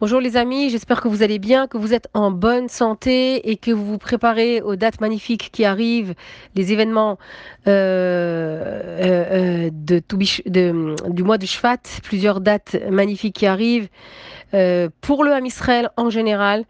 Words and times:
Bonjour 0.00 0.20
les 0.20 0.36
amis, 0.36 0.70
j'espère 0.70 1.00
que 1.00 1.06
vous 1.06 1.22
allez 1.22 1.38
bien, 1.38 1.68
que 1.68 1.76
vous 1.76 1.94
êtes 1.94 2.08
en 2.12 2.32
bonne 2.32 2.68
santé 2.68 3.50
et 3.50 3.56
que 3.56 3.70
vous 3.70 3.84
vous 3.84 3.98
préparez 3.98 4.60
aux 4.60 4.74
dates 4.74 5.00
magnifiques 5.00 5.50
qui 5.52 5.64
arrivent, 5.64 6.14
les 6.56 6.72
événements 6.72 7.18
euh, 7.68 8.80
euh, 9.00 9.70
euh, 9.70 10.96
du 11.08 11.22
mois 11.22 11.38
de 11.38 11.46
Shvat, 11.46 11.78
plusieurs 12.02 12.40
dates 12.40 12.76
magnifiques 12.90 13.36
qui 13.36 13.46
arrivent 13.46 13.88
pour 15.02 15.24
le 15.24 15.32
Ham 15.32 15.46
Israël 15.46 15.90
en 15.96 16.10
général. 16.10 16.64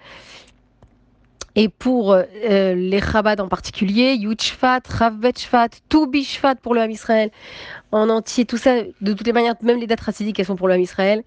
Et 1.55 1.69
pour 1.69 2.17
les 2.35 3.01
Chabad 3.01 3.41
en 3.41 3.49
particulier, 3.49 4.15
Yud 4.15 4.41
Shvat, 4.41 4.81
Ravbet 4.89 5.35
Shvat, 5.37 5.69
pour 6.63 6.75
le 6.75 6.81
Ham 6.81 6.91
Israël 6.91 7.31
en 7.93 8.09
entier, 8.09 8.47
tout 8.47 8.57
ça, 8.57 8.83
de 9.03 9.13
toutes 9.13 9.27
les 9.27 9.35
manières, 9.35 9.55
même 9.63 9.79
les 9.79 9.87
dates 9.87 10.01
racidiques, 10.01 10.41
elles 10.41 10.47
sont 10.47 10.57
pour 10.57 10.67
l'homme 10.67 10.81
Israël, 10.81 11.23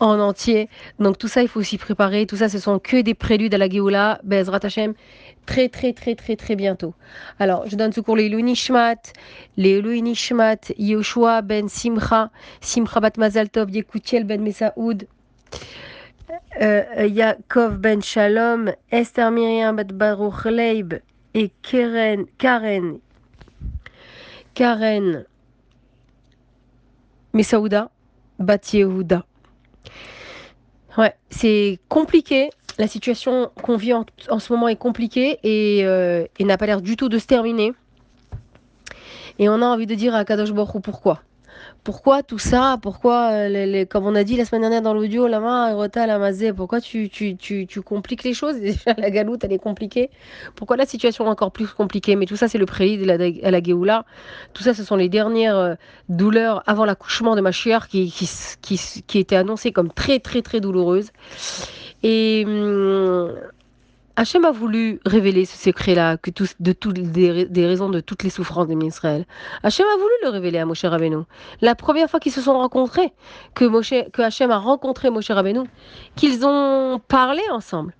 en 0.00 0.18
entier. 0.18 0.68
Donc 0.98 1.16
tout 1.16 1.28
ça, 1.28 1.42
il 1.42 1.48
faut 1.48 1.62
s'y 1.62 1.78
préparer. 1.78 2.26
Tout 2.26 2.36
ça, 2.36 2.48
ce 2.48 2.58
sont 2.58 2.80
que 2.80 3.00
des 3.00 3.14
préludes 3.14 3.54
à 3.54 3.58
la 3.58 3.70
Géoula, 3.70 4.20
Bezrat 4.24 4.58
Hashem, 4.64 4.94
très 5.46 5.68
très 5.68 5.92
très 5.92 6.16
très 6.16 6.34
très 6.34 6.56
bientôt. 6.56 6.94
Alors, 7.38 7.68
je 7.68 7.76
donne 7.76 7.92
secours 7.92 8.16
les 8.16 8.26
Elou 8.26 8.40
Nishmat, 8.40 8.96
les 9.56 9.78
Elou 9.78 9.92
Nishmat, 9.92 10.72
Yoshua 10.76 11.42
ben 11.42 11.68
Simcha, 11.68 12.30
Simcha 12.60 12.98
bat 13.00 13.12
Mazal 13.16 13.48
Yekutiel 13.68 14.24
ben 14.24 14.42
Mesaoud, 14.42 15.04
euh, 15.04 15.56
Yaakov 16.60 17.76
ben 17.76 18.02
Shalom, 18.02 18.72
Esther 18.90 19.30
Miriam 19.30 19.76
bat 19.76 19.92
Baruch 19.92 20.44
Leib, 20.44 20.94
et 21.34 21.50
Karen, 21.62 22.26
Karen, 22.38 22.98
Karen, 24.54 25.24
Messaouda, 27.32 27.90
Bat 28.38 28.72
Yehuda. 28.72 29.24
Ouais, 30.96 31.14
c'est 31.30 31.78
compliqué. 31.88 32.50
La 32.78 32.88
situation 32.88 33.50
qu'on 33.62 33.76
vit 33.76 33.92
en, 33.92 34.04
ce 34.38 34.52
moment 34.52 34.68
est 34.68 34.76
compliquée 34.76 35.38
et, 35.42 35.84
euh, 35.84 36.26
n'a 36.40 36.56
pas 36.56 36.66
l'air 36.66 36.80
du 36.80 36.96
tout 36.96 37.08
de 37.08 37.18
se 37.18 37.26
terminer. 37.26 37.72
Et 39.38 39.48
on 39.48 39.62
a 39.62 39.66
envie 39.66 39.86
de 39.86 39.94
dire 39.94 40.14
à 40.14 40.24
Kadosh 40.24 40.52
Baruch 40.52 40.82
pourquoi. 40.82 41.22
Pourquoi 41.88 42.22
tout 42.22 42.38
ça? 42.38 42.76
Pourquoi, 42.82 43.30
euh, 43.32 43.86
comme 43.86 44.04
on 44.04 44.14
a 44.14 44.22
dit 44.22 44.36
la 44.36 44.44
semaine 44.44 44.60
dernière 44.60 44.82
dans 44.82 44.92
l'audio, 44.92 45.26
la 45.26 45.40
main, 45.40 45.72
Rota, 45.72 46.06
la 46.06 46.18
mazé, 46.18 46.52
pourquoi 46.52 46.82
tu, 46.82 47.08
compliques 47.82 48.24
les 48.24 48.34
choses? 48.34 48.56
La 48.98 49.10
galoute, 49.10 49.42
elle 49.44 49.54
est 49.54 49.58
compliquée. 49.58 50.10
Pourquoi 50.54 50.76
la 50.76 50.84
situation 50.84 51.24
est 51.24 51.30
encore 51.30 51.50
plus 51.50 51.66
compliquée? 51.66 52.14
Mais 52.14 52.26
tout 52.26 52.36
ça, 52.36 52.46
c'est 52.46 52.58
le 52.58 52.66
prélude 52.66 53.08
à 53.08 53.50
la 53.50 53.62
Géoula. 53.62 54.04
Tout 54.52 54.62
ça, 54.62 54.74
ce 54.74 54.84
sont 54.84 54.96
les 54.96 55.08
dernières 55.08 55.56
euh, 55.56 55.74
douleurs 56.10 56.62
avant 56.66 56.84
l'accouchement 56.84 57.34
de 57.34 57.40
ma 57.40 57.52
chère 57.52 57.88
qui, 57.88 58.10
qui, 58.10 58.78
qui, 59.06 59.18
étaient 59.18 59.36
annoncées 59.36 59.72
comme 59.72 59.90
très, 59.90 60.18
très, 60.18 60.42
très 60.42 60.60
douloureuses. 60.60 61.08
Et. 62.02 62.44
Hum, 62.46 63.32
Hachem 64.18 64.44
a 64.44 64.50
voulu 64.50 64.98
révéler 65.06 65.44
ce 65.44 65.56
secret-là, 65.56 66.16
que 66.16 66.32
de 66.32 67.44
des, 67.44 67.66
raisons 67.66 67.88
de 67.88 68.00
toutes 68.00 68.24
les 68.24 68.30
souffrances 68.30 68.66
des 68.66 68.74
Israël. 68.84 69.24
Hachem 69.62 69.86
a 69.86 69.96
voulu 69.96 70.12
le 70.24 70.30
révéler 70.30 70.58
à 70.58 70.66
Moshe 70.66 70.84
Rabbeinu. 70.84 71.18
La 71.60 71.76
première 71.76 72.10
fois 72.10 72.18
qu'ils 72.18 72.32
se 72.32 72.40
sont 72.40 72.54
rencontrés, 72.54 73.12
que, 73.54 73.64
Moshe, 73.64 73.94
que 74.12 74.22
Hachem 74.22 74.50
a 74.50 74.58
rencontré 74.58 75.10
Moshe 75.10 75.30
Rabbeinu, 75.30 75.60
qu'ils 76.16 76.44
ont 76.44 77.00
parlé 77.06 77.42
ensemble 77.52 77.94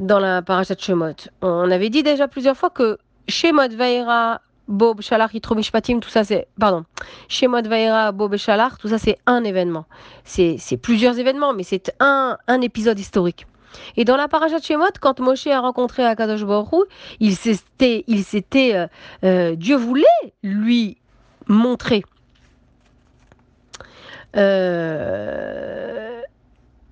dans 0.00 0.18
la 0.18 0.42
parashat 0.42 0.74
Shemot. 0.76 1.14
On 1.42 1.70
avait 1.70 1.90
dit 1.90 2.02
déjà 2.02 2.26
plusieurs 2.26 2.56
fois 2.56 2.70
que 2.70 2.98
Shemot 3.28 3.76
Vaïra, 3.76 4.40
Bob 4.66 5.00
Shalach, 5.00 5.30
Mishpatim, 5.54 6.00
tout 6.00 6.10
ça 6.10 6.24
c'est. 6.24 6.48
Pardon. 6.58 6.84
Shemot 7.28 7.62
Vaïra, 7.62 8.10
Bob 8.10 8.34
tout 8.34 8.88
ça 8.88 8.98
c'est 8.98 9.18
un 9.26 9.44
événement. 9.44 9.84
C'est 10.24 10.58
plusieurs 10.82 11.20
événements, 11.20 11.54
mais 11.54 11.62
c'est 11.62 11.94
un, 12.00 12.36
un 12.48 12.60
épisode 12.62 12.98
historique. 12.98 13.46
Et 13.96 14.04
dans 14.04 14.16
la 14.16 14.28
parasha 14.28 14.58
de 14.58 14.64
Shemot, 14.64 14.98
quand 15.00 15.20
Moshe 15.20 15.46
a 15.46 15.60
rencontré 15.60 16.04
Akadosh 16.04 16.44
Baruch 16.44 16.88
il 17.20 17.36
s'était, 17.36 18.04
euh, 18.74 18.86
euh, 19.24 19.54
Dieu 19.56 19.76
voulait 19.76 20.04
lui 20.42 20.96
montrer, 21.46 22.04
euh, 24.36 26.20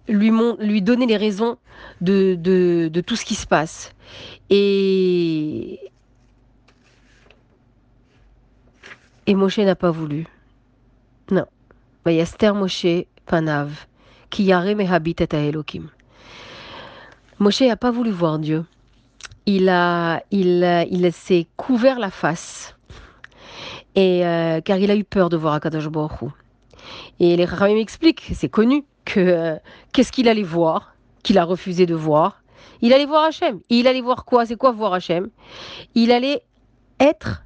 lui, 0.09 0.83
donner 0.83 1.07
les 1.07 1.17
raisons 1.17 1.59
de, 2.01 3.01
tout 3.07 3.17
ce 3.17 3.25
qui 3.25 3.35
se 3.35 3.47
passe. 3.47 3.93
Et, 4.51 5.79
Moshe 9.29 9.59
n'a 9.59 9.75
pas 9.75 9.91
voulu. 9.91 10.27
Non. 11.31 11.47
Yaster 12.07 12.53
Moshe 12.53 13.05
Panav, 13.27 13.87
qui 14.31 14.45
yare 14.45 14.75
mehabit 14.75 15.17
et 15.21 15.49
Elohim. 15.49 15.91
Moshe 17.39 17.61
n'a 17.63 17.77
pas 17.77 17.91
voulu 17.91 18.11
voir 18.11 18.39
Dieu. 18.39 18.65
Il, 19.47 19.69
a, 19.69 20.23
il, 20.31 20.87
il 20.91 21.13
s'est 21.13 21.47
couvert 21.57 21.99
la 21.99 22.11
face. 22.11 22.77
Et, 23.95 24.27
euh, 24.27 24.61
car 24.61 24.79
il 24.79 24.91
a 24.91 24.97
eu 24.97 25.05
peur 25.05 25.29
de 25.29 25.37
voir 25.37 25.55
Akadosh 25.55 25.89
Baruch 25.89 26.31
Et 27.21 27.37
les 27.37 27.45
Ramim 27.45 27.77
expliquent, 27.77 28.31
c'est 28.35 28.49
connu, 28.49 28.85
que 29.05 29.21
euh, 29.21 29.57
qu'est-ce 29.93 30.13
qu'il 30.13 30.29
allait 30.29 30.43
voir, 30.43 30.95
qu'il 31.23 31.39
a 31.39 31.45
refusé 31.45 31.87
de 31.87 31.95
voir. 31.95 32.43
Il 32.83 32.93
allait 32.93 33.07
voir 33.07 33.25
Hachem. 33.25 33.61
il 33.71 33.89
allait 33.89 34.01
voir 34.01 34.25
quoi? 34.25 34.47
C'est 34.47 34.57
quoi 34.57 34.71
voir 34.73 34.93
Hachem? 34.95 35.31
Il 35.95 36.13
allait 36.13 36.43
être, 37.01 37.45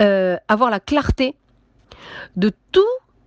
euh, 0.00 0.36
avoir 0.48 0.70
la 0.70 0.80
clarté 0.80 1.34
de 2.36 2.52
tout 2.72 2.80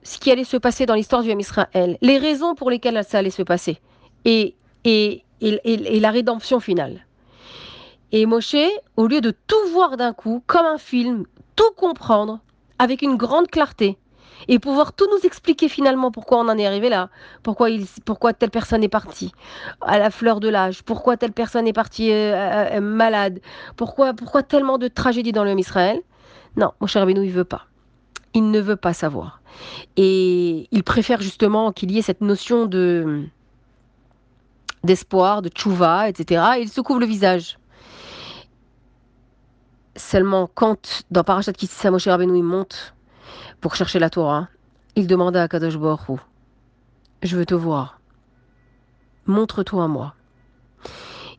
ce 0.03 0.18
qui 0.18 0.31
allait 0.31 0.44
se 0.44 0.57
passer 0.57 0.86
dans 0.86 0.94
l'histoire 0.96 1.22
du 1.22 1.31
Ham 1.31 1.40
Israël, 1.40 1.97
les 2.02 2.18
raisons 2.18 2.56
pour 2.56 2.69
lesquelles 2.69 3.03
ça 3.07 3.19
allait 3.19 3.30
se 3.30 3.44
passer. 3.44 3.80
Et, 4.25 4.56
et, 4.86 5.24
et, 5.42 6.00
la 6.00 6.12
rédemption 6.12 6.59
finale. 6.59 7.06
Et 8.12 8.25
Moshe, 8.25 8.56
au 8.96 9.08
lieu 9.08 9.22
de 9.22 9.31
tout 9.31 9.68
voir 9.72 9.98
d'un 9.98 10.14
coup, 10.14 10.44
comme 10.48 10.66
un 10.66 10.78
film, 10.78 11.25
tout 11.56 11.72
comprendre, 11.75 12.40
avec 12.80 13.02
une 13.02 13.16
grande 13.16 13.48
clarté, 13.48 13.98
et 14.48 14.59
pouvoir 14.59 14.94
tout 14.94 15.08
nous 15.12 15.25
expliquer 15.25 15.68
finalement 15.68 16.12
pourquoi 16.12 16.40
on 16.40 16.48
en 16.48 16.58
est 16.58 16.66
arrivé 16.66 16.90
là, 16.90 17.09
pourquoi, 17.44 17.70
pourquoi 18.06 18.34
telle 18.34 18.52
personne 18.52 18.84
est 18.84 18.90
partie 18.90 19.31
à 19.81 19.98
la 19.98 20.12
fleur 20.12 20.40
de 20.40 20.48
l'âge, 20.48 20.84
pourquoi 20.84 21.18
telle 21.18 21.31
personne 21.31 21.68
est 21.68 21.74
partie 21.74 22.12
euh, 22.12 22.36
euh, 22.36 22.78
euh, 22.78 22.81
malade, 22.81 23.40
pourquoi, 23.75 24.14
pourquoi 24.14 24.44
tellement 24.44 24.78
de 24.78 24.88
tragédies 24.88 25.31
dans 25.31 25.44
le 25.44 25.58
Israël. 25.58 26.00
Non, 26.56 26.72
Moshe 26.81 26.96
Rabbeinu, 26.96 27.25
il 27.25 27.31
veut 27.31 27.44
pas. 27.44 27.66
Il 28.34 28.52
ne 28.52 28.59
veut 28.59 28.75
pas 28.75 28.94
savoir. 28.94 29.42
Et 29.96 30.68
il 30.72 30.84
préfère 30.84 31.22
justement 31.22 31.72
qu'il 31.72 31.92
y 31.92 31.98
ait 31.98 32.04
cette 32.04 32.22
notion 32.22 32.68
de 32.68 33.24
d'espoir, 34.88 35.44
de 35.44 35.50
tchouva, 35.50 36.09
etc. 36.09 36.44
Et 36.58 36.62
il 36.62 36.70
se 36.70 36.81
couvre 36.81 37.00
le 37.00 37.06
visage. 37.06 37.59
Seulement, 39.96 40.50
quand 40.53 41.03
dans 41.12 41.24
Parashat 41.24 41.53
Kitissa, 41.53 41.92
Moshe 41.92 42.08
Rabbeinu 42.08 42.38
il 42.38 42.44
monte 42.44 42.96
pour 43.62 43.75
chercher 43.75 44.00
la 44.00 44.09
Torah, 44.09 44.48
il 44.96 45.08
demande 45.08 45.36
à 45.36 45.48
Kadosh 45.48 45.78
Baruch 45.78 46.20
Je 47.22 47.38
veux 47.38 47.46
te 47.46 47.56
voir. 47.56 48.00
Montre-toi 49.25 49.84
à 49.84 49.88
moi. 49.88 50.16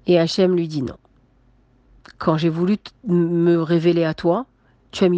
Et 0.06 0.18
Hachem 0.18 0.54
lui 0.54 0.68
dit 0.68 0.82
non. 0.82 0.96
Quand 2.18 2.36
j'ai 2.36 2.48
voulu 2.48 2.78
me 3.06 3.56
révéler 3.56 4.04
à 4.04 4.14
toi, 4.14 4.46
tu 4.90 5.04
as 5.04 5.08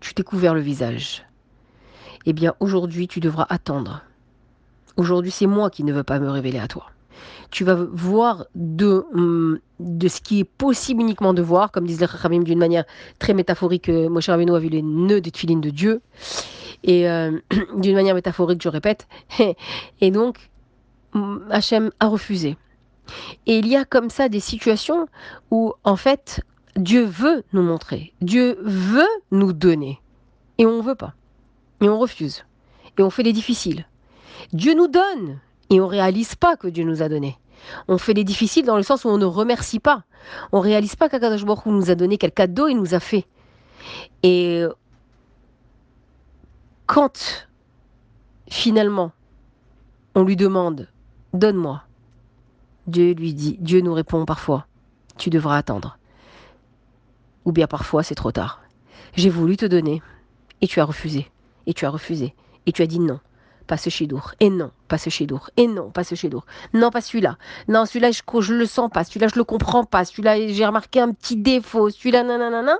tu 0.00 0.14
t'es 0.14 0.22
couvert 0.22 0.54
le 0.54 0.60
visage. 0.60 1.24
Eh 2.26 2.32
bien, 2.32 2.54
aujourd'hui, 2.60 3.08
tu 3.08 3.20
devras 3.20 3.46
attendre. 3.48 4.02
Aujourd'hui, 4.96 5.30
c'est 5.30 5.46
moi 5.46 5.70
qui 5.70 5.84
ne 5.84 5.92
veux 5.92 6.04
pas 6.04 6.18
me 6.18 6.30
révéler 6.30 6.58
à 6.58 6.68
toi 6.68 6.90
tu 7.50 7.64
vas 7.64 7.74
voir 7.74 8.46
de, 8.54 9.04
hum, 9.12 9.58
de 9.78 10.08
ce 10.08 10.20
qui 10.20 10.40
est 10.40 10.44
possible 10.44 11.02
uniquement 11.02 11.34
de 11.34 11.42
voir, 11.42 11.72
comme 11.72 11.86
disent 11.86 12.00
les 12.00 12.06
Rachamim 12.06 12.42
d'une 12.42 12.58
manière 12.58 12.84
très 13.18 13.34
métaphorique, 13.34 13.88
euh, 13.88 14.08
Moshe 14.08 14.28
Rabbeinu 14.28 14.54
a 14.54 14.58
vu 14.58 14.68
les 14.68 14.82
nœuds 14.82 15.20
des 15.20 15.32
filines 15.34 15.60
de 15.60 15.70
Dieu, 15.70 16.00
et 16.84 17.08
euh, 17.08 17.38
d'une 17.76 17.94
manière 17.94 18.14
métaphorique, 18.14 18.62
je 18.62 18.68
répète, 18.68 19.08
et 20.00 20.10
donc 20.10 20.50
hum, 21.14 21.44
Hachem 21.50 21.90
a 22.00 22.08
refusé. 22.08 22.56
Et 23.46 23.58
il 23.58 23.66
y 23.66 23.76
a 23.76 23.84
comme 23.84 24.10
ça 24.10 24.28
des 24.28 24.40
situations 24.40 25.08
où, 25.50 25.72
en 25.82 25.96
fait, 25.96 26.42
Dieu 26.76 27.04
veut 27.04 27.42
nous 27.52 27.62
montrer, 27.62 28.12
Dieu 28.20 28.58
veut 28.62 29.08
nous 29.32 29.52
donner, 29.52 30.00
et 30.58 30.66
on 30.66 30.78
ne 30.78 30.82
veut 30.82 30.94
pas, 30.94 31.14
et 31.80 31.88
on 31.88 31.98
refuse, 31.98 32.44
et 32.98 33.02
on 33.02 33.10
fait 33.10 33.24
les 33.24 33.32
difficiles. 33.32 33.86
Dieu 34.52 34.74
nous 34.74 34.88
donne, 34.88 35.40
et 35.70 35.80
on 35.80 35.86
réalise 35.86 36.34
pas 36.34 36.56
que 36.56 36.68
Dieu 36.68 36.84
nous 36.84 37.02
a 37.02 37.08
donné. 37.08 37.38
On 37.88 37.98
fait 37.98 38.14
les 38.14 38.24
difficiles 38.24 38.66
dans 38.66 38.76
le 38.76 38.82
sens 38.82 39.04
où 39.04 39.08
on 39.08 39.18
ne 39.18 39.24
remercie 39.24 39.78
pas. 39.78 40.04
On 40.52 40.60
réalise 40.60 40.96
pas 40.96 41.08
qu'Akadosh 41.08 41.44
Baruch 41.44 41.66
nous 41.66 41.90
a 41.90 41.94
donné 41.94 42.18
quel 42.18 42.32
cadeau 42.32 42.68
il 42.68 42.76
nous 42.76 42.94
a 42.94 43.00
fait. 43.00 43.26
Et 44.22 44.64
quand 46.86 47.46
finalement 48.48 49.12
on 50.14 50.24
lui 50.24 50.36
demande 50.36 50.88
donne-moi, 51.32 51.84
Dieu 52.88 53.12
lui 53.12 53.32
dit, 53.32 53.56
Dieu 53.60 53.80
nous 53.80 53.94
répond 53.94 54.24
parfois, 54.24 54.66
tu 55.16 55.30
devras 55.30 55.56
attendre. 55.56 55.98
Ou 57.44 57.52
bien 57.52 57.68
parfois 57.68 58.02
c'est 58.02 58.16
trop 58.16 58.32
tard. 58.32 58.60
J'ai 59.14 59.30
voulu 59.30 59.56
te 59.56 59.66
donner 59.66 60.02
et 60.60 60.66
tu 60.66 60.80
as 60.80 60.84
refusé, 60.84 61.30
et 61.66 61.74
tu 61.74 61.86
as 61.86 61.90
refusé, 61.90 62.34
et 62.66 62.72
tu 62.72 62.82
as 62.82 62.86
dit 62.86 62.98
non 62.98 63.20
pas 63.70 63.76
ce 63.76 63.88
chidour. 63.88 64.32
Et 64.40 64.50
non, 64.50 64.72
pas 64.88 64.98
ce 64.98 65.10
chidour. 65.10 65.48
Et 65.56 65.68
non, 65.68 65.90
pas 65.90 66.02
ce 66.02 66.16
chidour. 66.16 66.44
Non, 66.74 66.90
pas 66.90 67.00
celui-là. 67.00 67.38
Non, 67.68 67.86
celui-là, 67.86 68.10
je, 68.10 68.20
je 68.40 68.52
le 68.52 68.66
sens 68.66 68.90
pas. 68.90 69.04
Celui-là, 69.04 69.28
je 69.28 69.36
le 69.36 69.44
comprends 69.44 69.84
pas. 69.84 70.04
Celui-là, 70.04 70.48
j'ai 70.48 70.66
remarqué 70.66 70.98
un 70.98 71.12
petit 71.12 71.36
défaut. 71.36 71.88
Celui-là, 71.88 72.24
nanana. 72.24 72.78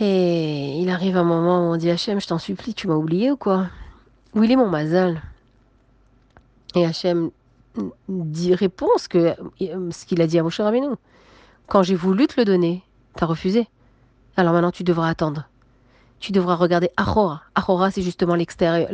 Et 0.00 0.80
il 0.80 0.90
arrive 0.90 1.16
un 1.16 1.22
moment 1.22 1.60
où 1.60 1.72
on 1.72 1.76
dit 1.76 1.88
Hachem, 1.88 2.20
je 2.20 2.26
t'en 2.26 2.38
supplie, 2.38 2.74
tu 2.74 2.88
m'as 2.88 2.96
oublié 2.96 3.30
ou 3.30 3.36
quoi? 3.36 3.68
Où 4.34 4.42
il 4.42 4.50
est 4.50 4.56
mon 4.56 4.68
mazal? 4.68 5.22
Et 6.74 6.84
Hachem 6.84 7.30
dit, 8.08 8.56
répond 8.56 8.88
ce 8.98 9.06
qu'il 9.06 10.20
a 10.20 10.26
dit 10.26 10.38
à 10.40 10.42
Moshe 10.42 10.58
Rabbeinu. 10.58 10.88
Quand 11.68 11.84
j'ai 11.84 11.94
voulu 11.94 12.26
te 12.26 12.40
le 12.40 12.44
donner, 12.44 12.82
t'as 13.14 13.26
refusé. 13.26 13.68
Alors 14.36 14.52
maintenant, 14.52 14.72
tu 14.72 14.82
devras 14.82 15.08
attendre. 15.08 15.48
Tu 16.20 16.32
devras 16.32 16.54
regarder 16.54 16.90
Ahora. 16.96 17.42
Ahora, 17.54 17.90
c'est 17.90 18.02
justement 18.02 18.34
l'extérieur, 18.34 18.88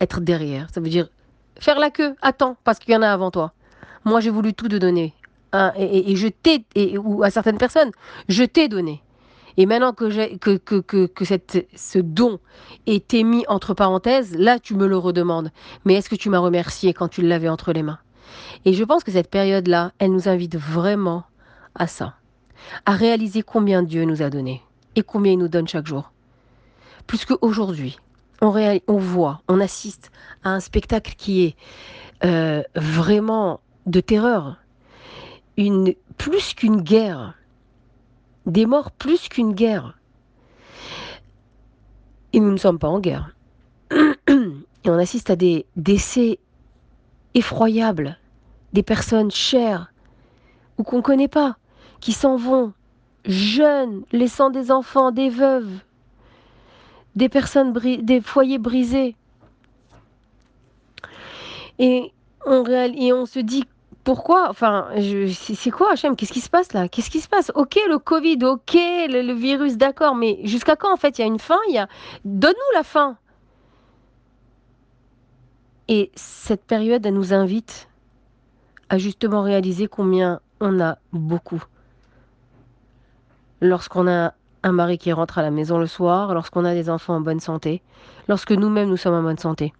être 0.00 0.20
derrière. 0.20 0.68
Ça 0.72 0.80
veut 0.80 0.88
dire 0.88 1.08
faire 1.60 1.78
la 1.78 1.90
queue, 1.90 2.14
attends, 2.22 2.56
parce 2.64 2.78
qu'il 2.78 2.92
y 2.92 2.96
en 2.96 3.02
a 3.02 3.08
avant 3.08 3.30
toi. 3.30 3.52
Moi, 4.04 4.20
j'ai 4.20 4.30
voulu 4.30 4.54
tout 4.54 4.68
te 4.68 4.76
donner. 4.76 5.14
Et, 5.76 6.16
je 6.16 6.28
t'ai, 6.28 6.64
ou 6.98 7.22
à 7.22 7.30
certaines 7.30 7.58
personnes, 7.58 7.90
je 8.28 8.44
t'ai 8.44 8.68
donné. 8.68 9.02
Et 9.56 9.66
maintenant 9.66 9.92
que, 9.92 10.36
que, 10.36 10.56
que, 11.06 11.24
ce 11.24 11.98
don 11.98 12.38
été 12.86 13.24
mis 13.24 13.44
entre 13.48 13.74
parenthèses, 13.74 14.36
là, 14.36 14.58
tu 14.58 14.74
me 14.74 14.86
le 14.86 14.96
redemandes. 14.96 15.50
Mais 15.84 15.94
est-ce 15.94 16.08
que 16.08 16.14
tu 16.14 16.30
m'as 16.30 16.38
remercié 16.38 16.94
quand 16.94 17.08
tu 17.08 17.22
l'avais 17.22 17.48
entre 17.48 17.72
les 17.72 17.82
mains? 17.82 17.98
Et 18.64 18.72
je 18.72 18.84
pense 18.84 19.04
que 19.04 19.10
cette 19.10 19.28
période-là, 19.28 19.92
elle 19.98 20.12
nous 20.12 20.28
invite 20.28 20.56
vraiment 20.56 21.24
à 21.74 21.86
ça, 21.86 22.14
à 22.86 22.92
réaliser 22.92 23.42
combien 23.42 23.82
Dieu 23.82 24.04
nous 24.04 24.22
a 24.22 24.30
donné 24.30 24.62
et 24.96 25.02
combien 25.02 25.32
il 25.32 25.38
nous 25.38 25.48
donne 25.48 25.68
chaque 25.68 25.86
jour. 25.86 26.12
Plus 27.10 27.24
qu'aujourd'hui, 27.24 27.98
on, 28.40 28.98
voit, 28.98 29.42
on 29.48 29.58
assiste 29.58 30.12
à 30.44 30.50
un 30.50 30.60
spectacle 30.60 31.14
qui 31.18 31.42
est 31.42 31.56
euh, 32.24 32.62
vraiment 32.76 33.58
de 33.86 33.98
terreur, 33.98 34.58
plus 36.18 36.54
qu'une 36.54 36.82
guerre, 36.82 37.34
des 38.46 38.64
morts 38.64 38.92
plus 38.92 39.28
qu'une 39.28 39.54
guerre. 39.54 39.98
Et 42.32 42.38
nous 42.38 42.52
ne 42.52 42.58
sommes 42.58 42.78
pas 42.78 42.86
en 42.86 43.00
guerre. 43.00 43.34
Et 43.90 44.88
on 44.88 44.96
assiste 44.96 45.30
à 45.30 45.36
des 45.36 45.66
décès 45.74 46.38
effroyables, 47.34 48.20
des 48.72 48.84
personnes 48.84 49.32
chères 49.32 49.92
ou 50.78 50.84
qu'on 50.84 50.98
ne 50.98 51.02
connaît 51.02 51.26
pas, 51.26 51.56
qui 51.98 52.12
s'en 52.12 52.36
vont, 52.36 52.72
jeunes, 53.24 54.04
laissant 54.12 54.50
des 54.50 54.70
enfants, 54.70 55.10
des 55.10 55.28
veuves, 55.28 55.80
des 57.16 57.28
personnes, 57.28 57.72
des 57.72 58.20
foyers 58.20 58.58
brisés. 58.58 59.16
Et 61.78 62.12
on, 62.46 62.64
on 62.64 63.26
se 63.26 63.38
dit 63.38 63.64
pourquoi 64.04 64.48
Enfin, 64.48 64.88
c'est 64.96 65.70
quoi, 65.70 65.92
Hachem 65.92 66.16
Qu'est-ce 66.16 66.32
qui 66.32 66.40
se 66.40 66.50
passe 66.50 66.72
là? 66.72 66.88
Qu'est-ce 66.88 67.10
qui 67.10 67.20
se 67.20 67.28
passe? 67.28 67.52
Ok, 67.54 67.78
le 67.88 67.98
Covid, 67.98 68.38
ok, 68.44 68.74
le, 68.74 69.32
virus, 69.32 69.76
d'accord, 69.76 70.14
mais 70.14 70.40
jusqu'à 70.44 70.76
quand 70.76 70.92
en 70.92 70.96
fait 70.96 71.18
Il 71.18 71.22
y 71.22 71.24
a 71.24 71.26
une 71.26 71.38
fin? 71.38 71.58
A... 71.76 71.86
Donne-nous 72.24 72.76
la 72.76 72.82
fin 72.82 73.16
Et 75.88 76.10
cette 76.14 76.64
période, 76.64 77.04
elle 77.04 77.14
nous 77.14 77.34
invite 77.34 77.88
à 78.88 78.98
justement 78.98 79.42
réaliser 79.42 79.86
combien 79.86 80.40
on 80.60 80.80
a 80.80 80.98
beaucoup. 81.12 81.62
Lorsqu'on 83.60 84.08
a 84.08 84.34
un 84.62 84.72
mari 84.72 84.98
qui 84.98 85.12
rentre 85.12 85.38
à 85.38 85.42
la 85.42 85.50
maison 85.50 85.78
le 85.78 85.86
soir, 85.86 86.34
lorsqu'on 86.34 86.64
a 86.64 86.74
des 86.74 86.90
enfants 86.90 87.14
en 87.14 87.20
bonne 87.20 87.40
santé, 87.40 87.82
lorsque 88.28 88.52
nous-mêmes 88.52 88.88
nous 88.88 88.96
sommes 88.96 89.14
en 89.14 89.22
bonne 89.22 89.38
santé, 89.38 89.72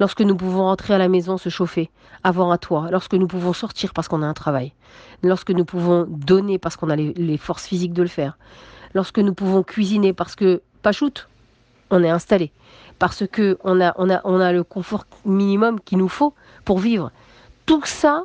lorsque 0.00 0.20
nous 0.22 0.36
pouvons 0.36 0.62
rentrer 0.62 0.94
à 0.94 0.98
la 0.98 1.08
maison 1.08 1.36
se 1.38 1.48
chauffer, 1.48 1.90
avoir 2.24 2.50
un 2.50 2.58
toit, 2.58 2.88
lorsque 2.90 3.14
nous 3.14 3.26
pouvons 3.26 3.52
sortir 3.52 3.92
parce 3.92 4.08
qu'on 4.08 4.22
a 4.22 4.26
un 4.26 4.34
travail, 4.34 4.72
lorsque 5.22 5.50
nous 5.50 5.64
pouvons 5.64 6.06
donner 6.08 6.58
parce 6.58 6.76
qu'on 6.76 6.90
a 6.90 6.96
les, 6.96 7.38
forces 7.38 7.66
physiques 7.66 7.92
de 7.92 8.02
le 8.02 8.08
faire, 8.08 8.38
lorsque 8.94 9.18
nous 9.18 9.34
pouvons 9.34 9.62
cuisiner 9.62 10.12
parce 10.12 10.34
que, 10.34 10.62
pas 10.82 10.92
shoot, 10.92 11.28
on 11.90 12.02
est 12.02 12.10
installé, 12.10 12.52
parce 12.98 13.26
que 13.26 13.58
on 13.64 13.80
a, 13.80 13.94
on 13.96 14.10
a, 14.10 14.20
on 14.24 14.40
a 14.40 14.52
le 14.52 14.64
confort 14.64 15.06
minimum 15.24 15.80
qu'il 15.80 15.98
nous 15.98 16.08
faut 16.08 16.34
pour 16.64 16.78
vivre. 16.78 17.10
Tout 17.66 17.82
ça, 17.84 18.24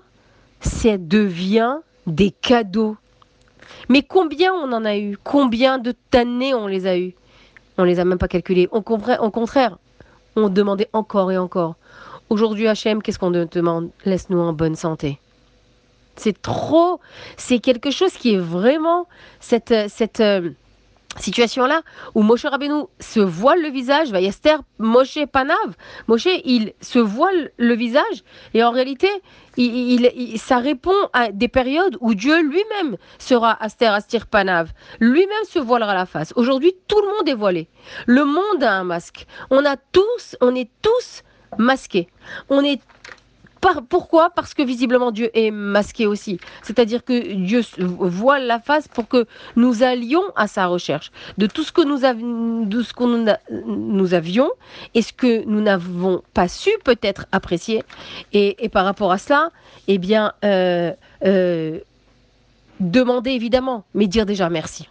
ça 0.62 0.98
devient 0.98 1.78
des 2.08 2.32
cadeaux. 2.32 2.98
Mais 3.90 4.04
combien 4.04 4.54
on 4.54 4.72
en 4.72 4.86
a 4.86 4.98
eu? 4.98 5.18
Combien 5.24 5.78
de 5.78 5.94
années 6.14 6.54
on 6.54 6.68
les 6.68 6.88
a 6.88 6.98
eu? 6.98 7.14
On 7.78 7.84
les 7.84 8.00
a 8.00 8.06
même 8.06 8.18
pas 8.18 8.28
calculés. 8.28 8.68
Au 8.72 8.82
contraire, 8.82 9.78
on 10.36 10.50
demandait 10.50 10.90
encore 10.94 11.32
et 11.32 11.38
encore. 11.38 11.76
Aujourd'hui, 12.30 12.68
HM, 12.68 13.02
qu'est-ce 13.02 13.20
qu'on 13.20 13.32
demande? 13.32 13.90
Laisse-nous 14.06 14.40
en 14.40 14.54
bonne 14.54 14.76
santé. 14.76 15.20
C'est 16.16 16.42
trop, 16.42 17.00
c'est 17.38 17.60
quelque 17.60 17.92
chose 17.92 18.14
qui 18.14 18.34
est 18.34 18.38
vraiment 18.38 19.08
cette, 19.40 19.74
cette, 19.90 20.20
euh, 20.20 20.52
situation-là 21.20 21.82
où 22.16 22.24
Moshe 22.24 22.46
Rabbeinu 22.46 22.84
se 23.00 23.20
voile 23.20 23.62
le 23.62 23.70
visage, 23.70 24.12
Vayaster 24.12 24.58
Moshe 24.80 25.26
Panav, 25.32 25.76
Moshe 26.08 26.28
il 26.46 26.74
se 26.82 27.00
voile 27.00 27.52
le 27.58 27.76
visage 27.76 28.24
et 28.54 28.64
en 28.64 28.72
réalité 28.72 29.10
il, 29.58 30.10
ça 30.40 30.58
répond 30.58 30.96
à 31.14 31.32
des 31.32 31.48
périodes 31.48 31.98
où 32.00 32.14
Dieu 32.14 32.42
lui-même 32.42 32.98
sera 33.20 33.62
Aster 33.62 33.88
Astir 33.88 34.28
Panav, 34.28 34.72
lui-même 35.00 35.46
se 35.50 35.60
voilera 35.60 35.94
la 35.94 36.06
face. 36.06 36.34
Aujourd'hui 36.36 36.74
tout 36.88 37.02
le 37.02 37.08
monde 37.08 37.28
est 37.28 37.36
voilé, 37.36 37.68
le 38.06 38.24
monde 38.24 38.64
a 38.64 38.74
un 38.74 38.84
masque, 38.84 39.26
on 39.50 39.66
a 39.66 39.76
tous, 39.78 40.38
on 40.40 40.56
est 40.56 40.70
tous 40.82 41.24
masqués, 41.58 42.08
on 42.50 42.64
est 42.64 42.82
pourquoi? 43.90 44.30
Parce 44.32 44.54
que 44.54 44.64
visiblement 44.64 45.12
Dieu 45.12 45.30
est 45.34 45.52
masqué 45.52 46.08
aussi. 46.08 46.40
C'est-à-dire 46.64 47.04
que 47.04 47.34
Dieu 47.34 47.62
voit 47.78 48.40
la 48.40 48.60
face 48.60 48.88
pour 48.88 49.08
que 49.08 49.26
nous 49.56 49.84
allions 49.84 50.24
à 50.36 50.48
sa 50.48 50.68
recherche 50.68 51.12
de 51.38 51.46
tout 51.48 51.64
ce 51.64 51.72
que 51.72 51.82
nous, 51.82 52.00
de 52.66 52.82
ce 52.82 52.94
que 52.94 53.04
nous, 53.04 54.14
avions 54.14 54.52
et 54.94 55.02
ce 55.02 55.14
que 55.14 55.46
nous 55.46 55.62
n'avons 55.62 56.24
pas 56.34 56.48
su 56.48 56.72
peut-être 56.84 57.28
apprécier. 57.32 57.84
Et, 58.34 58.70
par 58.70 58.86
rapport 58.86 59.12
à 59.12 59.18
cela, 59.18 59.52
eh 59.88 59.98
bien, 59.98 60.34
euh, 60.44 60.92
euh, 61.26 61.80
demander 62.80 63.32
évidemment, 63.32 63.84
mais 63.94 64.08
dire 64.08 64.26
déjà 64.26 64.50
merci. 64.50 64.88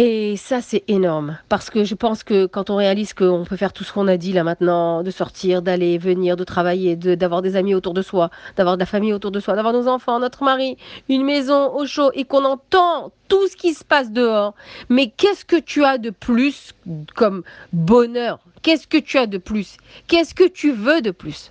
Et 0.00 0.36
ça, 0.36 0.60
c'est 0.60 0.84
énorme. 0.86 1.38
Parce 1.48 1.70
que 1.70 1.82
je 1.82 1.96
pense 1.96 2.22
que 2.22 2.46
quand 2.46 2.70
on 2.70 2.76
réalise 2.76 3.14
qu'on 3.14 3.44
peut 3.44 3.56
faire 3.56 3.72
tout 3.72 3.82
ce 3.82 3.92
qu'on 3.92 4.06
a 4.06 4.16
dit 4.16 4.32
là 4.32 4.44
maintenant, 4.44 5.02
de 5.02 5.10
sortir, 5.10 5.60
d'aller, 5.60 5.98
venir, 5.98 6.36
de 6.36 6.44
travailler, 6.44 6.94
d'avoir 6.94 7.42
des 7.42 7.56
amis 7.56 7.74
autour 7.74 7.94
de 7.94 8.02
soi, 8.02 8.30
d'avoir 8.56 8.76
de 8.76 8.80
la 8.80 8.86
famille 8.86 9.12
autour 9.12 9.32
de 9.32 9.40
soi, 9.40 9.56
d'avoir 9.56 9.74
nos 9.74 9.88
enfants, 9.88 10.20
notre 10.20 10.44
mari, 10.44 10.76
une 11.08 11.24
maison 11.24 11.74
au 11.74 11.84
chaud, 11.84 12.12
et 12.14 12.22
qu'on 12.24 12.44
entend 12.44 13.10
tout 13.26 13.48
ce 13.48 13.56
qui 13.56 13.74
se 13.74 13.82
passe 13.82 14.12
dehors. 14.12 14.54
Mais 14.88 15.08
qu'est-ce 15.08 15.44
que 15.44 15.58
tu 15.58 15.84
as 15.84 15.98
de 15.98 16.10
plus 16.10 16.74
comme 17.16 17.42
bonheur? 17.72 18.38
Qu'est-ce 18.62 18.86
que 18.86 18.98
tu 18.98 19.18
as 19.18 19.26
de 19.26 19.38
plus? 19.38 19.78
Qu'est-ce 20.06 20.32
que 20.32 20.48
tu 20.48 20.70
veux 20.70 21.00
de 21.00 21.10
plus? 21.10 21.50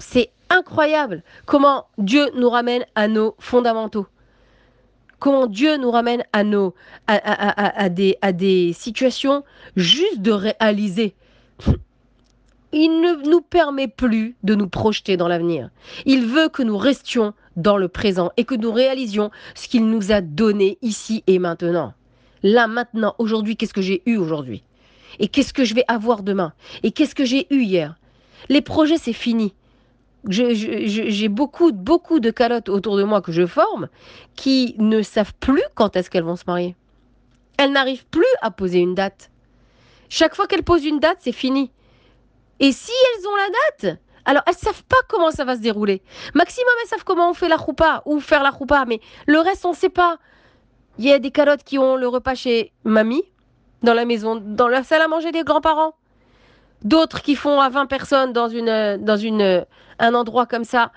C'est 0.00 0.30
incroyable 0.50 1.22
comment 1.46 1.86
Dieu 1.98 2.26
nous 2.34 2.50
ramène 2.50 2.84
à 2.96 3.06
nos 3.06 3.36
fondamentaux 3.38 4.08
comment 5.22 5.46
Dieu 5.46 5.76
nous 5.76 5.92
ramène 5.92 6.24
à, 6.32 7.88
des 7.88 8.72
situations 8.72 9.44
juste 9.76 10.20
de 10.20 10.32
réaliser. 10.32 11.14
Il 12.72 13.00
ne 13.00 13.30
nous 13.30 13.40
permet 13.40 13.86
plus 13.86 14.34
de 14.42 14.56
nous 14.56 14.68
projeter 14.68 15.16
dans 15.16 15.28
l'avenir. 15.28 15.70
Il 16.06 16.26
veut 16.26 16.48
que 16.48 16.64
nous 16.64 16.76
restions 16.76 17.34
dans 17.54 17.76
le 17.76 17.86
présent 17.86 18.32
et 18.36 18.44
que 18.44 18.56
nous 18.56 18.72
réalisions 18.72 19.30
ce 19.54 19.68
qu'il 19.68 19.86
nous 19.86 20.10
a 20.10 20.22
donné 20.22 20.78
ici 20.82 21.22
et 21.28 21.38
maintenant. 21.38 21.94
Là, 22.42 22.66
maintenant, 22.66 23.14
aujourd'hui, 23.18 23.56
qu'est-ce 23.56 23.74
que 23.74 23.80
j'ai 23.80 24.02
eu 24.06 24.16
aujourd'hui? 24.16 24.64
Et 25.20 25.28
qu'est-ce 25.28 25.52
que 25.52 25.64
je 25.64 25.74
vais 25.74 25.84
avoir 25.86 26.24
demain? 26.24 26.52
Et 26.82 26.90
qu'est-ce 26.90 27.14
que 27.14 27.24
j'ai 27.24 27.46
eu 27.54 27.62
hier? 27.62 27.94
Les 28.48 28.60
projets, 28.60 28.98
c'est 28.98 29.12
fini 29.12 29.54
j'ai 30.28 31.28
beaucoup, 31.28 31.72
beaucoup 31.72 32.20
de 32.20 32.30
calottes 32.30 32.68
autour 32.68 32.96
de 32.96 33.02
moi 33.02 33.20
que 33.20 33.32
je 33.32 33.46
forme 33.46 33.88
qui 34.36 34.76
ne 34.78 35.02
savent 35.02 35.34
plus 35.40 35.62
quand 35.74 35.96
est-ce 35.96 36.10
qu'elles 36.10 36.24
vont 36.24 36.36
se 36.36 36.44
marier. 36.46 36.76
Elles 37.58 37.72
n'arrivent 37.72 38.06
plus 38.06 38.24
à 38.40 38.50
poser 38.50 38.78
une 38.78 38.94
date. 38.94 39.30
Chaque 40.08 40.34
fois 40.34 40.46
qu'elles 40.46 40.62
posent 40.62 40.84
une 40.84 41.00
date, 41.00 41.18
c'est 41.20 41.32
fini. 41.32 41.70
Et 42.60 42.72
si 42.72 42.92
elles 42.92 43.26
ont 43.26 43.36
la 43.36 43.48
date, 43.88 44.00
alors 44.24 44.42
elles 44.46 44.54
savent 44.54 44.84
pas 44.84 44.96
comment 45.08 45.30
ça 45.30 45.44
va 45.44 45.56
se 45.56 45.60
dérouler. 45.60 46.02
Maximum, 46.34 46.72
elles 46.82 46.88
savent 46.88 47.04
comment 47.04 47.30
on 47.30 47.34
fait 47.34 47.48
la 47.48 47.56
roupa 47.56 48.02
ou 48.06 48.20
faire 48.20 48.42
la 48.42 48.50
roupa, 48.50 48.84
mais 48.86 49.00
le 49.26 49.40
reste, 49.40 49.64
on 49.64 49.70
ne 49.70 49.76
sait 49.76 49.88
pas. 49.88 50.18
Il 50.98 51.04
y 51.04 51.12
a 51.12 51.18
des 51.18 51.30
calottes 51.30 51.64
qui 51.64 51.78
ont 51.78 51.96
le 51.96 52.06
repas 52.06 52.34
chez 52.34 52.72
mamie, 52.84 53.24
dans 53.82 53.94
la 53.94 54.04
maison, 54.04 54.36
dans 54.36 54.68
la 54.68 54.84
salle 54.84 55.02
à 55.02 55.08
manger 55.08 55.32
des 55.32 55.42
grands-parents 55.42 55.94
d'autres 56.84 57.22
qui 57.22 57.34
font 57.34 57.60
à 57.60 57.68
20 57.68 57.86
personnes 57.86 58.32
dans, 58.32 58.48
une, 58.48 58.98
dans 59.00 59.16
une, 59.16 59.64
un 60.02 60.14
endroit 60.14 60.46
comme 60.46 60.64
ça, 60.64 60.92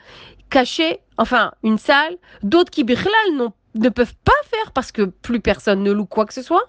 caché, 0.50 1.00
enfin 1.18 1.54
une 1.64 1.78
salle, 1.78 2.18
d'autres 2.44 2.72
qui 2.72 2.84
ne 2.84 3.90
peuvent 3.90 4.16
pas 4.24 4.32
faire 4.46 4.72
parce 4.74 4.92
que 4.92 5.04
plus 5.04 5.40
personne 5.40 5.84
ne 5.84 5.92
loue 5.92 6.06
quoi 6.06 6.26
que 6.26 6.34
ce 6.34 6.42
soit. 6.42 6.68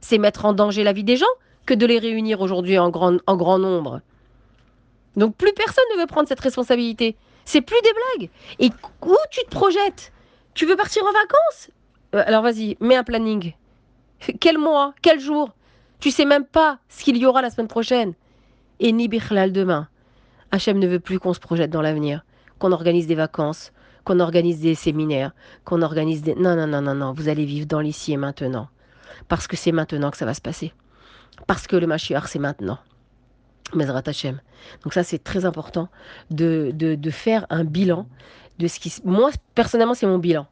C'est 0.00 0.18
mettre 0.18 0.44
en 0.44 0.52
danger 0.52 0.82
la 0.82 0.92
vie 0.92 1.04
des 1.04 1.16
gens. 1.16 1.26
que 1.66 1.74
de 1.74 1.84
les 1.84 1.98
réunir 1.98 2.40
aujourd'hui 2.40 2.78
en 2.78 2.88
grand, 2.88 3.18
en 3.26 3.36
grand 3.36 3.58
nombre. 3.58 4.00
Donc 5.16 5.36
plus 5.36 5.52
personne 5.52 5.84
ne 5.94 6.00
veut 6.00 6.06
prendre 6.06 6.26
cette 6.26 6.40
responsabilité. 6.40 7.14
C'est 7.44 7.60
plus 7.60 7.76
des 7.82 7.90
blagues. 7.92 8.30
Et 8.58 8.70
où 9.02 9.16
tu 9.30 9.40
te 9.44 9.50
projettes? 9.50 10.10
Tu 10.54 10.64
veux 10.64 10.76
partir 10.76 11.02
en 11.02 11.12
vacances? 11.12 11.70
Euh, 12.14 12.22
Alors 12.26 12.42
vas-y, 12.42 12.78
mets 12.80 12.96
un 12.96 13.04
planning. 13.04 13.52
Quel 14.40 14.56
mois? 14.56 14.94
Quel 15.02 15.20
jour? 15.20 15.50
Tu 16.00 16.10
sais 16.10 16.24
même 16.24 16.46
pas 16.46 16.78
ce 16.88 17.04
qu'il 17.04 17.18
y 17.18 17.26
aura 17.26 17.42
la 17.42 17.50
semaine 17.50 17.68
prochaine. 17.68 18.14
Et 18.80 18.92
ni 18.92 19.08
Bichlal 19.08 19.52
demain. 19.52 19.88
Hachem 20.50 20.78
ne 20.78 20.86
veut 20.86 21.00
plus 21.00 21.18
qu'on 21.18 21.34
se 21.34 21.40
projette 21.40 21.70
dans 21.70 21.82
l'avenir, 21.82 22.24
qu'on 22.58 22.72
organise 22.72 23.06
des 23.06 23.14
vacances, 23.14 23.72
qu'on 24.04 24.20
organise 24.20 24.60
des 24.60 24.74
séminaires, 24.74 25.32
qu'on 25.64 25.82
organise 25.82 26.22
des... 26.22 26.34
Non, 26.34 26.56
non, 26.56 26.66
non, 26.66 26.80
non, 26.80 26.94
non, 26.94 27.12
vous 27.12 27.28
allez 27.28 27.44
vivre 27.44 27.66
dans 27.66 27.80
l'ici 27.80 28.12
et 28.12 28.16
maintenant. 28.16 28.68
Parce 29.28 29.46
que 29.46 29.56
c'est 29.56 29.72
maintenant 29.72 30.10
que 30.10 30.16
ça 30.16 30.24
va 30.24 30.34
se 30.34 30.40
passer. 30.40 30.72
Parce 31.46 31.66
que 31.66 31.76
le 31.76 31.86
Mashiach, 31.86 32.26
c'est 32.26 32.38
maintenant. 32.38 32.78
Mezrat 33.74 34.02
Hashem. 34.06 34.40
Donc 34.82 34.94
ça, 34.94 35.02
c'est 35.02 35.22
très 35.22 35.44
important 35.44 35.88
de, 36.30 36.70
de, 36.72 37.10
faire 37.10 37.46
un 37.50 37.64
bilan 37.64 38.08
de 38.58 38.66
ce 38.66 38.80
qui... 38.80 38.94
Moi, 39.04 39.30
personnellement, 39.54 39.94
c'est 39.94 40.06
mon 40.06 40.18
bilan. 40.18 40.46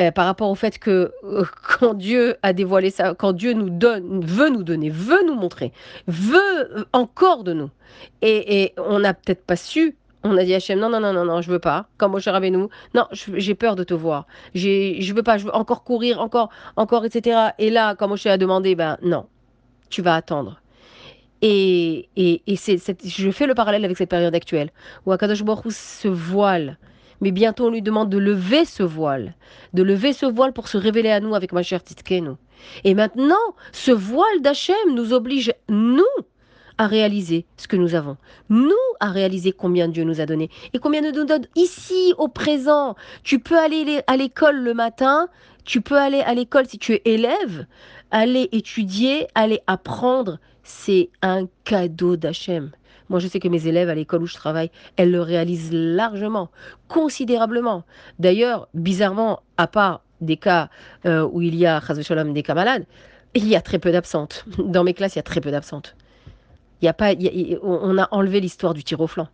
Euh, 0.00 0.10
par 0.10 0.26
rapport 0.26 0.50
au 0.50 0.54
fait 0.54 0.78
que 0.78 1.12
euh, 1.24 1.44
quand 1.78 1.94
Dieu 1.94 2.36
a 2.42 2.52
dévoilé 2.52 2.90
ça, 2.90 3.14
quand 3.14 3.32
Dieu 3.32 3.52
nous 3.52 3.70
donne, 3.70 4.24
veut 4.24 4.48
nous 4.48 4.62
donner, 4.62 4.90
veut 4.90 5.24
nous 5.26 5.34
montrer, 5.34 5.72
veut 6.06 6.76
euh, 6.76 6.84
encore 6.92 7.44
de 7.44 7.52
nous, 7.52 7.70
et, 8.22 8.74
on 8.76 9.00
n'a 9.00 9.14
peut-être 9.14 9.44
pas 9.44 9.56
su 9.56 9.96
on 10.24 10.36
a 10.36 10.44
dit 10.44 10.52
à 10.52 10.56
Hachem, 10.56 10.80
non, 10.80 10.90
non, 10.90 10.98
non, 10.98 11.12
non, 11.12 11.24
non, 11.24 11.40
je 11.40 11.48
veux 11.50 11.60
pas. 11.60 11.86
Comme 11.96 12.10
Moshe 12.10 12.26
nous 12.26 12.68
non, 12.92 13.06
j'ai 13.12 13.54
peur 13.54 13.76
de 13.76 13.84
te 13.84 13.94
voir. 13.94 14.26
Je 14.52 15.12
veux 15.12 15.22
pas, 15.22 15.38
je 15.38 15.44
veux 15.44 15.54
encore 15.54 15.84
courir, 15.84 16.20
encore, 16.20 16.50
encore, 16.74 17.04
etc. 17.04 17.50
Et 17.58 17.70
là, 17.70 17.94
quand 17.94 18.08
Moshe 18.08 18.26
a 18.26 18.36
demandé, 18.36 18.74
ben 18.74 18.98
non, 19.00 19.26
tu 19.90 20.02
vas 20.02 20.16
attendre. 20.16 20.60
Et, 21.40 22.08
et, 22.16 22.42
et 22.48 22.56
c'est, 22.56 22.78
je 23.06 23.30
fais 23.30 23.46
le 23.46 23.54
parallèle 23.54 23.84
avec 23.84 23.96
cette 23.96 24.10
période 24.10 24.34
actuelle, 24.34 24.70
où 25.06 25.12
Akadosh 25.12 25.44
Baruch 25.44 25.72
se 25.72 26.08
voile. 26.08 26.78
Mais 27.20 27.32
bientôt, 27.32 27.66
on 27.66 27.70
lui 27.70 27.82
demande 27.82 28.10
de 28.10 28.18
lever 28.18 28.64
ce 28.64 28.82
voile, 28.82 29.34
de 29.72 29.82
lever 29.82 30.12
ce 30.12 30.26
voile 30.26 30.52
pour 30.52 30.68
se 30.68 30.78
révéler 30.78 31.10
à 31.10 31.20
nous 31.20 31.34
avec 31.34 31.52
ma 31.52 31.62
chère 31.62 31.82
Titkenu. 31.82 32.30
Et 32.84 32.94
maintenant, 32.94 33.34
ce 33.72 33.90
voile 33.90 34.40
d'Hachem 34.40 34.76
nous 34.94 35.12
oblige, 35.12 35.52
nous, 35.68 36.04
à 36.78 36.86
réaliser 36.86 37.44
ce 37.56 37.66
que 37.66 37.76
nous 37.76 37.94
avons. 37.94 38.16
Nous, 38.48 38.70
à 39.00 39.10
réaliser 39.10 39.52
combien 39.52 39.88
Dieu 39.88 40.04
nous 40.04 40.20
a 40.20 40.26
donné 40.26 40.48
et 40.72 40.78
combien 40.78 41.00
nous 41.00 41.24
donne 41.24 41.46
ici, 41.56 42.14
au 42.18 42.28
présent. 42.28 42.94
Tu 43.24 43.40
peux 43.40 43.58
aller 43.58 44.00
à 44.06 44.16
l'école 44.16 44.60
le 44.60 44.74
matin, 44.74 45.28
tu 45.64 45.80
peux 45.80 45.98
aller 45.98 46.20
à 46.20 46.34
l'école 46.34 46.68
si 46.68 46.78
tu 46.78 46.94
es 46.94 47.02
élève, 47.04 47.66
aller 48.12 48.48
étudier, 48.52 49.26
aller 49.34 49.60
apprendre. 49.66 50.38
C'est 50.62 51.10
un 51.20 51.46
cadeau 51.64 52.16
d'Hachem. 52.16 52.70
Moi, 53.08 53.20
je 53.20 53.28
sais 53.28 53.40
que 53.40 53.48
mes 53.48 53.66
élèves 53.66 53.88
à 53.88 53.94
l'école 53.94 54.22
où 54.22 54.26
je 54.26 54.34
travaille, 54.34 54.70
elles 54.96 55.10
le 55.10 55.22
réalisent 55.22 55.72
largement, 55.72 56.50
considérablement. 56.88 57.84
D'ailleurs, 58.18 58.68
bizarrement, 58.74 59.40
à 59.56 59.66
part 59.66 60.02
des 60.20 60.36
cas 60.36 60.68
euh, 61.06 61.28
où 61.30 61.42
il 61.42 61.54
y 61.54 61.66
a, 61.66 61.80
des 61.80 62.42
cas 62.42 62.54
malades, 62.54 62.84
il 63.34 63.46
y 63.46 63.56
a 63.56 63.60
très 63.60 63.78
peu 63.78 63.92
d'absentes. 63.92 64.44
Dans 64.58 64.84
mes 64.84 64.94
classes, 64.94 65.14
il 65.14 65.18
y 65.18 65.20
a 65.20 65.24
très 65.24 65.40
peu 65.40 65.50
d'absentes. 65.50 65.96
Il 66.80 66.84
y 66.84 66.88
a 66.88 66.92
pas, 66.92 67.12
on 67.62 67.98
a 67.98 68.08
enlevé 68.12 68.40
l'histoire 68.40 68.74
du 68.74 68.84
tir 68.84 69.00
au 69.00 69.06
flanc. 69.06 69.28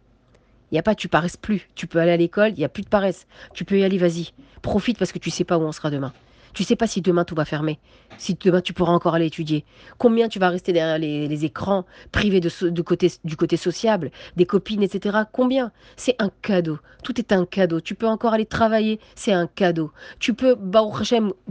Il 0.70 0.74
n'y 0.74 0.78
a 0.78 0.82
pas 0.82 0.94
tu 0.94 1.08
paresses 1.08 1.36
plus. 1.36 1.68
Tu 1.74 1.86
peux 1.86 1.98
aller 1.98 2.12
à 2.12 2.16
l'école, 2.16 2.50
il 2.50 2.58
n'y 2.58 2.64
a 2.64 2.68
plus 2.68 2.82
de 2.82 2.88
paresse. 2.88 3.26
Tu 3.52 3.64
peux 3.64 3.78
y 3.78 3.84
aller, 3.84 3.98
vas-y. 3.98 4.32
Profite 4.62 4.98
parce 4.98 5.12
que 5.12 5.18
tu 5.18 5.30
sais 5.30 5.44
pas 5.44 5.58
où 5.58 5.62
on 5.62 5.72
sera 5.72 5.90
demain. 5.90 6.12
Tu 6.54 6.64
sais 6.64 6.76
pas 6.76 6.86
si 6.86 7.00
demain 7.02 7.24
tout 7.24 7.34
va 7.34 7.44
fermer, 7.44 7.78
si 8.16 8.36
demain 8.40 8.60
tu 8.60 8.72
pourras 8.72 8.92
encore 8.92 9.14
aller 9.14 9.26
étudier. 9.26 9.64
Combien 9.98 10.28
tu 10.28 10.38
vas 10.38 10.48
rester 10.48 10.72
derrière 10.72 10.98
les, 10.98 11.44
écrans, 11.44 11.84
privé 12.12 12.40
du 12.40 12.84
côté 12.84 13.56
sociable, 13.56 14.10
des 14.36 14.46
copines, 14.46 14.82
etc. 14.82 15.18
Combien? 15.32 15.72
C'est 15.96 16.16
un 16.20 16.30
cadeau. 16.42 16.78
Tout 17.02 17.18
est 17.20 17.32
un 17.32 17.44
cadeau. 17.44 17.80
Tu 17.80 17.94
peux 17.94 18.06
encore 18.06 18.32
aller 18.32 18.46
travailler, 18.46 19.00
c'est 19.14 19.32
un 19.32 19.46
cadeau. 19.46 19.92
Tu 20.20 20.32
peux, 20.32 20.56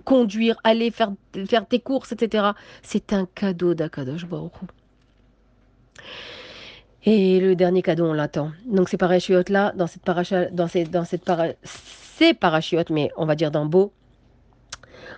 conduire, 0.05 0.57
aller 0.63 0.89
faire, 0.89 1.11
faire 1.47 1.67
tes 1.67 1.79
courses, 1.79 2.13
etc. 2.13 2.51
C'est 2.81 3.13
un 3.13 3.27
cadeau 3.35 3.73
d'Akadosh 3.73 4.25
Baruch 4.25 4.53
et 7.05 7.39
le 7.39 7.55
dernier 7.55 7.81
cadeau, 7.81 8.05
on 8.05 8.13
l'attend. 8.13 8.51
Donc 8.65 8.87
ces 8.87 8.97
parachutes-là, 8.97 9.73
dans 9.75 9.87
cette 9.87 10.03
paracha, 10.03 10.45
dans 10.45 10.67
ces, 10.67 10.85
dans 10.85 11.03
cette 11.03 11.25
parachutes, 12.39 12.89
mais 12.89 13.11
on 13.17 13.25
va 13.25 13.35
dire 13.35 13.51
dans 13.51 13.65
Beau, 13.65 13.91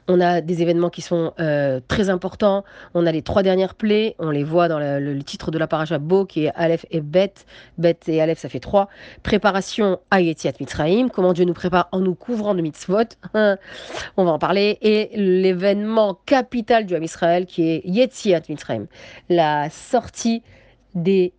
on 0.07 0.19
a 0.21 0.41
des 0.41 0.61
événements 0.61 0.89
qui 0.89 1.01
sont 1.01 1.33
euh, 1.39 1.79
très 1.87 2.09
importants. 2.09 2.63
On 2.93 3.05
a 3.05 3.11
les 3.11 3.21
trois 3.21 3.43
dernières 3.43 3.75
plaies. 3.75 4.15
On 4.19 4.29
les 4.29 4.43
voit 4.43 4.67
dans 4.67 4.79
le, 4.79 5.23
titre 5.23 5.51
de 5.51 5.57
la 5.57 5.67
paracha 5.67 5.97
Beau, 5.97 6.25
qui 6.25 6.45
est 6.45 6.51
Aleph 6.55 6.85
et 6.91 7.01
Bet. 7.01 7.33
Bet 7.77 7.97
et 8.07 8.21
Aleph, 8.21 8.39
ça 8.39 8.49
fait 8.49 8.59
trois. 8.59 8.89
Préparation 9.23 9.99
à 10.11 10.21
Yetiat 10.21 10.53
Mitzrayim. 10.59 11.09
Comment 11.09 11.33
Dieu 11.33 11.45
nous 11.45 11.53
prépare 11.53 11.89
en 11.91 11.99
nous 11.99 12.15
couvrant 12.15 12.55
de 12.55 12.61
mitzvot. 12.61 13.03
on 13.33 13.57
va 14.23 14.31
en 14.31 14.39
parler. 14.39 14.77
Et 14.81 15.09
l'événement 15.15 16.17
capital 16.25 16.85
du 16.85 16.95
Ham 16.95 17.03
Israël, 17.03 17.45
qui 17.45 17.69
est 17.69 17.81
Yetiat 17.85 18.41
Mitzrayim. 18.49 18.87
La 19.29 19.69
sortie 19.69 20.43
des 20.93 21.33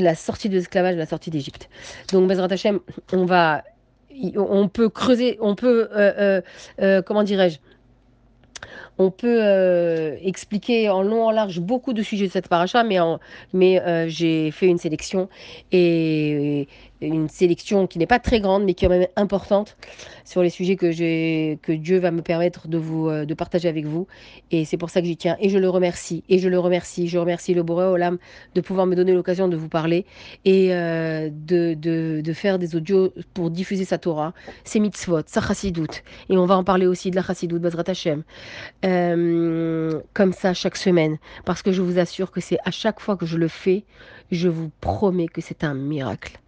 la 0.00 0.14
sortie 0.14 0.48
de 0.48 0.54
l'esclavage, 0.54 0.96
la 0.96 1.06
sortie 1.06 1.30
d'Égypte. 1.30 1.68
Donc, 2.12 2.28
Bezrat 2.28 2.48
Hashem, 2.50 2.80
on 3.12 3.24
va, 3.24 3.62
on 4.36 4.68
peut 4.68 4.88
creuser, 4.88 5.38
on 5.40 5.54
peut, 5.54 5.88
euh, 5.94 6.40
euh, 6.80 7.02
comment 7.02 7.22
dirais-je, 7.22 7.58
on 9.00 9.10
peut 9.10 10.16
expliquer 10.22 10.90
en 10.90 11.02
long, 11.02 11.24
en 11.24 11.30
large 11.30 11.58
beaucoup 11.58 11.94
de 11.94 12.02
sujets 12.02 12.26
de 12.26 12.32
cette 12.32 12.48
paracha, 12.48 12.84
mais, 12.84 12.98
mais 13.54 13.80
j'ai 14.08 14.50
fait 14.50 14.66
une 14.66 14.78
sélection 14.78 15.28
et, 15.72 16.68
une 17.00 17.30
sélection 17.30 17.86
qui 17.86 17.98
n'est 17.98 18.06
pas 18.06 18.18
très 18.18 18.40
grande, 18.40 18.64
mais 18.64 18.74
qui 18.74 18.84
est 18.84 18.88
quand 18.88 18.94
même 18.94 19.08
importante 19.16 19.78
sur 20.30 20.44
les 20.44 20.50
sujets 20.50 20.76
que, 20.76 21.72
Dieu 21.72 21.98
va 21.98 22.12
me 22.12 22.22
permettre 22.22 22.68
de, 22.68 22.78
vous, 22.78 23.08
euh, 23.08 23.24
de 23.24 23.34
partager 23.34 23.68
avec 23.68 23.84
vous. 23.84 24.06
Et 24.52 24.64
c'est 24.64 24.76
pour 24.76 24.88
ça 24.88 25.00
que 25.00 25.08
j'y 25.08 25.16
tiens. 25.16 25.36
Et 25.40 25.48
je 25.48 25.58
le 25.58 25.68
remercie. 25.68 26.22
Et 26.28 26.38
je 26.38 26.48
le 26.48 26.56
remercie. 26.60 27.08
Je 27.08 27.18
remercie 27.18 27.52
le 27.52 27.64
Boré 27.64 27.86
Olam 27.86 28.16
de 28.54 28.60
pouvoir 28.60 28.86
me 28.86 28.94
donner 28.94 29.12
l'occasion 29.12 29.48
de 29.48 29.56
vous 29.56 29.68
parler 29.68 30.06
et 30.44 30.72
euh, 30.72 31.30
de, 31.32 32.32
faire 32.32 32.60
des 32.60 32.76
audios 32.76 33.12
pour 33.34 33.50
diffuser 33.50 33.84
sa 33.84 33.98
Torah, 33.98 34.32
ses 34.62 34.78
mitzvot, 34.78 35.22
sa. 35.26 35.40
Et 36.28 36.38
on 36.38 36.46
va 36.46 36.56
en 36.56 36.62
parler 36.62 36.86
aussi 36.86 37.10
de 37.10 37.16
la 37.16 37.24
chassidoute, 37.24 37.60
Bazrat 37.60 37.82
Hashem. 37.88 38.22
Euh, 38.84 40.00
comme 40.14 40.32
ça, 40.32 40.54
chaque 40.54 40.76
semaine. 40.76 41.18
Parce 41.44 41.60
que 41.60 41.72
je 41.72 41.82
vous 41.82 41.98
assure 41.98 42.30
que 42.30 42.40
c'est 42.40 42.58
à 42.64 42.70
chaque 42.70 43.00
fois 43.00 43.16
que 43.16 43.26
je 43.26 43.36
le 43.36 43.48
fais, 43.48 43.82
je 44.30 44.48
vous 44.48 44.70
promets 44.80 45.26
que 45.26 45.40
c'est 45.40 45.64
un 45.64 45.74
miracle 45.74 46.38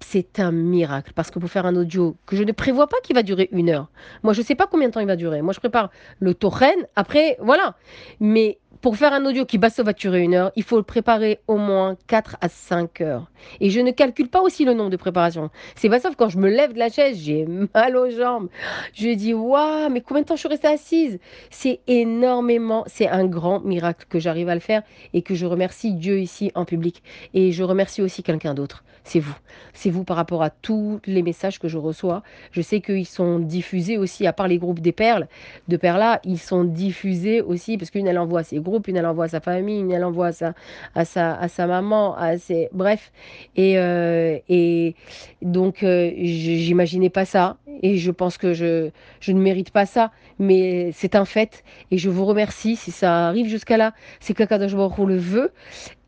c'est 0.00 0.40
un 0.40 0.52
miracle. 0.52 1.12
Parce 1.14 1.30
que 1.30 1.38
pour 1.38 1.50
faire 1.50 1.66
un 1.66 1.76
audio 1.76 2.16
que 2.26 2.36
je 2.36 2.42
ne 2.42 2.52
prévois 2.52 2.86
pas 2.86 2.96
qu'il 3.02 3.14
va 3.14 3.22
durer 3.22 3.48
une 3.52 3.70
heure, 3.70 3.88
moi 4.22 4.32
je 4.32 4.40
ne 4.40 4.44
sais 4.44 4.54
pas 4.54 4.66
combien 4.66 4.88
de 4.88 4.92
temps 4.92 5.00
il 5.00 5.06
va 5.06 5.16
durer. 5.16 5.42
Moi 5.42 5.52
je 5.52 5.60
prépare 5.60 5.90
le 6.20 6.34
toren, 6.34 6.76
après 6.96 7.36
voilà. 7.40 7.76
Mais 8.20 8.58
pour 8.84 8.98
faire 8.98 9.14
un 9.14 9.24
audio 9.24 9.46
qui 9.46 9.56
va 9.56 9.70
durer 9.94 10.20
une 10.20 10.34
heure, 10.34 10.52
il 10.56 10.62
faut 10.62 10.76
le 10.76 10.82
préparer 10.82 11.40
au 11.48 11.56
moins 11.56 11.96
4 12.06 12.36
à 12.42 12.50
5 12.50 13.00
heures. 13.00 13.30
Et 13.58 13.70
je 13.70 13.80
ne 13.80 13.92
calcule 13.92 14.28
pas 14.28 14.42
aussi 14.42 14.66
le 14.66 14.74
nombre 14.74 14.90
de 14.90 14.98
préparations. 14.98 15.48
C'est 15.74 15.88
pas 15.88 16.00
sauf 16.00 16.16
quand 16.16 16.28
je 16.28 16.36
me 16.36 16.50
lève 16.50 16.74
de 16.74 16.78
la 16.78 16.90
chaise, 16.90 17.18
j'ai 17.18 17.46
mal 17.74 17.96
aux 17.96 18.10
jambes. 18.10 18.50
Je 18.92 19.14
dis, 19.14 19.32
waouh, 19.32 19.88
mais 19.88 20.02
combien 20.02 20.20
de 20.20 20.26
temps 20.26 20.34
je 20.34 20.40
suis 20.40 20.50
restée 20.50 20.68
assise? 20.68 21.18
C'est 21.48 21.80
énormément, 21.86 22.84
c'est 22.86 23.08
un 23.08 23.24
grand 23.24 23.60
miracle 23.60 24.04
que 24.10 24.18
j'arrive 24.18 24.50
à 24.50 24.54
le 24.54 24.60
faire 24.60 24.82
et 25.14 25.22
que 25.22 25.34
je 25.34 25.46
remercie 25.46 25.94
Dieu 25.94 26.20
ici 26.20 26.52
en 26.54 26.66
public. 26.66 27.02
Et 27.32 27.52
je 27.52 27.64
remercie 27.64 28.02
aussi 28.02 28.22
quelqu'un 28.22 28.52
d'autre. 28.52 28.84
C'est 29.04 29.20
vous. 29.20 29.36
C'est 29.74 29.90
vous 29.90 30.02
par 30.02 30.16
rapport 30.16 30.42
à 30.42 30.48
tous 30.48 30.98
les 31.04 31.22
messages 31.22 31.58
que 31.58 31.68
je 31.68 31.76
reçois. 31.76 32.22
Je 32.52 32.62
sais 32.62 32.80
qu'ils 32.80 33.06
sont 33.06 33.38
diffusés 33.38 33.98
aussi, 33.98 34.26
à 34.26 34.32
part 34.32 34.48
les 34.48 34.58
groupes 34.58 34.80
des 34.80 34.92
perles, 34.92 35.28
de 35.68 35.76
perles-là, 35.76 36.20
ils 36.24 36.38
sont 36.38 36.64
diffusés 36.64 37.42
aussi, 37.42 37.76
parce 37.76 37.90
qu'une, 37.90 38.06
elle 38.06 38.18
envoie 38.18 38.42
ses 38.42 38.60
groupes 38.60 38.73
puis 38.80 38.92
elle 38.96 39.06
envoie 39.06 39.26
à 39.26 39.28
sa 39.28 39.40
famille, 39.40 39.80
une 39.80 39.92
elle 39.92 40.04
envoie 40.04 40.28
à 40.28 40.32
sa, 40.32 40.54
à 40.94 41.48
sa, 41.48 41.66
maman, 41.66 42.16
à 42.16 42.38
ses... 42.38 42.68
bref. 42.72 43.12
Et, 43.56 43.78
euh, 43.78 44.38
et 44.48 44.94
donc, 45.42 45.82
euh, 45.82 46.10
j'imaginais 46.16 47.10
pas 47.10 47.24
ça, 47.24 47.56
et 47.82 47.96
je 47.96 48.10
pense 48.10 48.38
que 48.38 48.52
je, 48.52 48.90
je 49.20 49.32
ne 49.32 49.40
mérite 49.40 49.70
pas 49.70 49.86
ça, 49.86 50.10
mais 50.38 50.90
c'est 50.92 51.14
un 51.14 51.24
fait, 51.24 51.64
et 51.90 51.98
je 51.98 52.10
vous 52.10 52.24
remercie. 52.24 52.76
Si 52.76 52.90
ça 52.90 53.28
arrive 53.28 53.46
jusqu'à 53.46 53.76
là, 53.76 53.94
c'est 54.20 54.34
que 54.34 54.42
Kadosh 54.44 54.74
Baruch 54.74 54.98
le 54.98 55.16
veut, 55.16 55.52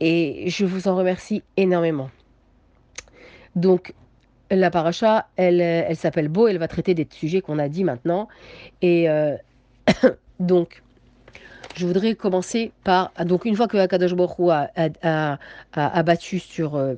et 0.01 0.49
je 0.49 0.65
vous 0.65 0.89
en 0.89 0.97
remercie 0.97 1.43
énormément. 1.57 2.11
Donc, 3.55 3.95
la 4.51 4.71
paracha, 4.71 5.27
elle, 5.37 5.61
elle 5.61 5.97
s'appelle 5.97 6.29
Beau, 6.29 6.47
elle 6.47 6.59
va 6.59 6.69
traiter 6.69 6.95
des 6.95 7.07
sujets 7.11 7.41
qu'on 7.41 7.59
a 7.59 7.69
dit 7.69 7.85
maintenant. 7.85 8.29
Et 8.83 9.09
euh, 9.09 9.37
donc, 10.41 10.83
je 11.75 11.87
voudrais 11.87 12.15
commencer 12.15 12.73
par. 12.85 13.13
Donc, 13.25 13.45
une 13.45 13.57
fois 13.57 13.69
que 13.69 13.77
Akadosh 13.77 14.15
Baruch 14.15 14.51
a, 14.51 14.71
a, 15.03 15.39
abattu 15.75 16.39
sur, 16.39 16.77
euh, 16.77 16.95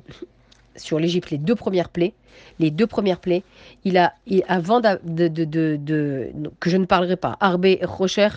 sur 0.75 0.99
l'Égypte 0.99 1.31
les 1.31 1.37
deux 1.37 1.55
premières 1.55 1.89
plaies, 1.89 2.13
les 2.59 2.71
deux 2.71 2.87
premières 2.87 3.19
plaies, 3.19 3.43
il 3.83 3.97
a, 3.97 4.13
avant 4.47 4.79
de, 4.79 6.31
que 6.59 6.69
je 6.69 6.77
ne 6.77 6.85
parlerai 6.85 7.15
pas, 7.15 7.37
Arbe 7.39 7.65
et 7.65 7.79
Rocher, 7.83 8.29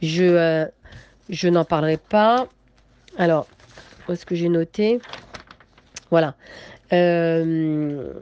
je, 0.00 0.24
euh, 0.24 0.66
je 1.28 1.48
n'en 1.48 1.64
parlerai 1.64 1.96
pas. 1.96 2.46
Alors, 3.18 3.46
où 4.08 4.12
est-ce 4.12 4.24
que 4.26 4.34
j'ai 4.34 4.48
noté? 4.48 5.00
Voilà. 6.10 6.34
Euh, 6.92 8.12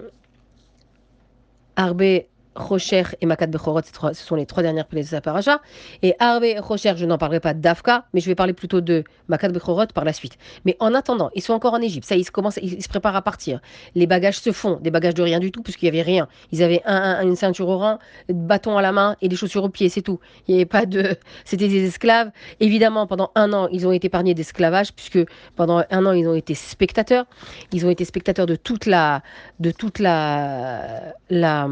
Arbe 1.77 2.23
Rocher 2.57 3.05
et 3.21 3.27
Makat 3.27 3.47
Bechorot, 3.47 3.83
ce 3.83 4.25
sont 4.25 4.35
les 4.35 4.45
trois 4.45 4.63
dernières 4.63 4.87
prières 4.87 5.05
de 5.05 5.09
sa 5.09 5.21
paracha. 5.21 5.61
Et 6.03 6.15
Arbe 6.19 6.43
et 6.45 6.59
Rocher, 6.59 6.95
je 6.97 7.07
n'en 7.07 7.17
parlerai 7.17 7.39
pas 7.39 7.55
d'Afka, 7.55 8.07
mais 8.13 8.21
je 8.21 8.27
vais 8.27 8.35
parler 8.35 8.53
plutôt 8.53 8.81
de 8.81 9.05
Makat 9.29 9.51
Bechorot 9.51 9.87
par 9.95 10.05
la 10.05 10.13
suite. 10.13 10.37
Mais 10.65 10.77
en 10.81 10.95
attendant, 10.95 11.31
ils 11.35 11.43
sont 11.43 11.53
encore 11.53 11.75
en 11.75 11.81
Égypte. 11.81 12.07
Ça, 12.07 12.17
ils 12.17 12.25
se, 12.25 12.33
commencent, 12.33 12.59
ils 12.61 12.83
se 12.83 12.89
préparent 12.89 13.15
à 13.15 13.23
partir. 13.23 13.61
Les 13.95 14.07
bagages 14.07 14.41
se 14.41 14.51
font, 14.51 14.79
des 14.81 14.91
bagages 14.91 15.15
de 15.15 15.23
rien 15.23 15.39
du 15.39 15.53
tout, 15.53 15.63
puisqu'il 15.63 15.85
n'y 15.85 16.01
avait 16.01 16.03
rien. 16.03 16.27
Ils 16.51 16.63
avaient 16.63 16.83
un, 16.85 17.23
une 17.23 17.37
ceinture 17.37 17.69
au 17.69 17.79
rein, 17.79 17.99
bâton 18.29 18.77
à 18.77 18.83
la 18.83 18.91
main 18.91 19.17
et 19.23 19.29
des 19.29 19.37
chaussures 19.37 19.63
aux 19.63 19.69
pieds, 19.69 19.89
c'est 19.89 20.03
tout. 20.03 20.19
Il 20.49 20.55
n'y 20.55 20.61
avait 20.61 20.67
pas 20.67 20.87
de. 20.87 21.17
C'était 21.45 21.69
des 21.69 21.87
esclaves. 21.87 22.31
Évidemment, 22.59 23.07
pendant 23.07 23.31
un 23.37 23.53
an, 23.53 23.69
ils 23.71 23.87
ont 23.87 23.93
été 23.93 24.09
épargnés 24.09 24.35
d'esclavage, 24.35 24.93
puisque 24.93 25.21
pendant 25.55 25.85
un 25.89 26.07
an, 26.07 26.13
ils 26.13 26.27
ont 26.27 26.35
été 26.35 26.55
spectateurs. 26.55 27.27
Ils 27.73 27.87
ont 27.87 27.91
été 27.91 28.05
spectateurs 28.05 28.47
de 28.47 28.57
toute 28.57 28.87
la. 28.87 29.23
de 29.61 29.71
toute 29.71 30.01
la. 30.01 31.15
la 31.31 31.69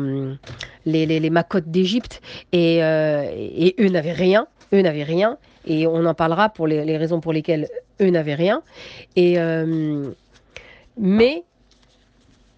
les, 0.87 1.07
les, 1.07 1.21
les 1.21 1.31
macotes 1.31 1.71
d'Égypte 1.71 2.21
et, 2.53 2.83
euh, 2.83 3.25
et, 3.35 3.75
eux 3.81 3.89
n'avaient 3.89 4.13
rien. 4.13 4.47
Eux 4.73 4.83
n'avaient 4.83 5.05
rien. 5.05 5.39
Et 5.67 5.87
on 5.87 6.05
en 6.05 6.15
parlera 6.15 6.49
pour 6.49 6.67
les, 6.67 6.85
les 6.85 6.97
raisons 6.97 7.21
pour 7.21 7.33
lesquelles 7.33 7.69
eux 8.01 8.11
n'avaient 8.11 8.35
rien. 8.35 8.63
Et, 9.17 9.39
euh, 9.39 10.11
mais 10.97 11.45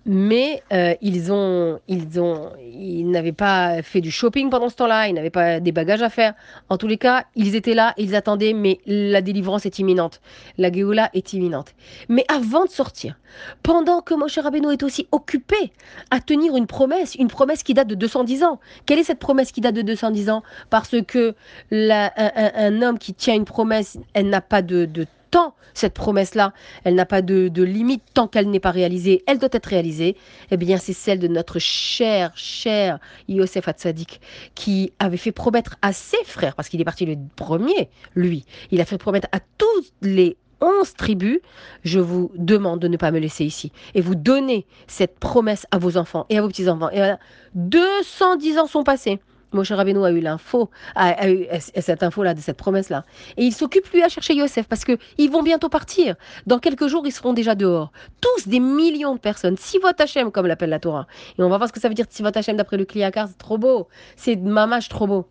mais 0.06 0.62
euh, 0.72 0.94
ils 1.00 1.32
ont, 1.32 1.78
ils 1.88 2.20
ont, 2.20 2.52
ils 2.60 3.08
n'avaient 3.10 3.32
pas 3.32 3.82
fait 3.82 4.00
du 4.00 4.10
shopping 4.10 4.50
pendant 4.50 4.68
ce 4.68 4.76
temps-là, 4.76 5.08
ils 5.08 5.14
n'avaient 5.14 5.30
pas 5.30 5.60
des 5.60 5.72
bagages 5.72 6.02
à 6.02 6.08
faire. 6.08 6.34
En 6.68 6.78
tous 6.78 6.86
les 6.86 6.96
cas, 6.96 7.24
ils 7.36 7.54
étaient 7.54 7.74
là, 7.74 7.94
ils 7.98 8.14
attendaient, 8.14 8.52
mais 8.52 8.80
la 8.86 9.20
délivrance 9.20 9.66
est 9.66 9.78
imminente, 9.78 10.20
la 10.58 10.72
Géoula 10.72 11.10
est 11.12 11.32
imminente. 11.32 11.74
Mais 12.08 12.24
avant 12.28 12.64
de 12.64 12.70
sortir, 12.70 13.18
pendant 13.62 14.00
que 14.00 14.14
Moshe 14.14 14.38
Rabbeinu 14.38 14.72
est 14.72 14.82
aussi 14.82 15.06
occupé 15.12 15.72
à 16.10 16.20
tenir 16.20 16.56
une 16.56 16.66
promesse, 16.66 17.14
une 17.14 17.28
promesse 17.28 17.62
qui 17.62 17.74
date 17.74 17.88
de 17.88 17.94
210 17.94 18.44
ans. 18.44 18.60
Quelle 18.86 18.98
est 18.98 19.04
cette 19.04 19.18
promesse 19.18 19.52
qui 19.52 19.60
date 19.60 19.74
de 19.74 19.82
210 19.82 20.30
ans? 20.30 20.42
Parce 20.70 20.96
que 21.06 21.34
un, 21.70 22.82
homme 22.82 22.98
qui 22.98 23.14
tient 23.14 23.34
une 23.34 23.44
promesse, 23.44 23.98
elle 24.14 24.28
n'a 24.28 24.40
pas 24.40 24.62
de, 24.62 24.86
de 24.86 25.06
tant 25.30 25.54
cette 25.74 25.94
promesse-là, 25.94 26.52
elle 26.84 26.94
n'a 26.94 27.06
pas 27.06 27.22
de, 27.22 27.48
de, 27.48 27.62
limite 27.62 28.02
tant 28.14 28.26
qu'elle 28.26 28.50
n'est 28.50 28.60
pas 28.60 28.70
réalisée, 28.70 29.22
elle 29.26 29.38
doit 29.38 29.48
être 29.52 29.66
réalisée, 29.66 30.16
eh 30.50 30.56
bien 30.56 30.78
c'est 30.78 30.92
celle 30.92 31.18
de 31.18 31.28
notre 31.28 31.58
cher, 31.58 32.32
cher 32.34 32.98
Yosef 33.28 33.68
Hatzadik 33.68 34.20
qui 34.54 34.92
avait 34.98 35.16
fait 35.16 35.32
promettre 35.32 35.76
à 35.82 35.92
ses 35.92 36.22
frères, 36.24 36.54
parce 36.54 36.68
qu'il 36.68 36.80
est 36.80 36.84
parti 36.84 37.06
le 37.06 37.16
premier, 37.36 37.90
lui, 38.14 38.44
il 38.70 38.80
a 38.80 38.84
fait 38.84 38.98
promettre 38.98 39.28
à 39.32 39.40
tous 39.58 39.92
les 40.02 40.36
onze 40.60 40.94
tribus, 40.94 41.40
je 41.84 42.00
vous 42.00 42.30
demande 42.34 42.80
de 42.80 42.88
ne 42.88 42.96
pas 42.96 43.10
me 43.10 43.18
laisser 43.18 43.44
ici. 43.44 43.72
Et 43.94 44.00
vous 44.00 44.14
donnez 44.14 44.66
cette 44.86 45.18
promesse 45.18 45.66
à 45.70 45.78
vos 45.78 45.96
enfants 45.96 46.26
et 46.28 46.38
à 46.38 46.42
vos 46.42 46.48
petits-enfants. 46.48 46.90
Et 46.90 46.96
voilà, 46.96 47.18
210 47.54 48.58
ans 48.58 48.66
sont 48.66 48.84
passés. 48.84 49.20
Moshe 49.52 49.72
Rabbeinu 49.72 50.04
a 50.04 50.10
eu 50.10 50.20
l'info, 50.20 50.70
a, 50.94 51.28
eu 51.28 51.46
cette 51.76 52.02
info-là, 52.02 52.34
de 52.34 52.40
cette 52.40 52.56
promesse-là. 52.56 53.04
Et 53.36 53.44
il 53.44 53.52
s'occupe, 53.52 53.88
lui, 53.88 54.02
à 54.02 54.08
chercher 54.08 54.34
Yosef, 54.34 54.66
parce 54.68 54.84
qu'ils 54.84 55.30
vont 55.30 55.42
bientôt 55.42 55.68
partir. 55.68 56.16
Dans 56.46 56.58
quelques 56.58 56.86
jours, 56.86 57.06
ils 57.06 57.12
seront 57.12 57.32
déjà 57.32 57.54
dehors. 57.54 57.92
Tous 58.20 58.48
des 58.48 58.60
millions 58.60 59.14
de 59.14 59.20
personnes. 59.20 59.56
Sivot 59.56 59.88
Hashem, 59.98 60.30
comme 60.30 60.46
l'appelle 60.46 60.70
la 60.70 60.78
Torah. 60.78 61.06
Et 61.38 61.42
on 61.42 61.48
va 61.48 61.56
voir 61.58 61.68
ce 61.68 61.72
que 61.72 61.80
ça 61.80 61.88
veut 61.88 61.94
dire 61.94 62.06
Sivot 62.08 62.30
Hashem 62.34 62.56
d'après 62.56 62.76
le 62.76 62.84
Kliyakar. 62.84 63.28
C'est 63.28 63.38
trop 63.38 63.58
beau. 63.58 63.88
C'est 64.16 64.36
mamache 64.36 64.88
trop 64.88 65.06
beau. 65.06 65.26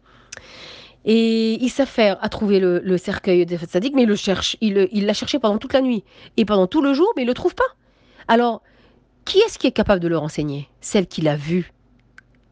Et 1.05 1.53
il 1.63 1.69
s'affaire 1.69 2.17
à 2.21 2.29
trouver 2.29 2.59
le, 2.59 2.79
le 2.79 2.97
cercueil 2.97 3.45
de 3.45 3.57
Sadiq, 3.57 3.93
mais 3.95 4.03
il 4.03 4.07
le 4.07 4.15
cherche. 4.15 4.57
Il, 4.61 5.05
l'a 5.05 5.13
cherché 5.13 5.39
pendant 5.39 5.57
toute 5.57 5.73
la 5.73 5.81
nuit 5.81 6.03
et 6.37 6.45
pendant 6.45 6.67
tout 6.67 6.81
le 6.81 6.93
jour, 6.93 7.11
mais 7.15 7.23
il 7.23 7.27
le 7.27 7.33
trouve 7.33 7.55
pas. 7.55 7.63
Alors, 8.27 8.61
qui 9.25 9.39
est-ce 9.39 9.57
qui 9.57 9.67
est 9.67 9.71
capable 9.71 10.01
de 10.01 10.07
le 10.07 10.17
renseigner? 10.17 10.69
Celle 10.81 11.07
qui 11.07 11.21
l'a 11.21 11.35
vu 11.35 11.71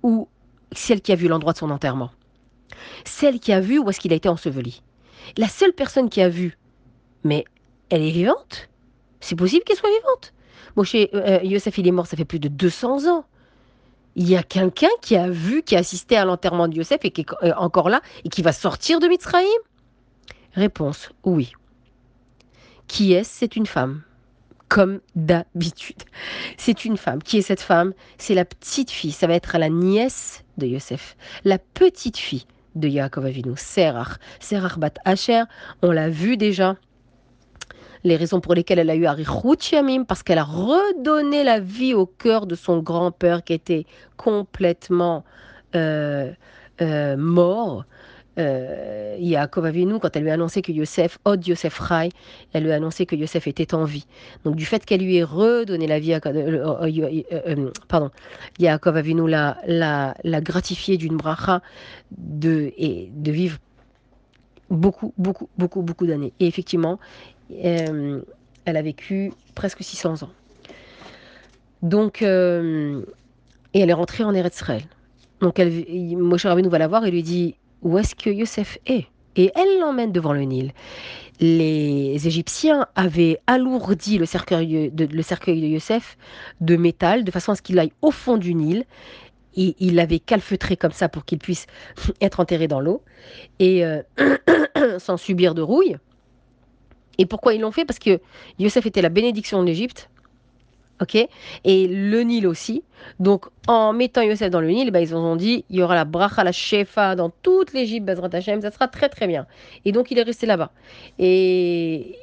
ou 0.03 0.27
celle 0.71 1.01
qui 1.01 1.11
a 1.11 1.15
vu 1.15 1.27
l'endroit 1.27 1.53
de 1.53 1.57
son 1.57 1.69
enterrement, 1.69 2.11
celle 3.05 3.39
qui 3.39 3.53
a 3.53 3.59
vu 3.59 3.79
où 3.79 3.89
est-ce 3.89 3.99
qu'il 3.99 4.13
a 4.13 4.15
été 4.15 4.29
enseveli. 4.29 4.81
La 5.37 5.47
seule 5.47 5.73
personne 5.73 6.09
qui 6.09 6.21
a 6.21 6.29
vu, 6.29 6.57
mais 7.23 7.45
elle 7.89 8.03
est 8.03 8.11
vivante. 8.11 8.69
C'est 9.19 9.35
possible 9.35 9.63
qu'elle 9.63 9.77
soit 9.77 9.89
vivante. 9.89 10.33
Moshe, 10.75 10.95
euh, 10.95 11.39
Yosef, 11.43 11.77
il 11.77 11.87
est 11.87 11.91
mort, 11.91 12.07
ça 12.07 12.15
fait 12.17 12.25
plus 12.25 12.39
de 12.39 12.47
200 12.47 13.07
ans. 13.11 13.25
Il 14.15 14.29
y 14.29 14.35
a 14.35 14.43
quelqu'un 14.43 14.89
qui 15.01 15.15
a 15.15 15.29
vu, 15.29 15.63
qui 15.63 15.75
a 15.75 15.79
assisté 15.79 16.17
à 16.17 16.25
l'enterrement 16.25 16.67
de 16.67 16.75
Yosef 16.75 16.99
et 17.03 17.11
qui 17.11 17.21
est 17.21 17.33
euh, 17.43 17.53
encore 17.57 17.89
là 17.89 18.01
et 18.23 18.29
qui 18.29 18.41
va 18.41 18.51
sortir 18.51 18.99
de 18.99 19.07
Mitzrayim? 19.07 19.47
Réponse, 20.53 21.09
oui. 21.23 21.53
Qui 22.87 23.13
est-ce? 23.13 23.29
C'est 23.31 23.55
une 23.55 23.65
femme 23.65 24.01
comme 24.69 24.99
d'habitude. 25.15 26.03
C'est 26.57 26.85
une 26.85 26.97
femme. 26.97 27.21
Qui 27.23 27.37
est 27.37 27.41
cette 27.41 27.61
femme? 27.61 27.93
C'est 28.17 28.33
la 28.33 28.45
petite 28.45 28.91
fille. 28.91 29.11
Ça 29.11 29.27
va 29.27 29.33
être 29.33 29.57
la 29.57 29.69
nièce 29.69 30.43
de 30.57 30.67
Yosef. 30.67 31.15
La 31.43 31.57
petite 31.59 32.17
fille 32.17 32.45
de 32.75 32.87
Yaakov 32.87 33.25
Avinu, 33.25 33.53
Serach. 33.55 34.17
Serach 34.39 34.77
bat 34.77 34.93
Asher, 35.05 35.43
on 35.81 35.91
l'a 35.91 36.09
vu 36.09 36.37
déjà. 36.37 36.75
Les 38.03 38.15
raisons 38.15 38.39
pour 38.39 38.53
lesquelles 38.53 38.79
elle 38.79 38.89
a 38.89 38.95
eu 38.95 39.05
Arichut 39.05 39.57
Yamim, 39.71 40.03
parce 40.03 40.23
qu'elle 40.23 40.37
a 40.37 40.43
redonné 40.43 41.43
la 41.43 41.59
vie 41.59 41.93
au 41.93 42.05
cœur 42.05 42.45
de 42.45 42.55
son 42.55 42.79
grand-père 42.79 43.43
qui 43.43 43.53
était 43.53 43.85
complètement 44.15 45.23
euh, 45.75 46.31
euh, 46.81 47.17
mort 47.17 47.85
euh, 48.37 49.15
Yaakov 49.19 49.65
Avinu, 49.65 49.99
quand 49.99 50.15
elle 50.15 50.23
lui 50.23 50.29
a 50.29 50.33
annoncé 50.33 50.61
que 50.61 50.71
Yosef, 50.71 51.17
Od 51.25 51.45
Yosef 51.45 51.77
Rai, 51.79 52.09
elle 52.53 52.63
lui 52.63 52.71
a 52.71 52.75
annoncé 52.75 53.05
que 53.05 53.15
Yosef 53.15 53.47
était 53.47 53.73
en 53.73 53.83
vie. 53.83 54.05
Donc 54.43 54.55
du 54.55 54.65
fait 54.65 54.85
qu'elle 54.85 55.01
lui 55.01 55.17
ait 55.17 55.23
redonné 55.23 55.87
la 55.87 55.99
vie, 55.99 56.13
à, 56.13 56.19
euh, 56.25 56.81
euh, 56.83 57.23
euh, 57.31 57.71
pardon, 57.87 58.11
Yaakov 58.59 58.97
Avinu 58.97 59.29
l'a, 59.29 59.57
la, 59.65 60.15
la 60.23 60.41
gratifié 60.41 60.97
d'une 60.97 61.17
bracha 61.17 61.61
de, 62.11 62.71
et 62.77 63.09
de 63.13 63.31
vivre 63.31 63.57
beaucoup, 64.69 65.13
beaucoup, 65.17 65.49
beaucoup, 65.57 65.81
beaucoup 65.81 66.07
d'années. 66.07 66.33
Et 66.39 66.47
effectivement, 66.47 66.99
euh, 67.51 68.21
elle 68.65 68.77
a 68.77 68.81
vécu 68.81 69.31
presque 69.55 69.83
600 69.83 70.23
ans. 70.23 70.29
Donc, 71.81 72.21
euh, 72.21 73.01
et 73.73 73.79
elle 73.79 73.89
est 73.89 73.93
rentrée 73.93 74.23
en 74.23 74.33
Eretz. 74.33 74.63
Donc, 75.41 75.59
elle, 75.59 75.85
Moshe 76.17 76.45
Rabbeinu 76.45 76.69
va 76.69 76.79
la 76.79 76.87
voir 76.87 77.05
et 77.05 77.11
lui 77.11 77.23
dit 77.23 77.55
où 77.81 77.97
est-ce 77.97 78.15
que 78.15 78.29
Yosef 78.29 78.77
est 78.85 79.07
et 79.37 79.51
elle 79.55 79.79
l'emmène 79.79 80.11
devant 80.11 80.33
le 80.33 80.41
Nil. 80.41 80.73
Les 81.39 82.27
Égyptiens 82.27 82.87
avaient 82.95 83.39
alourdi 83.45 84.17
le 84.17 84.25
cercueil 84.25 84.89
de, 84.91 85.05
le 85.05 85.21
cercueil 85.21 85.61
de 85.61 85.67
Yosef 85.67 86.17
de 86.59 86.75
métal 86.75 87.23
de 87.23 87.31
façon 87.31 87.51
à 87.51 87.55
ce 87.55 87.61
qu'il 87.61 87.77
aille 87.77 87.93
au 88.01 88.11
fond 88.11 88.37
du 88.37 88.55
Nil. 88.55 88.85
Et 89.55 89.75
il 89.79 89.95
l'avait 89.95 90.19
calfeutré 90.19 90.77
comme 90.77 90.91
ça 90.91 91.09
pour 91.09 91.25
qu'il 91.25 91.39
puisse 91.39 91.67
être 92.21 92.39
enterré 92.39 92.67
dans 92.67 92.79
l'eau 92.79 93.01
et 93.59 93.85
euh, 93.85 94.01
sans 94.99 95.17
subir 95.17 95.53
de 95.53 95.61
rouille. 95.61 95.97
Et 97.19 97.25
pourquoi 97.25 97.53
ils 97.53 97.61
l'ont 97.61 97.71
fait? 97.71 97.85
Parce 97.85 97.99
que 97.99 98.19
Yosef 98.59 98.85
était 98.85 99.01
la 99.01 99.09
bénédiction 99.09 99.61
de 99.61 99.67
l'Égypte 99.67 100.09
ok 101.01 101.27
Et 101.63 101.87
le 101.87 102.21
Nil 102.21 102.47
aussi. 102.47 102.83
Donc, 103.19 103.45
en 103.67 103.93
mettant 103.93 104.21
Yosef 104.21 104.49
dans 104.49 104.61
le 104.61 104.69
Nil, 104.69 104.91
bah, 104.91 105.01
ils 105.01 105.15
ont 105.15 105.35
dit 105.35 105.65
il 105.69 105.77
y 105.77 105.83
aura 105.83 105.95
la 105.95 106.05
bracha, 106.05 106.43
la 106.43 106.51
shefa 106.51 107.15
dans 107.15 107.29
toute 107.29 107.73
l'Égypte, 107.73 108.05
Bezrat 108.05 108.29
Hashem, 108.33 108.61
ça 108.61 108.71
sera 108.71 108.87
très 108.87 109.09
très 109.09 109.27
bien. 109.27 109.45
Et 109.85 109.91
donc, 109.91 110.11
il 110.11 110.17
est 110.17 110.23
resté 110.23 110.45
là-bas. 110.45 110.71
Et 111.19 112.15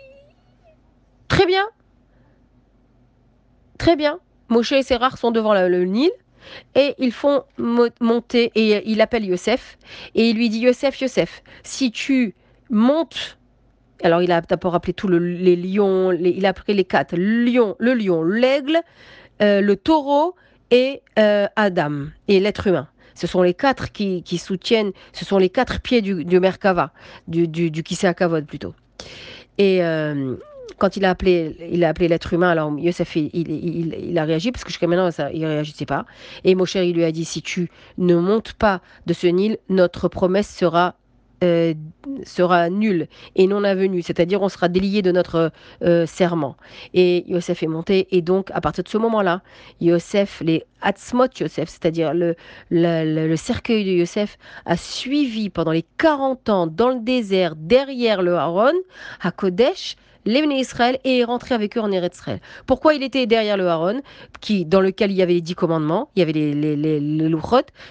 très 1.28 1.46
bien, 1.46 1.64
très 3.78 3.96
bien. 3.96 4.18
Moshe 4.48 4.72
et 4.72 4.82
ses 4.82 4.96
rares 4.96 5.18
sont 5.18 5.30
devant 5.30 5.54
le, 5.54 5.68
le 5.68 5.84
Nil. 5.84 6.10
Et 6.74 6.94
ils 6.98 7.12
font 7.12 7.44
monter, 7.56 8.52
et 8.54 8.82
il 8.90 9.00
appelle 9.00 9.24
Yosef, 9.24 9.78
et 10.14 10.28
il 10.28 10.36
lui 10.36 10.50
dit 10.50 10.58
Yosef, 10.58 11.00
Yosef, 11.00 11.42
si 11.62 11.90
tu 11.90 12.34
montes 12.68 13.38
alors, 14.02 14.22
il 14.22 14.32
a 14.32 14.40
d'abord 14.40 14.74
appelé 14.74 14.92
tous 14.92 15.08
le, 15.08 15.18
les 15.18 15.56
lions, 15.56 16.12
il 16.12 16.44
a 16.46 16.50
appelé 16.50 16.74
les 16.74 16.84
quatre 16.84 17.16
lions, 17.16 17.76
le 17.78 17.94
lion, 17.94 18.22
l'aigle, 18.22 18.80
euh, 19.40 19.60
le 19.60 19.76
taureau 19.76 20.34
et 20.70 21.02
euh, 21.18 21.46
Adam, 21.56 22.06
et 22.28 22.40
l'être 22.40 22.66
humain. 22.66 22.88
Ce 23.14 23.28
sont 23.28 23.42
les 23.42 23.54
quatre 23.54 23.92
qui, 23.92 24.38
soutiennent, 24.38 24.90
ce 25.12 25.24
sont 25.24 25.38
les 25.38 25.48
quatre 25.48 25.80
pieds 25.80 26.02
du, 26.02 26.40
Merkava, 26.40 26.92
du, 27.28 27.46
du, 27.46 27.70
du 27.70 27.82
plutôt. 28.48 28.74
Et 29.58 29.84
euh, 29.84 30.34
quand 30.78 30.96
il 30.96 31.04
a 31.04 31.10
appelé, 31.10 31.56
il 31.70 31.84
a 31.84 31.90
appelé 31.90 32.08
l'être 32.08 32.32
humain, 32.32 32.50
alors 32.50 32.76
Yosef, 32.76 33.14
il, 33.14 33.30
il, 33.32 34.18
a 34.18 34.24
réagi, 34.24 34.50
parce 34.50 34.64
que 34.64 34.70
jusqu'à 34.70 34.88
maintenant, 34.88 35.12
ça, 35.12 35.30
il 35.30 35.42
ne 35.42 35.46
réagissait 35.46 35.86
pas. 35.86 36.06
Et 36.42 36.56
Moshe, 36.56 36.74
il 36.74 36.94
lui 36.94 37.04
a 37.04 37.12
dit, 37.12 37.24
si 37.24 37.40
tu 37.40 37.70
ne 37.98 38.16
montes 38.16 38.54
pas 38.54 38.80
de 39.06 39.12
ce 39.12 39.28
Nil, 39.28 39.58
notre 39.68 40.08
promesse 40.08 40.48
sera 40.48 40.96
euh, 41.44 41.74
sera 42.24 42.70
nul 42.70 43.06
et 43.36 43.46
non 43.46 43.64
avenu, 43.64 44.02
c'est-à-dire 44.02 44.42
on 44.42 44.48
sera 44.48 44.68
délié 44.68 45.02
de 45.02 45.12
notre 45.12 45.52
euh, 45.82 46.06
serment. 46.06 46.56
Et 46.94 47.24
Yosef 47.26 47.62
est 47.62 47.68
monté, 47.68 48.08
et 48.10 48.22
donc 48.22 48.50
à 48.52 48.60
partir 48.60 48.84
de 48.84 48.88
ce 48.88 48.98
moment-là, 48.98 49.42
Yosef, 49.80 50.40
les 50.44 50.64
Hatzmot 50.80 51.28
Yosef, 51.38 51.68
c'est-à-dire 51.68 52.12
le, 52.14 53.36
cercueil 53.36 53.84
de 53.84 53.90
Yosef, 53.90 54.38
a 54.64 54.76
suivi 54.76 55.50
pendant 55.50 55.72
les 55.72 55.84
40 55.98 56.48
ans 56.48 56.66
dans 56.66 56.88
le 56.88 57.00
désert, 57.00 57.54
derrière 57.56 58.22
le 58.22 58.36
Haron, 58.36 58.72
à 59.20 59.30
Kodesh, 59.30 59.96
les 60.26 60.40
Israël 60.40 60.98
et 61.04 61.18
est 61.18 61.24
rentré 61.24 61.54
avec 61.54 61.76
eux 61.76 61.80
en 61.80 61.90
Eretz 61.92 62.16
Israël. 62.16 62.40
Pourquoi 62.66 62.94
il 62.94 63.02
était 63.02 63.26
derrière 63.26 63.56
le 63.56 63.68
Haron, 63.68 64.00
qui, 64.40 64.64
dans 64.64 64.80
lequel 64.80 65.10
il 65.10 65.16
y 65.16 65.22
avait 65.22 65.34
les 65.34 65.40
dix 65.40 65.54
commandements, 65.54 66.08
il 66.16 66.20
y 66.20 66.22
avait 66.22 66.32
les, 66.32 66.54
les, 66.54 66.76
les, 67.00 67.36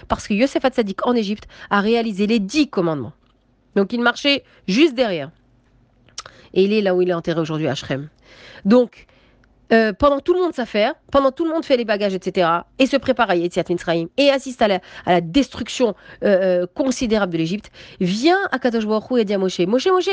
Parce 0.08 0.26
que 0.26 0.34
Yosef 0.34 0.64
Hatzadik 0.64 1.06
en 1.06 1.14
Égypte 1.14 1.44
a 1.70 1.80
réalisé 1.80 2.26
les 2.26 2.40
dix 2.40 2.68
commandements. 2.68 3.12
Donc 3.76 3.92
il 3.92 4.00
marchait 4.00 4.44
juste 4.66 4.94
derrière. 4.94 5.30
Et 6.52 6.64
il 6.64 6.72
est 6.72 6.82
là 6.82 6.94
où 6.94 7.02
il 7.02 7.10
est 7.10 7.14
enterré 7.14 7.40
aujourd'hui 7.40 7.66
à 7.66 7.74
Shrem. 7.74 8.08
Donc, 8.64 9.06
euh, 9.72 9.92
pendant 9.92 10.20
tout 10.20 10.34
le 10.34 10.40
monde 10.40 10.54
s'affaire, 10.54 10.94
pendant 11.10 11.32
tout 11.32 11.44
le 11.44 11.50
monde 11.50 11.64
fait 11.64 11.76
les 11.76 11.84
bagages, 11.84 12.14
etc., 12.14 12.48
et 12.78 12.86
se 12.86 12.96
prépare 12.96 13.30
à 13.30 13.36
Yetziat 13.36 13.64
Mitzrayim, 13.68 14.08
et 14.16 14.30
assiste 14.30 14.62
à 14.62 14.68
la, 14.68 15.20
destruction 15.20 15.94
euh, 16.22 16.62
euh, 16.62 16.66
considérable 16.74 17.32
de 17.32 17.38
l'Égypte, 17.38 17.70
vient 18.00 18.38
à 18.52 18.58
Kadosh 18.58 18.86
Baruch 18.86 19.18
et 19.18 19.24
dit 19.24 19.34
à 19.34 19.38
Moshe, 19.38 19.60
Moshe, 19.60 19.86
Moshe, 19.86 20.10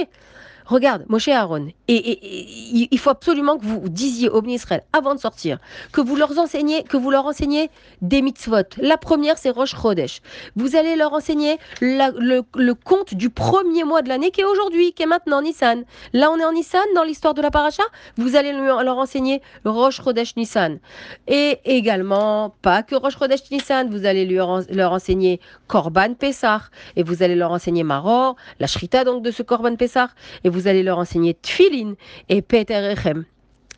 Regarde, 0.71 1.03
Moshe 1.10 1.27
Aaron, 1.27 1.67
et, 1.89 2.88
il 2.89 2.97
faut 2.97 3.10
absolument 3.10 3.57
que 3.57 3.65
vous 3.65 3.89
disiez 3.89 4.29
au 4.29 4.41
Israël 4.45 4.84
avant 4.93 5.15
de 5.15 5.19
sortir, 5.19 5.57
que 5.91 5.99
vous 5.99 6.15
leur 6.15 6.38
enseignez, 6.39 6.84
que 6.84 6.95
vous 6.95 7.12
leur 7.12 7.25
enseignez 7.25 7.69
des 8.01 8.21
mitzvot. 8.21 8.63
La 8.77 8.95
première, 8.95 9.38
c'est 9.38 9.49
Rosh 9.49 9.75
Chodesh. 9.75 10.21
Vous 10.55 10.77
allez 10.77 10.95
leur 10.95 11.12
enseigner 11.12 11.57
le, 11.81 12.41
le, 12.55 12.73
compte 12.73 13.15
du 13.15 13.29
premier 13.29 13.84
mois 13.84 14.01
de 14.01 14.07
l'année 14.07 14.31
qui 14.31 14.39
est 14.39 14.45
aujourd'hui, 14.45 14.93
qui 14.93 15.03
est 15.03 15.07
maintenant 15.07 15.41
Nissan. 15.41 15.84
Là, 16.13 16.31
on 16.31 16.39
est 16.39 16.45
en 16.45 16.53
Nissan 16.53 16.86
dans 16.95 17.03
l'histoire 17.03 17.34
de 17.34 17.41
la 17.41 17.51
paracha. 17.51 17.84
Vous 18.15 18.38
allez 18.38 18.53
leur 18.53 18.97
enseigner 18.97 19.41
Rosh 19.65 20.01
Chodesh 20.01 20.38
Nissan. 20.38 20.79
Et 21.27 21.60
également, 21.65 22.55
pas 22.62 22.81
que 22.81 22.95
Rosh 22.95 23.17
Chodesh 23.17 23.51
Nissan, 23.51 23.89
vous 23.89 24.05
allez 24.05 24.25
leur, 24.25 24.62
leur 24.69 24.93
enseigner 24.93 25.41
Korban 25.67 26.13
Pessah, 26.13 26.62
et 26.95 27.03
vous 27.03 27.23
allez 27.23 27.36
leur 27.36 27.51
enseigner 27.51 27.84
Maror, 27.84 28.38
la 28.62 28.67
Shrita 28.67 29.03
donc 29.03 29.21
de 29.21 29.31
ce 29.31 29.43
Korban 29.43 29.75
Pessah, 29.75 30.10
et 30.45 30.49
vous 30.49 30.61
allez 30.67 30.84
leur 30.84 30.97
enseigner 30.97 31.36
Tfilin 31.41 31.95
et 32.30 32.41
Peter 32.41 32.93
Echem, 32.93 33.26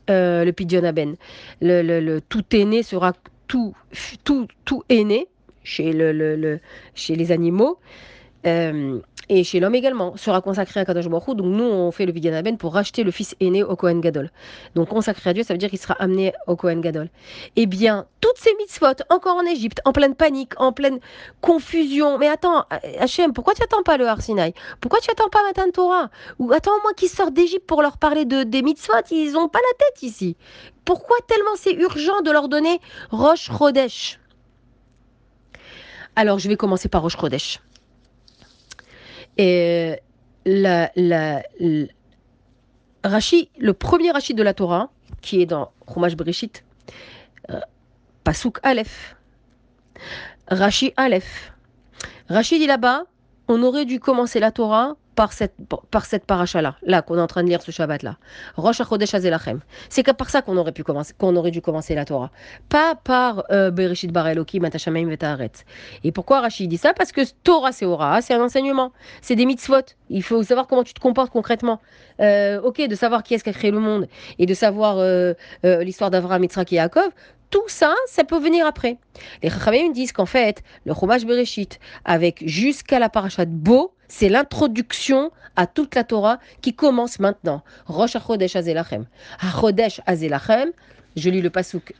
euh, 0.09 0.43
le 0.45 0.51
Pidyon 0.51 0.83
Aben. 0.83 1.15
Le, 1.61 1.81
le, 1.81 2.21
tout 2.21 2.43
aîné 2.53 2.83
sera 2.83 3.13
tout, 3.47 3.75
tout, 4.23 4.47
tout 4.65 4.83
aîné 4.89 5.27
chez, 5.63 5.93
le, 5.93 6.11
le, 6.11 6.59
chez 6.95 7.15
les 7.15 7.31
animaux. 7.31 7.79
Euh, 8.45 8.99
et 9.29 9.43
chez 9.43 9.59
l'homme 9.59 9.75
également, 9.75 10.17
sera 10.17 10.41
consacré 10.41 10.81
à 10.81 10.85
Kadosh 10.85 11.07
Baruch 11.07 11.35
Donc 11.35 11.47
nous, 11.47 11.63
on 11.63 11.91
fait 11.91 12.05
le 12.05 12.11
Biganaben 12.11 12.57
pour 12.57 12.73
racheter 12.73 13.03
le 13.03 13.11
fils 13.11 13.35
aîné 13.39 13.63
au 13.63 13.75
Kohen 13.75 14.01
Gadol. 14.01 14.31
Donc 14.75 14.89
consacré 14.89 15.29
à 15.29 15.33
Dieu, 15.33 15.43
ça 15.43 15.53
veut 15.53 15.57
dire 15.57 15.69
qu'il 15.69 15.79
sera 15.79 15.93
amené 15.95 16.33
au 16.47 16.55
Kohen 16.55 16.81
Gadol. 16.81 17.09
Eh 17.55 17.65
bien, 17.65 18.05
toutes 18.19 18.37
ces 18.37 18.53
mitzvot, 18.59 19.03
encore 19.09 19.37
en 19.37 19.45
Égypte, 19.45 19.79
en 19.85 19.93
pleine 19.93 20.15
panique, 20.15 20.59
en 20.59 20.73
pleine 20.73 20.99
confusion. 21.41 22.17
Mais 22.17 22.27
attends, 22.27 22.65
Hachem, 22.99 23.33
pourquoi 23.33 23.53
tu 23.53 23.61
n'attends 23.61 23.83
pas 23.83 23.97
le 23.97 24.07
Har 24.07 24.19
Pourquoi 24.81 24.99
tu 24.99 25.09
n'attends 25.09 25.29
pas 25.29 25.43
Matan 25.43 25.71
Torah? 25.71 26.09
Ou 26.39 26.51
attends-moi 26.51 26.93
qu'ils 26.93 27.09
sortent 27.09 27.33
d'Égypte 27.33 27.65
pour 27.65 27.81
leur 27.81 27.97
parler 27.97 28.25
de, 28.25 28.43
des 28.43 28.61
mitzvot, 28.61 28.93
ils 29.11 29.33
n'ont 29.33 29.47
pas 29.47 29.59
la 29.59 29.85
tête 29.85 30.03
ici. 30.03 30.35
Pourquoi 30.83 31.15
tellement 31.27 31.55
c'est 31.55 31.73
urgent 31.73 32.21
de 32.21 32.31
leur 32.31 32.49
donner 32.49 32.79
Rosh 33.11 33.49
Chodesh? 33.57 34.19
Alors, 36.15 36.39
je 36.39 36.47
vais 36.47 36.57
commencer 36.57 36.89
par 36.89 37.01
Rosh 37.01 37.17
Chodesh. 37.17 37.59
Et 39.37 39.99
Rashi, 43.03 43.49
le 43.57 43.73
premier 43.73 44.11
Rashi 44.11 44.33
de 44.33 44.43
la 44.43 44.53
Torah, 44.53 44.89
qui 45.21 45.41
est 45.41 45.45
dans 45.45 45.71
Chumash 45.91 46.15
Bereshit, 46.15 46.63
euh, 47.49 47.59
Pasuk 48.23 48.59
Aleph, 48.63 49.15
Rashi 50.47 50.93
Aleph. 50.97 51.53
Rashi 52.29 52.59
dit 52.59 52.67
là-bas, 52.67 53.03
on 53.47 53.63
aurait 53.63 53.85
dû 53.85 53.99
commencer 53.99 54.39
la 54.39 54.51
Torah 54.51 54.95
par 55.15 55.33
cette, 55.33 55.53
par 55.91 56.05
cette 56.05 56.25
paracha-là, 56.25 56.75
là, 56.83 57.01
qu'on 57.01 57.17
est 57.17 57.21
en 57.21 57.27
train 57.27 57.43
de 57.43 57.49
lire 57.49 57.61
ce 57.61 57.71
Shabbat-là. 57.71 58.17
Rosh 58.55 58.81
HaChodesh 58.81 59.13
Azelachem. 59.13 59.59
C'est 59.89 60.03
par 60.13 60.29
ça 60.29 60.41
qu'on 60.41 60.57
aurait, 60.57 60.71
pu 60.71 60.83
commencer, 60.83 61.13
aurait 61.19 61.51
dû 61.51 61.61
commencer 61.61 61.95
la 61.95 62.05
Torah. 62.05 62.31
Pas 62.69 62.95
par 62.95 63.43
euh, 63.51 63.71
Bereshit 63.71 64.11
Bar 64.11 64.27
Elohim, 64.27 64.63
Atashamaim 64.63 65.07
Vetaharet. 65.07 65.51
Et 66.03 66.11
pourquoi 66.11 66.41
Rachid 66.41 66.69
dit 66.69 66.77
ça? 66.77 66.93
Parce 66.93 67.11
que 67.11 67.21
Torah, 67.43 67.71
c'est 67.71 67.85
Ora, 67.85 68.21
c'est 68.21 68.33
un 68.33 68.41
enseignement. 68.41 68.91
C'est 69.21 69.35
des 69.35 69.45
mitzvot. 69.45 69.81
Il 70.09 70.23
faut 70.23 70.43
savoir 70.43 70.67
comment 70.67 70.83
tu 70.83 70.93
te 70.93 70.99
comportes 70.99 71.31
concrètement. 71.31 71.79
Euh, 72.19 72.61
ok, 72.61 72.87
de 72.87 72.95
savoir 72.95 73.23
qui 73.23 73.33
est-ce 73.33 73.43
qui 73.43 73.49
a 73.49 73.53
créé 73.53 73.71
le 73.71 73.79
monde 73.79 74.07
et 74.39 74.45
de 74.45 74.53
savoir 74.53 74.97
euh, 74.97 75.33
l'histoire 75.63 76.11
d'Avraham, 76.11 76.43
Yitzhak 76.43 76.71
et 76.73 76.75
Yaakov 76.77 77.11
tout 77.53 77.61
ça, 77.67 77.93
ça 78.07 78.23
peut 78.23 78.39
venir 78.39 78.65
après. 78.65 78.97
Les 79.43 79.51
Chachamim 79.51 79.91
disent 79.91 80.11
qu'en 80.11 80.25
fait, 80.25 80.63
le 80.85 80.93
Chumash 80.95 81.23
Bereshit, 81.23 81.79
avec 82.03 82.41
jusqu'à 82.47 82.97
la 82.97 83.09
parashat 83.09 83.45
Bo, 83.45 83.92
c'est 84.07 84.29
l'introduction 84.29 85.31
à 85.55 85.67
toute 85.67 85.95
la 85.95 86.03
Torah 86.03 86.39
qui 86.61 86.73
commence 86.73 87.19
maintenant. 87.19 87.63
Rosh 87.85 88.15
HaChodesh 88.15 88.55
Azelachem. 88.55 89.05
HaChodesh 89.39 90.01
Azelachem, 90.05 90.71
je 91.15 91.29
lis 91.29 91.41
le 91.41 91.49
pasuk 91.49 91.93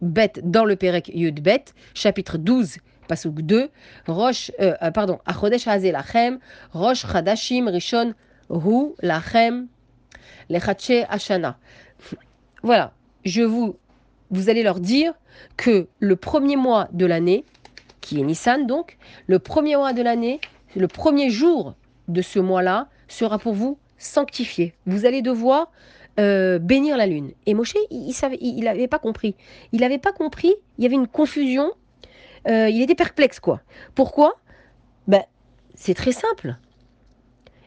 Bet 0.00 0.32
dans 0.42 0.64
le 0.64 0.76
Perek 0.76 1.10
Yud 1.14 1.42
Bet, 1.42 1.66
chapitre 1.94 2.38
12, 2.38 2.78
pasuk 3.08 3.42
2. 3.42 3.68
Rosh, 4.06 4.50
euh, 4.60 4.74
euh, 4.82 4.90
pardon, 4.90 5.18
Azelachem, 5.26 6.38
Rosh 6.72 7.06
Chadashim 7.06 7.68
Rishon 7.68 8.14
Hu 8.50 8.94
Lachem, 9.02 9.68
Lechache 10.48 11.06
Ashana. 11.08 11.58
Voilà, 12.62 12.92
je 13.24 13.42
vous 13.42 13.76
vous 14.30 14.48
allez 14.48 14.62
leur 14.62 14.80
dire 14.80 15.12
que 15.56 15.88
le 15.98 16.16
premier 16.16 16.56
mois 16.56 16.88
de 16.92 17.06
l'année, 17.06 17.44
qui 18.00 18.20
est 18.20 18.22
Nissan 18.22 18.66
donc, 18.66 18.96
le 19.26 19.38
premier 19.38 19.76
mois 19.76 19.92
de 19.92 20.02
l'année, 20.02 20.40
le 20.76 20.88
premier 20.88 21.30
jour 21.30 21.74
de 22.08 22.22
ce 22.22 22.38
mois-là 22.38 22.88
sera 23.08 23.38
pour 23.38 23.54
vous 23.54 23.78
sanctifié. 23.98 24.74
Vous 24.86 25.04
allez 25.06 25.22
devoir 25.22 25.70
euh, 26.18 26.58
bénir 26.58 26.96
la 26.96 27.06
lune. 27.06 27.32
Et 27.46 27.54
Moshe, 27.54 27.74
il 27.90 28.12
n'avait 28.20 28.82
il, 28.82 28.88
pas 28.88 28.98
compris. 28.98 29.34
Il 29.72 29.80
n'avait 29.80 29.98
pas 29.98 30.12
compris, 30.12 30.54
il 30.78 30.84
y 30.84 30.86
avait 30.86 30.96
une 30.96 31.06
confusion, 31.06 31.70
euh, 32.48 32.68
il 32.68 32.82
était 32.82 32.94
perplexe 32.94 33.40
quoi. 33.40 33.60
Pourquoi? 33.94 34.34
Ben, 35.06 35.22
C'est 35.74 35.94
très 35.94 36.12
simple. 36.12 36.56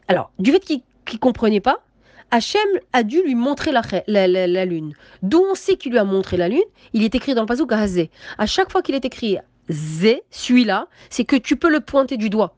Alors, 0.08 0.32
du 0.40 0.52
fait 0.52 0.60
qu'il 0.60 0.82
ne 1.14 1.18
comprenait 1.18 1.62
pas, 1.62 1.84
Hachem 2.32 2.68
a 2.94 3.04
dû 3.04 3.22
lui 3.22 3.36
montrer 3.36 3.72
la, 3.72 4.66
lune. 4.66 4.94
D'où 5.22 5.44
on 5.52 5.56
sait 5.56 5.76
qu'il 5.76 5.92
lui 5.92 6.00
a 6.00 6.04
montré 6.04 6.36
la 6.36 6.50
lune? 6.50 6.64
Il 6.94 7.04
est 7.04 7.14
écrit 7.16 7.36
dans 7.36 7.42
le 7.42 7.48
pasuk 7.48 7.72
Hazé. 7.72 8.10
À 8.38 8.48
chaque 8.48 8.72
fois 8.72 8.82
qu'il 8.82 8.96
est 8.96 9.06
écrit 9.06 9.38
Zé, 9.70 10.24
celui-là, 10.32 10.88
c'est 11.10 11.26
que 11.26 11.36
tu 11.36 11.58
peux 11.58 11.70
le 11.70 11.80
pointer 11.80 12.18
du 12.18 12.30
doigt. 12.30 12.56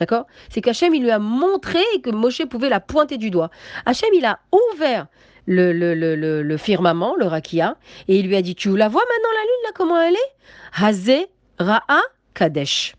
D'accord? 0.00 0.26
C'est 0.50 0.60
qu'Hachem, 0.60 0.94
il 0.94 1.02
lui 1.02 1.10
a 1.10 1.18
montré 1.18 1.80
que 2.02 2.10
Moshe 2.10 2.44
pouvait 2.46 2.68
la 2.68 2.80
pointer 2.80 3.18
du 3.18 3.30
doigt. 3.30 3.50
Hachem, 3.86 4.10
il 4.14 4.24
a 4.24 4.38
ouvert 4.52 5.06
le, 5.46 6.56
firmament, 6.56 7.16
le 7.16 7.26
rakia, 7.26 7.76
et 8.06 8.18
il 8.18 8.26
lui 8.26 8.36
a 8.36 8.42
dit 8.42 8.54
Tu 8.54 8.76
la 8.76 8.88
vois 8.88 9.02
maintenant, 9.02 9.30
la 9.34 9.42
lune, 9.42 9.64
là, 9.64 9.70
comment 9.74 10.00
elle 10.00 10.14
est? 10.14 10.82
Hazé, 10.84 11.26
Ra'a, 11.58 12.02
Kadesh. 12.34 12.94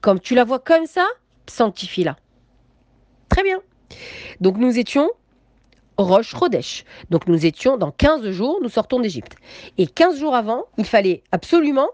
Comme 0.00 0.20
tu 0.20 0.34
la 0.34 0.44
vois 0.44 0.60
comme 0.60 0.86
ça, 0.86 1.06
sanctifie-la. 1.46 2.16
Très 3.28 3.42
bien. 3.42 3.60
Donc 4.40 4.56
nous 4.56 4.78
étions 4.78 5.10
Roche 5.98 6.32
Rodesh. 6.32 6.84
Donc 7.10 7.26
nous 7.26 7.44
étions 7.44 7.76
dans 7.76 7.90
15 7.90 8.30
jours, 8.30 8.60
nous 8.62 8.68
sortons 8.68 9.00
d'Égypte. 9.00 9.34
Et 9.78 9.86
15 9.86 10.18
jours 10.18 10.34
avant, 10.34 10.66
il 10.78 10.84
fallait 10.84 11.22
absolument 11.32 11.88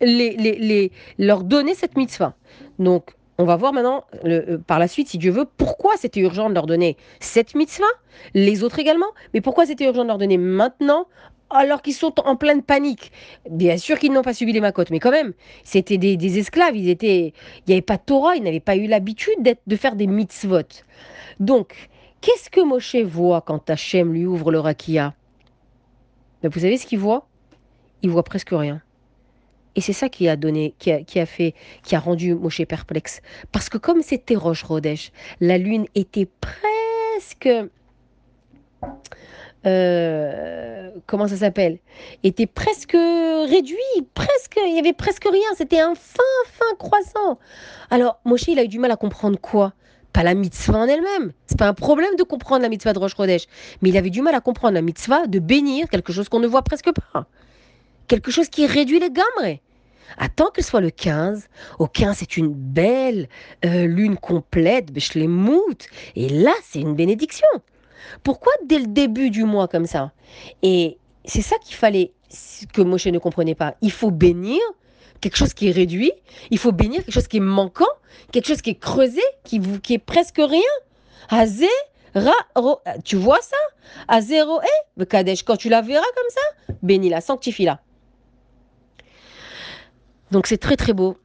les, 0.00 0.36
les, 0.36 0.90
leur 1.18 1.44
donner 1.44 1.74
cette 1.74 1.96
mitzvah. 1.96 2.34
Donc 2.78 3.14
on 3.38 3.44
va 3.44 3.56
voir 3.56 3.72
maintenant 3.72 4.04
euh, 4.24 4.58
par 4.58 4.78
la 4.78 4.88
suite, 4.88 5.08
si 5.08 5.18
Dieu 5.18 5.30
veut, 5.30 5.46
pourquoi 5.56 5.96
c'était 5.96 6.20
urgent 6.20 6.48
de 6.48 6.54
leur 6.54 6.66
donner 6.66 6.96
cette 7.20 7.54
mitzvah, 7.54 7.84
les 8.34 8.62
autres 8.62 8.78
également, 8.78 9.06
mais 9.32 9.40
pourquoi 9.40 9.66
c'était 9.66 9.84
urgent 9.84 10.02
de 10.02 10.08
leur 10.08 10.18
donner 10.18 10.38
maintenant 10.38 11.06
alors 11.50 11.82
qu'ils 11.82 11.94
sont 11.94 12.14
en 12.26 12.36
pleine 12.36 12.62
panique. 12.62 13.12
Bien 13.48 13.76
sûr 13.76 13.98
qu'ils 13.98 14.12
n'ont 14.12 14.22
pas 14.22 14.34
subi 14.34 14.52
les 14.52 14.60
macotes, 14.60 14.90
mais 14.90 14.98
quand 14.98 15.10
même, 15.10 15.34
c'était 15.62 15.98
des, 15.98 16.38
esclaves, 16.38 16.76
ils 16.76 16.88
étaient, 16.88 17.32
il 17.58 17.62
n'y 17.68 17.74
avait 17.74 17.82
pas 17.82 17.96
de 17.96 18.02
Torah, 18.06 18.34
ils 18.34 18.42
n'avaient 18.42 18.60
pas 18.60 18.76
eu 18.76 18.86
l'habitude 18.86 19.56
de 19.66 19.76
faire 19.76 19.94
des 19.94 20.06
mitzvot. 20.06 20.82
Donc, 21.38 21.88
Qu'est-ce 22.24 22.48
que 22.48 22.62
Moshe 22.62 22.96
voit 22.96 23.42
quand 23.42 23.68
Hachem 23.68 24.14
lui 24.14 24.24
ouvre 24.24 24.50
le 24.50 24.58
rakia? 24.58 25.12
Ben, 26.42 26.48
Vous 26.48 26.60
savez 26.60 26.78
ce 26.78 26.86
qu'il 26.86 26.98
voit? 26.98 27.28
Il 28.00 28.08
voit 28.08 28.22
presque 28.22 28.48
rien. 28.50 28.80
Et 29.76 29.80
c'est 29.80 29.92
ça 29.92 30.08
qui 30.08 30.28
a 30.28 30.36
donné, 30.36 30.74
qui 30.78 30.90
a, 30.92 31.26
fait, 31.26 31.54
qui 31.82 31.96
a 31.96 32.00
rendu 32.00 32.34
Moshe 32.34 32.64
perplexe. 32.64 33.20
Parce 33.52 33.68
que 33.68 33.78
comme 33.78 34.02
c'était 34.02 34.36
Roche 34.36 34.62
Rodesh, 34.62 35.10
la 35.40 35.58
lune 35.58 35.86
était 35.94 36.28
presque. 36.40 37.48
Euh, 39.66 40.90
comment 41.06 41.26
ça 41.26 41.36
s'appelle? 41.36 41.78
Était 42.22 42.46
presque 42.46 42.92
réduit, 42.92 43.76
presque, 44.14 44.58
il 44.64 44.76
y 44.76 44.78
avait 44.78 44.92
presque 44.92 45.24
rien. 45.24 45.48
C'était 45.56 45.80
un 45.80 45.94
fin, 45.94 46.22
fin 46.52 46.76
croissant. 46.78 47.38
Alors 47.90 48.20
Moshe, 48.24 48.46
il 48.48 48.58
a 48.58 48.64
eu 48.64 48.68
du 48.68 48.78
mal 48.78 48.90
à 48.90 48.96
comprendre 48.96 49.38
quoi? 49.40 49.72
Pas 50.12 50.22
la 50.22 50.34
mitzvah 50.34 50.78
en 50.78 50.86
elle-même. 50.86 51.32
C'est 51.46 51.58
pas 51.58 51.66
un 51.66 51.74
problème 51.74 52.14
de 52.16 52.22
comprendre 52.22 52.62
la 52.62 52.68
mitzvah 52.68 52.92
de 52.92 53.00
Rosh 53.00 53.16
Chodesh. 53.16 53.46
Mais 53.82 53.88
il 53.88 53.96
avait 53.96 54.10
du 54.10 54.22
mal 54.22 54.34
à 54.36 54.40
comprendre 54.40 54.74
la 54.74 54.82
mitzvah 54.82 55.26
de 55.26 55.40
bénir 55.40 55.88
quelque 55.88 56.12
chose 56.12 56.28
qu'on 56.28 56.38
ne 56.38 56.46
voit 56.46 56.62
presque 56.62 56.90
pas. 56.92 57.26
Quelque 58.08 58.30
chose 58.30 58.48
qui 58.48 58.66
réduit 58.66 59.00
les 59.00 59.10
gamres. 59.10 59.58
Attends 60.18 60.50
que 60.50 60.62
ce 60.62 60.68
soit 60.68 60.80
le 60.80 60.90
15. 60.90 61.48
Au 61.78 61.86
15, 61.86 62.18
c'est 62.18 62.36
une 62.36 62.52
belle 62.52 63.28
euh, 63.64 63.86
lune 63.86 64.16
complète, 64.16 64.90
moutes. 65.16 65.86
Et 66.14 66.28
là, 66.28 66.52
c'est 66.64 66.80
une 66.80 66.94
bénédiction. 66.94 67.48
Pourquoi 68.22 68.52
dès 68.66 68.78
le 68.78 68.86
début 68.86 69.30
du 69.30 69.44
mois 69.44 69.68
comme 69.68 69.86
ça? 69.86 70.12
Et 70.62 70.98
c'est 71.24 71.42
ça 71.42 71.56
qu'il 71.64 71.74
fallait, 71.74 72.12
que 72.72 72.82
Moshe 72.82 73.06
ne 73.06 73.18
comprenait 73.18 73.54
pas. 73.54 73.74
Il 73.80 73.92
faut 73.92 74.10
bénir 74.10 74.60
quelque 75.20 75.36
chose 75.36 75.54
qui 75.54 75.68
est 75.68 75.72
réduit, 75.72 76.12
il 76.50 76.58
faut 76.58 76.72
bénir 76.72 77.02
quelque 77.02 77.14
chose 77.14 77.28
qui 77.28 77.38
est 77.38 77.40
manquant, 77.40 77.86
quelque 78.30 78.46
chose 78.46 78.60
qui 78.60 78.70
est 78.70 78.78
creusé, 78.78 79.22
qui, 79.44 79.58
est 79.90 79.98
presque 79.98 80.36
rien. 80.36 80.60
Azé, 81.30 81.68
ra, 82.14 82.34
tu 83.04 83.16
vois 83.16 83.40
ça? 83.40 83.56
Azé, 84.08 84.42
roé, 84.42 84.66
Kadesh, 85.08 85.42
quand 85.42 85.56
tu 85.56 85.70
la 85.70 85.80
verras 85.80 86.04
comme 86.14 86.30
ça, 86.30 86.74
bénis-la, 86.82 87.20
sanctifie-la. 87.22 87.80
Donc 90.34 90.48
c'est 90.48 90.58
très 90.58 90.74
très 90.74 90.92
beau, 90.92 91.16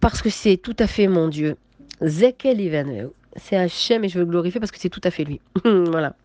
parce 0.00 0.22
que 0.22 0.28
c'est 0.28 0.56
tout 0.56 0.74
à 0.80 0.88
fait 0.88 1.06
mon 1.06 1.28
Dieu. 1.28 1.56
Zekel 2.04 3.12
c'est 3.36 3.54
Hachem 3.54 4.02
et 4.02 4.08
je 4.08 4.18
veux 4.18 4.24
le 4.24 4.30
glorifier 4.30 4.58
parce 4.58 4.72
que 4.72 4.78
c'est 4.80 4.88
tout 4.88 5.00
à 5.04 5.12
fait 5.12 5.22
lui. 5.22 5.40
voilà. 5.64 6.16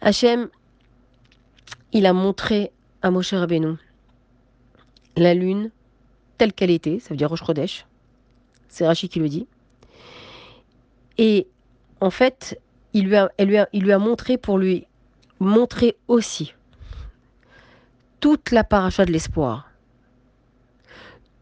Hachem, 0.00 0.48
il 1.92 2.06
a 2.06 2.12
montré 2.12 2.70
à 3.02 3.10
Moshe 3.10 3.34
Rabbeinu 3.34 3.74
la 5.16 5.34
lune 5.34 5.72
telle 6.38 6.52
qu'elle 6.52 6.70
était, 6.70 7.00
ça 7.00 7.08
veut 7.08 7.16
dire 7.16 7.28
Rosh 7.28 7.42
Chodesh. 7.44 7.84
C'est 8.68 8.86
Rachid 8.86 9.10
qui 9.10 9.18
le 9.18 9.28
dit. 9.28 9.48
Et 11.18 11.48
en 12.00 12.10
fait, 12.10 12.60
il 12.92 13.06
lui 13.06 13.16
a, 13.16 13.32
il 13.72 13.82
lui 13.82 13.92
a 13.92 13.98
montré 13.98 14.38
pour 14.38 14.56
lui 14.56 14.86
montrer 15.40 15.96
aussi 16.06 16.54
toute 18.20 18.52
la 18.52 18.62
paracha 18.62 19.04
de 19.04 19.10
l'espoir, 19.10 19.71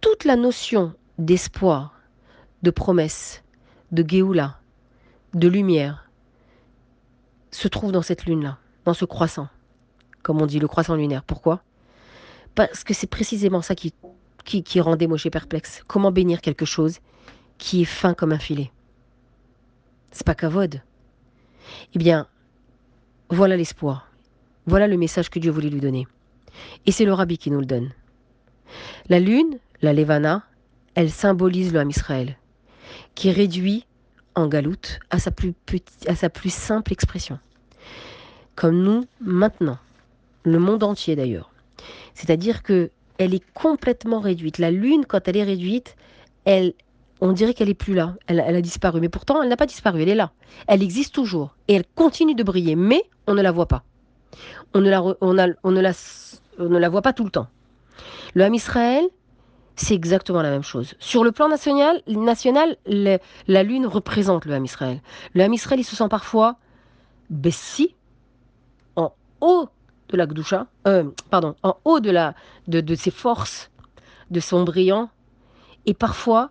toute 0.00 0.24
la 0.24 0.36
notion 0.36 0.94
d'espoir, 1.18 2.00
de 2.62 2.70
promesse, 2.70 3.42
de 3.92 4.04
Géoula, 4.08 4.58
de 5.34 5.48
lumière, 5.48 6.10
se 7.50 7.68
trouve 7.68 7.92
dans 7.92 8.02
cette 8.02 8.24
lune-là, 8.24 8.58
dans 8.84 8.94
ce 8.94 9.04
croissant, 9.04 9.48
comme 10.22 10.40
on 10.40 10.46
dit, 10.46 10.58
le 10.58 10.68
croissant 10.68 10.94
lunaire. 10.94 11.24
Pourquoi? 11.24 11.62
Parce 12.54 12.84
que 12.84 12.94
c'est 12.94 13.06
précisément 13.06 13.62
ça 13.62 13.74
qui, 13.74 13.92
qui, 14.44 14.62
qui 14.62 14.80
perplexe. 15.30 15.82
Comment 15.86 16.12
bénir 16.12 16.40
quelque 16.40 16.64
chose 16.64 16.98
qui 17.58 17.82
est 17.82 17.86
fin 17.86 18.14
comme 18.14 18.32
un 18.32 18.38
filet? 18.38 18.70
C'est 20.10 20.26
pas 20.26 20.34
Kavod. 20.34 20.82
Eh 21.94 21.98
bien, 21.98 22.26
voilà 23.28 23.56
l'espoir. 23.56 24.10
Voilà 24.66 24.86
le 24.86 24.96
message 24.96 25.30
que 25.30 25.38
Dieu 25.38 25.50
voulait 25.50 25.70
lui 25.70 25.80
donner. 25.80 26.06
Et 26.86 26.92
c'est 26.92 27.04
le 27.04 27.12
rabbi 27.12 27.38
qui 27.38 27.50
nous 27.50 27.60
le 27.60 27.66
donne. 27.66 27.92
La 29.08 29.20
lune, 29.20 29.58
la 29.82 29.92
Levana, 29.92 30.42
elle 30.94 31.10
symbolise 31.10 31.72
le 31.72 31.88
Israël 31.88 32.36
qui 33.14 33.30
réduit 33.30 33.86
en 34.34 34.46
galoute 34.46 35.00
à 35.10 35.18
sa 35.18 35.30
plus, 35.30 35.54
simple 36.48 36.92
expression. 36.92 37.38
Comme 38.54 38.82
nous, 38.82 39.04
maintenant, 39.20 39.78
le 40.44 40.58
monde 40.58 40.82
entier 40.82 41.16
d'ailleurs. 41.16 41.50
C'est-à-dire 42.14 42.62
que 42.62 42.90
elle 43.18 43.34
est 43.34 43.44
complètement 43.52 44.20
réduite. 44.20 44.58
La 44.58 44.70
Lune, 44.70 45.04
quand 45.06 45.28
elle 45.28 45.36
est 45.36 45.44
réduite, 45.44 45.96
on 47.20 47.32
dirait 47.32 47.52
qu'elle 47.52 47.68
est 47.68 47.74
plus 47.74 47.94
là. 47.94 48.14
Elle, 48.26 48.40
a 48.40 48.62
disparu. 48.62 49.00
Mais 49.00 49.10
pourtant, 49.10 49.42
elle 49.42 49.50
n'a 49.50 49.58
pas 49.58 49.66
disparu. 49.66 50.02
Elle 50.02 50.08
est 50.08 50.14
là. 50.14 50.32
Elle 50.68 50.82
existe 50.82 51.14
toujours. 51.14 51.54
Et 51.68 51.74
elle 51.74 51.84
continue 51.94 52.34
de 52.34 52.42
briller. 52.42 52.76
Mais 52.76 53.02
on 53.26 53.34
ne 53.34 53.42
la 53.42 53.52
voit 53.52 53.68
pas. 53.68 53.84
On 54.72 54.80
ne 54.80 54.88
la, 54.88 55.02
on 55.02 55.38
a, 55.38 55.48
on 55.62 55.70
ne 55.70 55.80
la, 55.82 55.92
on 56.58 56.70
ne 56.70 56.78
la 56.78 56.88
voit 56.88 57.02
pas 57.02 57.12
tout 57.12 57.24
le 57.24 57.30
temps. 57.30 57.48
Le 58.34 58.44
Ham 58.44 58.54
Israël, 58.54 59.04
c'est 59.80 59.94
exactement 59.94 60.42
la 60.42 60.50
même 60.50 60.62
chose. 60.62 60.94
Sur 60.98 61.24
le 61.24 61.32
plan 61.32 61.48
national, 61.48 62.02
national 62.06 62.76
la 62.86 63.62
Lune 63.62 63.86
représente 63.86 64.44
le 64.44 64.52
Ham 64.52 64.64
Israël. 64.64 65.00
Le 65.32 65.42
Ham 65.42 65.54
Israël, 65.54 65.80
il 65.80 65.84
se 65.84 65.96
sent 65.96 66.08
parfois 66.10 66.56
baissé, 67.30 67.94
en 68.96 69.14
haut 69.40 69.70
de 70.10 70.16
la 70.18 70.26
Gdusha, 70.26 70.66
euh, 70.86 71.04
pardon, 71.30 71.54
en 71.62 71.78
haut 71.86 72.00
de, 72.00 72.10
la, 72.10 72.34
de, 72.68 72.82
de 72.82 72.94
ses 72.94 73.10
forces, 73.10 73.70
de 74.30 74.38
son 74.38 74.64
brillant, 74.64 75.08
et 75.86 75.94
parfois, 75.94 76.50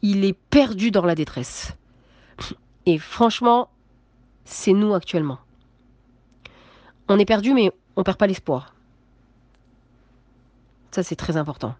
il 0.00 0.24
est 0.24 0.38
perdu 0.48 0.90
dans 0.90 1.04
la 1.04 1.14
détresse. 1.14 1.74
Et 2.86 2.98
franchement, 2.98 3.68
c'est 4.46 4.72
nous 4.72 4.94
actuellement. 4.94 5.38
On 7.08 7.18
est 7.18 7.26
perdu, 7.26 7.52
mais 7.52 7.72
on 7.96 8.04
perd 8.04 8.16
pas 8.16 8.26
l'espoir. 8.26 8.74
Ça, 10.92 11.02
c'est 11.02 11.16
très 11.16 11.36
important. 11.36 11.74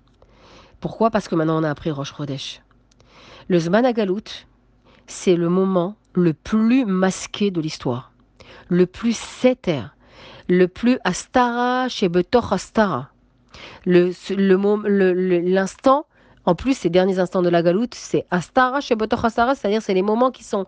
Pourquoi? 0.82 1.10
Parce 1.10 1.28
que 1.28 1.36
maintenant 1.36 1.60
on 1.60 1.62
a 1.62 1.70
appris 1.70 1.92
Rosh 1.92 2.12
Chodesh. 2.12 2.60
Le 3.48 3.60
Zmanagalut, 3.60 4.46
c'est 5.06 5.36
le 5.36 5.48
moment 5.48 5.94
le 6.12 6.34
plus 6.34 6.84
masqué 6.84 7.52
de 7.52 7.60
l'histoire, 7.60 8.10
le 8.68 8.86
plus 8.86 9.16
séter, 9.16 9.80
le 10.48 10.66
plus 10.66 10.98
astara 11.04 11.88
chez 11.88 12.08
Betor 12.08 12.52
astara. 12.52 13.10
L'instant, 13.86 14.34
le, 16.08 16.50
en 16.50 16.54
plus, 16.56 16.76
ces 16.76 16.90
derniers 16.90 17.20
instants 17.20 17.42
de 17.42 17.48
la 17.48 17.62
galoute, 17.62 17.94
c'est 17.94 18.26
astara 18.32 18.80
chez 18.80 18.96
Betor 18.96 19.24
astara, 19.24 19.54
c'est-à-dire 19.54 19.82
c'est 19.82 19.94
les 19.94 20.02
moments 20.02 20.32
qui 20.32 20.42
sont 20.42 20.66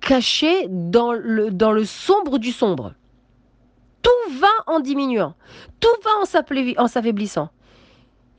cachés 0.00 0.66
dans 0.68 1.12
le, 1.12 1.52
dans 1.52 1.70
le 1.70 1.84
sombre 1.84 2.38
du 2.38 2.50
sombre. 2.50 2.94
Tout 4.02 4.32
va 4.40 4.48
en 4.66 4.80
diminuant, 4.80 5.36
tout 5.78 5.88
va 6.02 6.10
en 6.78 6.88
s'affaiblissant. 6.88 7.50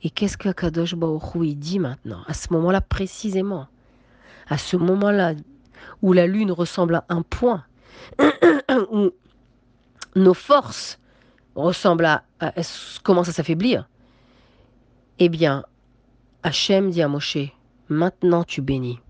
Et 0.04 0.10
qu'est-ce 0.10 0.36
que 0.36 0.50
Kadosh 0.50 0.94
Baruch 0.94 1.56
dit 1.56 1.78
maintenant, 1.78 2.22
à 2.26 2.34
ce 2.34 2.52
moment-là 2.52 2.82
précisément? 2.82 3.68
À 4.48 4.58
ce 4.58 4.76
moment-là 4.76 5.32
où 6.02 6.12
la 6.12 6.26
lune 6.26 6.52
ressemble 6.52 6.96
à 6.96 7.06
un 7.08 7.22
point, 7.22 7.64
où 8.90 9.10
nos 10.14 10.34
forces 10.34 11.00
ressemblent 11.54 12.04
à, 12.04 12.22
commencent 13.02 13.30
à 13.30 13.32
s'affaiblir, 13.32 13.88
eh 15.18 15.30
bien, 15.30 15.64
Hachem 16.42 16.90
dit 16.90 17.00
à 17.00 17.08
Moshe, 17.08 17.38
maintenant 17.88 18.44
tu 18.44 18.60
bénis. 18.60 19.00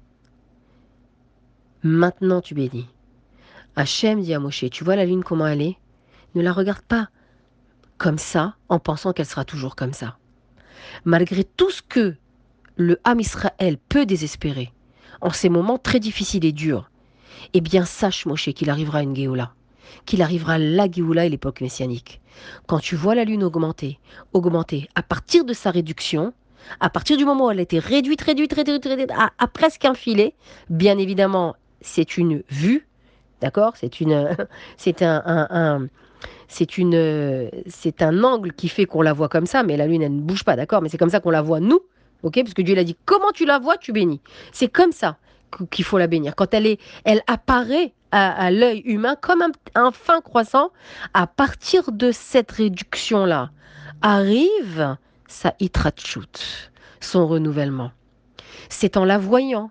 Maintenant 1.82 2.40
tu 2.40 2.54
bénis. 2.54 2.88
Hachem 3.74 4.20
dit 4.22 4.32
à 4.32 4.38
Moshe, 4.38 4.70
tu 4.70 4.84
vois 4.84 4.94
la 4.94 5.06
lune 5.06 5.24
comment 5.24 5.48
elle 5.48 5.62
est? 5.62 5.76
Ne 6.36 6.42
la 6.42 6.52
regarde 6.52 6.82
pas 6.82 7.08
comme 7.98 8.18
ça 8.18 8.54
en 8.68 8.78
pensant 8.78 9.12
qu'elle 9.12 9.26
sera 9.26 9.44
toujours 9.44 9.74
comme 9.74 9.92
ça 9.92 10.16
malgré 11.04 11.44
tout 11.44 11.70
ce 11.70 11.82
que 11.82 12.14
le 12.76 12.98
Ham 13.04 13.20
Israël 13.20 13.78
peut 13.88 14.06
désespérer, 14.06 14.72
en 15.20 15.30
ces 15.30 15.48
moments 15.48 15.78
très 15.78 16.00
difficiles 16.00 16.44
et 16.44 16.52
durs, 16.52 16.90
eh 17.52 17.60
bien 17.60 17.84
sache 17.84 18.26
Moshe 18.26 18.52
qu'il 18.52 18.70
arrivera 18.70 19.02
une 19.02 19.14
Géoula, 19.14 19.52
qu'il 20.06 20.22
arrivera 20.22 20.58
la 20.58 20.90
Géoula 20.90 21.26
et 21.26 21.28
l'époque 21.28 21.60
messianique. 21.60 22.20
Quand 22.66 22.80
tu 22.80 22.96
vois 22.96 23.14
la 23.14 23.24
lune 23.24 23.44
augmenter, 23.44 23.98
augmenter, 24.32 24.88
à 24.94 25.02
partir 25.02 25.44
de 25.44 25.52
sa 25.52 25.70
réduction, 25.70 26.32
à 26.80 26.90
partir 26.90 27.16
du 27.16 27.24
moment 27.24 27.46
où 27.46 27.50
elle 27.50 27.60
a 27.60 27.62
été 27.62 27.78
réduite, 27.78 28.22
réduite, 28.22 28.52
réduite, 28.52 28.84
réduite 28.84 29.12
à, 29.12 29.46
presque 29.48 29.84
un 29.84 29.94
filet, 29.94 30.34
bien 30.70 30.98
évidemment, 30.98 31.54
c'est 31.80 32.16
une 32.16 32.42
vue, 32.50 32.88
d'accord 33.40 33.76
C'est 33.76 34.00
une, 34.00 34.36
c'est 34.76 35.02
un 35.02 35.88
c'est 36.48 36.78
une, 36.78 37.50
c'est 37.66 38.02
un 38.02 38.22
angle 38.22 38.52
qui 38.52 38.68
fait 38.68 38.86
qu'on 38.86 39.02
la 39.02 39.12
voit 39.12 39.28
comme 39.28 39.46
ça, 39.46 39.62
mais 39.62 39.76
la 39.76 39.86
lune 39.86 40.02
elle 40.02 40.16
ne 40.16 40.20
bouge 40.20 40.44
pas, 40.44 40.56
d'accord? 40.56 40.82
Mais 40.82 40.88
c'est 40.88 40.98
comme 40.98 41.10
ça 41.10 41.20
qu'on 41.20 41.30
la 41.30 41.42
voit 41.42 41.60
nous, 41.60 41.80
ok? 42.22 42.34
Parce 42.42 42.54
que 42.54 42.62
Dieu 42.62 42.74
l'a 42.74 42.84
dit, 42.84 42.96
comment 43.04 43.32
tu 43.32 43.44
la 43.44 43.58
vois, 43.58 43.76
tu 43.76 43.92
bénis? 43.92 44.20
C'est 44.52 44.68
comme 44.68 44.92
ça 44.92 45.18
qu'il 45.70 45.84
faut 45.84 45.98
la 45.98 46.06
bénir. 46.06 46.34
Quand 46.34 46.52
elle 46.52 46.66
est, 46.66 46.80
elle 47.04 47.22
apparaît 47.26 47.94
à, 48.14 48.50
l'œil 48.50 48.80
humain 48.84 49.16
comme 49.20 49.42
un, 49.74 49.90
fin 49.90 50.20
croissant. 50.20 50.70
À 51.14 51.26
partir 51.26 51.90
de 51.90 52.12
cette 52.12 52.52
réduction 52.52 53.24
là, 53.24 53.50
arrive 54.02 54.96
sa 55.26 55.54
itrachut, 55.58 56.70
son 57.00 57.26
renouvellement. 57.26 57.90
C'est 58.68 58.96
en 58.96 59.04
la 59.04 59.18
voyant 59.18 59.70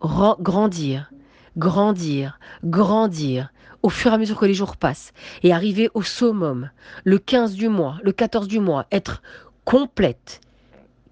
grandir, 0.00 1.10
grandir, 1.56 2.38
grandir, 2.62 3.50
au 3.86 3.88
fur 3.88 4.10
et 4.10 4.14
à 4.14 4.18
mesure 4.18 4.36
que 4.36 4.46
les 4.46 4.52
jours 4.52 4.76
passent, 4.76 5.12
et 5.44 5.52
arriver 5.52 5.88
au 5.94 6.02
summum, 6.02 6.70
le 7.04 7.20
15 7.20 7.54
du 7.54 7.68
mois, 7.68 8.00
le 8.02 8.10
14 8.10 8.48
du 8.48 8.58
mois, 8.58 8.88
être 8.90 9.22
complète, 9.64 10.40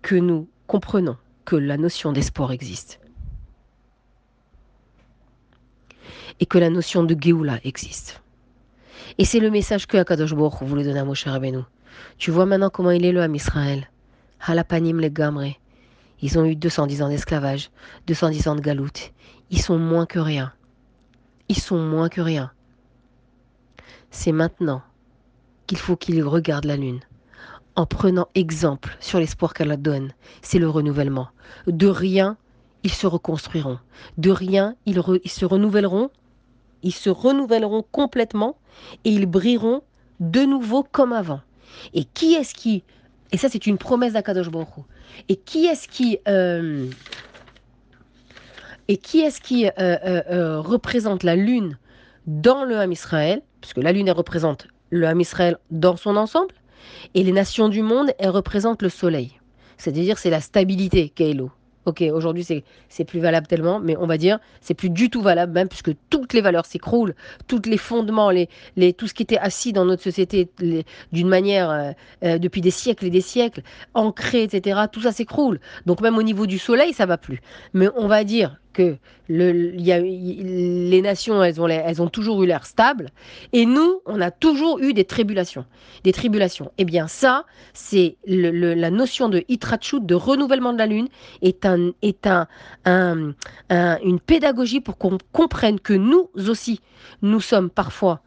que 0.03 0.17
nous 0.17 0.49
comprenons 0.67 1.17
que 1.45 1.55
la 1.55 1.77
notion 1.77 2.11
d'espoir 2.11 2.51
existe. 2.51 2.99
Et 6.41 6.47
que 6.47 6.59
la 6.59 6.69
notion 6.69 7.05
de 7.05 7.17
Géoula 7.17 7.61
existe. 7.63 8.21
Et 9.19 9.25
c'est 9.25 9.39
le 9.39 9.53
message 9.53 9.87
que 9.87 9.97
Akadosh 9.97 10.35
Baruch 10.35 10.63
voulait 10.63 10.83
donner 10.83 10.99
à 10.99 11.05
Moshe 11.05 11.27
Rabbeinu. 11.27 11.61
Tu 12.19 12.33
vois 12.33 12.45
maintenant 12.45 12.71
comment 12.71 12.91
il 12.91 13.05
est 13.05 13.13
le 13.13 13.23
Ham 13.23 13.37
Israël. 13.37 13.89
Halapanim 14.41 14.99
les 14.99 15.13
Gamre. 15.13 15.55
Ils 16.23 16.41
ont 16.41 16.45
eu 16.45 16.57
210 16.57 17.03
ans 17.03 17.09
d'esclavage, 17.09 17.71
210 18.09 18.49
ans 18.49 18.57
de 18.57 18.61
galoute. 18.61 19.13
Ils 19.51 19.63
sont 19.63 19.79
moins 19.79 20.07
que 20.07 20.19
rien. 20.19 20.53
Ils 21.49 21.61
sont 21.61 21.79
moins 21.79 22.09
que 22.09 22.21
rien. 22.21 22.51
C'est 24.15 24.31
maintenant 24.31 24.81
qu'il 25.67 25.77
faut 25.77 25.97
qu'ils 25.97 26.23
regardent 26.23 26.67
la 26.67 26.77
Lune. 26.77 27.01
En 27.75 27.85
prenant 27.85 28.29
exemple 28.37 28.97
sur 29.01 29.19
l'espoir 29.19 29.53
qu'elle 29.53 29.77
donne, 29.77 30.13
c'est 30.41 30.61
le 30.61 30.69
renouvellement. 30.69 31.29
De 31.67 31.89
rien, 31.89 32.37
ils 32.85 32.93
se 32.93 33.09
reconstruiront. 33.09 33.81
De 34.17 34.31
rien, 34.31 34.77
ils, 34.87 35.03
se 35.27 35.45
renouvelleront 35.45 36.11
ils 36.85 36.95
se 36.95 37.11
renouvelleront 37.11 37.85
complètement 37.91 38.57
et 39.05 39.11
ils 39.11 39.27
brilleront 39.27 39.83
de 40.21 40.43
nouveau 40.43 40.85
comme 40.85 41.13
avant. 41.13 41.41
Et 41.93 42.05
qui 42.05 42.35
est-ce 42.35 42.55
qui, 42.55 42.85
et 43.33 43.37
ça 43.37 43.49
c'est 43.49 43.67
une 43.67 43.79
promesse 43.79 44.13
d'Akadosh 44.13 44.49
Baruch 44.49 44.85
et 45.29 45.35
qui 45.35 45.67
est-ce 45.67 45.89
qui, 45.89 46.19
euh, 46.29 46.89
et 48.87 48.97
qui 48.97 49.23
est-ce 49.23 49.41
qui 49.41 49.67
euh, 49.67 49.71
euh, 49.81 50.61
représente 50.61 51.25
la 51.25 51.35
lune 51.35 51.79
dans 52.27 52.65
le 52.65 52.79
Ham 52.79 52.93
Israël, 52.93 53.43
puisque 53.65 53.79
la 53.79 53.93
lune 53.93 54.09
elle 54.09 54.15
représente 54.15 54.69
le 54.91 55.07
Ham 55.07 55.23
Israël 55.23 55.57
dans 55.71 55.97
son 55.97 56.17
ensemble, 56.17 56.53
et 57.15 57.23
les 57.23 57.33
nations 57.33 57.71
du 57.71 57.81
monde 57.81 58.11
elles 58.19 58.29
représentent 58.29 58.83
le 58.83 58.91
soleil. 58.91 59.41
C'est-à-dire 59.79 60.19
c'est 60.19 60.29
la 60.29 60.43
stabilité, 60.43 61.09
Keilo. 61.09 61.51
Ok, 61.87 62.03
aujourd'hui 62.13 62.45
c'est, 62.45 63.05
plus 63.05 63.21
valable 63.21 63.47
tellement, 63.47 63.81
mais 63.81 63.97
on 63.97 64.07
va 64.07 64.19
dire 64.19 64.39
c'est 64.61 64.75
plus 64.75 64.91
du 64.91 65.09
tout 65.09 65.23
valable 65.23 65.53
même 65.53 65.69
puisque 65.69 65.93
toutes 66.11 66.35
les 66.35 66.43
valeurs 66.43 66.67
s'écroulent, 66.67 67.15
tous 67.47 67.63
les 67.65 67.79
fondements, 67.79 68.31
tout 68.99 69.07
ce 69.07 69.15
qui 69.15 69.23
était 69.23 69.39
assis 69.39 69.73
dans 69.73 69.87
notre 69.87 70.03
société 70.03 70.51
d'une 71.13 71.29
manière 71.29 71.71
euh, 71.71 71.91
euh, 72.23 72.39
depuis 72.39 72.61
des 72.61 72.71
siècles 72.71 73.07
et 73.07 73.11
des 73.11 73.23
siècles, 73.23 73.63
ancré, 73.95 74.43
etc. 74.43 74.81
Tout 74.93 75.03
ça 75.03 75.13
s'écroule. 75.13 75.59
Donc 75.87 76.03
même 76.03 76.19
au 76.19 76.23
niveau 76.23 76.47
du 76.47 76.59
soleil, 76.59 76.93
ça 76.93 77.07
va 77.07 77.17
plus. 77.17 77.41
Mais 77.73 77.89
on 77.97 78.09
va 78.09 78.25
dire 78.25 78.59
que 78.75 78.99
le, 79.29 79.51
les 79.51 81.01
nations, 81.01 81.43
elles 81.43 81.63
ont, 82.03 82.09
toujours 82.09 82.43
eu 82.43 82.47
l'air 82.47 82.67
stable, 82.67 83.09
et 83.55 83.65
nous, 83.65 84.03
on 84.05 84.21
a 84.21 84.31
toujours 84.31 84.81
eu 84.81 84.93
des 84.93 85.07
tribulations. 85.07 85.65
Des 86.03 86.13
tribulations. 86.13 86.71
Eh 86.77 86.85
bien, 86.85 87.09
ça, 87.09 87.47
c'est 87.73 88.17
la 88.27 88.91
notion 88.91 89.31
de 89.31 89.43
hitrachut, 89.49 90.05
de 90.05 90.15
renouvellement 90.15 90.75
de 90.75 90.79
la 90.79 90.87
lune, 90.87 91.09
est, 91.41 91.65
un, 91.65 91.93
est 92.03 92.27
un, 92.27 92.47
une 92.85 94.21
pédagogie 94.21 94.81
pour 94.81 94.99
qu'on 94.99 95.17
comprenne 95.33 95.81
que 95.81 95.95
nous 95.95 96.29
aussi, 96.35 96.81
nous 97.23 97.41
sommes 97.41 97.71
parfois 97.71 98.21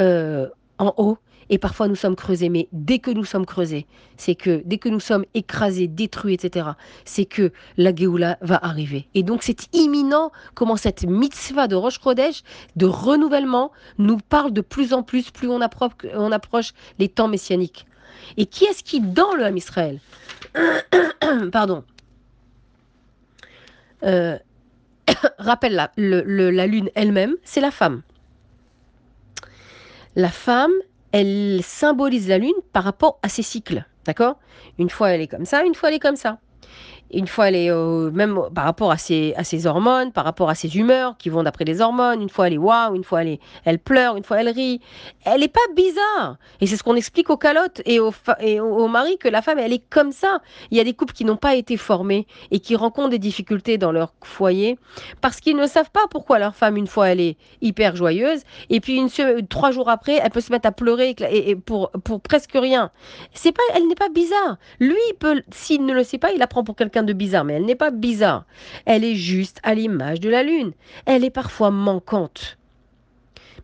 euh, 0.00 0.48
en 0.78 0.94
haut 0.96 1.18
et 1.50 1.58
parfois 1.58 1.88
nous 1.88 1.96
sommes 1.96 2.16
creusés, 2.16 2.48
mais 2.48 2.68
dès 2.72 3.00
que 3.00 3.10
nous 3.10 3.24
sommes 3.24 3.44
creusés, 3.44 3.86
c'est 4.16 4.36
que 4.36 4.62
dès 4.64 4.78
que 4.78 4.88
nous 4.88 5.00
sommes 5.00 5.24
écrasés, 5.34 5.88
détruits, 5.88 6.34
etc., 6.34 6.68
c'est 7.04 7.24
que 7.26 7.52
la 7.76 7.94
Géoula 7.94 8.38
va 8.40 8.58
arriver. 8.62 9.08
Et 9.14 9.24
donc 9.24 9.42
c'est 9.42 9.68
imminent 9.74 10.30
comment 10.54 10.76
cette 10.76 11.02
mitzvah 11.04 11.66
de 11.66 11.74
Rosh 11.74 12.00
Chodesh, 12.00 12.42
de 12.76 12.86
renouvellement, 12.86 13.72
nous 13.98 14.18
parle 14.18 14.52
de 14.52 14.60
plus 14.60 14.94
en 14.94 15.02
plus, 15.02 15.30
plus 15.30 15.48
on 15.48 15.60
approche, 15.60 15.92
on 16.14 16.30
approche 16.32 16.72
les 16.98 17.08
temps 17.08 17.28
messianiques. 17.28 17.84
Et 18.36 18.46
qui 18.46 18.64
est-ce 18.64 18.84
qui, 18.84 19.00
dans 19.00 19.34
le 19.34 19.44
Ham 19.44 19.56
Israël, 19.56 19.98
pardon, 21.52 21.84
euh, 24.04 24.38
rappelle 25.38 25.74
la, 25.74 25.90
la 25.96 26.66
lune 26.66 26.90
elle-même, 26.94 27.34
c'est 27.42 27.60
la 27.60 27.72
femme. 27.72 28.02
La 30.16 30.28
femme, 30.28 30.72
elle 31.12 31.60
symbolise 31.62 32.28
la 32.28 32.38
Lune 32.38 32.52
par 32.72 32.84
rapport 32.84 33.18
à 33.22 33.28
ses 33.28 33.42
cycles. 33.42 33.84
D'accord? 34.04 34.38
Une 34.78 34.90
fois 34.90 35.10
elle 35.10 35.20
est 35.20 35.26
comme 35.28 35.44
ça, 35.44 35.64
une 35.64 35.74
fois 35.74 35.88
elle 35.90 35.96
est 35.96 36.00
comme 36.00 36.16
ça 36.16 36.38
une 37.12 37.26
fois, 37.26 37.48
elle 37.48 37.56
est 37.56 37.70
euh, 37.70 38.10
même 38.10 38.40
par 38.54 38.64
rapport 38.64 38.90
à 38.90 38.98
ses, 38.98 39.34
à 39.36 39.44
ses 39.44 39.66
hormones, 39.66 40.12
par 40.12 40.24
rapport 40.24 40.48
à 40.48 40.54
ses 40.54 40.76
humeurs 40.76 41.16
qui 41.18 41.28
vont 41.28 41.42
d'après 41.42 41.64
les 41.64 41.80
hormones. 41.80 42.22
Une 42.22 42.28
fois, 42.28 42.46
elle 42.46 42.54
est 42.54 42.58
waouh, 42.58 42.94
une 42.94 43.04
fois, 43.04 43.22
elle, 43.22 43.28
est, 43.28 43.40
elle 43.64 43.78
pleure, 43.78 44.16
une 44.16 44.24
fois, 44.24 44.40
elle 44.40 44.48
rit. 44.48 44.80
Elle 45.24 45.40
n'est 45.40 45.48
pas 45.48 45.60
bizarre. 45.74 46.36
Et 46.60 46.66
c'est 46.66 46.76
ce 46.76 46.82
qu'on 46.82 46.96
explique 46.96 47.30
aux 47.30 47.36
calottes 47.36 47.82
et 47.84 48.00
aux, 48.00 48.12
et 48.40 48.60
maris 48.60 49.18
que 49.18 49.28
la 49.28 49.42
femme, 49.42 49.58
elle 49.58 49.72
est 49.72 49.84
comme 49.90 50.12
ça. 50.12 50.40
Il 50.70 50.78
y 50.78 50.80
a 50.80 50.84
des 50.84 50.94
couples 50.94 51.14
qui 51.14 51.24
n'ont 51.24 51.36
pas 51.36 51.54
été 51.54 51.76
formés 51.76 52.26
et 52.50 52.60
qui 52.60 52.76
rencontrent 52.76 53.10
des 53.10 53.18
difficultés 53.18 53.78
dans 53.78 53.92
leur 53.92 54.12
foyer 54.22 54.78
parce 55.20 55.40
qu'ils 55.40 55.56
ne 55.56 55.66
savent 55.66 55.90
pas 55.90 56.06
pourquoi 56.10 56.38
leur 56.38 56.54
femme, 56.54 56.76
une 56.76 56.86
fois, 56.86 57.08
elle 57.08 57.20
est 57.20 57.36
hyper 57.60 57.96
joyeuse 57.96 58.42
et 58.68 58.80
puis 58.80 58.96
une, 58.96 59.08
trois 59.48 59.70
jours 59.70 59.88
après, 59.88 60.20
elle 60.22 60.30
peut 60.30 60.40
se 60.40 60.52
mettre 60.52 60.68
à 60.68 60.72
pleurer 60.72 61.14
et, 61.30 61.56
pour, 61.56 61.90
pour 62.04 62.20
presque 62.20 62.52
rien. 62.54 62.90
C'est 63.34 63.52
pas, 63.52 63.62
elle 63.74 63.86
n'est 63.88 63.94
pas 63.94 64.08
bizarre. 64.08 64.58
Lui, 64.78 64.96
peut, 65.18 65.42
s'il 65.50 65.84
ne 65.84 65.92
le 65.92 66.04
sait 66.04 66.18
pas, 66.18 66.32
il 66.32 66.42
apprend 66.42 66.64
pour 66.64 66.76
quelqu'un 66.76 66.99
de 67.02 67.12
bizarre, 67.12 67.44
mais 67.44 67.54
elle 67.54 67.64
n'est 67.64 67.74
pas 67.74 67.90
bizarre. 67.90 68.44
Elle 68.84 69.04
est 69.04 69.14
juste 69.14 69.58
à 69.62 69.74
l'image 69.74 70.20
de 70.20 70.30
la 70.30 70.42
lune. 70.42 70.72
Elle 71.06 71.24
est 71.24 71.30
parfois 71.30 71.70
manquante. 71.70 72.58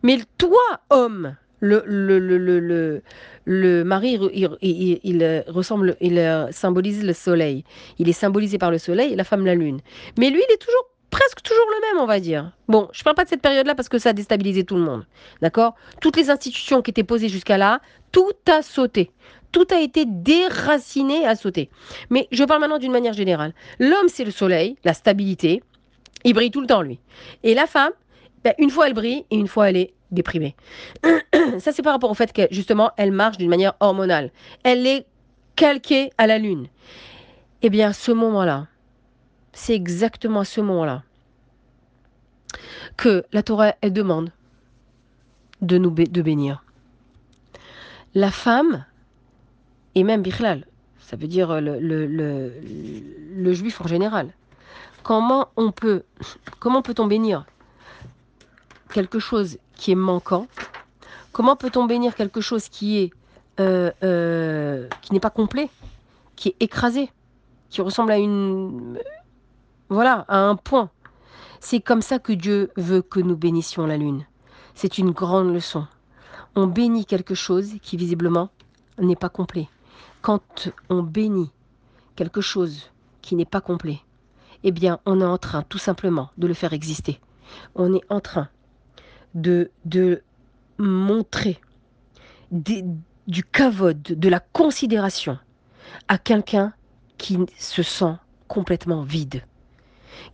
Mais 0.03 0.19
toi, 0.37 0.61
homme, 0.89 1.35
le, 1.59 1.83
le, 1.85 2.19
le, 2.19 3.01
le, 3.45 3.83
mari, 3.83 4.19
il, 4.33 4.99
il, 5.03 5.43
ressemble, 5.47 5.95
il 6.01 6.47
symbolise 6.51 7.03
le 7.03 7.13
soleil. 7.13 7.63
Il 7.97 8.09
est 8.09 8.13
symbolisé 8.13 8.57
par 8.57 8.71
le 8.71 8.77
soleil 8.77 9.15
la 9.15 9.23
femme 9.23 9.45
la 9.45 9.55
lune. 9.55 9.79
Mais 10.17 10.29
lui, 10.29 10.41
il 10.47 10.53
est 10.53 10.57
toujours 10.57 10.89
presque 11.09 11.41
toujours 11.41 11.65
le 11.69 11.87
même, 11.87 12.03
on 12.03 12.05
va 12.05 12.19
dire. 12.19 12.51
Bon, 12.67 12.89
je 12.91 13.03
parle 13.03 13.15
pas 13.15 13.23
de 13.23 13.29
cette 13.29 13.41
période-là 13.41 13.75
parce 13.75 13.89
que 13.89 13.97
ça 13.97 14.09
a 14.09 14.13
déstabilisé 14.13 14.63
tout 14.63 14.75
le 14.75 14.81
monde. 14.81 15.05
D'accord? 15.41 15.75
Toutes 16.01 16.17
les 16.17 16.29
institutions 16.29 16.81
qui 16.81 16.91
étaient 16.91 17.03
posées 17.03 17.29
jusqu'à 17.29 17.57
là, 17.57 17.81
tout 18.11 18.33
a 18.47 18.61
sauté. 18.61 19.11
Tout 19.57 19.73
a 19.73 19.79
été 19.79 20.05
déraciné, 20.05 21.25
à 21.25 21.35
sauter. 21.35 21.71
Mais 22.11 22.27
je 22.31 22.43
parle 22.43 22.61
maintenant 22.61 22.77
d'une 22.77 22.91
manière 22.91 23.13
générale. 23.13 23.55
L'homme, 23.79 24.07
c'est 24.07 24.23
le 24.23 24.29
soleil, 24.29 24.77
la 24.83 24.93
stabilité. 24.93 25.63
Il 26.23 26.35
brille 26.35 26.51
tout 26.51 26.61
le 26.61 26.67
temps, 26.67 26.83
lui. 26.83 26.99
Et 27.41 27.55
la 27.55 27.65
femme, 27.65 27.89
ben, 28.43 28.53
une 28.59 28.69
fois 28.69 28.85
elle 28.85 28.93
brille 28.93 29.25
et 29.31 29.35
une 29.35 29.47
fois 29.47 29.71
elle 29.71 29.77
est 29.77 29.95
déprimée. 30.11 30.55
Ça, 31.57 31.71
c'est 31.71 31.81
par 31.81 31.93
rapport 31.93 32.11
au 32.11 32.13
fait 32.13 32.31
que, 32.33 32.43
justement, 32.51 32.91
elle 32.97 33.11
marche 33.11 33.39
d'une 33.39 33.49
manière 33.49 33.73
hormonale. 33.79 34.29
Elle 34.61 34.85
est 34.85 35.07
calquée 35.55 36.11
à 36.19 36.27
la 36.27 36.37
lune. 36.37 36.67
Eh 37.63 37.71
bien, 37.71 37.93
ce 37.93 38.11
moment-là, 38.11 38.67
c'est 39.53 39.73
exactement 39.73 40.41
à 40.41 40.45
ce 40.45 40.61
moment-là 40.61 41.01
que 42.95 43.25
la 43.33 43.41
Torah, 43.41 43.73
elle 43.81 43.93
demande 43.93 44.29
de 45.61 45.79
nous 45.79 45.89
bénir. 45.89 46.63
La 48.13 48.29
femme, 48.29 48.85
et 49.97 50.03
même 50.03 50.21
Bichlal, 50.21 50.67
ça 50.99 51.17
veut 51.17 51.25
dire 51.25 51.59
le, 51.59 51.79
le, 51.79 52.05
le, 52.05 53.53
juif 53.53 53.81
en 53.81 53.87
général. 53.87 54.31
Comment 55.01 55.47
on 55.55 55.71
peut, 55.71 56.03
comment 56.59 56.83
peut-on 56.83 57.07
bénir 57.07 57.47
quelque 58.93 59.17
chose 59.17 59.57
qui 59.75 59.91
est 59.91 59.95
manquant? 59.95 60.45
Comment 61.31 61.55
peut-on 61.55 61.85
bénir 61.85 62.13
quelque 62.13 62.41
chose 62.41 62.69
qui 62.69 62.99
est 62.99 63.11
euh, 63.59 63.89
euh, 64.03 64.87
qui 65.01 65.13
n'est 65.13 65.19
pas 65.19 65.31
complet, 65.31 65.71
qui 66.35 66.49
est 66.49 66.57
écrasé, 66.59 67.09
qui 67.71 67.81
ressemble 67.81 68.11
à 68.11 68.19
une 68.19 68.99
voilà, 69.89 70.25
à 70.27 70.37
un 70.37 70.55
point? 70.55 70.91
C'est 71.59 71.81
comme 71.81 72.03
ça 72.03 72.19
que 72.19 72.33
Dieu 72.33 72.69
veut 72.77 73.01
que 73.01 73.19
nous 73.19 73.35
bénissions 73.35 73.87
la 73.87 73.97
lune. 73.97 74.27
C'est 74.75 74.99
une 74.99 75.09
grande 75.09 75.51
leçon. 75.51 75.87
On 76.55 76.67
bénit 76.67 77.07
quelque 77.07 77.33
chose 77.33 77.73
qui 77.81 77.97
visiblement 77.97 78.51
n'est 78.99 79.15
pas 79.15 79.29
complet 79.29 79.67
quand 80.27 80.67
on 80.89 81.03
bénit 81.03 81.51
quelque 82.17 82.41
chose 82.41 82.91
qui 83.21 83.37
n'est 83.37 83.45
pas 83.45 83.61
complet, 83.61 84.01
eh 84.65 84.73
bien, 84.73 84.99
on 85.05 85.21
est 85.21 85.25
en 85.25 85.37
train 85.37 85.61
tout 85.61 85.77
simplement 85.77 86.31
de 86.37 86.47
le 86.47 86.53
faire 86.53 86.73
exister. 86.73 87.21
On 87.75 87.95
est 87.95 88.01
en 88.09 88.19
train 88.19 88.49
de, 89.35 89.71
de 89.85 90.21
montrer 90.79 91.61
du 92.51 93.43
cavode, 93.53 94.01
de 94.01 94.27
la 94.27 94.41
considération 94.41 95.39
à 96.09 96.17
quelqu'un 96.17 96.73
qui 97.17 97.39
se 97.57 97.81
sent 97.81 98.17
complètement 98.49 99.03
vide, 99.03 99.45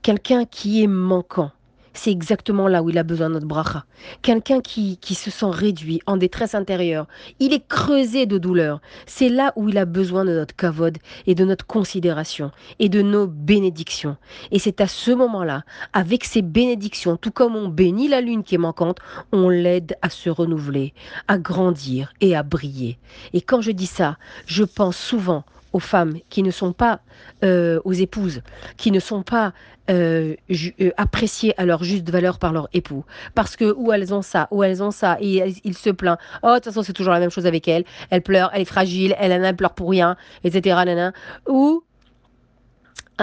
quelqu'un 0.01 0.45
qui 0.45 0.81
est 0.81 0.87
manquant, 0.87 1.51
c'est 1.93 2.11
exactement 2.11 2.67
là 2.67 2.83
où 2.83 2.89
il 2.89 2.97
a 2.97 3.03
besoin 3.03 3.29
de 3.29 3.35
notre 3.35 3.47
bracha. 3.47 3.85
Quelqu'un 4.21 4.61
qui, 4.61 4.97
qui 4.97 5.15
se 5.15 5.31
sent 5.31 5.49
réduit, 5.49 6.01
en 6.05 6.17
détresse 6.17 6.55
intérieure, 6.55 7.07
il 7.39 7.53
est 7.53 7.65
creusé 7.67 8.25
de 8.25 8.37
douleur. 8.37 8.81
C'est 9.05 9.29
là 9.29 9.53
où 9.55 9.69
il 9.69 9.77
a 9.77 9.85
besoin 9.85 10.25
de 10.25 10.33
notre 10.33 10.55
kavod 10.55 10.97
et 11.27 11.35
de 11.35 11.45
notre 11.45 11.65
considération 11.65 12.51
et 12.79 12.89
de 12.89 13.01
nos 13.01 13.27
bénédictions. 13.27 14.17
Et 14.51 14.59
c'est 14.59 14.81
à 14.81 14.87
ce 14.87 15.11
moment-là, 15.11 15.63
avec 15.93 16.23
ces 16.23 16.41
bénédictions, 16.41 17.17
tout 17.17 17.31
comme 17.31 17.55
on 17.55 17.67
bénit 17.67 18.07
la 18.07 18.21
lune 18.21 18.43
qui 18.43 18.55
est 18.55 18.59
manquante, 18.59 18.99
on 19.31 19.49
l'aide 19.49 19.95
à 20.01 20.09
se 20.09 20.29
renouveler, 20.29 20.93
à 21.27 21.37
grandir 21.37 22.13
et 22.21 22.35
à 22.35 22.43
briller. 22.43 22.97
Et 23.33 23.41
quand 23.41 23.61
je 23.61 23.71
dis 23.71 23.87
ça, 23.87 24.17
je 24.45 24.63
pense 24.63 24.97
souvent 24.97 25.43
aux 25.73 25.79
femmes 25.79 26.13
qui 26.29 26.43
ne 26.43 26.51
sont 26.51 26.71
pas 26.71 27.01
euh, 27.43 27.79
aux 27.83 27.93
épouses, 27.93 28.41
qui 28.77 28.91
ne 28.91 28.99
sont 28.99 29.23
pas 29.23 29.53
euh, 29.89 30.35
euh, 30.49 30.91
appréciées 30.97 31.53
à 31.59 31.65
leur 31.65 31.83
juste 31.83 32.09
valeur 32.09 32.39
par 32.39 32.53
leur 32.53 32.69
époux. 32.73 33.03
Parce 33.35 33.57
que 33.57 33.73
ou 33.73 33.91
elles 33.91 34.13
ont 34.13 34.21
ça, 34.21 34.47
ou 34.51 34.63
elles 34.63 34.81
ont 34.81 34.91
ça, 34.91 35.17
et 35.19 35.53
il 35.63 35.75
se 35.75 35.89
plaint. 35.89 36.17
Oh, 36.41 36.49
de 36.49 36.53
toute 36.55 36.65
façon, 36.65 36.83
c'est 36.83 36.93
toujours 36.93 37.13
la 37.13 37.19
même 37.19 37.31
chose 37.31 37.45
avec 37.45 37.67
elle. 37.67 37.83
Elle 38.09 38.21
pleure, 38.21 38.49
elle 38.53 38.61
est 38.61 38.65
fragile, 38.65 39.15
elle, 39.19 39.31
elle 39.31 39.55
pleure 39.55 39.73
pour 39.73 39.89
rien, 39.89 40.15
etc. 40.43 41.11
Ou 41.47 41.83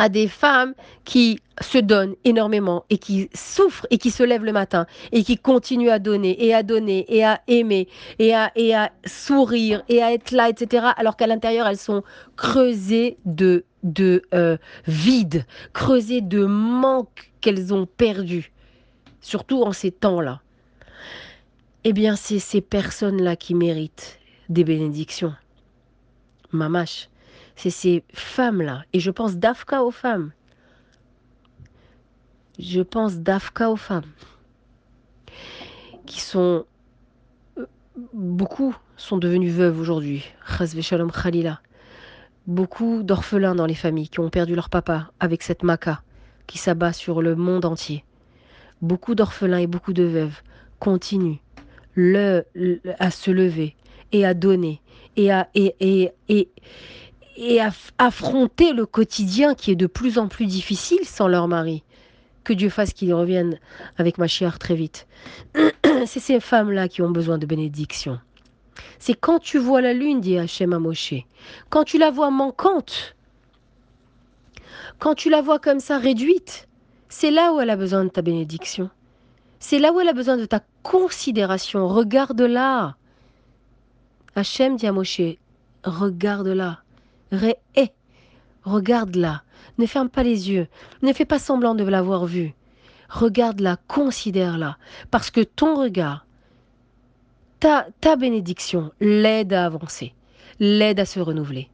à 0.01 0.09
des 0.09 0.28
femmes 0.28 0.72
qui 1.05 1.40
se 1.61 1.76
donnent 1.76 2.14
énormément 2.24 2.86
et 2.88 2.96
qui 2.96 3.28
souffrent 3.34 3.86
et 3.90 3.98
qui 3.98 4.11
se 4.11 4.22
lèvent 4.22 4.46
le 4.46 4.53
matin 4.53 4.86
et 5.12 5.22
qui 5.24 5.36
continuent 5.36 5.90
à 5.90 5.98
donner 5.98 6.42
et 6.42 6.55
à 6.55 6.62
donner 6.62 7.05
et 7.14 7.22
à 7.22 7.42
aimer 7.48 7.86
et 8.18 8.34
à, 8.34 8.51
et 8.57 8.74
à 8.74 8.92
sourire 9.05 9.82
et 9.90 10.03
à 10.03 10.14
être 10.14 10.30
là, 10.30 10.48
etc. 10.48 10.86
Alors 10.96 11.18
qu'à 11.18 11.26
l'intérieur, 11.26 11.66
elles 11.66 11.76
sont 11.76 12.03
creusées 12.36 13.18
de, 13.26 13.66
de 13.82 14.22
euh, 14.32 14.57
vide, 14.86 15.44
creusées 15.74 16.22
de 16.22 16.46
manque 16.46 17.30
qu'elles 17.42 17.74
ont 17.74 17.84
perdu. 17.84 18.53
Surtout 19.20 19.62
en 19.64 19.72
ces 19.72 19.92
temps-là. 19.92 20.40
eh 21.84 21.92
bien, 21.92 22.16
c'est 22.16 22.38
ces 22.38 22.62
personnes-là 22.62 23.36
qui 23.36 23.55
méritent 23.55 24.18
des 24.48 24.64
bénédictions. 24.64 25.34
Mamache, 26.53 27.10
c'est 27.61 27.69
ces 27.69 28.05
femmes-là. 28.15 28.85
Et 28.95 29.01
je 29.01 29.11
pense 29.11 29.37
d'Afka 29.37 29.85
aux 29.85 29.91
femmes. 29.91 30.33
Je 32.59 32.81
pense 32.81 33.19
d'Afka 33.19 33.71
aux 33.71 33.77
femmes. 33.77 34.11
Qui 36.07 36.21
sont. 36.21 36.65
Euh, 37.59 37.67
beaucoup 38.15 38.75
sont 38.97 39.19
devenues 39.19 39.51
veuves 39.51 39.79
aujourd'hui. 39.79 40.25
Shalom 40.81 41.13
Khalila. 41.13 41.61
Beaucoup 42.47 43.03
d'orphelins 43.03 43.55
dans 43.55 43.67
les 43.67 43.75
familles 43.75 44.09
qui 44.09 44.21
ont 44.21 44.31
perdu 44.31 44.55
leur 44.55 44.71
papa 44.71 45.11
avec 45.21 45.43
cette 45.43 45.63
maca 45.63 46.03
qui 46.47 46.57
s'abat 46.57 46.95
sur 46.95 47.21
le 47.21 47.37
monde 47.37 47.67
entier. 47.67 48.05
Beaucoup 48.81 49.15
d'orphelins 49.15 49.59
et 49.59 49.67
beaucoup 49.67 49.93
de 49.93 50.05
veuves 50.05 50.41
continuent 50.79 51.37
le, 51.95 52.43
à 52.99 53.11
se 53.11 53.31
lever 53.31 53.77
et 54.13 54.25
à 54.25 54.33
donner 54.33 54.81
et 55.17 55.31
à, 55.31 55.49
et, 55.55 55.75
et, 56.29 56.49
et 57.41 57.59
affronter 57.97 58.74
le 58.74 58.84
quotidien 58.84 59.55
qui 59.55 59.70
est 59.70 59.76
de 59.76 59.86
plus 59.86 60.18
en 60.18 60.28
plus 60.28 60.45
difficile 60.45 61.07
sans 61.07 61.26
leur 61.26 61.49
mari. 61.49 61.82
Que 62.45 62.53
Dieu 62.53 62.68
fasse 62.68 62.93
qu'ils 62.93 63.14
reviennent 63.14 63.59
avec 63.97 64.18
ma 64.18 64.26
chère 64.26 64.59
très 64.59 64.74
vite. 64.74 65.07
C'est 66.07 66.20
ces 66.20 66.38
femmes-là 66.38 66.88
qui 66.88 67.01
ont 67.01 67.11
besoin 67.11 67.38
de 67.38 67.47
bénédiction. 67.47 68.20
C'est 68.99 69.14
quand 69.14 69.38
tu 69.38 69.57
vois 69.57 69.80
la 69.80 69.95
lune, 69.95 70.20
dit 70.20 70.36
Hachem 70.36 70.74
à 70.74 70.78
Moshe, 70.78 71.14
quand 71.70 71.84
tu 71.84 71.97
la 71.97 72.11
vois 72.11 72.30
manquante, 72.30 73.16
quand 74.99 75.14
tu 75.14 75.30
la 75.30 75.41
vois 75.41 75.59
comme 75.59 75.80
ça 75.80 75.97
réduite, 75.97 76.68
c'est 77.09 77.30
là 77.30 77.55
où 77.55 77.61
elle 77.61 77.70
a 77.70 77.76
besoin 77.76 78.05
de 78.05 78.11
ta 78.11 78.20
bénédiction. 78.20 78.91
C'est 79.61 79.78
là 79.78 79.93
où 79.93 80.01
elle 80.01 80.09
a 80.09 80.12
besoin 80.12 80.36
de 80.36 80.45
ta 80.45 80.61
considération. 80.82 81.88
Regarde-la. 81.88 82.97
Hachem 84.34 84.76
dit 84.76 84.86
à 84.86 84.93
Moshe, 84.93 85.22
regarde-la. 85.84 86.82
Regarde-la. 88.64 89.43
Ne 89.78 89.87
ferme 89.87 90.09
pas 90.09 90.22
les 90.22 90.51
yeux. 90.51 90.66
Ne 91.03 91.12
fais 91.12 91.24
pas 91.24 91.39
semblant 91.39 91.74
de 91.74 91.85
l'avoir 91.85 92.26
vue. 92.26 92.55
Regarde-la, 93.09 93.76
considère-la. 93.89 94.76
Parce 95.11 95.31
que 95.31 95.41
ton 95.41 95.74
regard, 95.74 96.26
ta, 97.59 97.87
ta 98.01 98.16
bénédiction 98.16 98.93
l'aide 99.01 99.53
à 99.53 99.66
avancer, 99.66 100.14
l'aide 100.61 101.01
à 101.01 101.07
se 101.07 101.20
renouveler. 101.20 101.68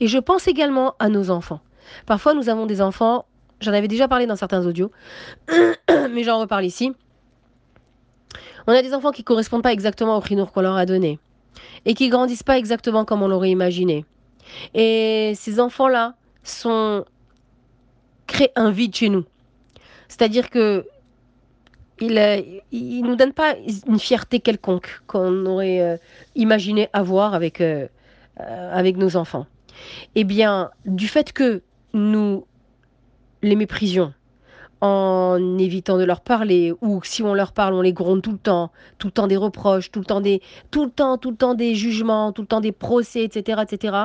Et 0.00 0.06
je 0.06 0.18
pense 0.18 0.48
également 0.48 0.94
à 0.98 1.08
nos 1.08 1.30
enfants. 1.30 1.60
Parfois, 2.06 2.34
nous 2.34 2.48
avons 2.48 2.66
des 2.66 2.80
enfants, 2.82 3.26
j'en 3.60 3.72
avais 3.72 3.88
déjà 3.88 4.08
parlé 4.08 4.26
dans 4.26 4.36
certains 4.36 4.66
audios, 4.66 4.90
mais 5.88 6.24
j'en 6.24 6.40
reparle 6.40 6.64
ici. 6.64 6.92
On 8.66 8.72
a 8.72 8.82
des 8.82 8.94
enfants 8.94 9.12
qui 9.12 9.22
ne 9.22 9.26
correspondent 9.26 9.62
pas 9.62 9.72
exactement 9.72 10.18
au 10.18 10.22
chinour 10.22 10.52
qu'on 10.52 10.60
leur 10.60 10.76
a 10.76 10.86
donné 10.86 11.20
et 11.84 11.94
qui 11.94 12.08
grandissent 12.08 12.42
pas 12.42 12.58
exactement 12.58 13.04
comme 13.04 13.22
on 13.22 13.28
l'aurait 13.28 13.50
imaginé. 13.50 14.04
Et 14.74 15.32
ces 15.36 15.60
enfants-là 15.60 16.14
sont 16.42 17.04
créent 18.26 18.52
un 18.56 18.70
vide 18.70 18.94
chez 18.94 19.08
nous. 19.08 19.24
C'est-à-dire 20.08 20.50
que 20.50 20.86
ils 22.00 23.00
ne 23.02 23.06
nous 23.06 23.16
donnent 23.16 23.32
pas 23.32 23.54
une 23.86 23.98
fierté 23.98 24.40
quelconque 24.40 25.00
qu'on 25.06 25.46
aurait 25.46 25.80
euh, 25.80 25.96
imaginé 26.34 26.88
avoir 26.92 27.32
avec, 27.32 27.60
euh, 27.62 27.88
euh, 28.40 28.70
avec 28.72 28.98
nos 28.98 29.16
enfants. 29.16 29.46
Eh 30.14 30.24
bien, 30.24 30.70
du 30.84 31.08
fait 31.08 31.32
que 31.32 31.62
nous 31.94 32.46
les 33.42 33.56
méprisions, 33.56 34.12
en 34.80 35.58
évitant 35.58 35.98
de 35.98 36.04
leur 36.04 36.20
parler, 36.20 36.72
ou 36.80 37.00
si 37.02 37.22
on 37.22 37.34
leur 37.34 37.52
parle, 37.52 37.74
on 37.74 37.80
les 37.80 37.92
gronde 37.92 38.22
tout 38.22 38.32
le 38.32 38.38
temps, 38.38 38.72
tout 38.98 39.08
le 39.08 39.12
temps 39.12 39.26
des 39.26 39.36
reproches, 39.36 39.90
tout 39.90 40.00
le 40.00 40.04
temps 40.04 40.20
des, 40.20 40.42
tout 40.70 40.84
le 40.84 40.90
temps, 40.90 41.16
tout 41.18 41.30
le 41.30 41.36
temps 41.36 41.54
des 41.54 41.74
jugements, 41.74 42.32
tout 42.32 42.42
le 42.42 42.48
temps 42.48 42.60
des 42.60 42.72
procès, 42.72 43.24
etc., 43.24 43.62
etc., 43.62 43.96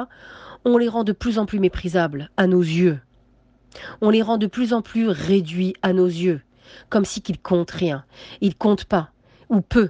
on 0.64 0.78
les 0.78 0.88
rend 0.88 1.04
de 1.04 1.12
plus 1.12 1.40
en 1.40 1.46
plus 1.46 1.60
méprisables 1.60 2.30
à 2.38 2.48
nos 2.48 2.62
yeux. 2.62 3.00
On 4.02 4.10
les 4.10 4.22
rend 4.22 4.38
de 4.38 4.48
plus 4.48 4.74
en 4.74 4.82
plus 4.82 5.10
réduits 5.10 5.74
à 5.82 5.94
nos 5.94 6.06
yeux, 6.06 6.42
comme 6.90 7.06
si 7.06 7.22
qu'ils 7.22 7.40
comptent 7.40 7.72
rien. 7.72 8.06
Ils 8.42 8.56
comptent 8.56 8.86
pas, 8.86 9.10
ou 9.50 9.62
peu. 9.62 9.90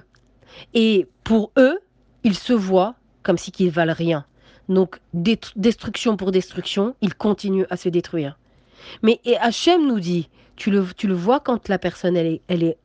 Et 0.74 1.08
pour 1.24 1.52
eux, 1.58 1.78
ils 2.24 2.36
se 2.36 2.52
voient 2.52 2.94
comme 3.22 3.38
si 3.38 3.52
qu'ils 3.52 3.70
valent 3.70 3.94
rien. 3.94 4.24
Donc, 4.68 5.00
destruction 5.14 6.16
pour 6.16 6.32
destruction, 6.32 6.94
ils 7.00 7.14
continuent 7.14 7.66
à 7.70 7.76
se 7.76 7.88
détruire. 7.88 8.38
Mais 9.02 9.20
Hachem 9.40 9.86
nous 9.86 10.00
dit, 10.00 10.28
tu 10.56 10.70
le, 10.70 10.86
tu 10.96 11.06
le 11.06 11.14
vois 11.14 11.40
quand 11.40 11.68
la 11.68 11.78
personne 11.78 12.16
elle 12.16 12.26
est, 12.26 12.42
elle 12.48 12.62
est, 12.62 12.78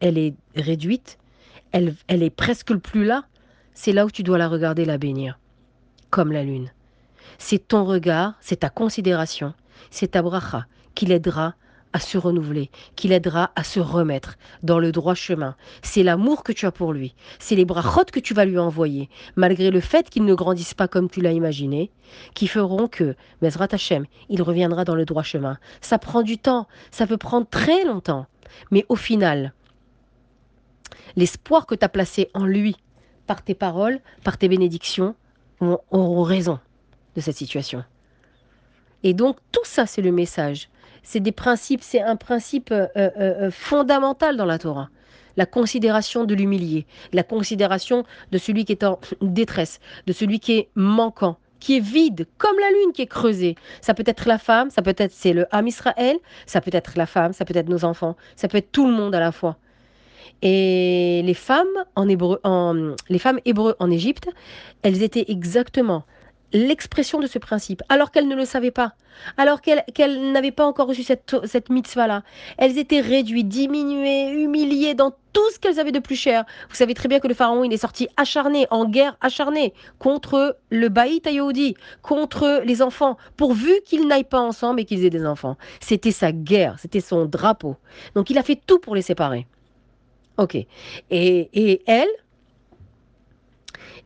elle 0.00 0.18
est 0.18 0.34
réduite, 0.54 1.18
elle, 1.72 1.94
elle 2.08 2.22
est 2.22 2.30
presque 2.30 2.74
plus 2.76 3.04
là, 3.04 3.24
c'est 3.74 3.92
là 3.92 4.06
où 4.06 4.10
tu 4.10 4.22
dois 4.22 4.38
la 4.38 4.48
regarder, 4.48 4.84
la 4.84 4.98
bénir, 4.98 5.38
comme 6.10 6.32
la 6.32 6.42
lune. 6.42 6.70
C'est 7.38 7.68
ton 7.68 7.84
regard, 7.84 8.34
c'est 8.40 8.60
ta 8.60 8.70
considération, 8.70 9.54
c'est 9.90 10.12
ta 10.12 10.22
bracha 10.22 10.66
qui 10.94 11.06
l'aidera 11.06 11.54
à 11.96 11.98
se 11.98 12.18
renouveler, 12.18 12.70
qui 12.94 13.08
l'aidera 13.08 13.52
à 13.56 13.64
se 13.64 13.80
remettre 13.80 14.36
dans 14.62 14.78
le 14.78 14.92
droit 14.92 15.14
chemin. 15.14 15.56
C'est 15.80 16.02
l'amour 16.02 16.42
que 16.44 16.52
tu 16.52 16.66
as 16.66 16.70
pour 16.70 16.92
lui, 16.92 17.14
c'est 17.38 17.54
les 17.54 17.64
brachot 17.64 18.04
que 18.12 18.20
tu 18.20 18.34
vas 18.34 18.44
lui 18.44 18.58
envoyer, 18.58 19.08
malgré 19.34 19.70
le 19.70 19.80
fait 19.80 20.10
qu'il 20.10 20.26
ne 20.26 20.34
grandisse 20.34 20.74
pas 20.74 20.88
comme 20.88 21.08
tu 21.08 21.22
l'as 21.22 21.32
imaginé, 21.32 21.90
qui 22.34 22.48
feront 22.48 22.86
que, 22.86 23.16
Bezrat 23.40 23.68
Hashem, 23.70 24.04
il 24.28 24.42
reviendra 24.42 24.84
dans 24.84 24.94
le 24.94 25.06
droit 25.06 25.22
chemin. 25.22 25.56
Ça 25.80 25.96
prend 25.98 26.20
du 26.20 26.36
temps, 26.36 26.68
ça 26.90 27.06
peut 27.06 27.16
prendre 27.16 27.46
très 27.46 27.86
longtemps, 27.86 28.26
mais 28.70 28.84
au 28.90 28.96
final, 28.96 29.54
l'espoir 31.16 31.64
que 31.64 31.74
tu 31.74 31.84
as 31.86 31.88
placé 31.88 32.28
en 32.34 32.44
lui, 32.44 32.76
par 33.26 33.40
tes 33.40 33.54
paroles, 33.54 34.00
par 34.22 34.36
tes 34.36 34.48
bénédictions, 34.48 35.14
auront 35.62 36.24
raison 36.24 36.58
de 37.14 37.22
cette 37.22 37.36
situation. 37.36 37.84
Et 39.02 39.14
donc 39.14 39.38
tout 39.50 39.64
ça, 39.64 39.86
c'est 39.86 40.02
le 40.02 40.12
message 40.12 40.68
c'est 41.06 41.20
des 41.20 41.32
principes, 41.32 41.82
c'est 41.82 42.02
un 42.02 42.16
principe 42.16 42.72
euh, 42.72 42.88
euh, 42.96 43.10
euh, 43.16 43.50
fondamental 43.52 44.36
dans 44.36 44.44
la 44.44 44.58
Torah. 44.58 44.90
La 45.36 45.46
considération 45.46 46.24
de 46.24 46.34
l'humilié, 46.34 46.84
la 47.12 47.22
considération 47.22 48.04
de 48.32 48.38
celui 48.38 48.64
qui 48.64 48.72
est 48.72 48.82
en 48.82 48.98
détresse, 49.20 49.78
de 50.08 50.12
celui 50.12 50.40
qui 50.40 50.58
est 50.58 50.68
manquant, 50.74 51.38
qui 51.60 51.76
est 51.76 51.80
vide, 51.80 52.26
comme 52.38 52.58
la 52.58 52.70
lune 52.70 52.92
qui 52.92 53.02
est 53.02 53.06
creusée. 53.06 53.54
Ça 53.80 53.94
peut 53.94 54.02
être 54.04 54.26
la 54.26 54.38
femme, 54.38 54.70
ça 54.70 54.82
peut 54.82 54.94
être 54.96 55.12
c'est 55.12 55.32
le 55.32 55.46
Ham 55.52 55.68
Israël, 55.68 56.16
ça 56.44 56.60
peut 56.60 56.72
être 56.74 56.94
la 56.96 57.06
femme, 57.06 57.32
ça 57.32 57.44
peut 57.44 57.56
être 57.56 57.68
nos 57.68 57.84
enfants, 57.84 58.16
ça 58.34 58.48
peut 58.48 58.58
être 58.58 58.72
tout 58.72 58.86
le 58.86 58.92
monde 58.92 59.14
à 59.14 59.20
la 59.20 59.30
fois. 59.30 59.58
Et 60.42 61.22
les 61.24 61.34
femmes 61.34 61.84
en 61.94 62.08
hébreu, 62.08 62.40
en, 62.42 62.96
les 63.08 63.20
femmes 63.20 63.38
hébreux 63.44 63.76
en 63.78 63.92
Égypte, 63.92 64.28
elles 64.82 65.04
étaient 65.04 65.26
exactement 65.28 66.02
l'expression 66.52 67.20
de 67.20 67.26
ce 67.26 67.38
principe, 67.38 67.82
alors 67.88 68.10
qu'elles 68.10 68.28
ne 68.28 68.36
le 68.36 68.44
savaient 68.44 68.70
pas, 68.70 68.94
alors 69.36 69.60
qu'elles 69.60 70.32
n'avaient 70.32 70.52
pas 70.52 70.66
encore 70.66 70.88
reçu 70.88 71.02
cette, 71.02 71.36
cette 71.44 71.70
mitzvah-là. 71.70 72.22
Elles 72.58 72.78
étaient 72.78 73.00
réduites, 73.00 73.48
diminuées, 73.48 74.30
humiliées 74.30 74.94
dans 74.94 75.12
tout 75.32 75.50
ce 75.52 75.58
qu'elles 75.58 75.80
avaient 75.80 75.92
de 75.92 75.98
plus 75.98 76.16
cher. 76.16 76.44
Vous 76.68 76.76
savez 76.76 76.94
très 76.94 77.08
bien 77.08 77.20
que 77.20 77.28
le 77.28 77.34
pharaon, 77.34 77.64
il 77.64 77.72
est 77.72 77.78
sorti 77.78 78.08
acharné, 78.16 78.66
en 78.70 78.86
guerre 78.86 79.16
acharnée, 79.20 79.74
contre 79.98 80.58
le 80.70 80.88
Baït 80.88 81.26
Ayoudi, 81.26 81.74
contre 82.02 82.62
les 82.64 82.82
enfants, 82.82 83.16
pourvu 83.36 83.72
qu'ils 83.84 84.06
n'aillent 84.06 84.24
pas 84.24 84.40
ensemble 84.40 84.80
et 84.80 84.84
qu'ils 84.84 85.04
aient 85.04 85.10
des 85.10 85.26
enfants. 85.26 85.56
C'était 85.80 86.12
sa 86.12 86.32
guerre, 86.32 86.76
c'était 86.78 87.00
son 87.00 87.24
drapeau. 87.26 87.76
Donc 88.14 88.30
il 88.30 88.38
a 88.38 88.42
fait 88.42 88.60
tout 88.66 88.78
pour 88.78 88.94
les 88.94 89.02
séparer. 89.02 89.46
Ok. 90.38 90.54
Et, 90.54 90.66
et 91.10 91.82
elles, 91.86 92.08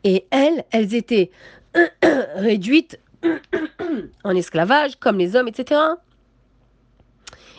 et 0.05 0.27
elles, 0.31 0.65
elles 0.71 0.95
étaient 0.95 1.31
réduites 2.37 3.01
en 4.25 4.35
esclavage, 4.35 4.97
comme 4.97 5.19
les 5.19 5.37
hommes, 5.37 5.49
etc. 5.49 5.81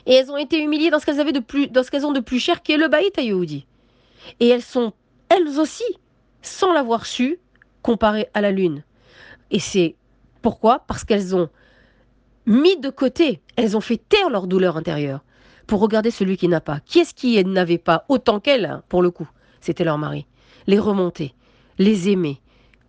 Et 0.06 0.14
elles 0.14 0.32
ont 0.32 0.38
été 0.38 0.62
humiliées 0.62 0.90
dans 0.90 1.00
ce 1.00 1.06
qu'elles 1.06 1.20
avaient 1.20 1.32
de 1.32 1.40
plus, 1.40 1.68
dans 1.68 1.84
ont 2.04 2.12
de 2.12 2.20
plus 2.20 2.40
cher, 2.40 2.62
qui 2.62 2.72
est 2.72 2.78
le 2.78 2.88
Baït 2.88 3.18
à 3.18 3.22
Et 3.22 4.48
elles 4.48 4.62
sont, 4.62 4.94
elles 5.30 5.60
aussi, 5.60 5.84
sans 6.42 6.74
l'avoir 6.74 7.06
su, 7.06 7.40
comparées 7.82 8.30
à 8.34 8.42
la 8.42 8.52
lune. 8.52 8.84
Et 9.52 9.60
c'est 9.60 9.96
pourquoi? 10.42 10.80
Parce 10.88 11.04
qu'elles 11.04 11.36
ont 11.36 11.50
mis 12.46 12.78
de 12.78 12.90
côté, 12.90 13.42
elles 13.56 13.78
ont 13.78 13.82
fait 13.82 13.98
taire 13.98 14.30
leur 14.30 14.48
douleur 14.48 14.78
intérieure 14.78 15.24
pour 15.68 15.80
regarder 15.80 16.12
celui 16.12 16.38
qui 16.38 16.48
n'a 16.48 16.62
pas. 16.62 16.80
Qui 16.82 17.00
est-ce 17.00 17.14
qui 17.14 17.44
n'avait 17.44 17.78
pas 17.78 18.06
autant 18.10 18.40
qu'elles, 18.40 18.82
pour 18.90 19.02
le 19.02 19.12
coup? 19.12 19.30
C'était 19.60 19.84
leur 19.84 19.98
mari. 19.98 20.26
Les 20.68 20.80
remonter, 20.80 21.34
les 21.78 22.10
aimer, 22.10 22.41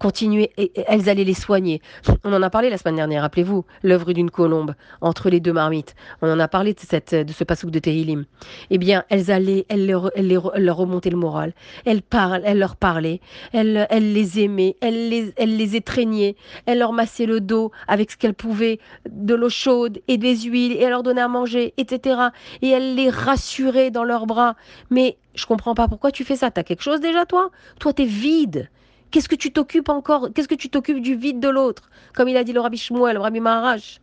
continuer, 0.03 0.51
et 0.57 0.73
elles 0.89 1.09
allaient 1.09 1.23
les 1.23 1.33
soigner. 1.33 1.81
On 2.25 2.33
en 2.33 2.43
a 2.43 2.51
parlé 2.51 2.71
la 2.71 2.77
semaine 2.77 2.97
dernière, 2.97 3.23
rappelez-vous, 3.23 3.65
l'œuvre 3.85 4.13
d'une 4.13 4.31
colombe 4.31 4.75
entre 5.01 5.31
les 5.31 5.39
deux 5.39 5.53
marmites. 5.53 5.95
On 6.23 6.31
en 6.31 6.41
a 6.41 6.49
parlé 6.49 6.75
de, 6.75 6.81
cette, 6.81 7.15
de 7.15 7.33
ce 7.33 7.45
pasouk 7.45 7.71
de 7.71 7.79
Tehilim. 7.79 8.25
Eh 8.71 8.79
bien, 8.79 9.05
elles 9.11 9.31
allaient, 9.31 9.65
elles 9.69 9.87
leur, 9.87 10.11
leur 10.17 10.77
remontaient 10.77 11.11
le 11.11 11.17
moral. 11.17 11.53
Elles, 11.85 12.03
parlent, 12.03 12.43
elles 12.45 12.59
leur 12.59 12.75
parlaient, 12.75 13.21
elles, 13.53 13.87
elles 13.91 14.13
les 14.13 14.41
aimaient, 14.41 14.77
elles 14.81 15.09
les, 15.09 15.33
elles 15.37 15.57
les 15.57 15.77
étreignaient, 15.77 16.35
elles 16.67 16.81
leur 16.81 16.93
massaient 16.93 17.27
le 17.27 17.41
dos 17.41 17.71
avec 17.87 18.11
ce 18.11 18.17
qu'elles 18.17 18.35
pouvaient, 18.35 18.81
de 19.09 19.37
l'eau 19.37 19.51
chaude 19.51 20.01
et 20.09 20.19
des 20.19 20.37
huiles, 20.37 20.73
et 20.73 20.83
elles 20.83 20.91
leur 20.91 21.05
donnaient 21.05 21.21
à 21.21 21.29
manger, 21.29 21.75
etc. 21.77 22.21
Et 22.61 22.71
elles 22.71 22.97
les 22.97 23.09
rassuraient 23.09 23.93
dans 23.93 24.05
leurs 24.05 24.27
bras. 24.27 24.57
Mais 24.91 25.17
je 25.37 25.47
comprends 25.47 25.75
pas 25.77 25.87
pourquoi 25.87 26.11
tu 26.11 26.25
fais 26.25 26.37
ça. 26.37 26.51
T'as 26.51 26.65
quelque 26.65 26.83
chose 26.83 27.01
déjà, 27.01 27.25
toi? 27.25 27.51
Toi, 27.79 27.93
t'es 27.93 28.05
vide. 28.05 28.69
Qu'est-ce 29.13 29.29
que 29.29 29.37
tu 29.37 29.53
t'occupes 29.53 29.91
encore? 29.91 30.31
Qu'est-ce 30.35 30.49
que 30.49 30.55
tu 30.55 30.71
t'occupes 30.71 31.03
du 31.03 31.15
vide 31.15 31.39
de 31.39 31.49
l'autre? 31.49 31.91
Comme 32.15 32.29
il 32.29 32.37
a 32.39 32.45
dit 32.45 32.55
le 32.55 32.61
Rabbi 32.61 32.79
Shmuel, 32.79 33.17
le 33.17 33.21
Rabbi 33.21 33.41
Maharaj. 33.41 34.01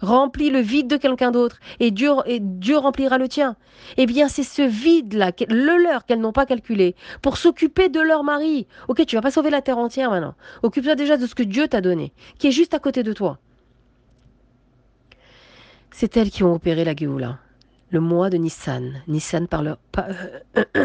Remplis 0.00 0.50
le 0.50 0.60
vide 0.60 0.88
de 0.88 0.98
quelqu'un 0.98 1.30
d'autre 1.30 1.58
et 1.80 1.90
Dieu, 1.90 2.10
remplira 2.76 3.16
le 3.16 3.28
tien. 3.28 3.56
Eh 3.96 4.04
bien, 4.04 4.28
c'est 4.28 4.42
ce 4.42 4.60
vide-là, 4.60 5.32
le 5.48 5.82
leur 5.82 6.04
qu'elles 6.04 6.20
n'ont 6.20 6.32
pas 6.32 6.44
calculé, 6.44 6.94
pour 7.22 7.38
s'occuper 7.38 7.88
de 7.88 8.00
leur 8.00 8.22
mari. 8.22 8.66
Ok, 8.88 9.06
tu 9.06 9.16
vas 9.16 9.22
pas 9.22 9.30
sauver 9.30 9.48
la 9.48 9.62
terre 9.62 9.78
entière 9.78 10.10
maintenant. 10.10 10.34
Occupe-toi 10.62 10.96
déjà 10.96 11.16
de 11.16 11.26
ce 11.26 11.34
que 11.34 11.42
Dieu 11.42 11.66
t'a 11.66 11.80
donné, 11.80 12.12
qui 12.38 12.48
est 12.48 12.52
juste 12.52 12.74
à 12.74 12.78
côté 12.78 13.02
de 13.02 13.14
toi. 13.14 13.38
C'est 15.90 16.14
elles 16.18 16.30
qui 16.30 16.44
ont 16.44 16.52
opéré 16.52 16.84
la 16.84 16.94
Géoula. 16.94 17.38
Le 17.88 18.00
mois 18.00 18.28
de 18.28 18.36
Nissan. 18.36 19.02
Nissan 19.08 19.48
par 19.48 19.62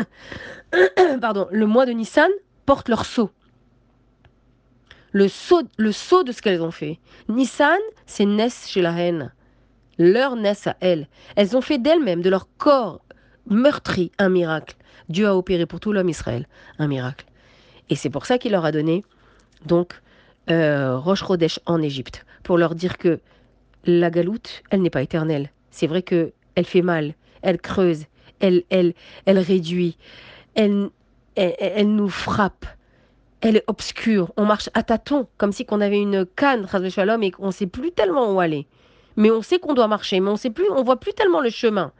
pardon, 1.20 1.48
le 1.52 1.66
mois 1.66 1.86
de 1.86 1.92
Nissan 1.92 2.30
portent 2.72 2.88
leur 2.88 3.06
sceau. 3.06 3.32
Le 5.12 5.28
sceau, 5.28 5.64
le 5.76 5.92
sceau 5.92 6.24
de 6.24 6.32
ce 6.32 6.42
qu'elles 6.42 6.62
ont 6.62 6.72
fait. 6.72 7.00
Nissan, 7.28 7.82
c'est 8.06 8.26
Ness 8.26 8.70
chez 8.70 8.82
la 8.82 8.94
haine. 8.94 9.34
Leur 9.98 10.38
Ness 10.38 10.68
à 10.68 10.78
elles. 10.80 11.10
Elles 11.36 11.58
ont 11.58 11.60
fait 11.60 11.80
d'elles-mêmes, 11.80 12.22
de 12.22 12.30
leur 12.30 12.48
corps 12.58 13.02
meurtri, 13.46 14.14
un 14.20 14.30
miracle. 14.30 14.78
Dieu 15.10 15.28
a 15.28 15.36
opéré 15.36 15.66
pour 15.66 15.82
tout 15.82 15.92
l'homme 15.92 16.08
Israël 16.08 16.48
un 16.80 16.88
miracle. 16.88 17.26
Et 17.90 17.96
c'est 17.96 18.10
pour 18.10 18.26
ça 18.26 18.38
qu'il 18.38 18.54
leur 18.54 18.64
a 18.64 18.72
donné, 18.72 19.04
donc, 19.66 20.02
euh, 20.50 20.98
Roche 20.98 21.26
en 21.66 21.82
Égypte, 21.82 22.26
pour 22.42 22.58
leur 22.58 22.74
dire 22.74 22.98
que 22.98 23.20
la 23.84 24.10
galoute, 24.10 24.64
elle 24.70 24.82
n'est 24.82 24.90
pas 24.90 25.02
éternelle. 25.02 25.52
C'est 25.72 25.88
vrai 25.88 26.04
que 26.04 26.32
elle 26.56 26.64
fait 26.66 26.84
mal, 26.84 27.16
elle 27.42 27.60
creuse, 27.60 28.06
elle, 28.40 28.64
elle, 28.70 28.94
elle 29.26 29.40
réduit, 29.40 29.98
elle, 30.56 30.90
elle, 31.36 31.96
nous 31.96 32.10
frappe. 32.10 32.66
Elle 33.42 33.58
est 33.58 33.64
obscure. 33.68 34.32
On 34.38 34.46
marche 34.46 34.70
à 34.74 34.84
tâtons, 34.84 35.28
comme 35.38 35.52
si 35.52 35.66
qu'on 35.66 35.82
avait 35.82 36.00
une 36.00 36.26
canne, 36.26 36.68
Shalom, 36.90 37.24
et 37.24 37.32
qu'on 37.32 37.48
ne 37.48 37.52
sait 37.52 37.68
plus 37.68 37.92
tellement 37.92 38.34
où 38.34 38.40
aller. 38.40 38.68
Mais 39.16 39.32
on 39.32 39.42
sait 39.42 39.60
qu'on 39.60 39.74
doit 39.74 39.88
marcher, 39.88 40.20
mais 40.20 40.30
on 40.30 40.36
sait 40.36 40.52
plus, 40.52 40.70
on 40.70 40.84
voit 40.84 41.00
plus 41.00 41.14
tellement 41.14 41.42
le 41.42 41.50
chemin. 41.50 41.92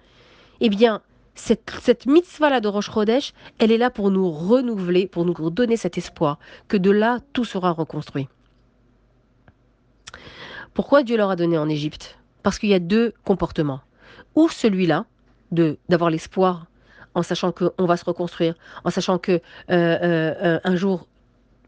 Eh 0.60 0.70
bien, 0.70 1.02
cette, 1.36 1.72
cette 1.82 2.06
mitzvah-là 2.06 2.60
de 2.60 2.68
Rosh 2.68 2.92
Chodesh, 2.92 3.34
elle 3.58 3.72
est 3.72 3.78
là 3.78 3.90
pour 3.90 4.12
nous 4.12 4.30
renouveler, 4.30 5.08
pour 5.08 5.26
nous 5.26 5.50
donner 5.50 5.78
cet 5.78 5.98
espoir 5.98 6.38
que 6.68 6.78
de 6.78 6.92
là, 6.92 7.20
tout 7.34 7.46
sera 7.46 7.72
reconstruit. 7.72 8.28
Pourquoi 10.74 11.04
Dieu 11.04 11.18
leur 11.18 11.32
a 11.32 11.36
donné 11.36 11.58
en 11.58 11.68
Égypte? 11.68 12.18
Parce 12.44 12.60
qu'il 12.60 12.70
y 12.70 12.74
a 12.74 12.80
deux 12.80 13.14
comportements. 13.26 13.82
Ou 14.36 14.48
celui-là, 14.50 15.06
d'avoir 15.52 16.10
l'espoir 16.10 16.68
en 17.16 17.24
sachant 17.24 17.52
qu'on 17.52 17.86
va 17.86 17.98
se 17.98 18.06
reconstruire, 18.06 18.56
en 18.84 18.90
sachant 18.90 19.18
que 19.18 19.32
euh, 19.34 19.40
euh, 19.70 20.34
euh, 20.44 20.60
un 20.64 20.76
jour 20.76 21.08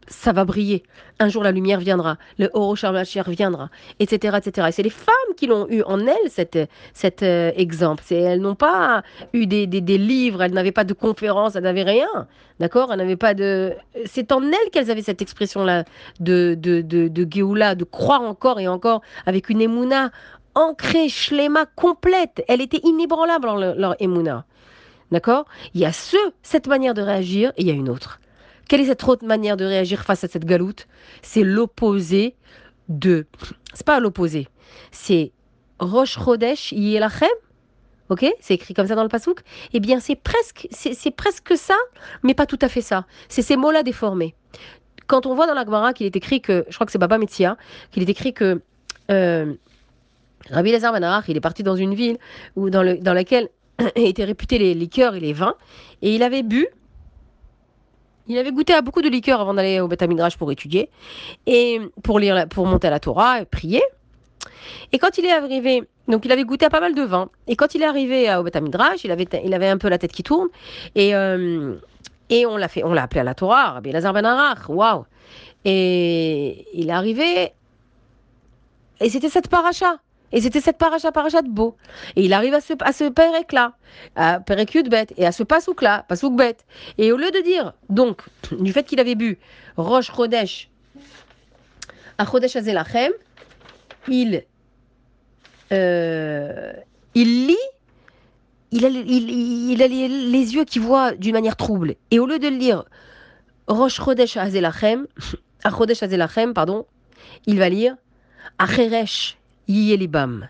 ça 0.06 0.32
va 0.32 0.44
briller. 0.44 0.82
Un 1.18 1.30
jour, 1.30 1.42
la 1.42 1.50
lumière 1.50 1.80
viendra, 1.80 2.18
le 2.38 2.50
Orochamachiar 2.52 3.30
viendra, 3.30 3.70
etc., 4.00 4.36
etc. 4.36 4.66
Et 4.68 4.72
c'est 4.72 4.82
les 4.82 4.90
femmes 4.90 5.14
qui 5.34 5.46
l'ont 5.46 5.66
eu 5.70 5.82
en 5.84 5.98
elles, 6.00 6.28
cet, 6.28 6.58
cet 6.92 7.22
exemple. 7.22 8.04
Elles 8.10 8.42
n'ont 8.42 8.54
pas 8.54 9.02
eu 9.32 9.46
des, 9.46 9.66
des, 9.66 9.96
livres, 9.96 10.42
elles 10.42 10.52
n'avaient 10.52 10.72
pas 10.72 10.84
de 10.84 10.92
conférences, 10.92 11.56
elles 11.56 11.62
n'avaient 11.62 11.84
rien. 11.84 12.26
D'accord? 12.60 12.92
Elles 12.92 12.98
n'avaient 12.98 13.16
pas 13.16 13.32
de. 13.32 13.72
C'est 14.04 14.30
en 14.30 14.42
elles 14.42 14.70
qu'elles 14.72 14.90
avaient 14.90 15.00
cette 15.00 15.22
expression-là 15.22 15.84
de, 16.20 16.54
de, 16.54 16.82
de, 16.82 17.08
de 17.08 17.26
Géoula, 17.30 17.74
de 17.74 17.84
croire 17.84 18.20
encore 18.20 18.60
et 18.60 18.68
encore 18.68 19.00
avec 19.24 19.48
une 19.48 19.62
émouna 19.62 20.10
ancrée, 20.54 21.08
schéma 21.08 21.64
complète. 21.64 22.44
Elle 22.46 22.60
était 22.60 22.80
inébranlable 22.82 23.46
dans 23.46 23.56
leur 23.56 23.96
émouna. 24.00 24.44
D'accord? 25.14 25.44
Il 25.74 25.80
y 25.80 25.84
a 25.84 25.92
ce, 25.92 26.16
cette 26.42 26.66
manière 26.66 26.92
de 26.92 27.00
réagir 27.00 27.52
et 27.56 27.60
il 27.62 27.68
y 27.68 27.70
a 27.70 27.74
une 27.74 27.88
autre. 27.88 28.18
Quelle 28.68 28.80
est 28.80 28.86
cette 28.86 29.04
autre 29.04 29.24
manière 29.24 29.56
de 29.56 29.64
réagir 29.64 30.02
face 30.02 30.24
à 30.24 30.28
cette 30.28 30.44
galoute? 30.44 30.88
C'est 31.22 31.44
l'opposé 31.44 32.34
de. 32.88 33.24
C'est 33.74 33.86
pas 33.86 34.00
l'opposé. 34.00 34.48
C'est 34.90 35.30
Rosh 35.78 36.18
Chodesh 36.18 36.72
Yelachem. 36.72 37.28
Ok? 38.08 38.26
C'est 38.40 38.54
écrit 38.54 38.74
comme 38.74 38.88
ça 38.88 38.96
dans 38.96 39.04
le 39.04 39.08
pasouk. 39.08 39.42
Eh 39.72 39.78
bien, 39.78 40.00
c'est 40.00 40.16
presque, 40.16 40.66
c'est 40.72 41.10
presque 41.12 41.56
ça, 41.56 41.76
mais 42.24 42.34
pas 42.34 42.46
tout 42.46 42.58
à 42.60 42.68
fait 42.68 42.82
ça. 42.82 43.06
C'est 43.28 43.42
ces 43.42 43.56
mots-là 43.56 43.84
déformés. 43.84 44.34
Quand 45.06 45.26
on 45.26 45.36
voit 45.36 45.46
dans 45.46 45.54
la 45.54 45.64
Gemara 45.64 45.92
qu'il 45.92 46.06
est 46.06 46.16
écrit 46.16 46.40
que, 46.40 46.64
je 46.68 46.74
crois 46.74 46.86
que 46.86 46.92
c'est 46.92 46.98
Baba 46.98 47.18
Metzia, 47.18 47.56
qu'il 47.92 48.02
est 48.02 48.10
écrit 48.10 48.34
que 48.34 48.60
euh, 49.12 49.54
Rabbi 50.50 50.72
Lazar 50.72 50.92
Ben 50.92 51.22
il 51.28 51.36
est 51.36 51.40
parti 51.40 51.62
dans 51.62 51.76
une 51.76 51.94
ville 51.94 52.18
où, 52.56 52.68
dans, 52.68 52.82
le, 52.82 52.96
dans 52.98 53.14
laquelle 53.14 53.48
était 53.96 54.24
réputé 54.24 54.58
les 54.58 54.74
liqueurs 54.74 55.14
et 55.14 55.20
les 55.20 55.32
vins. 55.32 55.54
Et 56.02 56.14
il 56.14 56.22
avait 56.22 56.42
bu, 56.42 56.68
il 58.26 58.38
avait 58.38 58.52
goûté 58.52 58.72
à 58.72 58.80
beaucoup 58.80 59.02
de 59.02 59.08
liqueurs 59.08 59.40
avant 59.40 59.54
d'aller 59.54 59.80
au 59.80 59.88
Beth 59.88 60.04
pour 60.38 60.50
étudier, 60.52 60.90
et 61.46 61.80
pour, 62.02 62.18
lire, 62.18 62.46
pour 62.48 62.66
monter 62.66 62.88
à 62.88 62.90
la 62.90 63.00
Torah, 63.00 63.40
et 63.40 63.44
prier. 63.44 63.82
Et 64.92 64.98
quand 64.98 65.18
il 65.18 65.24
est 65.24 65.32
arrivé, 65.32 65.82
donc 66.08 66.24
il 66.24 66.32
avait 66.32 66.44
goûté 66.44 66.66
à 66.66 66.70
pas 66.70 66.80
mal 66.80 66.94
de 66.94 67.02
vin, 67.02 67.28
et 67.46 67.56
quand 67.56 67.74
il 67.74 67.82
est 67.82 67.86
arrivé 67.86 68.34
au 68.34 68.42
Beth 68.42 68.58
il 69.04 69.10
avait, 69.10 69.26
il 69.44 69.54
avait 69.54 69.68
un 69.68 69.78
peu 69.78 69.88
la 69.88 69.98
tête 69.98 70.12
qui 70.12 70.22
tourne, 70.22 70.48
et, 70.94 71.14
euh, 71.14 71.74
et 72.30 72.46
on 72.46 72.56
l'a 72.56 72.68
fait, 72.68 72.84
on 72.84 72.92
l'a 72.92 73.02
appelé 73.02 73.20
à 73.20 73.24
la 73.24 73.34
Torah, 73.34 73.72
Rabbi 73.72 73.92
Lazar 73.92 74.12
Ben 74.12 74.54
waouh. 74.68 75.04
Et 75.66 76.66
il 76.74 76.88
est 76.88 76.92
arrivé, 76.92 77.52
et 79.00 79.10
c'était 79.10 79.28
cette 79.28 79.48
paracha. 79.48 79.98
Et 80.34 80.40
c'était 80.40 80.60
cette 80.60 80.78
paracha, 80.78 81.12
paracha 81.12 81.42
de 81.42 81.48
beau. 81.48 81.76
Et 82.16 82.24
il 82.24 82.32
arrive 82.32 82.54
à 82.54 82.60
ce, 82.60 82.72
à 82.80 82.92
ce 82.92 83.04
là 83.54 83.72
à 84.16 84.40
Perek 84.40 84.88
bête, 84.88 85.14
et 85.16 85.24
à 85.24 85.30
ce 85.30 85.44
pasouk-là, 85.44 86.04
pasouk 86.08 86.34
bête. 86.34 86.66
Et 86.98 87.12
au 87.12 87.16
lieu 87.16 87.30
de 87.30 87.40
dire, 87.40 87.72
donc, 87.88 88.20
du 88.50 88.72
fait 88.72 88.82
qu'il 88.82 88.98
avait 88.98 89.14
bu 89.14 89.38
Roche 89.76 90.10
Chodesh, 90.12 90.70
à 92.18 92.26
Chodesh 92.26 92.56
Azelachem, 92.56 93.12
il, 94.08 94.42
euh, 95.72 96.72
il 97.14 97.46
lit 97.46 97.56
il 98.72 98.84
a, 98.84 98.88
il, 98.88 99.82
a 99.82 99.86
les, 99.86 100.54
yeux 100.56 100.64
qui 100.64 100.80
voient 100.80 101.12
d'une 101.12 101.34
manière 101.34 101.54
trouble. 101.54 101.94
Et 102.10 102.18
au 102.18 102.26
lieu 102.26 102.40
de 102.40 102.48
lire 102.48 102.84
Rosh 103.68 104.00
Chodesh 104.00 104.36
Azelachem, 104.36 105.06
Chodesh 105.64 106.02
Azelachem, 106.02 106.54
pardon, 106.54 106.86
il 107.46 107.60
va 107.60 107.68
lire 107.68 107.94
Acheresh 108.58 109.38
Yelibam. 109.68 110.48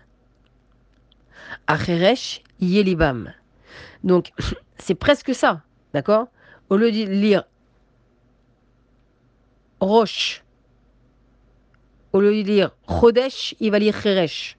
Acheresh 1.67 2.41
Yelibam. 2.59 3.33
Donc, 4.03 4.31
c'est 4.77 4.95
presque 4.95 5.33
ça, 5.33 5.63
d'accord? 5.93 6.27
Au 6.69 6.77
lieu 6.77 6.91
de 6.91 7.03
lire 7.05 7.43
Roche, 9.79 10.43
au 12.13 12.21
lieu 12.21 12.43
de 12.43 12.47
lire 12.47 12.71
Chodesh, 12.87 13.55
il 13.59 13.71
va 13.71 13.79
lire 13.79 13.99
Cheresh. 14.01 14.57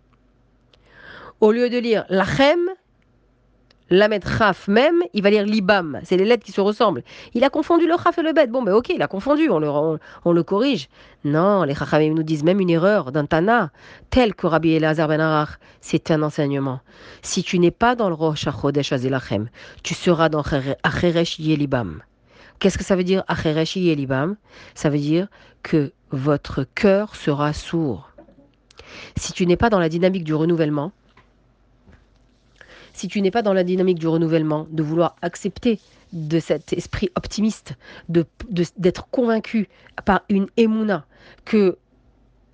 Au 1.40 1.52
lieu 1.52 1.70
de 1.70 1.78
lire 1.78 2.04
Lachem, 2.08 2.70
Lamed 3.90 4.24
Chaf 4.26 4.66
même, 4.66 5.02
il 5.14 5.22
va 5.22 5.30
lire 5.30 5.44
Libam. 5.44 6.00
C'est 6.02 6.16
les 6.16 6.24
lettres 6.24 6.44
qui 6.44 6.52
se 6.52 6.60
ressemblent. 6.60 7.02
Il 7.34 7.44
a 7.44 7.50
confondu 7.50 7.86
le 7.86 7.94
Chaf 8.02 8.18
et 8.18 8.22
le 8.22 8.32
Bet. 8.32 8.48
Bon, 8.48 8.62
ben 8.62 8.72
ok, 8.72 8.88
il 8.88 9.02
a 9.02 9.06
confondu, 9.06 9.48
on 9.48 9.60
le, 9.60 9.68
on, 9.68 10.32
le 10.32 10.42
corrige. 10.42 10.88
Non, 11.24 11.62
les 11.62 11.74
Chachamim 11.74 12.14
nous 12.14 12.24
disent 12.24 12.42
même 12.42 12.60
une 12.60 12.70
erreur 12.70 13.12
d'un 13.12 13.26
Tana, 13.26 13.70
tel 14.10 14.34
que 14.34 14.46
Rabbi 14.46 14.72
Elazar 14.72 15.06
ben 15.08 15.20
Arach, 15.20 15.58
c'est 15.80 16.10
un 16.10 16.22
enseignement. 16.22 16.80
Si 17.22 17.44
tu 17.44 17.58
n'es 17.58 17.70
pas 17.70 17.94
dans 17.94 18.08
le 18.08 18.14
Rosh 18.14 18.46
HaChodesh 18.46 18.92
Azelachem, 18.92 19.48
tu 19.82 19.94
seras 19.94 20.28
dans 20.28 20.42
Acheresh 20.82 21.38
Yelibam. 21.38 22.02
Qu'est-ce 22.58 22.78
que 22.78 22.84
ça 22.84 22.96
veut 22.96 23.04
dire 23.04 23.22
Acheresh 23.28 23.76
Yelibam? 23.76 24.36
Ça 24.74 24.90
veut 24.90 24.98
dire 24.98 25.28
que 25.62 25.92
votre 26.10 26.64
cœur 26.74 27.14
sera 27.14 27.52
sourd. 27.52 28.10
Si 29.16 29.32
tu 29.32 29.46
n'es 29.46 29.56
pas 29.56 29.70
dans 29.70 29.80
la 29.80 29.88
dynamique 29.88 30.24
du 30.24 30.34
renouvellement, 30.34 30.92
si 32.96 33.08
tu 33.08 33.20
n'es 33.20 33.30
pas 33.30 33.42
dans 33.42 33.52
la 33.52 33.62
dynamique 33.62 33.98
du 33.98 34.08
renouvellement, 34.08 34.66
de 34.70 34.82
vouloir 34.82 35.16
accepter 35.20 35.78
de 36.12 36.40
cet 36.40 36.72
esprit 36.72 37.10
optimiste, 37.14 37.74
d'être 38.08 39.08
convaincu 39.10 39.68
par 40.04 40.22
une 40.30 40.46
émouna 40.56 41.04
que 41.44 41.76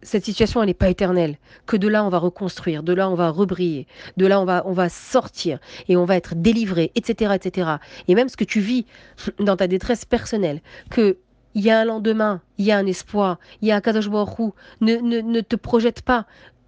cette 0.02 0.24
situation 0.24 0.64
n'est 0.64 0.74
pas 0.74 0.88
éternelle, 0.88 1.36
que 1.66 1.76
de 1.76 1.86
là 1.86 2.04
on 2.04 2.08
va 2.08 2.18
reconstruire, 2.18 2.82
de 2.82 2.92
là 2.92 3.08
on 3.08 3.14
va 3.14 3.30
rebriller, 3.30 3.86
de 4.16 4.26
là 4.26 4.40
on 4.40 4.44
va 4.44 4.64
on 4.66 4.72
va 4.72 4.88
sortir 4.88 5.60
et 5.88 5.96
on 5.96 6.04
va 6.04 6.16
être 6.16 6.34
délivré, 6.34 6.90
etc., 6.96 7.34
etc. 7.36 7.70
Et 8.08 8.16
même 8.16 8.28
ce 8.28 8.36
que 8.36 8.44
tu 8.44 8.58
vis 8.58 8.84
dans 9.38 9.56
ta 9.56 9.68
détresse 9.68 10.04
personnelle, 10.04 10.60
que 10.90 11.18
il 11.54 11.62
y 11.62 11.70
a 11.70 11.80
un 11.80 11.84
lendemain, 11.84 12.40
il 12.58 12.64
y 12.64 12.72
a 12.72 12.78
un 12.78 12.86
espoir, 12.86 13.38
il 13.60 13.68
y 13.68 13.72
a 13.72 13.76
un 13.76 13.80
Kadosh 13.80 14.08
ne, 14.08 14.96
ne, 14.96 15.20
ne 15.20 15.40
te 15.40 15.56
projette 15.56 16.02
pas. 16.02 16.26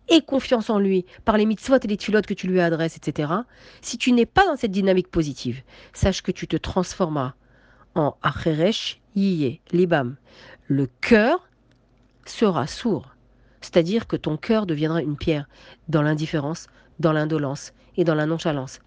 Aie 0.08 0.20
confiance 0.20 0.68
en 0.70 0.78
lui 0.78 1.06
par 1.24 1.38
les 1.38 1.46
mitzvot 1.46 1.78
et 1.82 1.86
les 1.86 1.96
tulotes 1.96 2.26
que 2.26 2.34
tu 2.34 2.46
lui 2.46 2.60
adresses, 2.60 2.96
etc. 2.96 3.32
Si 3.80 3.96
tu 3.96 4.12
n'es 4.12 4.26
pas 4.26 4.46
dans 4.46 4.56
cette 4.56 4.70
dynamique 4.70 5.10
positive, 5.10 5.62
sache 5.92 6.22
que 6.22 6.32
tu 6.32 6.46
te 6.46 6.56
transformeras 6.56 7.34
en 7.94 8.16
Acheresh 8.22 9.00
Yiyeh, 9.14 9.60
Libam. 9.72 10.16
Le 10.66 10.88
cœur 11.00 11.48
sera 12.26 12.66
sourd. 12.66 13.14
C'est-à-dire 13.60 14.06
que 14.06 14.16
ton 14.16 14.36
cœur 14.36 14.66
deviendra 14.66 15.00
une 15.00 15.16
pierre 15.16 15.48
dans 15.88 16.02
l'indifférence, 16.02 16.66
dans 16.98 17.12
l'indolence 17.12 17.72
et 17.96 18.04
dans 18.04 18.14
la 18.14 18.26
nonchalance. 18.26 18.80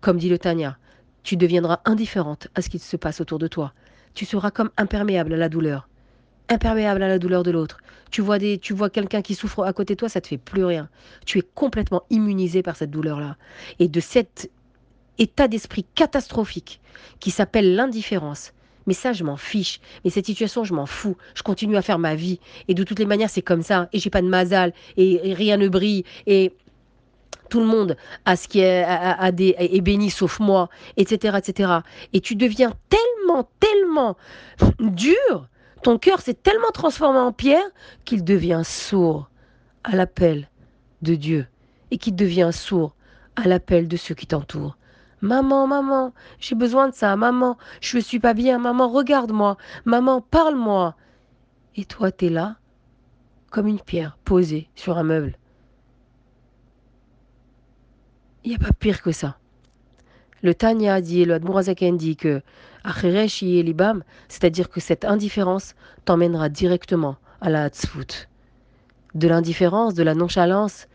Comme 0.00 0.16
dit 0.16 0.30
le 0.30 0.38
Tanya, 0.38 0.78
tu 1.22 1.36
deviendras 1.36 1.80
indifférente 1.84 2.48
à 2.54 2.62
ce 2.62 2.70
qui 2.70 2.78
se 2.78 2.96
passe 2.96 3.20
autour 3.20 3.38
de 3.38 3.46
toi. 3.46 3.74
Tu 4.14 4.24
seras 4.24 4.50
comme 4.50 4.70
imperméable 4.78 5.34
à 5.34 5.36
la 5.36 5.50
douleur. 5.50 5.89
Imperméable 6.50 7.02
à 7.02 7.08
la 7.08 7.18
douleur 7.18 7.44
de 7.44 7.52
l'autre. 7.52 7.78
Tu 8.10 8.22
vois, 8.22 8.38
des, 8.40 8.58
tu 8.58 8.74
vois 8.74 8.90
quelqu'un 8.90 9.22
qui 9.22 9.36
souffre 9.36 9.62
à 9.64 9.72
côté 9.72 9.94
de 9.94 9.98
toi, 10.00 10.08
ça 10.08 10.20
te 10.20 10.26
fait 10.26 10.36
plus 10.36 10.64
rien. 10.64 10.88
Tu 11.24 11.38
es 11.38 11.42
complètement 11.54 12.02
immunisé 12.10 12.62
par 12.62 12.74
cette 12.74 12.90
douleur-là. 12.90 13.36
Et 13.78 13.86
de 13.86 14.00
cet 14.00 14.50
état 15.18 15.46
d'esprit 15.46 15.86
catastrophique 15.94 16.80
qui 17.20 17.30
s'appelle 17.30 17.76
l'indifférence, 17.76 18.52
mais 18.86 18.94
ça, 18.94 19.12
je 19.12 19.22
m'en 19.22 19.36
fiche. 19.36 19.80
Mais 20.04 20.10
cette 20.10 20.26
situation, 20.26 20.64
je 20.64 20.74
m'en 20.74 20.86
fous. 20.86 21.16
Je 21.34 21.44
continue 21.44 21.76
à 21.76 21.82
faire 21.82 22.00
ma 22.00 22.16
vie. 22.16 22.40
Et 22.66 22.74
de 22.74 22.82
toutes 22.82 22.98
les 22.98 23.06
manières, 23.06 23.30
c'est 23.30 23.42
comme 23.42 23.62
ça. 23.62 23.88
Et 23.92 24.00
j'ai 24.00 24.10
pas 24.10 24.22
de 24.22 24.26
mazal. 24.26 24.72
Et, 24.96 25.34
rien 25.34 25.56
ne 25.56 25.68
brille. 25.68 26.04
Et 26.26 26.52
tout 27.50 27.60
le 27.60 27.66
monde 27.66 27.96
a 28.24 28.34
ce 28.34 28.48
qui 28.48 28.58
est, 28.60 28.82
a, 28.82 29.30
des, 29.30 29.54
est 29.58 29.80
béni 29.80 30.10
sauf 30.10 30.40
moi, 30.40 30.68
etc., 30.96 31.38
etc. 31.38 31.72
Et 32.12 32.20
tu 32.20 32.34
deviens 32.34 32.72
tellement, 32.88 33.48
tellement 33.60 34.16
dur. 34.80 35.46
Ton 35.82 35.98
cœur 35.98 36.20
s'est 36.20 36.34
tellement 36.34 36.70
transformé 36.72 37.18
en 37.18 37.32
pierre 37.32 37.64
qu'il 38.04 38.24
devient 38.24 38.62
sourd 38.64 39.30
à 39.84 39.96
l'appel 39.96 40.48
de 41.02 41.14
Dieu 41.14 41.46
et 41.90 41.98
qu'il 41.98 42.14
devient 42.14 42.50
sourd 42.52 42.94
à 43.36 43.48
l'appel 43.48 43.88
de 43.88 43.96
ceux 43.96 44.14
qui 44.14 44.26
t'entourent. 44.26 44.76
Maman, 45.22 45.66
maman, 45.66 46.12
j'ai 46.38 46.54
besoin 46.54 46.88
de 46.88 46.94
ça, 46.94 47.14
maman, 47.16 47.58
je 47.80 47.98
ne 47.98 48.02
suis 48.02 48.20
pas 48.20 48.34
bien, 48.34 48.58
maman, 48.58 48.88
regarde-moi, 48.88 49.56
maman, 49.84 50.20
parle-moi. 50.22 50.94
Et 51.76 51.84
toi, 51.84 52.10
t'es 52.10 52.30
là, 52.30 52.56
comme 53.50 53.66
une 53.66 53.80
pierre 53.80 54.18
posée 54.24 54.68
sur 54.74 54.96
un 54.98 55.02
meuble. 55.02 55.36
Il 58.44 58.50
n'y 58.50 58.56
a 58.56 58.58
pas 58.58 58.72
pire 58.72 59.02
que 59.02 59.12
ça. 59.12 59.36
Le 60.42 60.54
Tanya 60.54 61.02
dit, 61.02 61.26
le 61.26 61.34
Admorazaken 61.34 61.98
dit 61.98 62.16
que 62.16 62.40
c'est-à-dire 62.84 64.70
que 64.70 64.80
cette 64.80 65.04
indifférence 65.04 65.74
t'emmènera 66.04 66.48
directement 66.48 67.16
à 67.40 67.50
la 67.50 67.64
Hatzfut. 67.64 68.28
De 69.14 69.28
l'indifférence, 69.28 69.94
de 69.94 70.02
la 70.02 70.14
nonchalance, 70.14 70.86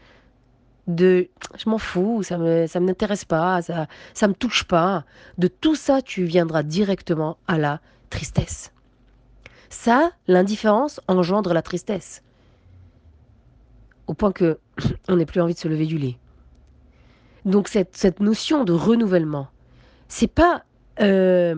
de 0.88 1.30
je 1.58 1.70
m'en 1.70 1.78
fous, 1.78 2.24
ça 2.24 2.38
me 2.38 2.68
ça 2.68 2.80
m'intéresse 2.80 3.26
pas, 3.26 3.62
ça 3.62 3.88
ça 4.14 4.28
me 4.28 4.34
touche 4.34 4.64
pas. 4.64 5.04
De 5.38 5.48
tout 5.48 5.76
ça, 5.76 6.02
tu 6.02 6.24
viendras 6.24 6.64
directement 6.64 7.38
à 7.48 7.58
la 7.58 7.82
tristesse. 8.10 8.72
Ça, 9.70 10.12
l'indifférence 10.28 11.02
engendre 11.08 11.54
la 11.54 11.62
tristesse. 11.62 12.24
Au 14.08 14.14
point 14.14 14.32
que 14.32 14.60
on 15.10 15.18
n'ait 15.18 15.26
plus 15.26 15.42
envie 15.42 15.54
de 15.54 15.60
se 15.60 15.68
lever 15.68 15.86
du 15.86 15.98
lit. 15.98 16.18
Donc 17.44 17.68
cette, 17.68 17.96
cette 17.96 18.20
notion 18.20 18.64
de 18.64 18.74
renouvellement, 18.74 19.48
c'est 20.08 20.32
pas 20.32 20.64
euh, 21.02 21.56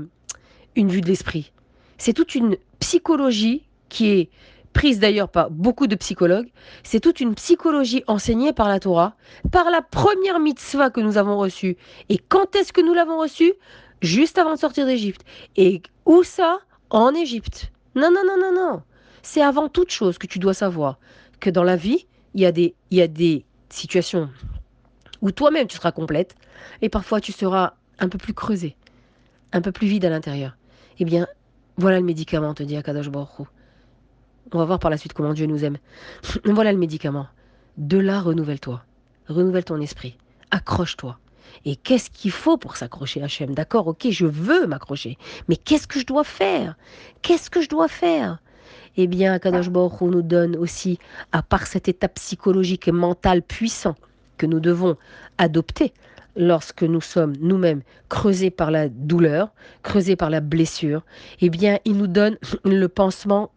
une 0.77 0.89
vue 0.89 1.01
de 1.01 1.07
l'esprit. 1.07 1.51
C'est 1.97 2.13
toute 2.13 2.35
une 2.35 2.55
psychologie 2.79 3.63
qui 3.89 4.09
est 4.09 4.29
prise 4.73 4.99
d'ailleurs 4.99 5.29
par 5.29 5.49
beaucoup 5.49 5.87
de 5.87 5.95
psychologues, 5.95 6.49
c'est 6.83 6.99
toute 6.99 7.19
une 7.19 7.33
psychologie 7.33 8.03
enseignée 8.05 8.53
par 8.53 8.69
la 8.69 8.79
Torah, 8.79 9.15
par 9.51 9.71
la 9.71 9.81
première 9.81 10.39
mitzvah 10.39 10.91
que 10.91 11.01
nous 11.01 11.17
avons 11.17 11.37
reçue. 11.37 11.77
Et 12.09 12.19
quand 12.19 12.55
est-ce 12.55 12.71
que 12.71 12.81
nous 12.81 12.93
l'avons 12.93 13.17
reçue? 13.17 13.53
Juste 14.03 14.37
avant 14.37 14.53
de 14.53 14.59
sortir 14.59 14.85
d'Égypte. 14.85 15.21
Et 15.55 15.81
où 16.05 16.23
ça? 16.23 16.59
En 16.91 17.15
Égypte. 17.15 17.71
Non, 17.95 18.11
non, 18.11 18.21
non, 18.23 18.37
non, 18.39 18.53
non. 18.53 18.81
C'est 19.23 19.41
avant 19.41 19.67
toute 19.67 19.89
chose 19.89 20.19
que 20.19 20.27
tu 20.27 20.37
dois 20.37 20.53
savoir 20.53 20.99
que 21.39 21.49
dans 21.49 21.63
la 21.63 21.75
vie, 21.75 22.05
il 22.35 22.41
y 22.41 22.45
a 23.01 23.07
des, 23.07 23.45
situations 23.69 24.29
où 25.21 25.31
toi-même 25.31 25.67
tu 25.67 25.75
seras 25.75 25.91
complète 25.91 26.35
et 26.81 26.89
parfois 26.89 27.19
tu 27.19 27.31
seras 27.31 27.73
un 27.99 28.07
peu 28.07 28.17
plus 28.17 28.33
creusé, 28.33 28.77
un 29.51 29.61
peu 29.61 29.71
plus 29.71 29.87
vide 29.87 30.05
à 30.05 30.09
l'intérieur. 30.09 30.56
Eh 30.99 31.05
bien, 31.05 31.27
voilà 31.77 31.99
le 31.99 32.05
médicament, 32.05 32.53
te 32.53 32.63
dit 32.63 32.75
Akadosh 32.75 33.09
Baruch 33.09 33.47
on 34.53 34.59
va 34.59 34.65
voir 34.65 34.79
par 34.79 34.89
la 34.89 34.97
suite 34.97 35.13
comment 35.13 35.33
Dieu 35.33 35.45
nous 35.45 35.65
aime. 35.65 35.77
voilà 36.45 36.71
le 36.71 36.77
médicament. 36.77 37.27
De 37.77 37.97
là, 37.97 38.21
renouvelle-toi. 38.21 38.83
Renouvelle 39.27 39.65
ton 39.65 39.81
esprit. 39.81 40.17
Accroche-toi. 40.51 41.19
Et 41.65 41.75
qu'est-ce 41.75 42.09
qu'il 42.09 42.31
faut 42.31 42.57
pour 42.57 42.77
s'accrocher 42.77 43.21
à 43.21 43.25
Hachem? 43.25 43.53
D'accord, 43.53 43.87
ok, 43.87 44.07
je 44.09 44.25
veux 44.25 44.67
m'accrocher. 44.67 45.17
Mais 45.47 45.57
qu'est-ce 45.57 45.87
que 45.87 45.99
je 45.99 46.05
dois 46.05 46.23
faire? 46.23 46.75
Qu'est-ce 47.21 47.49
que 47.49 47.61
je 47.61 47.69
dois 47.69 47.87
faire? 47.87 48.39
Eh 48.95 49.07
bien, 49.07 49.37
Kadosh 49.39 49.69
Baruch 49.69 50.01
nous 50.01 50.21
donne 50.21 50.55
aussi, 50.55 50.97
à 51.31 51.41
part 51.41 51.67
cet 51.67 51.87
état 51.87 52.07
psychologique 52.07 52.87
et 52.87 52.91
mental 52.91 53.41
puissant 53.41 53.95
que 54.37 54.45
nous 54.45 54.59
devons 54.59 54.97
adopter 55.37 55.93
lorsque 56.37 56.83
nous 56.83 57.01
sommes 57.01 57.33
nous-mêmes 57.41 57.81
creusés 58.09 58.51
par 58.51 58.71
la 58.71 58.87
douleur, 58.87 59.49
creusés 59.83 60.15
par 60.15 60.29
la 60.29 60.39
blessure, 60.39 61.03
eh 61.41 61.49
bien, 61.49 61.79
il 61.85 61.97
nous 61.97 62.07
donne 62.07 62.37
le 62.63 62.87
pansement 62.87 63.51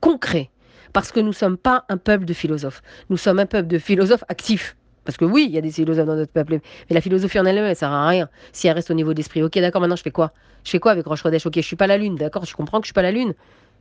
concret. 0.00 0.50
Parce 0.92 1.10
que 1.10 1.20
nous 1.20 1.28
ne 1.28 1.32
sommes 1.32 1.56
pas 1.56 1.84
un 1.88 1.96
peuple 1.96 2.24
de 2.24 2.32
philosophes. 2.34 2.82
Nous 3.10 3.16
sommes 3.16 3.38
un 3.38 3.46
peuple 3.46 3.68
de 3.68 3.78
philosophes 3.78 4.24
actifs. 4.28 4.76
Parce 5.04 5.16
que 5.16 5.24
oui, 5.24 5.46
il 5.48 5.54
y 5.54 5.58
a 5.58 5.60
des 5.60 5.70
philosophes 5.70 6.06
dans 6.06 6.16
notre 6.16 6.32
peuple, 6.32 6.52
mais 6.52 6.94
la 6.94 7.00
philosophie 7.00 7.38
en 7.38 7.44
elle-même, 7.44 7.64
elle 7.64 7.76
sert 7.76 7.90
à 7.90 8.06
rien 8.08 8.28
si 8.52 8.68
elle 8.68 8.74
reste 8.74 8.90
au 8.90 8.94
niveau 8.94 9.12
d'esprit. 9.12 9.42
Ok, 9.42 9.58
d'accord, 9.58 9.80
maintenant 9.80 9.96
je 9.96 10.02
fais 10.02 10.10
quoi? 10.10 10.32
Je 10.64 10.70
fais 10.70 10.78
quoi 10.78 10.92
avec 10.92 11.06
Roche 11.06 11.22
Rodèche? 11.22 11.44
Ok, 11.46 11.56
je 11.56 11.60
suis 11.60 11.76
pas 11.76 11.86
la 11.86 11.98
lune, 11.98 12.16
d'accord 12.16 12.44
Je 12.44 12.54
comprends 12.54 12.80
que 12.80 12.84
je 12.84 12.88
suis 12.88 12.94
pas 12.94 13.02
la 13.02 13.12
lune. 13.12 13.34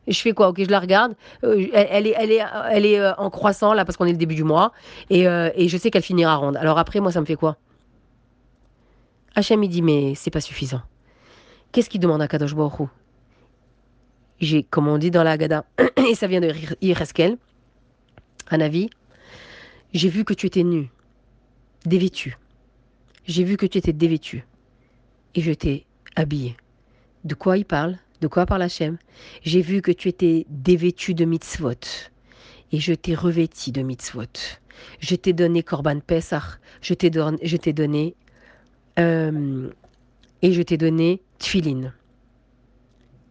Et 0.06 0.12
je 0.12 0.20
fais 0.20 0.34
quoi? 0.34 0.49
Ok, 0.49 0.62
je 0.62 0.70
la 0.70 0.82
regarde. 0.82 1.14
Euh, 1.45 1.66
elle, 1.74 2.08
est, 2.08 2.16
elle 2.18 2.32
est, 2.32 2.43
elle 2.72 2.86
est 2.86 2.99
euh, 2.99 3.14
en 3.16 3.30
croissant 3.30 3.74
là 3.74 3.86
parce 3.86 3.95
qu'on 3.95 4.06
est 4.06 4.12
le 4.12 4.18
début 4.18 4.36
du 4.36 4.43
mois, 4.43 4.74
et, 5.10 5.28
euh, 5.28 5.49
et 5.56 5.70
je 5.70 5.78
sais 5.78 5.91
qu'elle 5.91 6.04
finira 6.04 6.36
ronde. 6.36 6.58
Alors 6.58 6.78
après, 6.78 6.99
moi, 6.99 7.12
ça 7.12 7.22
me 7.22 7.26
fait 7.26 7.36
quoi? 7.36 7.58
Hachem 9.36 9.63
il 9.63 9.69
dit 9.69 9.81
mais 9.81 10.15
c'est 10.15 10.31
pas 10.31 10.41
suffisant. 10.41 10.81
Qu'est-ce 11.71 11.89
qu'il 11.89 11.99
demande 11.99 12.21
à 12.21 12.27
Kadosh 12.27 12.55
Baruch 12.55 12.89
j'ai, 14.39 14.63
comme 14.63 14.88
on 14.88 14.97
dit 14.97 15.11
dans 15.11 15.23
la 15.23 15.38
Gada, 15.38 15.65
et 16.09 16.15
ça 16.15 16.27
vient 16.27 16.41
de 16.41 16.51
Ireskel, 16.81 17.38
un 18.49 18.59
avis, 18.59 18.89
j'ai 19.93 20.09
vu 20.09 20.25
que 20.25 20.34
tu 20.34 20.47
étais 20.47 20.63
nu, 20.63 20.89
dévêtu. 21.86 22.38
J'ai 23.25 23.43
vu 23.43 23.55
que 23.55 23.65
tu 23.65 23.77
étais 23.77 23.93
dévêtu. 23.93 24.45
Et 25.36 25.41
je 25.41 25.53
t'ai 25.53 25.86
habillé. 26.15 26.57
De 27.23 27.36
quoi 27.36 27.57
il 27.57 27.63
parle? 27.63 27.97
De 28.19 28.27
quoi 28.27 28.45
parle 28.45 28.63
Hachem? 28.63 28.97
J'ai 29.43 29.61
vu 29.61 29.81
que 29.81 29.91
tu 29.91 30.09
étais 30.09 30.45
dévêtu 30.49 31.13
de 31.13 31.23
mitzvot. 31.25 31.71
Et 32.71 32.79
je 32.79 32.93
t'ai 32.93 33.15
revêti 33.15 33.71
de 33.71 33.81
mitzvot. 33.81 34.25
Je 34.99 35.15
t'ai 35.15 35.31
donné 35.31 35.63
Korban 35.63 35.99
Pesach. 36.01 36.59
Je 36.81 36.93
t'ai 36.93 37.09
donné 37.09 38.15
euh, 38.99 39.69
et 40.41 40.51
je 40.51 40.61
t'ai 40.61 40.77
donné 40.77 41.21
Tfilin 41.39 41.93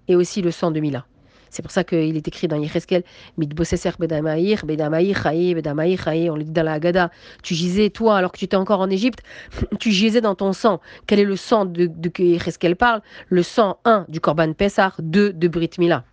et 0.08 0.16
aussi 0.16 0.42
le 0.42 0.50
sang 0.50 0.70
de 0.70 0.80
Mila. 0.80 1.06
C'est 1.52 1.60
pour 1.60 1.70
ça 1.70 1.84
qu'il 1.84 2.16
est 2.16 2.26
écrit 2.26 2.48
dans 2.48 2.56
Yecheskel, 2.56 3.04
Mitboseser 3.36 3.90
bedamaïr, 3.98 4.64
bedamaïr, 4.64 5.22
chaye, 5.22 5.54
bedamaïr, 5.54 6.02
chaye. 6.02 6.30
On 6.30 6.36
le 6.36 6.44
dit 6.44 6.50
dans 6.50 6.62
la 6.62 6.72
Haggadah. 6.72 7.10
Tu 7.42 7.54
gisais, 7.54 7.90
toi, 7.90 8.16
alors 8.16 8.32
que 8.32 8.38
tu 8.38 8.46
étais 8.46 8.56
encore 8.56 8.80
en 8.80 8.88
Égypte, 8.88 9.20
tu 9.78 9.90
gisais 9.90 10.22
dans 10.22 10.34
ton 10.34 10.54
sang. 10.54 10.80
Quel 11.06 11.20
est 11.20 11.24
le 11.24 11.36
sang 11.36 11.66
de, 11.66 11.90
de 11.94 12.08
que 12.08 12.72
parle? 12.72 13.02
Le 13.28 13.42
sang, 13.42 13.78
1, 13.84 14.06
du 14.08 14.18
Korban 14.18 14.54
Pessah, 14.54 14.94
2, 14.98 15.34
de 15.34 15.48
Brit 15.48 15.72
Mila. 15.78 16.04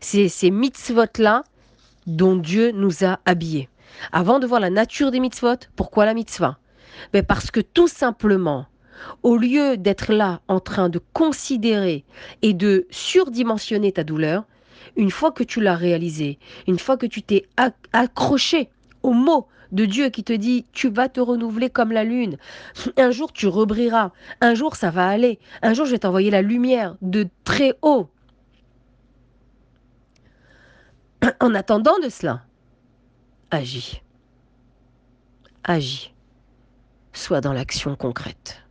C'est 0.00 0.28
ces 0.28 0.50
mitzvot-là 0.50 1.44
dont 2.08 2.34
Dieu 2.34 2.72
nous 2.72 3.04
a 3.04 3.20
habillés. 3.24 3.68
Avant 4.10 4.40
de 4.40 4.48
voir 4.48 4.58
la 4.58 4.70
nature 4.70 5.12
des 5.12 5.20
mitzvot, 5.20 5.68
pourquoi 5.76 6.06
la 6.06 6.14
mitzvah? 6.14 6.58
Ben 7.12 7.24
Parce 7.24 7.52
que 7.52 7.60
tout 7.60 7.88
simplement, 7.88 8.66
au 9.22 9.36
lieu 9.36 9.76
d'être 9.76 10.12
là 10.12 10.40
en 10.48 10.60
train 10.60 10.88
de 10.88 11.00
considérer 11.12 12.04
et 12.42 12.54
de 12.54 12.86
surdimensionner 12.90 13.92
ta 13.92 14.04
douleur, 14.04 14.44
une 14.96 15.10
fois 15.10 15.32
que 15.32 15.42
tu 15.42 15.60
l'as 15.60 15.76
réalisé, 15.76 16.38
une 16.66 16.78
fois 16.78 16.96
que 16.96 17.06
tu 17.06 17.22
t'es 17.22 17.46
accroché 17.92 18.68
au 19.02 19.12
mot 19.12 19.46
de 19.72 19.86
Dieu 19.86 20.10
qui 20.10 20.22
te 20.22 20.32
dit 20.32 20.66
tu 20.72 20.90
vas 20.90 21.08
te 21.08 21.20
renouveler 21.20 21.70
comme 21.70 21.92
la 21.92 22.04
lune. 22.04 22.36
Un 22.96 23.10
jour 23.10 23.32
tu 23.32 23.46
rebrilleras, 23.46 24.12
un 24.40 24.54
jour 24.54 24.76
ça 24.76 24.90
va 24.90 25.08
aller, 25.08 25.38
un 25.62 25.72
jour 25.72 25.86
je 25.86 25.92
vais 25.92 25.98
t'envoyer 25.98 26.30
la 26.30 26.42
lumière 26.42 26.96
de 27.00 27.28
très 27.44 27.74
haut. 27.82 28.08
En 31.40 31.54
attendant 31.54 31.98
de 32.00 32.08
cela, 32.08 32.42
agis. 33.50 34.02
Agis. 35.64 36.12
Sois 37.12 37.40
dans 37.40 37.52
l'action 37.52 37.94
concrète 37.94 38.61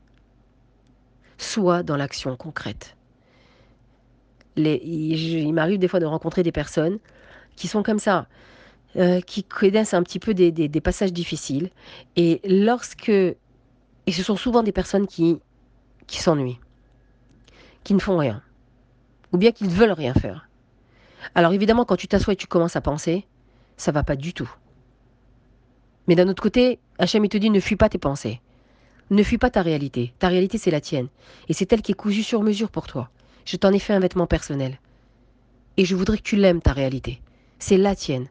soit 1.43 1.83
dans 1.83 1.97
l'action 1.97 2.35
concrète. 2.35 2.95
Les, 4.55 4.75
il, 4.83 5.53
m'arrive 5.53 5.79
des 5.79 5.87
fois 5.87 5.99
de 5.99 6.05
rencontrer 6.05 6.43
des 6.43 6.51
personnes 6.51 6.99
qui 7.55 7.67
sont 7.67 7.83
comme 7.83 7.99
ça, 7.99 8.27
euh, 8.97 9.21
qui 9.21 9.43
connaissent 9.43 9.93
un 9.93 10.03
petit 10.03 10.19
peu 10.19 10.33
des, 10.33 10.51
des, 10.51 10.81
passages 10.81 11.13
difficiles. 11.13 11.69
Et 12.15 12.41
lorsque. 12.43 13.09
Et 13.09 14.11
ce 14.11 14.23
sont 14.23 14.35
souvent 14.35 14.63
des 14.63 14.71
personnes 14.71 15.07
qui, 15.07 15.39
qui 16.07 16.19
s'ennuient, 16.19 16.59
qui 17.83 17.93
ne 17.93 17.99
font 17.99 18.17
rien, 18.17 18.41
ou 19.31 19.37
bien 19.37 19.51
qui 19.51 19.63
ne 19.65 19.69
veulent 19.69 19.91
rien 19.91 20.13
faire. 20.13 20.49
Alors 21.35 21.53
évidemment, 21.53 21.85
quand 21.85 21.95
tu 21.95 22.07
t'assois 22.07 22.33
et 22.33 22.37
tu 22.37 22.47
commences 22.47 22.75
à 22.75 22.81
penser, 22.81 23.27
ça 23.77 23.91
va 23.91 24.03
pas 24.03 24.15
du 24.15 24.33
tout. 24.33 24.51
Mais 26.07 26.15
d'un 26.15 26.27
autre 26.27 26.41
côté, 26.41 26.79
Hachem, 26.97 27.23
il 27.23 27.29
te 27.29 27.37
dit 27.37 27.51
ne 27.51 27.59
fuis 27.59 27.75
pas 27.75 27.89
tes 27.89 27.99
pensées. 27.99 28.41
Ne 29.11 29.23
fuis 29.23 29.37
pas 29.37 29.49
ta 29.49 29.61
réalité. 29.61 30.13
Ta 30.19 30.29
réalité, 30.29 30.57
c'est 30.57 30.71
la 30.71 30.79
tienne. 30.79 31.09
Et 31.49 31.53
c'est 31.53 31.71
elle 31.73 31.81
qui 31.81 31.91
est 31.91 31.95
cousue 31.95 32.23
sur 32.23 32.41
mesure 32.43 32.71
pour 32.71 32.87
toi. 32.87 33.09
Je 33.43 33.57
t'en 33.57 33.73
ai 33.73 33.79
fait 33.79 33.93
un 33.93 33.99
vêtement 33.99 34.25
personnel. 34.25 34.79
Et 35.75 35.83
je 35.83 35.95
voudrais 35.95 36.17
que 36.17 36.23
tu 36.23 36.37
l'aimes, 36.37 36.61
ta 36.61 36.71
réalité. 36.71 37.21
C'est 37.59 37.77
la 37.77 37.93
tienne. 37.93 38.27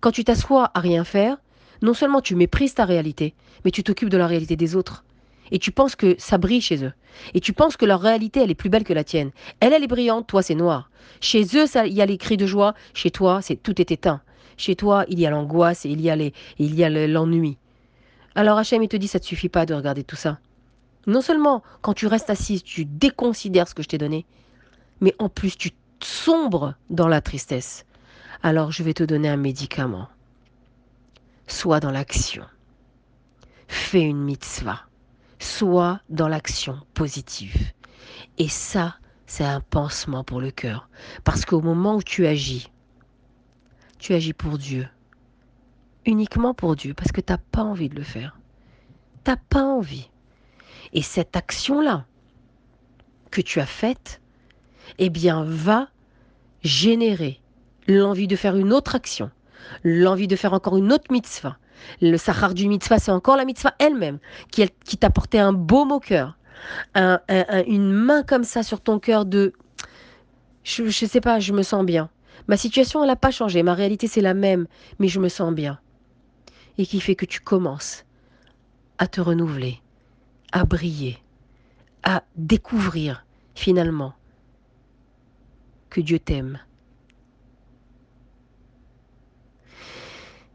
Quand 0.00 0.12
tu 0.12 0.24
t'assois 0.24 0.70
à 0.72 0.80
rien 0.80 1.04
faire, 1.04 1.36
non 1.82 1.92
seulement 1.92 2.22
tu 2.22 2.36
méprises 2.36 2.72
ta 2.72 2.86
réalité, 2.86 3.34
mais 3.66 3.70
tu 3.70 3.82
t'occupes 3.82 4.08
de 4.08 4.16
la 4.16 4.26
réalité 4.26 4.56
des 4.56 4.76
autres. 4.76 5.04
Et 5.50 5.58
tu 5.58 5.72
penses 5.72 5.94
que 5.94 6.14
ça 6.16 6.38
brille 6.38 6.62
chez 6.62 6.82
eux. 6.82 6.94
Et 7.34 7.40
tu 7.40 7.52
penses 7.52 7.76
que 7.76 7.84
leur 7.84 8.00
réalité, 8.00 8.40
elle 8.40 8.50
est 8.50 8.54
plus 8.54 8.70
belle 8.70 8.84
que 8.84 8.94
la 8.94 9.04
tienne. 9.04 9.30
Elle, 9.60 9.74
elle 9.74 9.84
est 9.84 9.88
brillante, 9.88 10.26
toi, 10.26 10.42
c'est 10.42 10.54
noir. 10.54 10.88
Chez 11.20 11.44
eux, 11.54 11.66
il 11.84 11.92
y 11.92 12.00
a 12.00 12.06
les 12.06 12.16
cris 12.16 12.38
de 12.38 12.46
joie. 12.46 12.74
Chez 12.94 13.10
toi, 13.10 13.42
c'est 13.42 13.56
tout 13.56 13.78
est 13.78 13.90
éteint. 13.90 14.22
Chez 14.56 14.74
toi, 14.74 15.04
il 15.08 15.20
y 15.20 15.26
a 15.26 15.30
l'angoisse 15.30 15.84
et 15.84 15.90
il 15.90 16.00
y 16.00 16.08
a 16.08 16.16
il 16.16 16.74
y 16.74 16.82
a 16.82 16.88
l'ennui. 16.88 17.58
Alors 18.34 18.58
Hachem, 18.58 18.82
il 18.82 18.88
te 18.88 18.96
dit, 18.96 19.08
ça 19.08 19.18
ne 19.18 19.22
te 19.22 19.26
suffit 19.26 19.48
pas 19.48 19.66
de 19.66 19.74
regarder 19.74 20.04
tout 20.04 20.16
ça. 20.16 20.38
Non 21.06 21.20
seulement, 21.20 21.62
quand 21.82 21.94
tu 21.94 22.06
restes 22.06 22.30
assise, 22.30 22.62
tu 22.62 22.84
déconsidères 22.84 23.68
ce 23.68 23.74
que 23.74 23.82
je 23.82 23.88
t'ai 23.88 23.98
donné, 23.98 24.26
mais 25.00 25.14
en 25.18 25.28
plus, 25.28 25.56
tu 25.56 25.70
sombres 26.02 26.74
dans 26.90 27.08
la 27.08 27.20
tristesse. 27.20 27.84
Alors 28.42 28.72
je 28.72 28.82
vais 28.82 28.94
te 28.94 29.04
donner 29.04 29.28
un 29.28 29.36
médicament. 29.36 30.08
Sois 31.46 31.80
dans 31.80 31.90
l'action. 31.90 32.44
Fais 33.68 34.02
une 34.02 34.22
mitzvah. 34.22 34.80
Sois 35.38 36.00
dans 36.08 36.28
l'action 36.28 36.78
positive. 36.94 37.72
Et 38.38 38.48
ça, 38.48 38.96
c'est 39.26 39.44
un 39.44 39.60
pansement 39.60 40.24
pour 40.24 40.40
le 40.40 40.50
cœur. 40.50 40.88
Parce 41.22 41.44
qu'au 41.44 41.60
moment 41.60 41.96
où 41.96 42.02
tu 42.02 42.26
agis, 42.26 42.70
tu 43.98 44.14
agis 44.14 44.32
pour 44.32 44.58
Dieu. 44.58 44.88
Uniquement 46.06 46.54
pour 46.54 46.76
Dieu, 46.76 46.94
parce 46.94 47.12
que 47.12 47.20
tu 47.20 47.32
n'as 47.32 47.38
pas 47.38 47.62
envie 47.62 47.88
de 47.88 47.94
le 47.94 48.02
faire. 48.02 48.38
Tu 49.24 49.30
n'as 49.30 49.36
pas 49.36 49.62
envie. 49.62 50.10
Et 50.92 51.02
cette 51.02 51.36
action-là 51.36 52.04
que 53.30 53.40
tu 53.40 53.60
as 53.60 53.66
faite, 53.66 54.20
eh 54.98 55.10
bien, 55.10 55.44
va 55.46 55.88
générer 56.62 57.40
l'envie 57.88 58.28
de 58.28 58.36
faire 58.36 58.56
une 58.56 58.72
autre 58.72 58.94
action, 58.94 59.30
l'envie 59.82 60.28
de 60.28 60.36
faire 60.36 60.52
encore 60.52 60.76
une 60.76 60.92
autre 60.92 61.10
mitzvah. 61.10 61.58
Le 62.00 62.16
sahar 62.16 62.54
du 62.54 62.68
mitzvah, 62.68 62.98
c'est 62.98 63.10
encore 63.10 63.36
la 63.36 63.44
mitzvah 63.44 63.74
elle-même 63.78 64.18
qui, 64.50 64.64
qui 64.84 64.96
t'a 64.96 65.10
porté 65.10 65.38
un 65.38 65.52
beau 65.52 65.86
au 65.88 66.00
cœur, 66.00 66.38
une 66.94 67.92
main 67.92 68.22
comme 68.22 68.44
ça 68.44 68.62
sur 68.62 68.80
ton 68.80 68.98
cœur 68.98 69.24
de 69.24 69.52
je 70.64 70.82
ne 70.82 70.90
sais 70.90 71.20
pas, 71.20 71.40
je 71.40 71.52
me 71.52 71.62
sens 71.62 71.84
bien. 71.84 72.08
Ma 72.48 72.56
situation, 72.56 73.02
elle 73.02 73.08
n'a 73.08 73.16
pas 73.16 73.30
changé. 73.30 73.62
Ma 73.62 73.74
réalité, 73.74 74.06
c'est 74.06 74.20
la 74.20 74.34
même. 74.34 74.66
Mais 74.98 75.08
je 75.08 75.20
me 75.20 75.28
sens 75.28 75.52
bien. 75.52 75.78
Et 76.78 76.86
qui 76.86 77.00
fait 77.00 77.14
que 77.14 77.26
tu 77.26 77.40
commences 77.40 78.04
à 78.98 79.06
te 79.06 79.20
renouveler, 79.20 79.80
à 80.52 80.64
briller, 80.64 81.18
à 82.02 82.24
découvrir 82.36 83.24
finalement 83.54 84.14
que 85.90 86.00
Dieu 86.00 86.18
t'aime. 86.18 86.58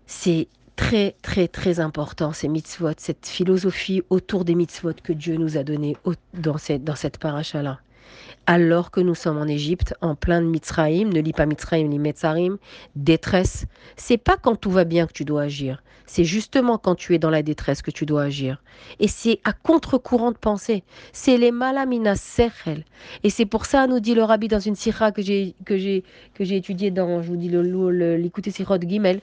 C'est 0.06 0.48
très 0.76 1.16
très 1.22 1.48
très 1.48 1.80
important 1.80 2.34
ces 2.34 2.48
mitzvot, 2.48 2.92
cette 2.98 3.26
philosophie 3.26 4.02
autour 4.10 4.44
des 4.44 4.56
mitzvot 4.56 4.94
que 5.04 5.14
Dieu 5.14 5.38
nous 5.38 5.58
a 5.58 5.64
donné 5.64 5.96
dans 6.34 6.58
cette, 6.58 6.84
dans 6.84 6.96
cette 6.96 7.18
paracha-là 7.18 7.80
alors 8.46 8.92
que 8.92 9.00
nous 9.00 9.16
sommes 9.16 9.38
en 9.38 9.48
Égypte, 9.48 9.94
en 10.02 10.16
plein 10.16 10.42
de 10.42 10.48
Mitzraïm, 10.48 11.14
ne 11.14 11.22
lis 11.22 11.34
pas 11.34 11.46
Mitzraïm 11.46 11.88
ni 11.88 12.00
Metzarim, 12.00 12.58
détresse. 12.96 13.66
C'est 13.96 14.18
pas 14.18 14.38
quand 14.38 14.56
tout 14.56 14.72
va 14.72 14.86
bien 14.86 15.06
que 15.06 15.14
tu 15.14 15.26
dois 15.26 15.44
agir. 15.44 15.84
C'est 16.08 16.24
justement 16.24 16.80
quand 16.80 16.96
tu 16.96 17.14
es 17.14 17.20
dans 17.20 17.30
la 17.30 17.44
détresse 17.44 17.84
que 17.84 17.92
tu 17.92 18.08
dois 18.08 18.24
agir. 18.24 18.64
Et 19.00 19.08
c'est 19.08 19.40
à 19.44 19.54
contre-courant 19.54 20.32
de 20.32 20.38
pensée. 20.38 20.84
C'est 21.14 21.38
les 21.38 21.52
malamina 21.52 22.16
sechel. 22.16 22.84
Et 23.24 23.30
c'est 23.30 23.46
pour 23.46 23.68
ça, 23.68 23.86
nous 23.86 24.00
dit 24.00 24.16
le 24.16 24.24
rabbi 24.24 24.48
dans 24.48 24.60
une 24.60 24.74
sira 24.74 25.12
que 25.12 25.22
j'ai, 25.22 25.54
que 25.66 25.78
j'ai, 25.78 26.04
que 26.34 26.44
j'ai 26.44 26.56
étudiée 26.56 26.90
dans, 26.90 27.22
je 27.22 27.28
vous 27.28 27.36
dis, 27.36 27.50
le, 27.50 28.16
l'écouter 28.16 28.50
sirot 28.50 28.80
Gimel. 28.82 29.22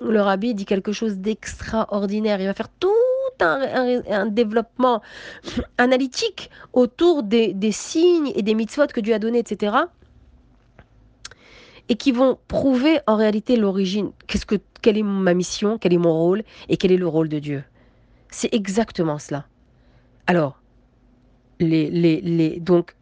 Le 0.00 0.20
rabbi 0.20 0.54
dit 0.54 0.64
quelque 0.64 0.90
chose 0.90 1.18
d'extraordinaire. 1.18 2.40
Il 2.40 2.46
va 2.46 2.54
faire 2.54 2.68
tout 2.68 2.90
un, 3.42 4.26
développement 4.26 5.02
analytique 5.78 6.50
autour 6.72 7.22
des, 7.22 7.54
signes 7.72 8.32
et 8.34 8.42
des 8.42 8.54
mitzvot 8.54 8.86
que 8.86 9.00
Dieu 9.00 9.14
a 9.14 9.18
donnés, 9.18 9.38
etc. 9.38 9.76
Et 11.88 11.96
qui 11.96 12.12
vont 12.12 12.38
prouver 12.48 13.00
en 13.06 13.16
réalité 13.16 13.56
l'origine, 13.56 14.10
qu'est-ce 14.26 14.46
que, 14.46 14.56
quelle 14.82 14.98
est 14.98 15.02
ma 15.02 15.34
mission, 15.34 15.78
quel 15.78 15.94
est 15.94 15.98
mon 15.98 16.12
rôle 16.12 16.42
et 16.68 16.76
quel 16.76 16.92
est 16.92 16.96
le 16.96 17.08
rôle 17.08 17.28
de 17.28 17.38
Dieu. 17.38 17.64
C'est 18.30 18.52
exactement 18.52 19.18
cela. 19.18 19.46
Alors, 20.26 20.60
les, 21.60 21.90
les, 21.90 22.60
donc, 22.60 22.94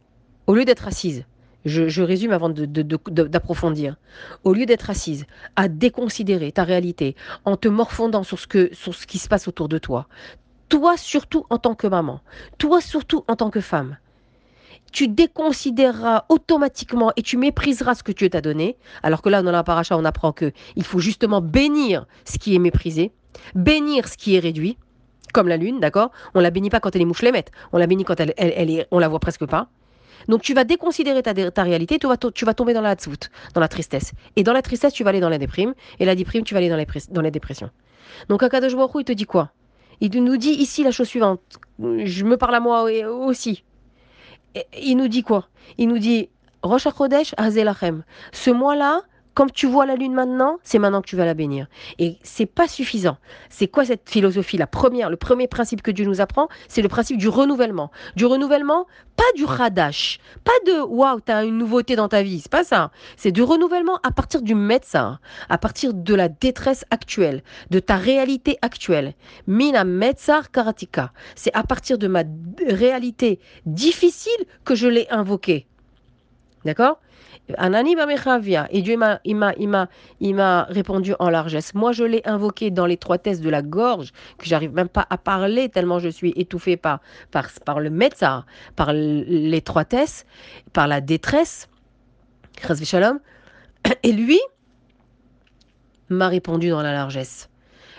au 0.46 0.54
lieu 0.54 0.64
d'être 0.64 0.86
assise, 0.86 1.24
je, 1.66 2.02
résume 2.02 2.32
avant 2.32 2.48
d'approfondir. 2.48 3.96
Au 4.44 4.54
lieu 4.54 4.66
d'être 4.66 4.88
assise 4.88 5.26
à 5.56 5.68
déconsidérer 5.68 6.52
ta 6.52 6.64
réalité 6.64 7.16
en 7.44 7.56
te 7.56 7.68
morfondant 7.68 8.22
sur 8.22 8.38
ce, 8.38 8.46
qui 8.46 9.18
se 9.18 9.28
passe 9.28 9.48
autour 9.48 9.68
de 9.68 9.78
toi, 9.78 10.06
toi 10.68 10.96
surtout 10.96 11.44
en 11.50 11.58
tant 11.58 11.74
que 11.74 11.86
maman, 11.86 12.20
toi 12.58 12.80
surtout 12.80 13.24
en 13.28 13.36
tant 13.36 13.50
que 13.50 13.60
femme, 13.60 13.98
tu 14.92 15.08
déconsidéreras 15.08 16.24
automatiquement 16.28 17.12
et 17.16 17.22
tu 17.22 17.36
mépriseras 17.36 17.96
ce 17.96 18.02
que 18.02 18.12
Dieu 18.12 18.30
t'a 18.30 18.40
donné. 18.40 18.76
Alors 19.02 19.20
que 19.20 19.28
là, 19.28 19.42
dans 19.42 19.50
la 19.50 19.64
paracha, 19.64 19.98
on 19.98 20.04
apprend 20.04 20.32
que 20.32 20.52
il 20.76 20.84
faut 20.84 21.00
justement 21.00 21.40
bénir 21.40 22.06
ce 22.24 22.38
qui 22.38 22.54
est 22.54 22.60
méprisé, 22.60 23.12
bénir 23.54 24.06
ce 24.06 24.16
qui 24.16 24.36
est 24.36 24.38
réduit, 24.38 24.78
comme 25.34 25.48
la 25.48 25.56
lune, 25.56 25.80
d'accord? 25.80 26.12
On 26.34 26.40
la 26.40 26.50
bénit 26.50 26.70
pas 26.70 26.80
quand 26.80 26.94
elle 26.94 27.02
est 27.02 27.06
mouche 27.06 27.22
les 27.22 27.32
on 27.72 27.78
la 27.78 27.86
bénit 27.86 28.04
quand 28.04 28.20
elle, 28.20 28.32
elle, 28.36 28.70
est, 28.70 28.86
on 28.90 28.98
la 28.98 29.08
voit 29.08 29.18
presque 29.18 29.44
pas. 29.44 29.68
Donc 30.28 30.42
tu 30.42 30.54
vas 30.54 30.64
déconsidérer 30.64 31.22
ta, 31.22 31.34
ta 31.50 31.62
réalité, 31.62 31.98
tu 31.98 32.06
vas, 32.06 32.16
tu 32.16 32.44
vas 32.44 32.54
tomber 32.54 32.72
dans 32.72 32.80
la 32.80 32.96
dans 33.54 33.60
la 33.60 33.68
tristesse. 33.68 34.12
Et 34.36 34.42
dans 34.42 34.52
la 34.52 34.62
tristesse, 34.62 34.92
tu 34.92 35.04
vas 35.04 35.10
aller 35.10 35.20
dans 35.20 35.28
la 35.28 35.38
déprime. 35.38 35.74
Et 35.98 36.04
la 36.04 36.14
déprime, 36.14 36.44
tu 36.44 36.54
vas 36.54 36.58
aller 36.58 36.68
dans, 36.68 36.76
les, 36.76 36.86
dans 37.10 37.22
la 37.22 37.30
dépression. 37.30 37.70
Donc 38.28 38.42
Akadosh 38.42 38.74
Baruch 38.74 38.92
il 39.00 39.04
te 39.04 39.12
dit 39.12 39.24
quoi? 39.24 39.50
Il 40.00 40.22
nous 40.22 40.36
dit 40.36 40.50
ici 40.50 40.84
la 40.84 40.90
chose 40.90 41.08
suivante. 41.08 41.40
Je 41.78 42.24
me 42.24 42.36
parle 42.36 42.54
à 42.54 42.60
moi 42.60 42.84
aussi. 42.84 43.64
il 44.78 44.96
nous 44.96 45.08
dit 45.08 45.22
quoi? 45.22 45.48
Il 45.78 45.88
nous 45.88 45.98
dit 45.98 46.28
Rosh 46.62 46.86
HaKodesh 46.86 47.34
Hazelachem. 47.36 48.04
Ce 48.32 48.50
mois-là, 48.50 49.02
comme 49.36 49.50
tu 49.50 49.66
vois 49.66 49.84
la 49.84 49.96
lune 49.96 50.14
maintenant, 50.14 50.56
c'est 50.64 50.78
maintenant 50.78 51.02
que 51.02 51.08
tu 51.08 51.14
vas 51.14 51.26
la 51.26 51.34
bénir. 51.34 51.66
Et 51.98 52.16
c'est 52.22 52.46
pas 52.46 52.66
suffisant. 52.66 53.18
C'est 53.50 53.68
quoi 53.68 53.84
cette 53.84 54.08
philosophie 54.08 54.56
La 54.56 54.66
première, 54.66 55.10
le 55.10 55.18
premier 55.18 55.46
principe 55.46 55.82
que 55.82 55.90
Dieu 55.90 56.06
nous 56.06 56.22
apprend, 56.22 56.48
c'est 56.68 56.80
le 56.80 56.88
principe 56.88 57.18
du 57.18 57.28
renouvellement. 57.28 57.90
Du 58.16 58.24
renouvellement, 58.24 58.86
pas 59.14 59.30
du 59.36 59.44
radash, 59.44 60.20
pas 60.42 60.58
de 60.64 60.80
waouh, 60.80 61.20
tu 61.20 61.30
as 61.32 61.44
une 61.44 61.58
nouveauté 61.58 61.96
dans 61.96 62.08
ta 62.08 62.22
vie, 62.22 62.40
c'est 62.40 62.50
pas 62.50 62.64
ça. 62.64 62.90
C'est 63.18 63.30
du 63.30 63.42
renouvellement 63.42 63.98
à 64.02 64.10
partir 64.10 64.40
du 64.40 64.54
médecin, 64.54 65.18
à 65.50 65.58
partir 65.58 65.92
de 65.92 66.14
la 66.14 66.30
détresse 66.30 66.86
actuelle, 66.90 67.42
de 67.68 67.78
ta 67.78 67.96
réalité 67.96 68.56
actuelle. 68.62 69.12
Mina 69.46 69.84
metzar 69.84 70.50
karatika. 70.50 71.12
C'est 71.34 71.54
à 71.54 71.62
partir 71.62 71.98
de 71.98 72.08
ma 72.08 72.22
réalité 72.66 73.38
difficile 73.66 74.46
que 74.64 74.74
je 74.74 74.88
l'ai 74.88 75.06
invoqué. 75.10 75.66
D'accord? 76.64 76.98
Et 77.48 78.82
Dieu 78.82 78.96
m'a, 78.96 79.20
m'a 79.24 80.62
répondu 80.64 81.14
en 81.18 81.30
largesse. 81.30 81.74
Moi, 81.74 81.92
je 81.92 82.04
l'ai 82.04 82.22
invoqué 82.24 82.70
dans 82.70 82.86
l'étroitesse 82.86 83.40
de 83.40 83.50
la 83.50 83.62
gorge, 83.62 84.12
que 84.38 84.46
j'arrive 84.46 84.72
même 84.72 84.88
pas 84.88 85.06
à 85.10 85.18
parler 85.18 85.68
tellement 85.68 85.98
je 85.98 86.08
suis 86.08 86.32
étouffée 86.36 86.76
par, 86.76 87.00
par, 87.30 87.48
par 87.64 87.80
le 87.80 87.90
médecin, 87.90 88.44
par 88.74 88.92
l'étroitesse, 88.92 90.26
par 90.72 90.88
la 90.88 91.00
détresse. 91.00 91.68
Et 94.02 94.12
lui 94.12 94.40
m'a 96.08 96.28
répondu 96.28 96.70
dans 96.70 96.82
la 96.82 96.92
largesse. 96.92 97.48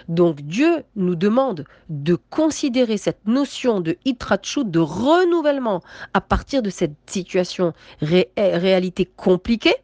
Donc 0.07 0.41
Dieu 0.41 0.83
nous 0.95 1.15
demande 1.15 1.65
de 1.89 2.15
considérer 2.29 2.97
cette 2.97 3.25
notion 3.27 3.81
de 3.81 3.97
hitrachu, 4.05 4.63
de 4.63 4.79
renouvellement 4.79 5.81
à 6.13 6.21
partir 6.21 6.61
de 6.61 6.69
cette 6.69 6.95
situation 7.07 7.73
réalité 8.01 9.05
compliquée, 9.05 9.75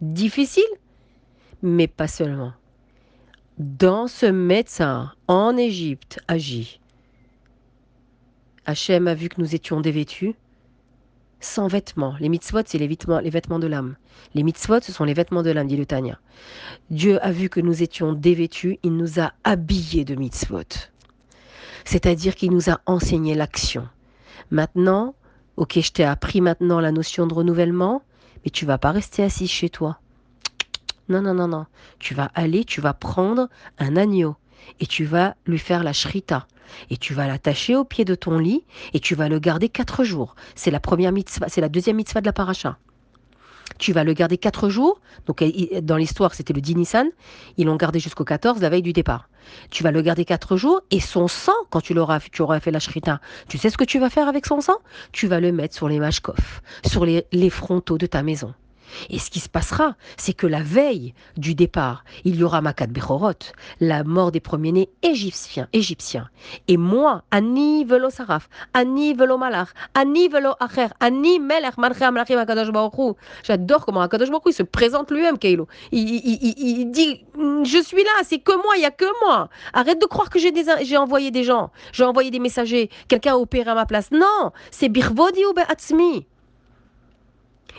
difficile, 0.00 0.64
mais 1.62 1.86
pas 1.86 2.08
seulement. 2.08 2.52
Dans 3.58 4.06
ce 4.06 4.26
médecin 4.26 5.12
en 5.26 5.56
Égypte 5.56 6.20
agit. 6.28 6.80
Hachem 8.66 9.08
a 9.08 9.14
vu 9.14 9.28
que 9.28 9.40
nous 9.40 9.54
étions 9.54 9.80
dévêtus 9.80 10.34
sans 11.40 11.68
vêtements. 11.68 12.14
Les 12.20 12.28
mitzvot, 12.28 12.62
c'est 12.66 12.78
les 12.78 12.88
vêtements, 12.88 13.20
les 13.20 13.30
vêtements 13.30 13.58
de 13.58 13.66
l'âme. 13.66 13.96
Les 14.34 14.42
mitzvot, 14.42 14.80
ce 14.80 14.92
sont 14.92 15.04
les 15.04 15.14
vêtements 15.14 15.42
de 15.42 15.50
l'âme, 15.50 15.68
dit 15.68 15.76
le 15.76 15.86
Tanya. 15.86 16.18
Dieu 16.90 17.24
a 17.24 17.30
vu 17.30 17.48
que 17.48 17.60
nous 17.60 17.82
étions 17.82 18.12
dévêtus, 18.12 18.78
il 18.82 18.96
nous 18.96 19.20
a 19.20 19.32
habillés 19.44 20.04
de 20.04 20.14
mitzvot. 20.14 20.88
C'est-à-dire 21.84 22.34
qu'il 22.34 22.50
nous 22.50 22.70
a 22.70 22.80
enseigné 22.86 23.34
l'action. 23.34 23.88
Maintenant, 24.50 25.14
ok, 25.56 25.78
je 25.80 25.92
t'ai 25.92 26.04
appris 26.04 26.40
maintenant 26.40 26.80
la 26.80 26.92
notion 26.92 27.26
de 27.26 27.34
renouvellement, 27.34 28.02
mais 28.44 28.50
tu 28.50 28.66
vas 28.66 28.78
pas 28.78 28.92
rester 28.92 29.22
assis 29.22 29.48
chez 29.48 29.70
toi. 29.70 30.00
Non, 31.08 31.22
non, 31.22 31.34
non, 31.34 31.48
non. 31.48 31.66
Tu 31.98 32.14
vas 32.14 32.30
aller, 32.34 32.64
tu 32.64 32.80
vas 32.80 32.92
prendre 32.92 33.48
un 33.78 33.96
agneau 33.96 34.36
et 34.80 34.86
tu 34.86 35.04
vas 35.04 35.34
lui 35.46 35.58
faire 35.58 35.84
la 35.84 35.92
shrita. 35.92 36.46
Et 36.90 36.96
tu 36.98 37.14
vas 37.14 37.26
l'attacher 37.26 37.76
au 37.76 37.84
pied 37.84 38.04
de 38.04 38.14
ton 38.14 38.38
lit 38.38 38.64
et 38.92 39.00
tu 39.00 39.14
vas 39.14 39.28
le 39.28 39.38
garder 39.38 39.68
quatre 39.68 40.04
jours. 40.04 40.34
C'est 40.54 40.70
la 40.70 40.80
première 40.80 41.12
mitzvah, 41.12 41.48
c'est 41.48 41.62
la 41.62 41.68
deuxième 41.68 41.96
mitzvah 41.96 42.20
de 42.20 42.26
la 42.26 42.32
paracha. 42.32 42.76
Tu 43.78 43.92
vas 43.92 44.04
le 44.04 44.12
garder 44.12 44.38
quatre 44.38 44.68
jours. 44.68 45.00
Donc, 45.26 45.42
dans 45.82 45.96
l'histoire, 45.96 46.34
c'était 46.34 46.52
le 46.52 46.60
10 46.60 46.74
Nissan. 46.74 47.08
Ils 47.56 47.66
l'ont 47.66 47.76
gardé 47.76 48.00
jusqu'au 48.00 48.24
14, 48.24 48.60
la 48.60 48.70
veille 48.70 48.82
du 48.82 48.92
départ. 48.92 49.28
Tu 49.70 49.82
vas 49.82 49.92
le 49.92 50.02
garder 50.02 50.24
quatre 50.24 50.56
jours 50.56 50.80
et 50.90 51.00
son 51.00 51.28
sang, 51.28 51.52
quand 51.70 51.80
tu 51.80 51.94
l'auras, 51.94 52.20
tu 52.20 52.42
auras 52.42 52.60
fait 52.60 52.70
la 52.70 52.80
shrita, 52.80 53.20
tu 53.48 53.56
sais 53.56 53.70
ce 53.70 53.78
que 53.78 53.84
tu 53.84 53.98
vas 53.98 54.10
faire 54.10 54.28
avec 54.28 54.46
son 54.46 54.60
sang? 54.60 54.76
Tu 55.12 55.26
vas 55.26 55.40
le 55.40 55.52
mettre 55.52 55.74
sur 55.74 55.88
les 55.88 56.00
mashkof, 56.00 56.60
sur 56.84 57.06
les 57.06 57.50
frontaux 57.50 57.98
de 57.98 58.06
ta 58.06 58.22
maison. 58.22 58.52
Et 59.10 59.18
ce 59.18 59.30
qui 59.30 59.40
se 59.40 59.48
passera, 59.48 59.96
c'est 60.16 60.32
que 60.32 60.46
la 60.46 60.62
veille 60.62 61.14
du 61.36 61.54
départ, 61.54 62.04
il 62.24 62.36
y 62.36 62.44
aura 62.44 62.60
Makat 62.60 62.86
Bechorot, 62.86 63.32
la 63.80 64.04
mort 64.04 64.32
des 64.32 64.40
premiers-nés 64.40 64.90
égyptiens, 65.02 65.68
égyptiens. 65.72 66.28
Et 66.68 66.76
moi, 66.76 67.22
Ani 67.30 67.84
velo 67.84 68.10
saraf, 68.10 68.48
Ani 68.74 69.14
velo 69.14 69.38
malach, 69.38 69.68
Ani 69.94 70.28
velo 70.28 70.54
acher, 70.60 70.88
Ani 71.00 71.38
melech 71.38 71.74
akadosh 71.78 72.68
J'adore 73.42 73.84
comment 73.84 74.00
akadosh 74.00 74.30
baruch 74.30 74.44
il 74.46 74.52
se 74.52 74.62
présente 74.62 75.10
lui-même, 75.10 75.38
Keilo. 75.38 75.66
Il, 75.92 76.08
il, 76.08 76.90
dit, 76.90 77.24
je 77.36 77.82
suis 77.82 78.02
là, 78.02 78.10
c'est 78.24 78.38
que 78.38 78.52
moi, 78.52 78.76
il 78.76 78.82
y 78.82 78.86
a 78.86 78.90
que 78.90 79.06
moi. 79.24 79.48
Arrête 79.72 80.00
de 80.00 80.06
croire 80.06 80.30
que 80.30 80.38
j'ai 80.38 80.96
envoyé 80.96 81.30
des 81.30 81.44
gens, 81.44 81.70
j'ai 81.92 82.04
envoyé 82.04 82.30
des 82.30 82.38
messagers, 82.38 82.90
quelqu'un 83.08 83.34
a 83.34 83.36
opéré 83.36 83.70
à 83.70 83.74
ma 83.74 83.86
place. 83.86 84.10
Non, 84.10 84.52
c'est 84.70 84.88
birvodi 84.88 85.44
ou 85.44 85.52
be'atzmi. 85.52 86.26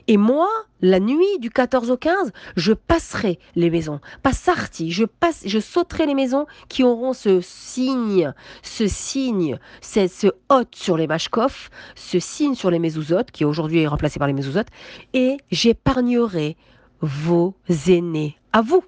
Et 0.07 0.17
moi, 0.17 0.47
la 0.81 0.99
nuit 0.99 1.39
du 1.39 1.49
14 1.49 1.91
au 1.91 1.97
15, 1.97 2.31
je 2.55 2.73
passerai 2.73 3.39
les 3.55 3.69
maisons. 3.69 3.99
Pas 4.23 4.33
sorti, 4.33 4.91
je, 4.91 5.05
passe, 5.05 5.43
je 5.45 5.59
sauterai 5.59 6.05
les 6.05 6.15
maisons 6.15 6.45
qui 6.67 6.83
auront 6.83 7.13
ce 7.13 7.41
signe, 7.41 8.33
ce 8.61 8.87
signe, 8.87 9.57
ce 9.81 10.27
hôte 10.49 10.75
sur 10.75 10.97
les 10.97 11.07
mashkof, 11.07 11.69
ce 11.95 12.19
signe 12.19 12.55
sur 12.55 12.71
les 12.71 12.79
mezouzotes, 12.79 13.31
qui 13.31 13.45
aujourd'hui 13.45 13.79
est 13.79 13.87
remplacé 13.87 14.19
par 14.19 14.27
les 14.27 14.33
mezouzotes, 14.33 14.69
et 15.13 15.37
j'épargnerai 15.51 16.57
vos 17.01 17.55
aînés 17.87 18.37
à 18.53 18.61
vous. 18.61 18.83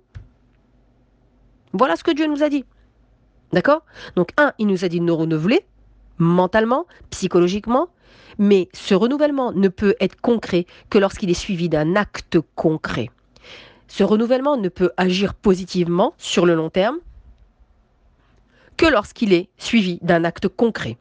Voilà 1.74 1.96
ce 1.96 2.04
que 2.04 2.12
Dieu 2.12 2.28
nous 2.28 2.44
a 2.44 2.50
dit. 2.50 2.66
D'accord? 3.54 3.84
Donc, 4.16 4.30
un, 4.38 4.54
il 4.60 4.68
nous 4.68 4.86
a 4.86 4.88
dit 4.88 5.00
de 5.00 5.06
nous 5.06 5.16
renouveler 5.16 5.66
mentalement, 6.22 6.86
psychologiquement, 7.10 7.90
mais 8.38 8.70
ce 8.74 8.94
renouvellement 8.94 9.52
ne 9.52 9.68
peut 9.68 9.96
être 10.00 10.20
concret 10.22 10.66
que 10.90 10.98
lorsqu'il 10.98 11.30
est 11.30 11.34
suivi 11.36 11.68
d'un 11.68 11.96
acte 11.96 12.38
concret. 12.56 13.10
Ce 13.88 14.04
renouvellement 14.04 14.56
ne 14.56 14.70
peut 14.70 14.92
agir 14.96 15.34
positivement 15.34 16.14
sur 16.18 16.46
le 16.46 16.56
long 16.56 16.70
terme 16.70 16.98
que 18.78 18.86
lorsqu'il 18.86 19.34
est 19.34 19.50
suivi 19.58 20.00
d'un 20.02 20.24
acte 20.24 20.48
concret. 20.48 20.98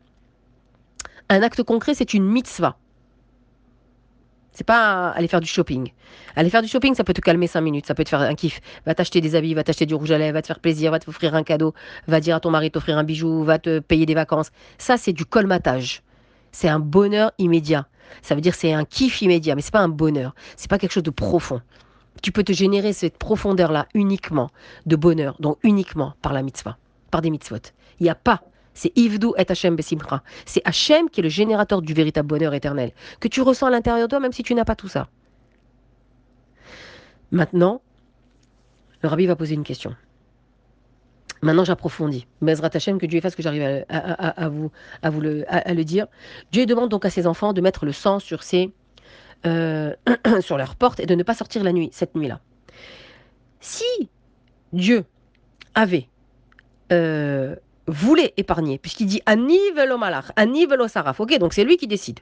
Un 1.28 1.42
acte 1.42 1.62
concret, 1.62 1.94
c'est 1.94 2.14
une 2.14 2.24
mitzvah. 2.24 2.76
C'est 4.52 4.66
pas 4.66 5.10
aller 5.10 5.28
faire 5.28 5.40
du 5.40 5.46
shopping. 5.46 5.92
Aller 6.36 6.50
faire 6.50 6.62
du 6.62 6.68
shopping, 6.68 6.94
ça 6.94 7.04
peut 7.04 7.12
te 7.12 7.20
calmer 7.20 7.46
5 7.46 7.60
minutes, 7.60 7.86
ça 7.86 7.94
peut 7.94 8.04
te 8.04 8.08
faire 8.08 8.20
un 8.20 8.34
kiff. 8.34 8.60
Va 8.84 8.94
t'acheter 8.94 9.20
des 9.20 9.34
habits, 9.34 9.54
va 9.54 9.62
t'acheter 9.62 9.86
du 9.86 9.94
rouge 9.94 10.10
à 10.10 10.18
lèvres, 10.18 10.34
va 10.34 10.42
te 10.42 10.48
faire 10.48 10.60
plaisir, 10.60 10.90
va 10.90 10.98
t'offrir 10.98 11.34
un 11.34 11.42
cadeau, 11.42 11.72
va 12.08 12.20
dire 12.20 12.36
à 12.36 12.40
ton 12.40 12.50
mari 12.50 12.70
t'offrir 12.70 12.98
un 12.98 13.04
bijou, 13.04 13.44
va 13.44 13.58
te 13.58 13.78
payer 13.78 14.06
des 14.06 14.14
vacances. 14.14 14.50
Ça, 14.78 14.96
c'est 14.96 15.12
du 15.12 15.24
colmatage 15.24 16.02
c'est 16.52 16.68
un 16.68 16.80
bonheur 16.80 17.32
immédiat. 17.38 17.86
Ça 18.22 18.34
veut 18.34 18.40
dire 18.40 18.54
c'est 18.54 18.72
un 18.72 18.84
kiff 18.84 19.22
immédiat, 19.22 19.54
mais 19.54 19.62
c'est 19.62 19.72
pas 19.72 19.80
un 19.80 19.88
bonheur. 19.88 20.34
C'est 20.56 20.68
pas 20.68 20.78
quelque 20.78 20.92
chose 20.92 21.02
de 21.02 21.10
profond. 21.10 21.60
Tu 22.22 22.32
peux 22.32 22.42
te 22.42 22.52
générer 22.52 22.92
cette 22.92 23.16
profondeur-là 23.18 23.86
uniquement 23.94 24.50
de 24.86 24.96
bonheur, 24.96 25.36
donc 25.40 25.58
uniquement 25.62 26.14
par 26.22 26.32
la 26.32 26.42
mitzvah, 26.42 26.76
par 27.10 27.22
des 27.22 27.30
mitzvot. 27.30 27.56
Il 27.98 28.04
n'y 28.04 28.10
a 28.10 28.14
pas. 28.14 28.42
C'est 28.80 28.96
Ivdu 28.96 29.32
et 29.36 29.44
Hashem 29.46 29.76
Besimcha. 29.76 30.22
C'est 30.46 30.62
Hashem 30.64 31.10
qui 31.10 31.20
est 31.20 31.22
le 31.22 31.28
générateur 31.28 31.82
du 31.82 31.92
véritable 31.92 32.26
bonheur 32.26 32.54
éternel, 32.54 32.92
que 33.20 33.28
tu 33.28 33.42
ressens 33.42 33.66
à 33.66 33.70
l'intérieur 33.70 34.06
de 34.06 34.08
toi, 34.08 34.20
même 34.20 34.32
si 34.32 34.42
tu 34.42 34.54
n'as 34.54 34.64
pas 34.64 34.74
tout 34.74 34.88
ça. 34.88 35.08
Maintenant, 37.30 37.82
le 39.02 39.10
rabbi 39.10 39.26
va 39.26 39.36
poser 39.36 39.54
une 39.54 39.64
question. 39.64 39.94
Maintenant, 41.42 41.62
j'approfondis. 41.62 42.26
Bezrat 42.40 42.70
Hashem, 42.72 42.98
que 42.98 43.04
Dieu 43.04 43.20
fasse 43.20 43.34
que 43.34 43.42
j'arrive 43.42 43.84
à, 43.90 44.48
vous, 44.48 44.72
à, 45.02 45.10
vous 45.10 45.20
le, 45.20 45.44
le 45.66 45.84
dire. 45.84 46.06
Dieu 46.50 46.64
demande 46.64 46.88
donc 46.88 47.04
à 47.04 47.10
ses 47.10 47.26
enfants 47.26 47.52
de 47.52 47.60
mettre 47.60 47.84
le 47.84 47.92
sang 47.92 48.18
sur, 48.18 48.42
ses, 48.42 48.72
euh, 49.44 49.94
sur 50.40 50.56
leurs 50.56 50.74
portes 50.74 51.00
et 51.00 51.06
de 51.06 51.14
ne 51.14 51.22
pas 51.22 51.34
sortir 51.34 51.62
la 51.64 51.74
nuit, 51.74 51.90
cette 51.92 52.14
nuit-là. 52.14 52.40
Si 53.60 54.08
Dieu 54.72 55.04
avait 55.74 56.08
euh, 56.92 57.56
voulu 57.90 58.22
épargner, 58.36 58.78
puisqu'il 58.78 59.06
dit 59.06 59.20
Ani 59.26 59.58
velo 59.74 59.98
malach, 59.98 60.32
Ani 60.36 60.66
velo 60.66 60.88
saraf, 60.88 61.20
ok, 61.20 61.38
donc 61.38 61.52
c'est 61.52 61.64
lui 61.64 61.76
qui 61.76 61.86
décide. 61.86 62.20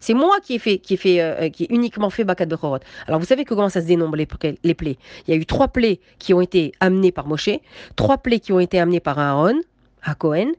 C'est 0.00 0.14
moi 0.14 0.40
qui 0.40 0.54
ai 0.54 0.58
fait, 0.58 0.78
qui 0.78 0.94
ai 0.94 0.96
fait, 0.96 1.20
euh, 1.20 1.48
qui 1.48 1.64
ai 1.64 1.72
uniquement 1.72 2.10
fait 2.10 2.24
Bakat 2.24 2.46
Bechorot. 2.46 2.80
Alors 3.06 3.20
vous 3.20 3.26
savez 3.26 3.44
comment 3.44 3.68
ça 3.68 3.80
se 3.80 3.86
dénombre 3.86 4.16
les, 4.16 4.26
les 4.64 4.74
plaies? 4.74 4.98
Il 5.26 5.30
y 5.30 5.36
a 5.36 5.40
eu 5.40 5.46
trois 5.46 5.68
plaies 5.68 6.00
qui 6.18 6.34
ont 6.34 6.40
été 6.40 6.72
amenées 6.80 7.12
par 7.12 7.28
Moshe, 7.28 7.50
trois 7.94 8.18
plaies 8.18 8.40
qui 8.40 8.52
ont 8.52 8.58
été 8.58 8.80
amenées 8.80 8.98
par 8.98 9.18
Aaron, 9.20 9.60
à 10.02 10.16
Cohen, 10.16 10.50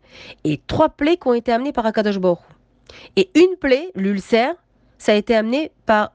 et 0.45 0.61
trois 0.67 0.87
plaies 0.87 1.17
qui 1.17 1.27
ont 1.27 1.33
été 1.33 1.51
amenées 1.51 1.73
par 1.73 1.85
Akadosh 1.85 2.19
Baruch. 2.19 2.39
Et 3.17 3.29
une 3.35 3.57
plaie, 3.59 3.89
l'ulcère, 3.95 4.55
ça 4.97 5.11
a 5.11 5.15
été 5.15 5.35
amené 5.35 5.71
par 5.85 6.13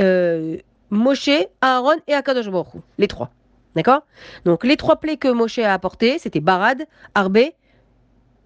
euh, 0.00 0.56
Moshe, 0.88 1.28
Aaron 1.60 1.96
et 2.08 2.14
Akadosh 2.14 2.48
Baruch. 2.48 2.80
Les 2.96 3.08
trois. 3.08 3.30
D'accord? 3.76 4.04
Donc 4.46 4.64
les 4.64 4.78
trois 4.78 4.96
plaies 4.96 5.18
que 5.18 5.28
Moshe 5.28 5.58
a 5.58 5.74
apportées, 5.74 6.18
c'était 6.18 6.40
Barad, 6.40 6.86
Arbé 7.14 7.52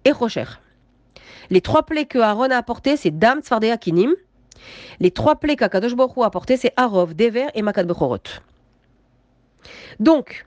et 0.05 0.11
Rocher. 0.11 0.45
Les 1.49 1.61
trois 1.61 1.83
plaies 1.83 2.05
que 2.05 2.19
Aaron 2.19 2.49
a 2.51 2.57
apportées, 2.57 2.97
c'est 2.97 3.11
Dam, 3.11 3.41
Tzfardea, 3.41 3.77
Kinim. 3.77 4.13
Les 4.99 5.11
trois 5.11 5.35
plaies 5.35 5.55
qu'Akadosh 5.55 5.95
Baruch 5.95 6.17
a 6.17 6.25
apportées, 6.25 6.57
c'est 6.57 6.73
Arov, 6.77 7.13
Dever 7.13 7.47
et 7.53 7.61
Makat 7.61 7.83
Bechorot. 7.83 8.17
Donc, 9.99 10.45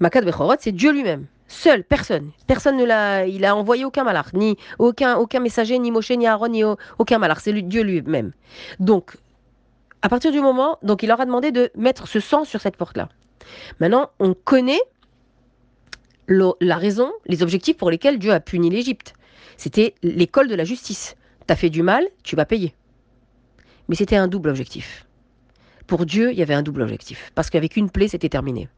Makat 0.00 0.22
Bechorot, 0.22 0.56
c'est 0.58 0.72
Dieu 0.72 0.92
lui-même. 0.92 1.26
Seul, 1.46 1.82
personne. 1.82 2.32
Personne 2.46 2.76
ne 2.76 2.84
l'a, 2.84 3.26
il 3.26 3.44
a 3.46 3.56
envoyé 3.56 3.84
aucun 3.86 4.04
malach, 4.04 4.34
ni 4.34 4.58
aucun, 4.78 5.16
aucun 5.16 5.40
messager, 5.40 5.78
ni 5.78 5.90
Moshe, 5.90 6.10
ni 6.10 6.26
Aaron, 6.26 6.48
ni 6.48 6.62
aucun 6.98 7.18
malach. 7.18 7.38
C'est 7.40 7.52
Dieu 7.52 7.82
lui-même. 7.82 8.32
Donc, 8.80 9.16
à 10.02 10.08
partir 10.10 10.30
du 10.30 10.40
moment, 10.40 10.78
donc 10.82 11.02
il 11.02 11.06
leur 11.06 11.20
a 11.20 11.24
demandé 11.24 11.50
de 11.50 11.70
mettre 11.74 12.06
ce 12.06 12.20
sang 12.20 12.44
sur 12.44 12.60
cette 12.60 12.76
porte-là. 12.76 13.08
Maintenant, 13.80 14.10
on 14.18 14.34
connaît 14.34 14.80
la 16.28 16.76
raison, 16.76 17.12
les 17.26 17.42
objectifs 17.42 17.76
pour 17.76 17.90
lesquels 17.90 18.18
Dieu 18.18 18.32
a 18.32 18.40
puni 18.40 18.70
l'Égypte. 18.70 19.14
C'était 19.56 19.94
l'école 20.02 20.48
de 20.48 20.54
la 20.54 20.64
justice. 20.64 21.16
T'as 21.46 21.56
fait 21.56 21.70
du 21.70 21.82
mal, 21.82 22.06
tu 22.22 22.36
vas 22.36 22.44
payer. 22.44 22.74
Mais 23.88 23.94
c'était 23.94 24.16
un 24.16 24.28
double 24.28 24.50
objectif. 24.50 25.06
Pour 25.86 26.04
Dieu, 26.04 26.30
il 26.30 26.38
y 26.38 26.42
avait 26.42 26.54
un 26.54 26.62
double 26.62 26.82
objectif. 26.82 27.32
Parce 27.34 27.48
qu'avec 27.48 27.76
une 27.76 27.90
plaie, 27.90 28.08
c'était 28.08 28.28
terminé. 28.28 28.68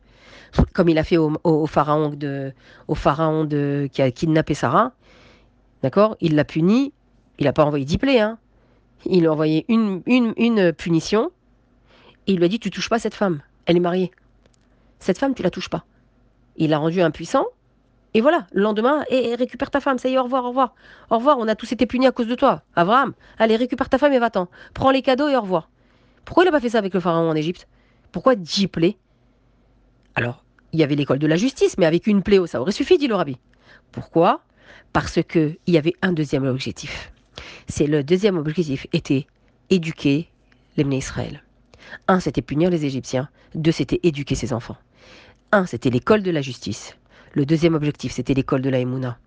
Comme 0.73 0.89
il 0.89 0.99
a 0.99 1.05
fait 1.05 1.17
au, 1.17 1.67
pharaon, 1.67 2.11
de, 2.11 2.53
au 2.89 2.95
pharaon 2.95 3.45
de, 3.45 3.89
qui 3.93 4.03
a 4.03 4.11
kidnappé 4.11 4.55
Sarah, 4.55 4.93
d'accord 5.83 6.17
Il 6.21 6.37
l'a 6.37 6.45
puni, 6.45 6.93
il 7.39 7.45
n'a 7.45 7.53
pas 7.53 7.65
envoyé 7.65 7.85
dix 7.85 7.99
plaies, 7.99 8.21
hein. 8.21 8.39
il 9.05 9.27
a 9.27 9.33
envoyé 9.33 9.65
une, 9.69 10.03
une, 10.07 10.33
une 10.37 10.73
punition, 10.73 11.31
et 12.27 12.33
il 12.33 12.39
lui 12.39 12.45
a 12.45 12.49
dit, 12.49 12.61
tu 12.61 12.71
touches 12.71 12.89
pas 12.89 12.99
cette 12.99 13.15
femme, 13.15 13.43
elle 13.67 13.77
est 13.77 13.81
mariée. 13.81 14.13
Cette 15.01 15.19
femme, 15.19 15.35
tu 15.35 15.43
la 15.43 15.51
touches 15.51 15.71
pas. 15.71 15.85
Il 16.61 16.71
l'a 16.71 16.79
rendu 16.79 17.01
impuissant, 17.01 17.47
et 18.13 18.21
voilà, 18.21 18.47
le 18.53 18.63
lendemain, 18.63 19.05
et, 19.09 19.35
récupère 19.35 19.71
ta 19.71 19.81
femme, 19.81 19.99
ça 19.99 20.09
y 20.09 20.15
est, 20.15 20.19
au 20.19 20.25
revoir, 20.25 20.45
au 20.45 20.49
revoir. 20.49 20.75
Au 21.11 21.17
revoir, 21.17 21.39
on 21.39 21.47
a 21.47 21.55
tous 21.55 21.71
été 21.73 21.87
punis 21.87 22.07
à 22.07 22.13
cause 22.13 22.27
de 22.27 22.35
toi. 22.35 22.63
Abraham, 22.75 23.15
allez, 23.39 23.57
récupère 23.57 23.89
ta 23.89 23.99
femme 23.99 24.13
et 24.13 24.19
va-t'en. 24.19 24.49
Prends 24.75 24.91
les 24.91 25.03
cadeaux 25.03 25.29
et 25.29 25.37
au 25.37 25.41
revoir. 25.41 25.71
Pourquoi 26.25 26.45
il 26.45 26.47
n'a 26.47 26.53
pas 26.53 26.61
fait 26.61 26.71
ça 26.71 26.79
avec 26.79 26.93
le 26.93 27.01
pharaon 27.01 27.31
en 27.31 27.35
Égypte? 27.35 27.69
Pourquoi 28.13 28.35
dix 28.35 28.67
plaies 28.67 28.97
Alors, 30.17 30.45
il 30.73 30.81
y 30.81 30.83
avait 30.83 30.97
l'école 30.97 31.19
de 31.21 31.27
la 31.27 31.37
justice, 31.37 31.79
mais 31.79 31.87
avec 31.87 32.07
une 32.07 32.23
plaie, 32.23 32.45
ça 32.47 32.61
aurait 32.61 32.73
suffi, 32.73 32.99
dit 32.99 33.07
le 33.07 33.15
rabbi. 33.15 33.39
Pourquoi? 33.93 34.43
Parce 34.93 35.23
qu'il 35.23 35.57
y 35.69 35.79
avait 35.79 35.95
un 36.03 36.13
deuxième 36.13 36.45
objectif. 36.45 37.13
C'est 37.69 37.87
le 37.87 38.03
deuxième 38.03 38.37
objectif 38.37 38.87
était 38.93 39.27
éduquer 39.71 40.29
les 40.77 40.85
Israël. 40.97 41.45
Un, 42.09 42.21
c'était 42.21 42.43
punir 42.43 42.71
les 42.71 42.85
Égyptiens. 42.85 43.29
Deux, 43.55 43.73
c'était 43.73 44.01
éduquer 44.03 44.35
ses 44.35 44.53
enfants. 44.53 44.77
Un, 45.53 45.67
c'était 45.67 45.91
l'école 45.91 46.23
de 46.23 46.31
la 46.31 46.43
justice. 46.43 46.97
Le 47.35 47.45
deuxième 47.45 47.75
objectif, 47.75 48.13
c'était 48.13 48.35
l'école 48.35 48.63
de 48.63 48.71
la 48.71 48.79
Emouna. 48.79 49.19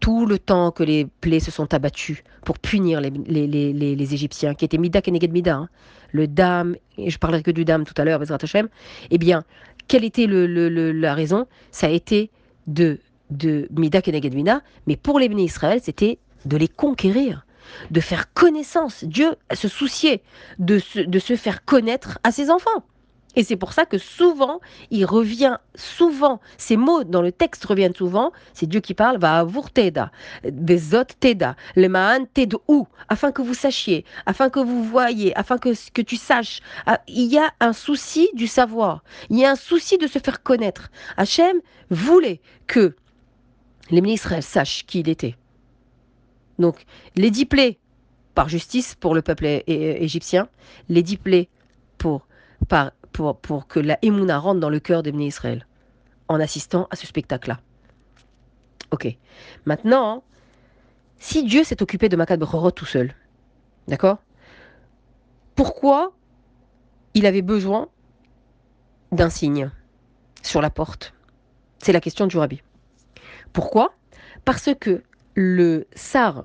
tout 0.00 0.26
le 0.26 0.40
temps 0.40 0.72
que 0.72 0.82
les 0.82 1.06
plaies 1.20 1.38
se 1.38 1.52
sont 1.52 1.72
abattues 1.72 2.24
pour 2.44 2.58
punir 2.58 3.00
les, 3.00 4.14
Égyptiens, 4.14 4.54
qui 4.54 4.64
étaient 4.64 4.78
Mida 4.78 5.00
Keneged 5.00 5.30
Mida, 5.30 5.54
hein, 5.54 5.68
le 6.10 6.26
dam, 6.26 6.74
et 6.98 7.08
je 7.08 7.18
parlerai 7.18 7.44
que 7.44 7.52
du 7.52 7.64
dam 7.64 7.84
tout 7.84 7.94
à 7.96 8.04
l'heure, 8.04 8.18
Bezrat 8.18 8.38
Hashem, 8.42 8.68
eh 9.10 9.18
bien, 9.18 9.44
quelle 9.86 10.02
était 10.02 10.26
le, 10.26 10.48
la 10.90 11.14
raison? 11.14 11.46
Ça 11.70 11.86
a 11.86 11.90
été 11.90 12.30
de, 12.66 12.98
de 13.30 13.68
Mida 13.78 14.02
Keneged 14.02 14.34
Mida, 14.34 14.62
mais 14.88 14.96
pour 14.96 15.20
les 15.20 15.28
bénis 15.28 15.44
Israël, 15.44 15.78
c'était 15.80 16.18
de 16.46 16.56
les 16.56 16.68
conquérir, 16.68 17.46
de 17.92 18.00
faire 18.00 18.32
connaissance. 18.32 19.04
Dieu 19.04 19.36
se 19.54 19.68
souciait 19.68 20.22
de 20.58 20.80
se 20.80 21.36
faire 21.36 21.64
connaître 21.64 22.18
à 22.24 22.32
ses 22.32 22.50
enfants. 22.50 22.84
Et 23.34 23.44
c'est 23.44 23.56
pour 23.56 23.72
ça 23.72 23.86
que 23.86 23.98
souvent, 23.98 24.60
il 24.90 25.04
revient 25.04 25.56
souvent, 25.74 26.40
ces 26.58 26.76
mots 26.76 27.04
dans 27.04 27.22
le 27.22 27.32
texte 27.32 27.64
reviennent 27.64 27.94
souvent, 27.94 28.32
c'est 28.52 28.66
Dieu 28.66 28.80
qui 28.80 28.94
parle, 28.94 29.18
va 29.18 29.38
avur 29.38 29.70
teda, 29.70 30.10
bezot 30.44 31.04
teda, 31.18 31.56
le 31.76 31.88
maan 31.88 32.26
ou, 32.68 32.86
afin 33.08 33.32
que 33.32 33.42
vous 33.42 33.54
sachiez, 33.54 34.04
afin 34.26 34.50
que 34.50 34.60
vous 34.60 34.84
voyez, 34.84 35.36
afin 35.36 35.58
que, 35.58 35.70
que 35.92 36.02
tu 36.02 36.16
saches. 36.16 36.60
Ah, 36.86 37.00
il 37.08 37.32
y 37.32 37.38
a 37.38 37.52
un 37.60 37.72
souci 37.72 38.28
du 38.34 38.46
savoir, 38.46 39.02
il 39.30 39.38
y 39.38 39.44
a 39.44 39.50
un 39.50 39.56
souci 39.56 39.96
de 39.98 40.06
se 40.06 40.18
faire 40.18 40.42
connaître. 40.42 40.90
Hachem 41.16 41.56
voulait 41.90 42.40
que 42.66 42.94
les 43.90 44.00
ministres 44.00 44.42
sachent 44.42 44.84
qui 44.86 45.00
il 45.00 45.08
était. 45.08 45.36
Donc, 46.58 46.84
les 47.16 47.30
dix 47.30 47.48
par 48.34 48.48
justice 48.48 48.94
pour 48.94 49.14
le 49.14 49.22
peuple 49.22 49.62
égyptien, 49.66 50.48
les 50.88 51.02
dix 51.02 51.18
pour, 51.98 52.26
par 52.68 52.92
pour, 53.12 53.36
pour 53.38 53.66
que 53.66 53.80
la 53.80 53.98
Emouna 54.02 54.38
rentre 54.38 54.60
dans 54.60 54.70
le 54.70 54.80
cœur 54.80 55.02
des 55.02 55.10
Israël 55.10 55.66
en 56.28 56.40
assistant 56.40 56.88
à 56.90 56.96
ce 56.96 57.06
spectacle-là. 57.06 57.60
Ok. 58.90 59.16
Maintenant, 59.64 60.22
si 61.18 61.44
Dieu 61.44 61.64
s'est 61.64 61.82
occupé 61.82 62.08
de 62.08 62.16
Makat 62.16 62.36
Bechorot 62.36 62.72
tout 62.72 62.86
seul, 62.86 63.14
d'accord? 63.88 64.18
Pourquoi 65.54 66.12
il 67.14 67.26
avait 67.26 67.42
besoin 67.42 67.88
d'un 69.12 69.30
signe 69.30 69.70
sur 70.42 70.60
la 70.60 70.70
porte? 70.70 71.14
C'est 71.78 71.92
la 71.92 72.00
question 72.00 72.26
du 72.26 72.36
rabbi. 72.38 72.62
Pourquoi? 73.52 73.94
Parce 74.44 74.70
que 74.78 75.02
le 75.34 75.86
sar, 75.94 76.44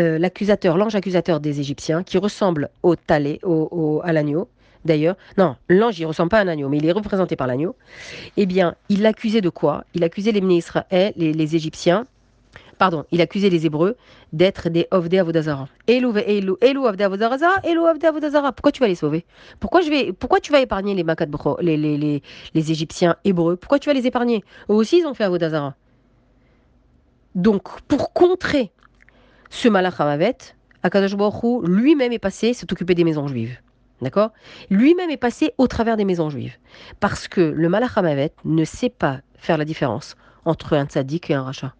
euh, 0.00 0.18
l'accusateur, 0.18 0.76
l'ange 0.76 0.94
accusateur 0.94 1.40
des 1.40 1.60
Égyptiens, 1.60 2.02
qui 2.02 2.18
ressemble 2.18 2.70
au 2.82 2.96
talé, 2.96 3.40
au, 3.42 4.00
à 4.04 4.12
l'agneau, 4.12 4.48
d'ailleurs, 4.84 5.16
non, 5.38 5.56
l'ange, 5.68 5.98
il 5.98 6.06
ressemble 6.06 6.30
pas 6.30 6.38
à 6.38 6.42
un 6.42 6.48
agneau, 6.48 6.68
mais 6.68 6.78
il 6.78 6.86
est 6.86 6.92
représenté 6.92 7.36
par 7.36 7.46
l'agneau, 7.46 7.76
eh 8.36 8.46
bien, 8.46 8.74
il 8.88 9.02
l'accusait 9.02 9.40
de 9.40 9.48
quoi? 9.48 9.84
Il 9.94 10.04
accusait 10.04 10.32
les 10.32 10.40
ministres, 10.40 10.84
et 10.90 11.12
les, 11.16 11.32
les 11.32 11.56
Égyptiens, 11.56 12.06
pardon, 12.78 13.04
il 13.10 13.20
accusait 13.20 13.50
les 13.50 13.66
Hébreux 13.66 13.96
d'être 14.32 14.68
des 14.68 14.86
Ovde 14.90 15.14
Avodazara. 15.14 15.68
Elou, 15.86 16.16
Elou, 16.16 16.56
Elou 16.60 16.86
Avodazara, 16.86 17.54
Elou 17.64 17.86
Ovde 17.86 18.04
Avodazara. 18.04 18.52
Pourquoi 18.52 18.72
tu 18.72 18.80
vas 18.80 18.88
les 18.88 18.94
sauver? 18.94 19.24
Pourquoi, 19.60 19.80
je 19.80 19.90
vais, 19.90 20.12
pourquoi 20.12 20.40
tu 20.40 20.52
vas 20.52 20.60
épargner 20.60 20.94
les 20.94 21.04
Makat 21.04 21.26
les, 21.60 21.76
les, 21.76 21.96
les, 21.96 22.22
les, 22.54 22.70
Égyptiens 22.70 23.16
hébreux? 23.24 23.56
Pourquoi 23.56 23.78
tu 23.78 23.88
vas 23.88 23.94
les 23.94 24.06
épargner? 24.06 24.44
Eux 24.68 24.74
aussi, 24.74 24.98
ils 24.98 25.06
ont 25.06 25.14
fait 25.14 25.24
Avodazara. 25.24 25.74
Donc, 27.34 27.80
pour 27.82 28.12
contrer 28.12 28.70
ce 29.50 29.68
Malach 29.68 30.00
Hamavet, 30.00 30.36
Akadosh 30.82 31.16
lui-même 31.64 32.12
est 32.12 32.18
passé 32.18 32.52
s'est 32.52 32.70
occupé 32.70 32.94
des 32.94 33.04
maisons 33.04 33.26
juives. 33.26 33.58
D'accord? 34.02 34.30
Lui-même 34.70 35.10
est 35.10 35.16
passé 35.16 35.54
au 35.58 35.66
travers 35.66 35.96
des 35.96 36.04
maisons 36.04 36.30
juives. 36.30 36.56
Parce 37.00 37.28
que 37.28 37.40
le 37.40 37.68
Malachamavet 37.68 38.32
ne 38.44 38.64
sait 38.64 38.90
pas 38.90 39.20
faire 39.36 39.58
la 39.58 39.64
différence 39.64 40.16
entre 40.44 40.74
un 40.74 40.86
tzaddik 40.86 41.30
et 41.30 41.34
un 41.34 41.42
rachat. 41.42 41.74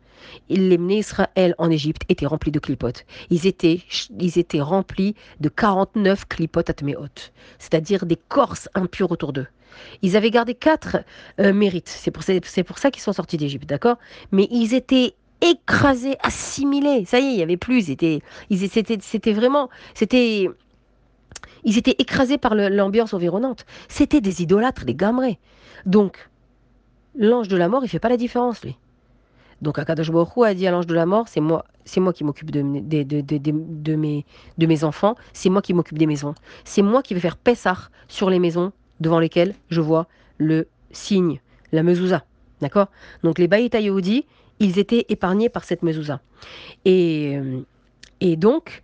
Les 0.48 0.76
Israël 0.76 1.54
en 1.58 1.70
Égypte 1.70 2.02
étaient 2.08 2.26
remplis 2.26 2.50
de 2.50 2.58
clipotes. 2.58 3.04
Ils 3.30 3.46
étaient, 3.46 3.82
ils 4.18 4.38
étaient 4.38 4.60
remplis 4.60 5.14
de 5.40 5.48
49 5.48 6.26
clipotes 6.26 6.70
atméot, 6.70 7.30
c'est-à-dire 7.58 8.06
des 8.06 8.16
corses 8.16 8.68
impures 8.74 9.10
autour 9.10 9.32
d'eux. 9.32 9.46
Ils 10.02 10.16
avaient 10.16 10.30
gardé 10.30 10.54
quatre 10.54 10.98
euh, 11.40 11.52
mérites. 11.52 11.88
C'est 11.88 12.10
pour, 12.10 12.24
pour 12.66 12.78
ça 12.78 12.90
qu'ils 12.90 13.02
sont 13.02 13.12
sortis 13.12 13.36
d'Égypte, 13.36 13.68
d'accord? 13.68 13.98
Mais 14.30 14.48
ils 14.50 14.72
étaient 14.72 15.14
écrasés, 15.40 16.16
assimilés. 16.22 17.04
Ça 17.06 17.18
y 17.18 17.24
est, 17.24 17.32
il 17.32 17.38
y 17.38 17.42
avait 17.42 17.56
plus. 17.56 17.84
C'était 17.84 19.32
vraiment, 19.32 19.68
c'était 19.94 20.48
ils 21.64 21.78
étaient 21.78 21.96
écrasés 21.98 22.38
par 22.38 22.54
l'ambiance 22.54 23.14
environnante. 23.14 23.64
C'était 23.88 24.20
des 24.20 24.42
idolâtres, 24.42 24.84
des 24.84 24.94
gamrés. 24.94 25.38
Donc, 25.86 26.28
l'ange 27.16 27.48
de 27.48 27.56
la 27.56 27.68
mort, 27.68 27.84
il 27.84 27.88
fait 27.88 27.98
pas 27.98 28.08
la 28.08 28.16
différence, 28.16 28.62
lui. 28.62 28.76
Donc, 29.62 29.78
Akadosh 29.78 30.10
Baruch 30.10 30.44
a 30.44 30.54
dit 30.54 30.66
à 30.66 30.70
l'ange 30.70 30.86
de 30.86 30.94
la 30.94 31.06
mort, 31.06 31.28
c'est 31.28 31.40
moi, 31.40 31.64
c'est 31.84 32.00
moi 32.00 32.12
qui 32.12 32.24
m'occupe 32.24 32.50
de, 32.50 32.62
mes, 33.96 34.84
enfants, 34.84 35.14
c'est 35.32 35.48
moi 35.48 35.62
qui 35.62 35.74
m'occupe 35.74 35.98
des 35.98 36.06
maisons. 36.06 36.34
C'est 36.64 36.82
moi 36.82 37.02
qui 37.02 37.14
vais 37.14 37.20
faire 37.20 37.36
Pessah 37.36 37.78
sur 38.08 38.30
les 38.30 38.38
maisons 38.38 38.72
devant 39.00 39.18
lesquelles 39.18 39.54
je 39.70 39.80
vois 39.80 40.06
le 40.38 40.68
signe, 40.90 41.40
la 41.72 41.82
mezouza. 41.82 42.24
D'accord? 42.60 42.88
Donc, 43.22 43.38
les 43.38 43.48
Baïta 43.48 43.78
ils 43.80 44.78
étaient 44.78 45.06
épargnés 45.08 45.48
par 45.48 45.64
cette 45.64 45.82
mezouza. 45.82 46.20
Et, 46.84 47.36
euh, 47.36 47.60
et 48.20 48.36
donc, 48.36 48.82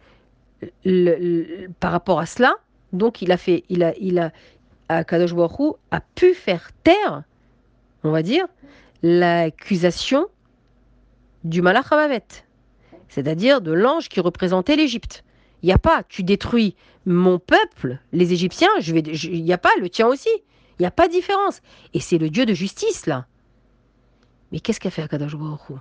par 1.80 1.92
rapport 1.92 2.20
à 2.20 2.26
cela, 2.26 2.56
donc 2.92 3.22
il 3.22 3.32
a 3.32 3.36
fait, 3.36 3.64
il 3.68 3.82
a, 3.82 3.94
il 3.98 4.18
a, 4.18 5.04
Kadosh 5.04 5.32
a 5.90 6.00
pu 6.00 6.34
faire 6.34 6.70
taire, 6.82 7.22
on 8.02 8.10
va 8.10 8.22
dire, 8.22 8.46
l'accusation 9.02 10.26
du 11.44 11.62
Malach 11.62 11.88
c'est-à-dire 13.08 13.60
de 13.60 13.72
l'ange 13.72 14.08
qui 14.08 14.20
représentait 14.20 14.76
l'Égypte. 14.76 15.24
Il 15.62 15.66
n'y 15.66 15.72
a 15.72 15.78
pas, 15.78 16.02
tu 16.08 16.22
détruis 16.22 16.76
mon 17.06 17.38
peuple, 17.38 17.98
les 18.12 18.32
Égyptiens, 18.32 18.70
je 18.80 18.94
vais, 18.94 19.00
il 19.00 19.44
n'y 19.44 19.52
a 19.52 19.58
pas, 19.58 19.70
le 19.80 19.88
tien 19.88 20.06
aussi. 20.06 20.28
Il 20.78 20.82
n'y 20.82 20.86
a 20.86 20.90
pas 20.90 21.08
de 21.08 21.12
différence. 21.12 21.60
Et 21.92 22.00
c'est 22.00 22.18
le 22.18 22.30
Dieu 22.30 22.46
de 22.46 22.54
justice, 22.54 23.06
là. 23.06 23.26
Mais 24.50 24.60
qu'est-ce 24.60 24.80
qu'a 24.80 24.90
fait 24.90 25.02
Akadosh 25.02 25.36
Baruch 25.36 25.78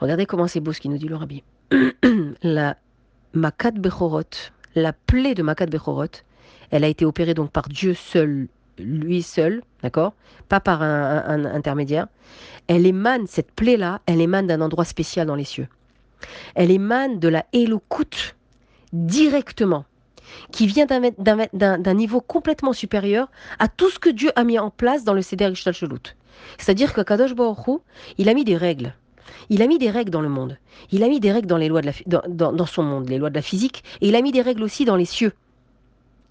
Regardez 0.00 0.26
comment 0.26 0.48
c'est 0.48 0.60
beau 0.60 0.72
ce 0.72 0.80
qu'il 0.80 0.90
nous 0.90 0.98
dit 0.98 1.08
le 1.08 1.16
rabbi. 1.16 1.42
la 2.42 2.76
Makat 3.34 3.72
Bechorot, 3.72 4.50
la 4.74 4.92
plaie 4.92 5.34
de 5.34 5.42
Makat 5.42 5.66
Bechorot, 5.66 6.22
elle 6.70 6.84
a 6.84 6.88
été 6.88 7.04
opérée 7.04 7.34
donc 7.34 7.50
par 7.50 7.68
Dieu 7.68 7.94
seul, 7.94 8.48
lui 8.78 9.22
seul, 9.22 9.62
d'accord? 9.82 10.14
Pas 10.48 10.60
par 10.60 10.82
un, 10.82 11.44
intermédiaire. 11.44 12.06
Elle 12.68 12.86
émane, 12.86 13.26
cette 13.26 13.52
plaie-là, 13.52 14.00
elle 14.06 14.20
émane 14.20 14.46
d'un 14.46 14.60
endroit 14.60 14.84
spécial 14.84 15.26
dans 15.26 15.34
les 15.34 15.44
cieux. 15.44 15.68
Elle 16.54 16.70
émane 16.70 17.18
de 17.18 17.28
la 17.28 17.44
Elokut 17.52 18.34
directement, 18.92 19.84
qui 20.52 20.66
vient 20.66 20.86
d'un 20.86 21.94
niveau 21.94 22.20
complètement 22.20 22.72
supérieur 22.72 23.28
à 23.58 23.68
tout 23.68 23.90
ce 23.90 23.98
que 23.98 24.10
Dieu 24.10 24.30
a 24.36 24.44
mis 24.44 24.58
en 24.58 24.70
place 24.70 25.04
dans 25.04 25.14
le 25.14 25.22
Seder 25.22 25.50
Ishtal 25.50 25.74
C'est-à-dire 26.58 26.94
que 26.94 27.02
Kadosh 27.02 27.34
Baruch 27.34 27.80
il 28.16 28.28
a 28.28 28.34
mis 28.34 28.44
des 28.44 28.56
règles. 28.56 28.94
Il 29.50 29.62
a 29.62 29.66
mis 29.66 29.78
des 29.78 29.90
règles 29.90 30.10
dans 30.10 30.20
le 30.20 30.28
monde. 30.28 30.58
Il 30.90 31.02
a 31.02 31.08
mis 31.08 31.20
des 31.20 31.32
règles 31.32 31.46
dans, 31.46 31.56
les 31.56 31.68
lois 31.68 31.80
dans, 32.06 32.66
son 32.66 32.82
monde, 32.82 33.08
les 33.08 33.18
lois 33.18 33.30
de 33.30 33.34
la 33.34 33.42
physique, 33.42 33.84
et 34.00 34.08
il 34.08 34.16
a 34.16 34.22
mis 34.22 34.32
des 34.32 34.42
règles 34.42 34.62
aussi 34.62 34.84
dans 34.84 34.96
les 34.96 35.04
cieux. 35.04 35.32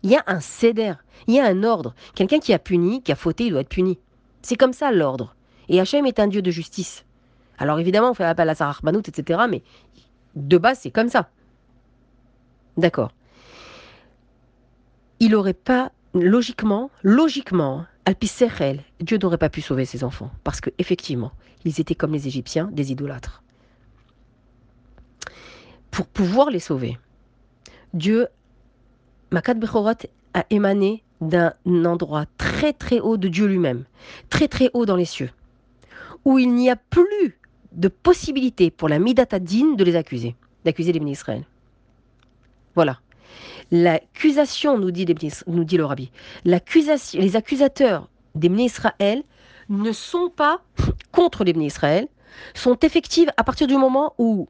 Il 0.04 0.12
y 0.12 0.16
a 0.16 0.24
un 0.28 0.40
céder, 0.40 0.94
il 1.28 1.36
y 1.36 1.40
a 1.40 1.46
un 1.46 1.64
ordre. 1.64 1.94
Quelqu'un 2.16 2.40
qui 2.40 2.54
a 2.54 2.60
puni, 2.60 3.02
qui 3.02 3.12
a 3.12 3.16
fauté, 3.16 3.46
il 3.46 3.52
doit 3.52 3.62
être 3.62 3.70
puni. 3.70 3.98
C'est 4.42 4.56
comme 4.56 4.74
ça 4.74 4.92
l'ordre. 4.92 5.36
Et 5.70 5.80
Hachem 5.80 6.06
est 6.06 6.20
un 6.20 6.28
Dieu 6.28 6.42
de 6.42 6.52
justice. 6.52 7.04
Alors 7.58 7.80
évidemment, 7.80 8.12
on 8.12 8.14
fait 8.14 8.24
appel 8.24 8.50
à 8.50 8.56
Sarah 8.56 8.78
Banout, 8.84 9.08
etc. 9.08 9.42
Mais 9.50 9.64
de 10.36 10.58
base, 10.58 10.80
c'est 10.82 10.92
comme 10.92 11.10
ça. 11.10 11.30
D'accord. 12.78 13.12
Il 15.20 15.32
n'aurait 15.32 15.54
pas, 15.54 15.92
logiquement, 16.14 16.92
logiquement, 17.02 17.86
Alpisserel, 18.06 18.84
Dieu 19.02 19.18
n'aurait 19.18 19.38
pas 19.38 19.50
pu 19.50 19.62
sauver 19.62 19.84
ses 19.84 20.04
enfants. 20.04 20.32
Parce 20.46 20.62
qu'effectivement, 20.62 21.34
ils 21.66 21.80
étaient 21.80 21.96
comme 21.96 22.14
les 22.14 22.28
Égyptiens, 22.28 22.70
des 22.72 22.92
idolâtres. 22.92 23.44
Pour 25.92 26.06
pouvoir 26.08 26.50
les 26.50 26.60
sauver, 26.60 26.98
Dieu, 27.94 28.28
Makat 29.32 29.56
Bechorot, 29.56 30.08
a 30.34 30.46
émané 30.50 31.04
d'un 31.22 31.54
endroit 31.66 32.26
très 32.38 32.74
très 32.74 33.00
haut 33.00 33.18
de 33.18 33.28
Dieu 33.28 33.48
lui-même, 33.48 33.86
très 34.30 34.48
très 34.48 34.70
haut 34.74 34.86
dans 34.86 34.96
les 34.96 35.06
cieux, 35.06 35.32
où 36.26 36.38
il 36.38 36.54
n'y 36.54 36.70
a 36.70 36.76
plus 36.76 37.40
de 37.72 37.88
possibilité 37.88 38.70
pour 38.70 38.90
la 38.90 39.00
Midatadine 39.00 39.76
de 39.76 39.84
les 39.84 39.96
accuser, 39.96 40.36
d'accuser 40.66 40.92
les 40.92 41.00
ministres. 41.00 41.32
Voilà. 42.76 43.00
L'accusation, 43.72 44.78
nous 44.78 44.92
dit, 44.92 45.06
nous 45.48 45.64
dit 45.64 45.78
le 45.78 45.86
rabbi, 45.86 46.12
les 46.46 47.36
accusateurs 47.36 48.10
des 48.36 48.50
Israël 48.50 49.24
ne 49.70 49.92
sont 49.92 50.30
pas 50.30 50.62
contre 51.12 51.44
les 51.44 51.52
Israël, 51.52 52.08
sont 52.54 52.78
effectives 52.80 53.32
à 53.38 53.44
partir 53.44 53.68
du 53.68 53.78
moment 53.78 54.14
où 54.18 54.48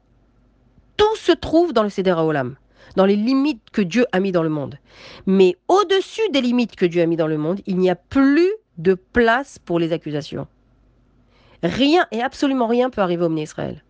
tout 0.96 1.16
se 1.16 1.32
trouve 1.32 1.72
dans 1.72 1.82
le 1.82 1.90
Seder 1.90 2.12
Olam, 2.12 2.56
dans 2.96 3.06
les 3.06 3.16
limites 3.16 3.70
que 3.70 3.82
Dieu 3.82 4.06
a 4.12 4.20
mis 4.20 4.32
dans 4.32 4.42
le 4.42 4.48
monde. 4.48 4.78
Mais 5.26 5.56
au-dessus 5.68 6.28
des 6.32 6.40
limites 6.40 6.76
que 6.76 6.86
Dieu 6.86 7.02
a 7.02 7.06
mis 7.06 7.16
dans 7.16 7.26
le 7.26 7.38
monde, 7.38 7.60
il 7.66 7.78
n'y 7.78 7.90
a 7.90 7.94
plus 7.94 8.50
de 8.78 8.94
place 8.94 9.58
pour 9.58 9.78
les 9.78 9.92
accusations. 9.92 10.46
Rien 11.62 12.06
et 12.12 12.22
absolument 12.22 12.66
rien 12.66 12.90
peut 12.90 13.00
arriver 13.00 13.24
au 13.24 13.28
Bnei 13.28 13.42
Israël. 13.42 13.82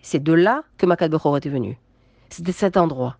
C'est 0.00 0.22
de 0.22 0.32
là 0.32 0.64
que 0.78 0.86
Makat 0.86 1.08
Bechorot 1.08 1.36
est 1.36 1.48
venu. 1.48 1.78
C'est 2.30 2.44
de 2.44 2.52
cet 2.52 2.76
endroit. 2.76 3.18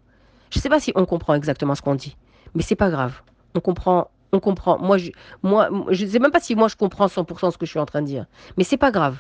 Je 0.51 0.59
ne 0.59 0.63
sais 0.63 0.69
pas 0.69 0.81
si 0.81 0.93
on 0.95 1.07
comprend 1.07 1.35
exactement 1.35 1.75
ce 1.75 1.83
qu'on 1.83 1.95
dit, 1.95 2.17
mais 2.55 2.63
c'est 2.63 2.77
pas 2.77 2.91
grave. 2.91 3.23
On 3.55 3.61
comprend, 3.61 4.11
on 4.33 4.41
comprend. 4.41 4.79
Moi, 4.79 4.97
je, 4.99 5.11
moi, 5.43 5.69
sais 5.95 6.19
même 6.19 6.31
pas 6.31 6.41
si 6.41 6.55
moi 6.55 6.69
je 6.69 6.77
comprends 6.77 7.07
100% 7.07 7.53
ce 7.53 7.59
que 7.59 7.67
je 7.67 7.71
suis 7.71 7.79
en 7.79 7.87
train 7.87 8.01
de 8.01 8.07
dire, 8.07 8.27
mais 8.57 8.65
c'est 8.65 8.79
pas 8.79 8.91
grave. 8.91 9.19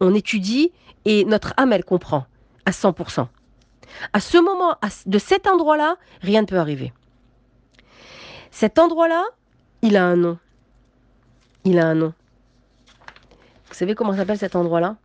On 0.00 0.14
étudie 0.14 0.72
et 1.04 1.24
notre 1.24 1.52
âme 1.56 1.72
elle 1.72 1.84
comprend 1.84 2.26
à 2.64 2.70
100%. 2.70 3.26
À 4.12 4.20
ce 4.20 4.38
moment, 4.38 4.76
de 5.06 5.18
cet 5.18 5.46
endroit-là, 5.46 5.96
rien 6.20 6.42
ne 6.42 6.46
peut 6.46 6.58
arriver. 6.58 6.92
Cet 8.50 8.78
endroit-là, 8.78 9.24
il 9.82 9.96
a 9.96 10.04
un 10.04 10.16
nom. 10.16 10.38
Il 11.64 11.78
a 11.78 11.86
un 11.86 11.94
nom. 11.94 12.14
Vous 13.68 13.74
savez 13.74 13.94
comment 13.94 14.14
s'appelle 14.16 14.38
cet 14.38 14.56
endroit-là? 14.56 14.96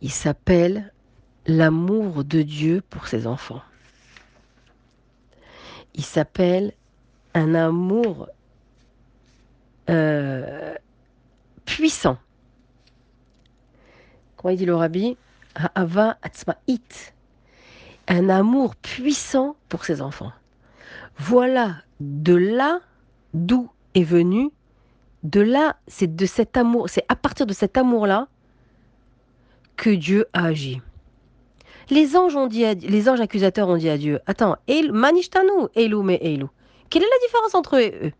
Il 0.00 0.10
s'appelle 0.10 0.92
l'amour 1.46 2.24
de 2.24 2.42
Dieu 2.42 2.82
pour 2.88 3.06
ses 3.06 3.26
enfants. 3.26 3.62
Il 5.94 6.04
s'appelle 6.04 6.72
un 7.34 7.54
amour 7.54 8.28
euh, 9.90 10.74
puissant. 11.64 12.18
Comment 14.36 14.52
il 14.52 14.58
dit 14.58 14.66
le 14.66 14.76
rabbi? 14.76 15.16
Ava 15.74 16.18
it. 16.66 17.14
Un 18.06 18.28
amour 18.28 18.76
puissant 18.76 19.56
pour 19.68 19.84
ses 19.84 20.00
enfants. 20.00 20.32
Voilà 21.18 21.82
de 22.00 22.34
là 22.34 22.80
d'où 23.34 23.70
est 23.94 24.04
venu, 24.04 24.50
de 25.24 25.40
là, 25.40 25.76
c'est 25.88 26.14
de 26.14 26.26
cet 26.26 26.56
amour, 26.56 26.88
c'est 26.88 27.04
à 27.08 27.16
partir 27.16 27.46
de 27.46 27.52
cet 27.52 27.76
amour-là 27.76 28.28
que 29.76 29.90
Dieu 29.90 30.26
a 30.32 30.44
agi. 30.46 30.80
Les 31.90 32.16
anges 32.16 32.36
ont 32.36 32.46
dit, 32.46 32.64
les 32.74 33.08
anges 33.08 33.20
accusateurs 33.20 33.68
ont 33.68 33.76
dit 33.76 33.88
à 33.88 33.98
Dieu, 33.98 34.20
attends, 34.26 34.56
manishtanu, 34.92 35.68
Elou 35.74 36.02
mais 36.02 36.18
Elou. 36.22 36.50
Quelle 36.90 37.02
est 37.02 37.10
la 37.10 37.26
différence 37.26 37.54
entre 37.54 37.78
eux 37.78 38.12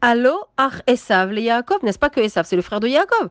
Allo, 0.00 0.38
Ach 0.56 0.82
Esav, 0.86 1.32
le 1.32 1.40
Yaakov, 1.40 1.82
n'est-ce 1.82 1.98
pas 1.98 2.10
que 2.10 2.20
Esav, 2.20 2.46
c'est 2.46 2.56
le 2.56 2.62
frère 2.62 2.80
de 2.80 2.88
Yaakov? 2.88 3.30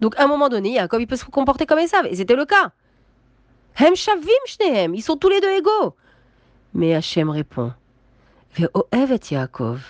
Donc 0.00 0.16
à 0.16 0.24
un 0.24 0.26
moment 0.26 0.48
donné, 0.48 0.72
Yaakov, 0.72 1.00
il 1.00 1.06
peut 1.06 1.16
se 1.16 1.24
comporter 1.24 1.66
comme 1.66 1.78
Esav, 1.78 2.06
et 2.06 2.14
c'était 2.16 2.36
le 2.36 2.44
cas. 2.44 2.72
Hem 3.76 3.96
Shavim 3.96 4.28
Shnehem, 4.46 4.94
ils 4.94 5.02
sont 5.02 5.16
tous 5.16 5.28
les 5.28 5.40
deux 5.40 5.50
égaux. 5.50 5.96
Mais 6.74 6.94
Hachem 6.94 7.30
répond 7.30 7.72
Ve'ohevet 8.56 9.20
Yaakov, 9.30 9.80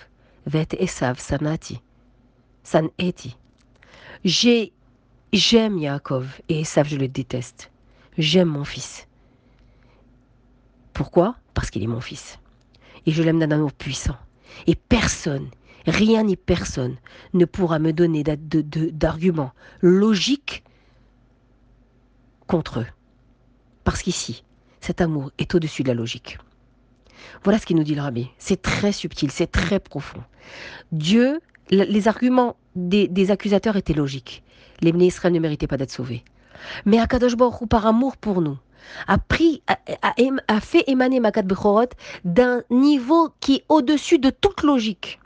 vet 0.47 0.67
Esav 0.79 1.19
sanati, 1.19 1.81
saneti. 2.63 3.37
J'ai, 4.23 4.73
j'aime 5.33 5.77
Yaakov 5.77 6.41
et 6.49 6.61
Esav, 6.61 6.87
je 6.87 6.97
le 6.97 7.07
déteste. 7.07 7.71
J'aime 8.17 8.47
mon 8.47 8.63
fils. 8.63 9.07
Pourquoi? 10.93 11.35
Parce 11.53 11.69
qu'il 11.69 11.83
est 11.83 11.87
mon 11.87 12.01
fils. 12.01 12.39
Et 13.05 13.11
je 13.11 13.23
l'aime 13.23 13.39
d'un 13.39 13.51
amour 13.51 13.73
puissant. 13.73 14.17
Et 14.67 14.75
personne, 14.75 15.49
rien 15.85 16.23
ni 16.23 16.35
personne 16.35 16.95
ne 17.33 17.45
pourra 17.45 17.79
me 17.79 17.93
donner 17.93 18.23
d'arguments 18.23 19.51
logiques 19.81 20.63
contre 22.47 22.81
eux. 22.81 22.87
Parce 23.83 24.01
qu'ici, 24.01 24.43
cet 24.81 25.01
amour 25.01 25.31
est 25.37 25.53
au-dessus 25.55 25.83
de 25.83 25.89
la 25.89 25.93
logique. 25.93 26.37
Voilà 27.43 27.59
ce 27.59 27.65
qu'il 27.65 27.75
nous 27.75 27.83
dit 27.83 27.95
le 27.95 28.01
rabbi. 28.01 28.29
C'est 28.37 28.61
très 28.61 28.91
subtil, 28.91 29.31
c'est 29.31 29.51
très 29.51 29.79
profond. 29.79 30.23
Dieu, 30.91 31.39
les 31.69 32.07
arguments 32.07 32.55
des, 32.75 33.31
accusateurs 33.31 33.77
étaient 33.77 33.93
logiques. 33.93 34.43
Les 34.81 34.91
Israël 35.05 35.33
ne 35.33 35.39
méritaient 35.39 35.67
pas 35.67 35.77
d'être 35.77 35.91
sauvés. 35.91 36.23
Mais 36.85 36.99
Akadosh 36.99 37.35
Baruch 37.35 37.67
par 37.69 37.85
amour 37.85 38.17
pour 38.17 38.41
nous, 38.41 38.57
a, 39.07 39.17
pris, 39.17 39.61
a, 39.67 40.61
fait 40.61 40.83
émaner 40.87 41.19
Makat 41.19 41.43
Bechorot 41.43 41.89
d'un 42.23 42.63
niveau 42.69 43.29
qui 43.39 43.55
est 43.55 43.65
au-dessus 43.69 44.19
de 44.19 44.29
toute 44.29 44.63
logique. 44.63 45.19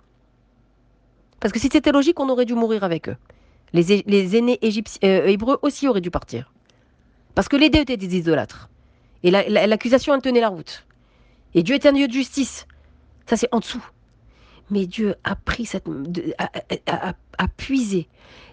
Parce 1.39 1.53
que 1.53 1.59
si 1.59 1.69
c'était 1.71 1.91
logique, 1.91 2.19
on 2.19 2.29
aurait 2.29 2.45
dû 2.45 2.53
mourir 2.53 2.83
avec 2.83 3.09
eux. 3.09 3.17
Les, 3.71 4.35
aînés 4.35 4.59
euh, 5.03 5.27
hébreux 5.27 5.59
aussi 5.61 5.87
auraient 5.87 6.01
dû 6.01 6.11
partir. 6.11 6.51
Parce 7.35 7.47
que 7.47 7.55
les 7.55 7.69
deux 7.69 7.79
étaient 7.79 7.97
des 7.97 8.17
idolâtres. 8.17 8.69
Et 9.23 9.31
l'accusation 9.31 10.13
la, 10.13 10.21
tenait 10.21 10.41
la 10.41 10.49
route. 10.49 10.85
Et 11.53 11.63
Dieu 11.63 11.75
est 11.75 11.85
un 11.85 11.93
Dieu 11.93 12.07
de 12.07 12.13
justice. 12.13 12.67
Ça, 13.27 13.37
c'est 13.37 13.49
en 13.51 13.59
dessous. 13.59 13.85
Mais 14.71 14.85
Dieu 14.85 15.15
a 15.23 15.35
pris 15.35 15.65
cette, 15.65 15.85
a, 16.37 17.47
puisé 17.57 18.07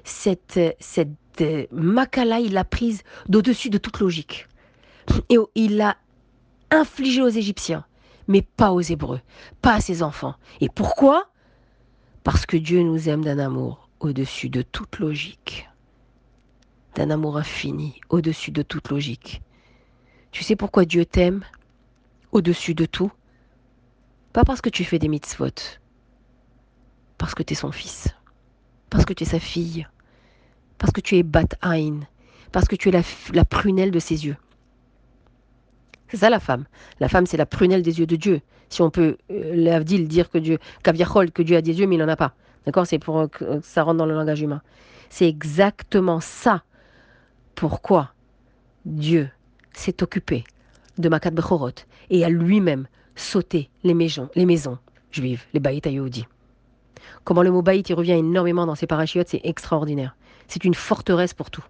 cette, 0.04 0.60
cette 0.80 1.08
euh, 1.40 1.66
il 1.70 2.52
l'a 2.52 2.64
prise 2.64 3.02
d'au-dessus 3.28 3.70
de 3.70 3.78
toute 3.78 4.00
logique. 4.00 4.46
Et 5.28 5.36
il 5.54 5.76
l'a 5.76 5.96
infligé 6.70 7.22
aux 7.22 7.28
Égyptiens, 7.28 7.84
mais 8.28 8.42
pas 8.42 8.72
aux 8.72 8.80
Hébreux, 8.80 9.20
pas 9.62 9.74
à 9.74 9.80
ses 9.80 10.02
enfants. 10.02 10.34
Et 10.60 10.68
pourquoi? 10.68 11.28
Parce 12.24 12.46
que 12.46 12.56
Dieu 12.56 12.82
nous 12.82 13.08
aime 13.08 13.24
d'un 13.24 13.38
amour 13.38 13.88
au-dessus 14.00 14.48
de 14.48 14.62
toute 14.62 14.98
logique. 14.98 15.68
D'un 16.94 17.10
amour 17.10 17.36
infini, 17.36 18.00
au-dessus 18.08 18.50
de 18.50 18.62
toute 18.62 18.90
logique. 18.90 19.42
Tu 20.32 20.44
sais 20.44 20.56
pourquoi 20.56 20.84
Dieu 20.84 21.04
t'aime 21.04 21.44
au-dessus 22.32 22.74
de 22.74 22.86
tout? 22.86 23.12
Pas 24.32 24.44
parce 24.44 24.60
que 24.60 24.68
tu 24.68 24.84
fais 24.84 24.98
des 24.98 25.08
mitzvot, 25.08 25.78
parce 27.16 27.34
que 27.34 27.42
tu 27.42 27.54
es 27.54 27.56
son 27.56 27.72
fils, 27.72 28.08
parce 28.90 29.04
que 29.04 29.14
tu 29.14 29.24
es 29.24 29.26
sa 29.26 29.40
fille, 29.40 29.86
parce 30.78 30.92
que 30.92 31.00
tu 31.00 31.16
es 31.16 31.22
Bat 31.22 31.56
Ain, 31.62 32.00
parce 32.52 32.68
que 32.68 32.76
tu 32.76 32.90
es 32.90 33.02
la, 33.32 33.44
prunelle 33.44 33.90
de 33.90 33.98
ses 33.98 34.26
yeux. 34.26 34.36
C'est 36.08 36.18
ça 36.18 36.30
la 36.30 36.40
femme. 36.40 36.64
La 37.00 37.08
femme, 37.08 37.26
c'est 37.26 37.36
la 37.36 37.46
prunelle 37.46 37.82
des 37.82 37.98
yeux 37.98 38.06
de 38.06 38.16
Dieu. 38.16 38.40
Si 38.68 38.82
on 38.82 38.90
peut, 38.90 39.16
euh, 39.30 39.80
dire 39.82 40.30
que 40.30 40.38
Dieu, 40.38 40.58
que 40.82 41.42
Dieu 41.42 41.56
a 41.56 41.62
des 41.62 41.78
yeux, 41.78 41.86
mais 41.86 41.96
il 41.96 41.98
n'en 41.98 42.08
a 42.08 42.16
pas. 42.16 42.34
D'accord? 42.64 42.86
C'est 42.86 42.98
pour 42.98 43.30
que 43.30 43.60
ça 43.62 43.82
rentre 43.82 43.98
dans 43.98 44.06
le 44.06 44.14
langage 44.14 44.40
humain. 44.40 44.62
C'est 45.08 45.28
exactement 45.28 46.20
ça. 46.20 46.62
Pourquoi 47.54 48.12
Dieu 48.84 49.28
s'est 49.72 50.02
occupé 50.02 50.44
de 50.98 51.08
Makat 51.08 51.30
Bechorot 51.30 51.70
et 52.10 52.24
a 52.24 52.28
lui-même 52.28 52.86
sauté 53.14 53.70
les 53.84 53.94
maisons, 53.94 54.28
les 54.34 54.46
maisons 54.46 54.78
juives, 55.10 55.44
les 55.54 55.60
Baït 55.60 55.86
Comment 57.24 57.42
le 57.42 57.50
mot 57.50 57.62
Baït, 57.62 57.88
revient 57.88 58.12
énormément 58.12 58.66
dans 58.66 58.74
ces 58.74 58.86
parachiotes, 58.86 59.28
c'est 59.28 59.40
extraordinaire. 59.44 60.16
C'est 60.48 60.64
une 60.64 60.74
forteresse 60.74 61.34
pour 61.34 61.50
tout. 61.50 61.64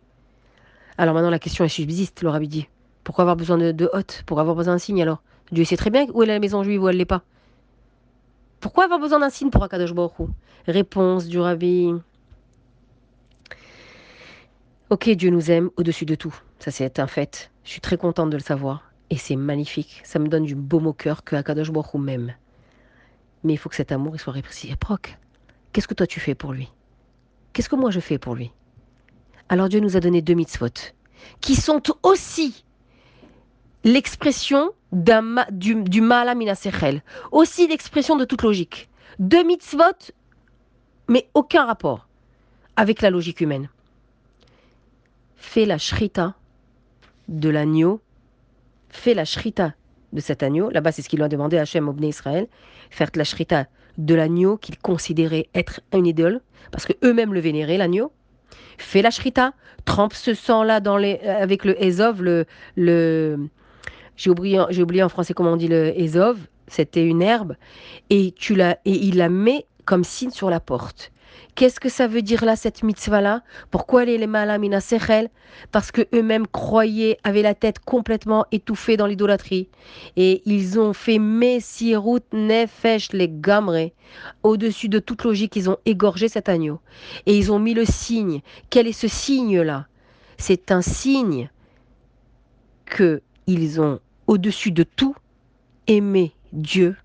Alors 0.98 1.14
maintenant, 1.14 1.30
la 1.30 1.38
question 1.38 1.64
est 1.64 1.68
subsiste, 1.68 2.22
le 2.22 2.30
rabbi. 2.30 2.68
Pourquoi 3.06 3.22
avoir 3.22 3.36
besoin 3.36 3.56
de, 3.56 3.70
de 3.70 3.88
hôtes 3.92 4.24
Pourquoi 4.26 4.40
avoir 4.40 4.56
besoin 4.56 4.74
d'un 4.74 4.78
signe 4.78 5.00
alors? 5.00 5.22
Dieu 5.52 5.64
sait 5.64 5.76
très 5.76 5.90
bien 5.90 6.06
où 6.12 6.24
est 6.24 6.26
la 6.26 6.40
maison 6.40 6.64
juive, 6.64 6.82
où 6.82 6.88
elle 6.88 6.96
n'est 6.96 7.04
pas. 7.04 7.22
Pourquoi 8.58 8.82
avoir 8.82 8.98
besoin 8.98 9.20
d'un 9.20 9.30
signe 9.30 9.48
pour 9.48 9.62
Akadosh 9.62 9.94
Baruch 9.94 10.28
Réponse 10.66 11.28
du 11.28 11.38
rabbi. 11.38 11.94
Ok, 14.90 15.08
Dieu 15.10 15.30
nous 15.30 15.52
aime 15.52 15.70
au-dessus 15.76 16.04
de 16.04 16.16
tout. 16.16 16.34
Ça, 16.58 16.72
c'est 16.72 16.98
un 16.98 17.06
fait. 17.06 17.52
Je 17.62 17.70
suis 17.70 17.80
très 17.80 17.96
contente 17.96 18.30
de 18.30 18.36
le 18.38 18.42
savoir. 18.42 18.90
Et 19.10 19.16
c'est 19.16 19.36
magnifique. 19.36 20.00
Ça 20.02 20.18
me 20.18 20.26
donne 20.26 20.42
du 20.42 20.56
baume 20.56 20.88
au 20.88 20.92
cœur 20.92 21.22
que 21.22 21.36
Akadosh 21.36 21.70
Baruch 21.70 21.94
m'aime. 21.94 22.34
Mais 23.44 23.52
il 23.52 23.56
faut 23.56 23.68
que 23.68 23.76
cet 23.76 23.92
amour 23.92 24.16
il 24.16 24.18
soit 24.18 24.32
réciproque. 24.32 25.16
Qu'est-ce 25.72 25.86
que 25.86 25.94
toi 25.94 26.08
tu 26.08 26.18
fais 26.18 26.34
pour 26.34 26.52
lui? 26.52 26.72
Qu'est-ce 27.52 27.68
que 27.68 27.76
moi 27.76 27.92
je 27.92 28.00
fais 28.00 28.18
pour 28.18 28.34
lui? 28.34 28.50
Alors 29.48 29.68
Dieu 29.68 29.78
nous 29.78 29.96
a 29.96 30.00
donné 30.00 30.22
deux 30.22 30.34
mitzvot, 30.34 30.66
qui 31.40 31.54
sont 31.54 31.82
aussi 32.02 32.64
l'expression 33.86 34.72
du, 34.92 35.82
du 35.84 36.00
mala 36.00 36.34
aussi 37.30 37.68
l'expression 37.68 38.16
de 38.16 38.24
toute 38.24 38.42
logique. 38.42 38.90
Deux 39.18 39.44
mitzvot, 39.44 40.12
mais 41.08 41.28
aucun 41.34 41.64
rapport 41.64 42.08
avec 42.74 43.00
la 43.00 43.10
logique 43.10 43.40
humaine. 43.40 43.68
Fais 45.36 45.64
la 45.64 45.78
shrita 45.78 46.34
de 47.28 47.48
l'agneau, 47.48 48.00
fais 48.90 49.14
la 49.14 49.24
shrita 49.24 49.72
de 50.12 50.20
cet 50.20 50.42
agneau, 50.42 50.70
là-bas 50.70 50.92
c'est 50.92 51.02
ce 51.02 51.08
qu'il 51.08 51.22
a 51.22 51.28
demandé 51.28 51.56
à 51.56 51.62
Hachem 51.62 51.88
Obné 51.88 52.08
Israël, 52.08 52.48
faire 52.90 53.10
la 53.14 53.24
shrita 53.24 53.66
de 53.98 54.14
l'agneau 54.14 54.56
qu'il 54.56 54.78
considérait 54.78 55.48
être 55.54 55.80
une 55.92 56.06
idole, 56.06 56.40
parce 56.72 56.86
que 56.86 56.92
eux-mêmes 57.04 57.32
le 57.32 57.40
vénéraient, 57.40 57.78
l'agneau, 57.78 58.10
fais 58.78 59.02
la 59.02 59.10
shrita, 59.10 59.52
trempe 59.84 60.12
ce 60.12 60.34
sang-là 60.34 60.80
euh, 60.84 61.42
avec 61.42 61.64
le 61.64 61.80
ezov, 61.82 62.22
le 62.22 62.46
j'ai 64.16 64.30
oublié, 64.30 65.02
en 65.02 65.08
français 65.08 65.34
comment 65.34 65.52
on 65.52 65.56
dit 65.56 65.68
le 65.68 65.98
ezov, 65.98 66.38
c'était 66.68 67.04
une 67.04 67.22
herbe, 67.22 67.54
et 68.10 68.32
tu 68.32 68.54
la, 68.54 68.78
et 68.84 68.92
il 68.92 69.16
la 69.18 69.28
met 69.28 69.66
comme 69.84 70.04
signe 70.04 70.30
sur 70.30 70.50
la 70.50 70.60
porte. 70.60 71.12
Qu'est-ce 71.54 71.80
que 71.80 71.88
ça 71.88 72.06
veut 72.06 72.20
dire 72.20 72.44
là, 72.44 72.54
cette 72.54 72.82
mitzvah-là? 72.82 73.42
Pourquoi 73.70 74.04
les 74.04 74.26
malamina 74.26 74.80
sechel? 74.80 75.30
Parce 75.72 75.90
que 75.90 76.06
eux-mêmes 76.14 76.46
croyaient, 76.46 77.18
avaient 77.24 77.42
la 77.42 77.54
tête 77.54 77.78
complètement 77.78 78.44
étouffée 78.52 78.98
dans 78.98 79.06
l'idolâtrie. 79.06 79.68
Et 80.16 80.42
ils 80.44 80.78
ont 80.78 80.92
fait 80.92 81.18
Messirut 81.18 82.20
Nefesh 82.32 83.12
les 83.12 83.30
gamre. 83.30 83.90
Au-dessus 84.42 84.90
de 84.90 84.98
toute 84.98 85.24
logique, 85.24 85.56
ils 85.56 85.70
ont 85.70 85.78
égorgé 85.86 86.28
cet 86.28 86.50
agneau. 86.50 86.80
Et 87.24 87.36
ils 87.36 87.50
ont 87.50 87.58
mis 87.58 87.72
le 87.72 87.86
signe. 87.86 88.42
Quel 88.68 88.86
est 88.86 88.92
ce 88.92 89.08
signe-là? 89.08 89.86
C'est 90.36 90.70
un 90.70 90.82
signe 90.82 91.48
que 92.84 93.22
ils 93.46 93.80
ont, 93.80 94.00
au-dessus 94.26 94.72
de 94.72 94.82
tout, 94.82 95.14
aimé 95.86 96.32
Dieu 96.52 96.96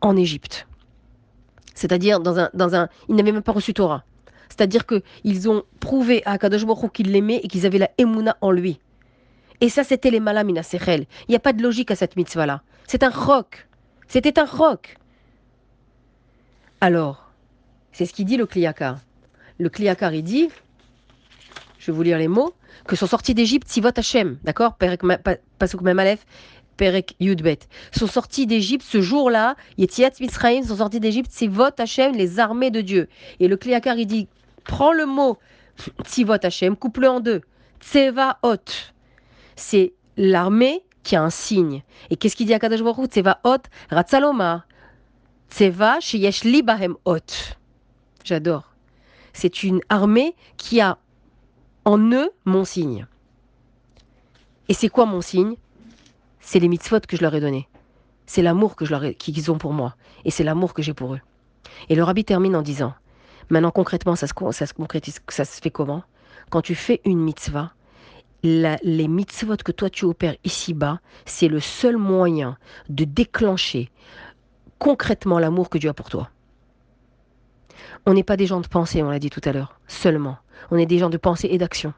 en 0.00 0.16
Égypte. 0.16 0.66
C'est-à-dire, 1.74 2.20
dans 2.20 2.38
un, 2.38 2.88
ils 3.08 3.14
n'avaient 3.14 3.32
même 3.32 3.42
pas 3.42 3.52
reçu 3.52 3.74
Torah. 3.74 4.04
C'est-à-dire 4.48 4.84
qu'ils 4.86 5.48
ont 5.48 5.64
prouvé 5.80 6.22
à 6.26 6.38
Kadosh 6.38 6.64
Baruch 6.64 6.92
qu'ils 6.92 7.10
l'aimaient 7.10 7.40
et 7.42 7.48
qu'ils 7.48 7.66
avaient 7.66 7.78
la 7.78 7.90
Emouna 7.98 8.36
en 8.40 8.52
lui. 8.52 8.78
Et 9.60 9.68
ça, 9.68 9.82
c'était 9.82 10.10
les 10.10 10.20
malamina 10.20 10.62
sechel. 10.62 11.06
Il 11.26 11.32
n'y 11.32 11.36
a 11.36 11.40
pas 11.40 11.52
de 11.52 11.62
logique 11.62 11.90
à 11.90 11.96
cette 11.96 12.16
mitzvah-là. 12.16 12.62
C'est 12.86 13.02
un 13.02 13.10
roc. 13.10 13.66
C'était 14.06 14.38
un 14.38 14.44
roc. 14.44 14.96
Alors, 16.80 17.32
c'est 17.92 18.06
ce 18.06 18.12
qu'il 18.12 18.26
dit 18.26 18.36
le 18.36 18.46
Kliakar. 18.46 18.98
Le 19.58 19.68
Kliakar, 19.68 20.14
il 20.14 20.22
dit, 20.22 20.48
je 21.84 21.92
vais 21.92 21.96
vous 21.96 22.02
lire 22.02 22.16
les 22.16 22.28
mots, 22.28 22.54
que 22.86 22.96
sont 22.96 23.06
sortis 23.06 23.34
d'Égypte 23.34 23.68
Sivot 23.68 23.90
Hashem, 23.94 24.38
d'accord? 24.42 24.78
Pasuk 25.58 25.82
Memalef, 25.82 26.24
Perek 26.78 27.14
Yudbet, 27.20 27.58
sont 27.92 28.06
sortis 28.06 28.46
d'Égypte 28.46 28.86
ce 28.88 29.02
jour-là, 29.02 29.54
Yetiat 29.76 30.12
Mitzrayim 30.18 30.62
sont 30.62 30.76
sortis 30.76 30.98
d'Égypte, 30.98 31.30
Sivot 31.30 31.78
Hashem, 31.78 32.14
les 32.14 32.40
armées 32.40 32.70
de 32.70 32.80
Dieu. 32.80 33.08
Et 33.38 33.48
le 33.48 33.58
Kliakar, 33.58 33.98
il 33.98 34.06
dit, 34.06 34.28
prends 34.64 34.94
le 34.94 35.04
mot 35.04 35.36
Sivot 36.06 36.38
Hashem, 36.42 36.74
coupe-le 36.74 37.06
en 37.06 37.20
deux. 37.20 37.42
Tseva 37.80 38.38
Hot, 38.42 38.64
c'est 39.54 39.92
l'armée 40.16 40.86
qui 41.02 41.16
a 41.16 41.22
un 41.22 41.28
signe. 41.28 41.82
Et 42.08 42.16
qu'est-ce 42.16 42.34
qu'il 42.34 42.46
dit 42.46 42.54
à 42.54 42.58
Kadosh 42.58 42.82
Baruch 42.82 43.10
Tseva 43.10 43.40
Hot, 43.44 43.58
Ratzaloma. 43.90 44.64
Tseva 45.50 46.00
Sheyesh 46.00 46.44
Libahem 46.44 46.94
Hot. 47.04 47.18
J'adore. 48.24 48.70
C'est 49.34 49.64
une 49.64 49.80
armée 49.90 50.34
qui 50.56 50.80
a 50.80 50.96
en 51.84 51.98
eux 52.12 52.30
mon 52.44 52.64
signe. 52.64 53.06
Et 54.68 54.74
c'est 54.74 54.88
quoi 54.88 55.06
mon 55.06 55.20
signe? 55.20 55.56
C'est 56.40 56.58
les 56.58 56.68
mitzvot 56.68 57.00
que 57.00 57.16
je 57.16 57.22
leur 57.22 57.34
ai 57.34 57.40
donnés. 57.40 57.68
C'est 58.26 58.42
l'amour 58.42 58.76
qu'ils 58.76 59.50
ont 59.50 59.58
pour 59.58 59.72
moi. 59.72 59.96
Et 60.24 60.30
c'est 60.30 60.44
l'amour 60.44 60.72
que 60.74 60.82
j'ai 60.82 60.94
pour 60.94 61.14
eux. 61.14 61.20
Et 61.88 61.94
le 61.94 62.02
rabbi 62.02 62.24
termine 62.24 62.56
en 62.56 62.62
disant, 62.62 62.94
maintenant 63.50 63.70
concrètement, 63.70 64.16
ça 64.16 64.26
se, 64.26 64.34
ça 64.52 64.66
se 64.66 64.74
concrétise, 64.74 65.20
ça 65.28 65.44
se 65.44 65.60
fait 65.60 65.70
comment? 65.70 66.02
Quand 66.50 66.62
tu 66.62 66.74
fais 66.74 67.00
une 67.04 67.20
mitzvah, 67.20 67.72
les 68.42 69.08
mitzvot 69.08 69.56
que 69.56 69.72
toi 69.72 69.88
tu 69.90 70.04
opères 70.04 70.36
ici-bas, 70.44 71.00
c'est 71.24 71.48
le 71.48 71.60
seul 71.60 71.96
moyen 71.96 72.58
de 72.88 73.04
déclencher 73.04 73.90
concrètement 74.78 75.38
l'amour 75.38 75.70
que 75.70 75.78
Dieu 75.78 75.90
a 75.90 75.94
pour 75.94 76.10
toi. 76.10 76.30
On 78.06 78.14
n'est 78.14 78.22
pas 78.22 78.36
des 78.36 78.46
gens 78.46 78.60
de 78.60 78.66
pensée, 78.66 79.02
on 79.02 79.10
l'a 79.10 79.18
dit 79.18 79.30
tout 79.30 79.40
à 79.44 79.52
l'heure, 79.52 79.80
seulement. 79.86 80.36
On 80.70 80.76
est 80.76 80.86
des 80.86 80.98
gens 80.98 81.10
de 81.10 81.16
pensée 81.16 81.48
et 81.50 81.58
d'action. 81.58 81.94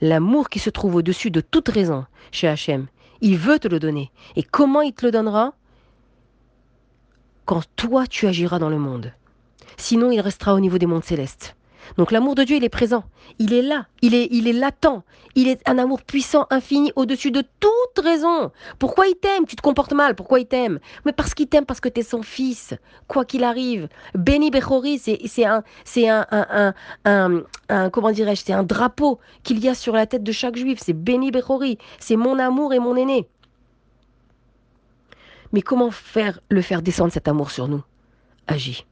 L'amour 0.00 0.48
qui 0.48 0.58
se 0.58 0.70
trouve 0.70 0.96
au-dessus 0.96 1.30
de 1.30 1.40
toute 1.40 1.68
raison 1.68 2.06
chez 2.30 2.48
Hachem, 2.48 2.86
il 3.20 3.36
veut 3.36 3.58
te 3.58 3.68
le 3.68 3.78
donner. 3.78 4.10
Et 4.36 4.42
comment 4.42 4.80
il 4.80 4.92
te 4.92 5.04
le 5.04 5.12
donnera? 5.12 5.54
Quand 7.44 7.62
toi 7.76 8.06
tu 8.06 8.26
agiras 8.26 8.58
dans 8.58 8.68
le 8.68 8.78
monde. 8.78 9.12
Sinon, 9.76 10.10
il 10.10 10.20
restera 10.20 10.54
au 10.54 10.60
niveau 10.60 10.78
des 10.78 10.86
mondes 10.86 11.04
célestes. 11.04 11.56
Donc 11.96 12.12
l'amour 12.12 12.34
de 12.34 12.44
Dieu, 12.44 12.56
il 12.56 12.64
est 12.64 12.68
présent. 12.68 13.04
Il 13.38 13.52
est 13.52 13.62
là. 13.62 13.86
Il 14.02 14.14
est, 14.14 14.28
il 14.30 14.48
est 14.48 14.52
latent. 14.52 15.02
Il 15.34 15.48
est 15.48 15.60
un 15.68 15.78
amour 15.78 16.02
puissant, 16.02 16.46
infini, 16.50 16.92
au-dessus 16.96 17.30
de 17.30 17.42
toute 17.60 18.04
raison. 18.04 18.50
Pourquoi 18.78 19.06
il 19.06 19.14
t'aime? 19.14 19.46
Tu 19.46 19.56
te 19.56 19.62
comportes 19.62 19.92
mal. 19.92 20.14
Pourquoi 20.14 20.40
il 20.40 20.46
t'aime? 20.46 20.80
Mais 21.04 21.12
parce 21.12 21.34
qu'il 21.34 21.46
t'aime, 21.48 21.66
parce 21.66 21.80
que 21.80 21.88
tu 21.88 22.00
es 22.00 22.02
son 22.02 22.22
fils. 22.22 22.74
Quoi 23.06 23.24
qu'il 23.24 23.44
arrive. 23.44 23.88
Béni 24.14 24.50
Bechori, 24.50 24.98
c'est 24.98 25.44
un, 25.46 25.62
un, 27.04 27.90
comment 27.90 28.10
dirais-je, 28.10 28.42
c'est 28.44 28.52
un 28.52 28.62
drapeau 28.64 29.20
qu'il 29.42 29.58
y 29.58 29.68
a 29.68 29.74
sur 29.74 29.94
la 29.94 30.06
tête 30.06 30.22
de 30.22 30.32
chaque 30.32 30.56
juif. 30.56 30.80
C'est 30.82 30.92
Béni 30.92 31.30
Bechori. 31.30 31.78
C'est 31.98 32.16
mon 32.16 32.38
amour 32.38 32.72
et 32.72 32.78
mon 32.78 32.96
aîné. 32.96 33.28
Mais 35.52 35.62
comment 35.62 35.90
faire 35.90 36.40
le 36.48 36.62
faire 36.62 36.82
descendre 36.82 37.12
cet 37.12 37.26
amour 37.26 37.50
sur 37.50 37.66
nous? 37.66 37.82
Agis. 38.46 38.84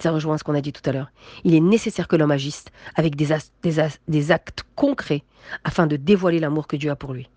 Ça 0.00 0.12
rejoint 0.12 0.38
ce 0.38 0.44
qu'on 0.44 0.54
a 0.54 0.62
dit 0.62 0.72
tout 0.72 0.88
à 0.88 0.92
l'heure. 0.92 1.10
Il 1.44 1.54
est 1.54 1.60
nécessaire 1.60 2.08
que 2.08 2.16
l'homme 2.16 2.30
agisse 2.30 2.64
avec 2.96 3.16
des, 3.16 3.32
actes 4.32 4.64
concrets 4.74 5.24
afin 5.62 5.86
de 5.86 5.96
dévoiler 5.96 6.40
l'amour 6.40 6.66
que 6.66 6.76
Dieu 6.76 6.90
a 6.90 6.96
pour 6.96 7.12
lui. 7.12 7.28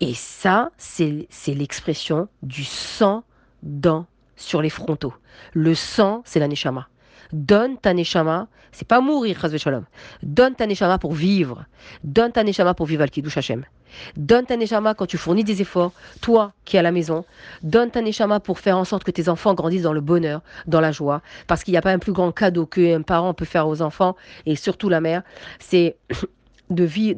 Et 0.00 0.12
ça, 0.14 0.70
c'est 0.76 1.26
l'expression 1.48 2.28
du 2.42 2.64
sang 2.64 3.24
dans 3.62 4.06
sur 4.36 4.60
les 4.60 4.68
frontaux. 4.68 5.14
Le 5.54 5.74
sang, 5.74 6.22
c'est 6.26 6.40
la 6.40 6.46
neshama. 6.46 6.88
Donne 7.32 7.78
ta 7.78 7.94
neshama, 7.94 8.48
c'est 8.70 8.86
pas 8.86 9.00
mourir, 9.00 9.40
shalom. 9.58 9.86
Donne 10.22 10.54
ta 10.54 10.66
neshama 10.66 10.98
pour 10.98 11.14
vivre. 11.14 11.64
Donne 12.04 12.32
ta 12.32 12.44
neshama 12.44 12.74
pour 12.74 12.86
vivre 12.86 13.02
al 13.02 13.10
Kiddush 13.10 13.38
Hashem. 13.38 13.64
Donne 14.16 14.46
ta 14.46 14.56
neshama 14.56 14.94
quand 14.94 15.06
tu 15.06 15.18
fournis 15.18 15.44
des 15.44 15.60
efforts, 15.62 15.92
toi 16.20 16.52
qui 16.64 16.76
es 16.76 16.78
à 16.78 16.82
la 16.82 16.92
maison. 16.92 17.24
Donne 17.62 17.90
ta 17.90 18.02
neshama 18.02 18.40
pour 18.40 18.58
faire 18.58 18.78
en 18.78 18.84
sorte 18.84 19.04
que 19.04 19.10
tes 19.10 19.28
enfants 19.28 19.54
grandissent 19.54 19.82
dans 19.82 19.92
le 19.92 20.00
bonheur, 20.00 20.42
dans 20.66 20.80
la 20.80 20.92
joie. 20.92 21.22
Parce 21.46 21.64
qu'il 21.64 21.72
n'y 21.72 21.78
a 21.78 21.82
pas 21.82 21.92
un 21.92 21.98
plus 21.98 22.12
grand 22.12 22.32
cadeau 22.32 22.66
qu'un 22.66 23.02
parent 23.02 23.34
peut 23.34 23.44
faire 23.44 23.68
aux 23.68 23.82
enfants, 23.82 24.16
et 24.46 24.56
surtout 24.56 24.88
la 24.88 25.00
mère, 25.00 25.22
c'est 25.58 25.96
de 26.70 26.84
vie 26.84 27.14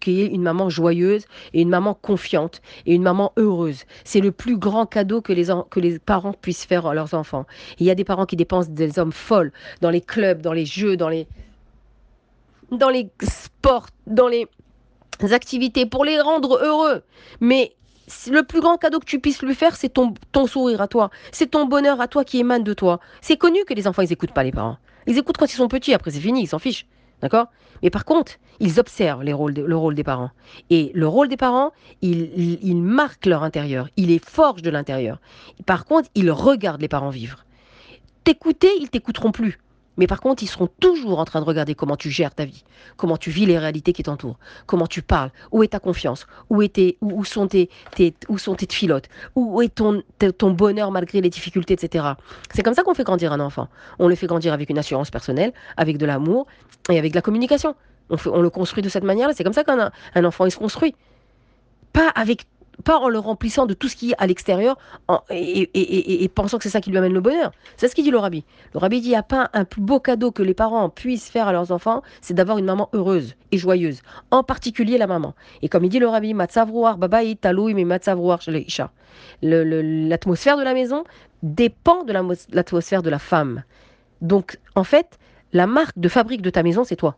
qu'il 0.00 0.12
y 0.12 0.22
ait 0.22 0.26
une 0.26 0.42
maman 0.42 0.70
joyeuse 0.70 1.24
et 1.52 1.62
une 1.62 1.68
maman 1.68 1.94
confiante 1.94 2.62
et 2.86 2.94
une 2.94 3.02
maman 3.02 3.32
heureuse. 3.36 3.84
C'est 4.04 4.20
le 4.20 4.30
plus 4.30 4.56
grand 4.56 4.86
cadeau 4.86 5.20
que 5.20 5.32
les, 5.32 5.46
que 5.70 5.80
les 5.80 5.98
parents 5.98 6.32
puissent 6.32 6.64
faire 6.64 6.86
à 6.86 6.94
leurs 6.94 7.14
enfants. 7.14 7.46
il 7.80 7.86
y 7.86 7.90
a 7.90 7.96
des 7.96 8.04
parents 8.04 8.26
qui 8.26 8.36
dépensent 8.36 8.70
des 8.70 8.98
hommes 8.98 9.12
folles 9.12 9.52
dans 9.80 9.90
les 9.90 10.00
clubs, 10.00 10.40
dans 10.40 10.52
les 10.52 10.66
jeux, 10.66 10.96
dans 10.96 11.08
les, 11.08 11.26
dans 12.70 12.88
les 12.88 13.08
sports, 13.22 13.86
dans 14.06 14.28
les 14.28 14.46
activités 15.32 15.86
pour 15.86 16.04
les 16.04 16.20
rendre 16.20 16.58
heureux. 16.62 17.02
Mais 17.40 17.74
le 18.30 18.42
plus 18.42 18.60
grand 18.60 18.76
cadeau 18.76 19.00
que 19.00 19.04
tu 19.04 19.20
puisses 19.20 19.42
lui 19.42 19.54
faire, 19.54 19.76
c'est 19.76 19.88
ton, 19.88 20.14
ton 20.32 20.46
sourire 20.46 20.80
à 20.80 20.88
toi. 20.88 21.10
C'est 21.32 21.50
ton 21.50 21.66
bonheur 21.66 22.00
à 22.00 22.08
toi 22.08 22.24
qui 22.24 22.38
émane 22.38 22.64
de 22.64 22.74
toi. 22.74 23.00
C'est 23.20 23.36
connu 23.36 23.64
que 23.64 23.74
les 23.74 23.86
enfants, 23.86 24.02
ils 24.02 24.08
n'écoutent 24.08 24.32
pas 24.32 24.44
les 24.44 24.52
parents. 24.52 24.78
Ils 25.06 25.18
écoutent 25.18 25.36
quand 25.36 25.52
ils 25.52 25.56
sont 25.56 25.68
petits, 25.68 25.94
après 25.94 26.10
c'est 26.10 26.20
fini, 26.20 26.42
ils 26.42 26.48
s'en 26.48 26.58
fichent. 26.58 26.86
D'accord? 27.22 27.46
Mais 27.82 27.90
par 27.90 28.04
contre, 28.04 28.32
ils 28.60 28.78
observent 28.78 29.22
les 29.22 29.32
rôles 29.32 29.54
le 29.54 29.76
rôle 29.76 29.94
des 29.94 30.04
parents. 30.04 30.30
Et 30.70 30.90
le 30.94 31.08
rôle 31.08 31.28
des 31.28 31.36
parents, 31.36 31.72
ils 32.02 32.58
il, 32.62 32.82
marquent 32.82 33.26
leur 33.26 33.42
intérieur. 33.42 33.88
Il 33.96 34.08
les 34.08 34.18
forge 34.18 34.62
de 34.62 34.70
l'intérieur. 34.70 35.20
Par 35.64 35.84
contre, 35.84 36.08
ils 36.14 36.30
regardent 36.30 36.80
les 36.80 36.88
parents 36.88 37.10
vivre. 37.10 37.44
T'écouter, 38.24 38.70
ils 38.80 38.90
t'écouteront 38.90 39.32
plus. 39.32 39.58
Mais 39.96 40.06
par 40.06 40.20
contre, 40.20 40.42
ils 40.42 40.48
seront 40.48 40.68
toujours 40.80 41.18
en 41.18 41.24
train 41.24 41.40
de 41.40 41.44
regarder 41.44 41.74
comment 41.74 41.96
tu 41.96 42.10
gères 42.10 42.34
ta 42.34 42.44
vie, 42.44 42.64
comment 42.96 43.16
tu 43.16 43.30
vis 43.30 43.46
les 43.46 43.58
réalités 43.58 43.92
qui 43.92 44.02
t'entourent, 44.02 44.38
comment 44.66 44.86
tu 44.86 45.02
parles, 45.02 45.30
où 45.52 45.62
est 45.62 45.68
ta 45.68 45.80
confiance, 45.80 46.26
où, 46.50 46.62
sont 47.24 47.48
tes, 47.48 47.70
tes 47.94 48.14
où 49.34 49.62
est 49.62 49.74
ton, 49.74 50.50
bonheur 50.50 50.90
malgré 50.90 51.20
les 51.20 51.30
difficultés, 51.30 51.74
etc. 51.74 52.04
C'est 52.52 52.62
comme 52.62 52.74
ça 52.74 52.82
qu'on 52.82 52.94
fait 52.94 53.04
grandir 53.04 53.32
un 53.32 53.40
enfant. 53.40 53.68
On 53.98 54.08
le 54.08 54.14
fait 54.14 54.26
grandir 54.26 54.52
avec 54.52 54.70
une 54.70 54.78
assurance 54.78 55.10
personnelle, 55.10 55.52
avec 55.76 55.98
de 55.98 56.06
l'amour 56.06 56.46
et 56.90 56.98
avec 56.98 57.14
la 57.14 57.22
communication. 57.22 57.74
On, 58.10 58.40
le 58.40 58.50
construit 58.50 58.82
de 58.82 58.88
cette 58.88 59.04
manière-là. 59.04 59.34
C'est 59.36 59.44
comme 59.44 59.52
ça 59.52 59.64
qu'un 59.64 59.90
un 60.14 60.24
enfant 60.24 60.44
il 60.44 60.50
se 60.50 60.58
construit. 60.58 60.94
Pas 61.92 62.08
avec 62.14 62.46
pas 62.84 62.98
en 62.98 63.08
le 63.08 63.18
remplissant 63.18 63.66
de 63.66 63.74
tout 63.74 63.88
ce 63.88 63.96
qui 63.96 64.10
est 64.10 64.14
à 64.18 64.26
l'extérieur 64.26 64.78
et, 65.30 66.30
pensant 66.34 66.58
que 66.58 66.64
c'est 66.64 66.70
ça 66.70 66.80
qui 66.80 66.90
lui 66.90 66.98
amène 66.98 67.12
le 67.12 67.20
bonheur. 67.20 67.52
C'est 67.76 67.88
ce 67.88 67.94
qu'il 67.94 68.04
dit 68.04 68.10
le 68.10 68.18
rabbi. 68.18 68.44
Le 68.74 68.78
rabbi 68.78 69.00
dit 69.00 69.08
il 69.08 69.10
n'y 69.10 69.16
a 69.16 69.22
pas 69.22 69.50
un 69.52 69.64
plus 69.64 69.80
beau 69.80 70.00
cadeau 70.00 70.30
que 70.30 70.42
les 70.42 70.54
parents 70.54 70.88
puissent 70.88 71.28
faire 71.28 71.48
à 71.48 71.52
leurs 71.52 71.72
enfants, 71.72 72.02
c'est 72.20 72.34
d'avoir 72.34 72.58
une 72.58 72.66
maman 72.66 72.88
heureuse 72.92 73.34
et 73.52 73.58
joyeuse, 73.58 74.02
en 74.30 74.42
particulier 74.42 74.98
la 74.98 75.06
maman. 75.06 75.34
Et 75.62 75.68
comme 75.68 75.84
il 75.84 75.88
dit 75.88 75.98
le 75.98 76.08
rabbi, 76.08 76.34
matzavrouar 76.34 76.98
babaï 76.98 77.38
isha. 78.66 78.90
L'atmosphère 79.42 80.56
de 80.56 80.62
la 80.62 80.74
maison 80.74 81.04
dépend 81.42 82.04
de 82.04 82.12
l'atmosphère 82.52 83.02
de 83.02 83.10
la 83.10 83.18
femme. 83.18 83.62
Donc 84.20 84.58
en 84.74 84.84
fait, 84.84 85.18
la 85.52 85.66
marque 85.66 85.98
de 85.98 86.08
fabrique 86.08 86.42
de 86.42 86.50
ta 86.50 86.62
maison, 86.62 86.84
c'est 86.84 86.96
toi. 86.96 87.16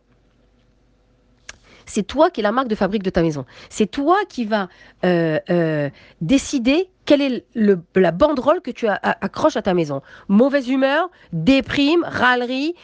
C'est 1.89 2.07
toi 2.07 2.31
qui 2.31 2.41
es 2.41 2.43
la 2.43 2.53
marque 2.53 2.69
de 2.69 2.75
fabrique 2.75 3.03
de 3.03 3.11
ta 3.11 3.23
maison. 3.23 3.47
C'est 3.71 3.91
toi 3.91 4.19
qui 4.29 4.45
vas 4.45 4.69
euh, 5.05 5.41
euh, 5.51 5.91
décider 6.21 6.91
quelle 7.07 7.23
est 7.23 7.47
la 7.95 8.13
banderole 8.13 8.61
que 8.61 8.71
tu 8.71 8.87
accroches 8.87 9.57
à 9.57 9.63
ta 9.63 9.73
maison. 9.73 10.03
Mauvaise 10.29 10.69
humeur, 10.69 11.11
déprime, 11.33 12.05
râlerie, 12.07 12.75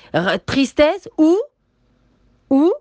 tristesse 0.46 1.10
ou, 1.18 1.36
ou 2.48 2.72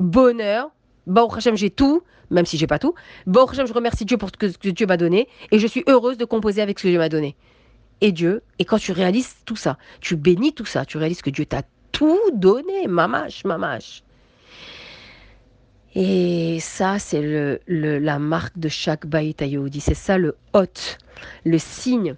bonheur. 0.00 0.70
Bon, 1.06 1.28
Hachem, 1.28 1.54
j'ai 1.54 1.68
tout, 1.68 2.02
même 2.30 2.46
si 2.46 2.56
j'ai 2.56 2.66
pas 2.66 2.78
tout. 2.78 2.94
Bon, 3.26 3.44
Hachem, 3.44 3.66
je 3.66 3.74
remercie 3.74 4.06
Dieu 4.06 4.16
pour 4.16 4.30
ce 4.30 4.48
que, 4.48 4.68
Dieu 4.70 4.86
m'a 4.86 4.96
donné 4.96 5.28
et 5.50 5.58
je 5.58 5.66
suis 5.66 5.84
heureuse 5.86 6.16
de 6.16 6.24
composer 6.24 6.62
avec 6.62 6.78
ce 6.78 6.84
que 6.84 6.88
Dieu 6.88 6.98
m'a 6.98 7.10
donné. 7.10 7.36
et 8.00 8.10
Dieu. 8.12 8.42
Et 8.58 8.64
quand 8.64 8.78
tu 8.78 8.92
réalises 8.92 9.34
tout 9.44 9.56
ça, 9.56 9.76
tu 10.00 10.16
bénis 10.16 10.54
tout 10.54 10.64
ça, 10.64 10.86
tu 10.86 10.96
réalises 10.96 11.20
que 11.20 11.30
Dieu 11.30 11.44
t'a 11.44 11.62
tout 11.92 12.30
donné, 12.32 12.86
mamache, 12.86 13.44
mamache. 13.44 14.02
Et 16.00 16.60
ça, 16.60 17.00
c'est 17.00 17.58
la 17.66 18.18
marque 18.20 18.56
de 18.56 18.68
chaque 18.68 19.04
Baït 19.04 19.40
Yehudi. 19.40 19.80
C'est 19.80 19.94
ça 19.94 20.16
le 20.16 20.36
hôte, 20.52 20.96
le 21.44 21.58
signe 21.58 22.14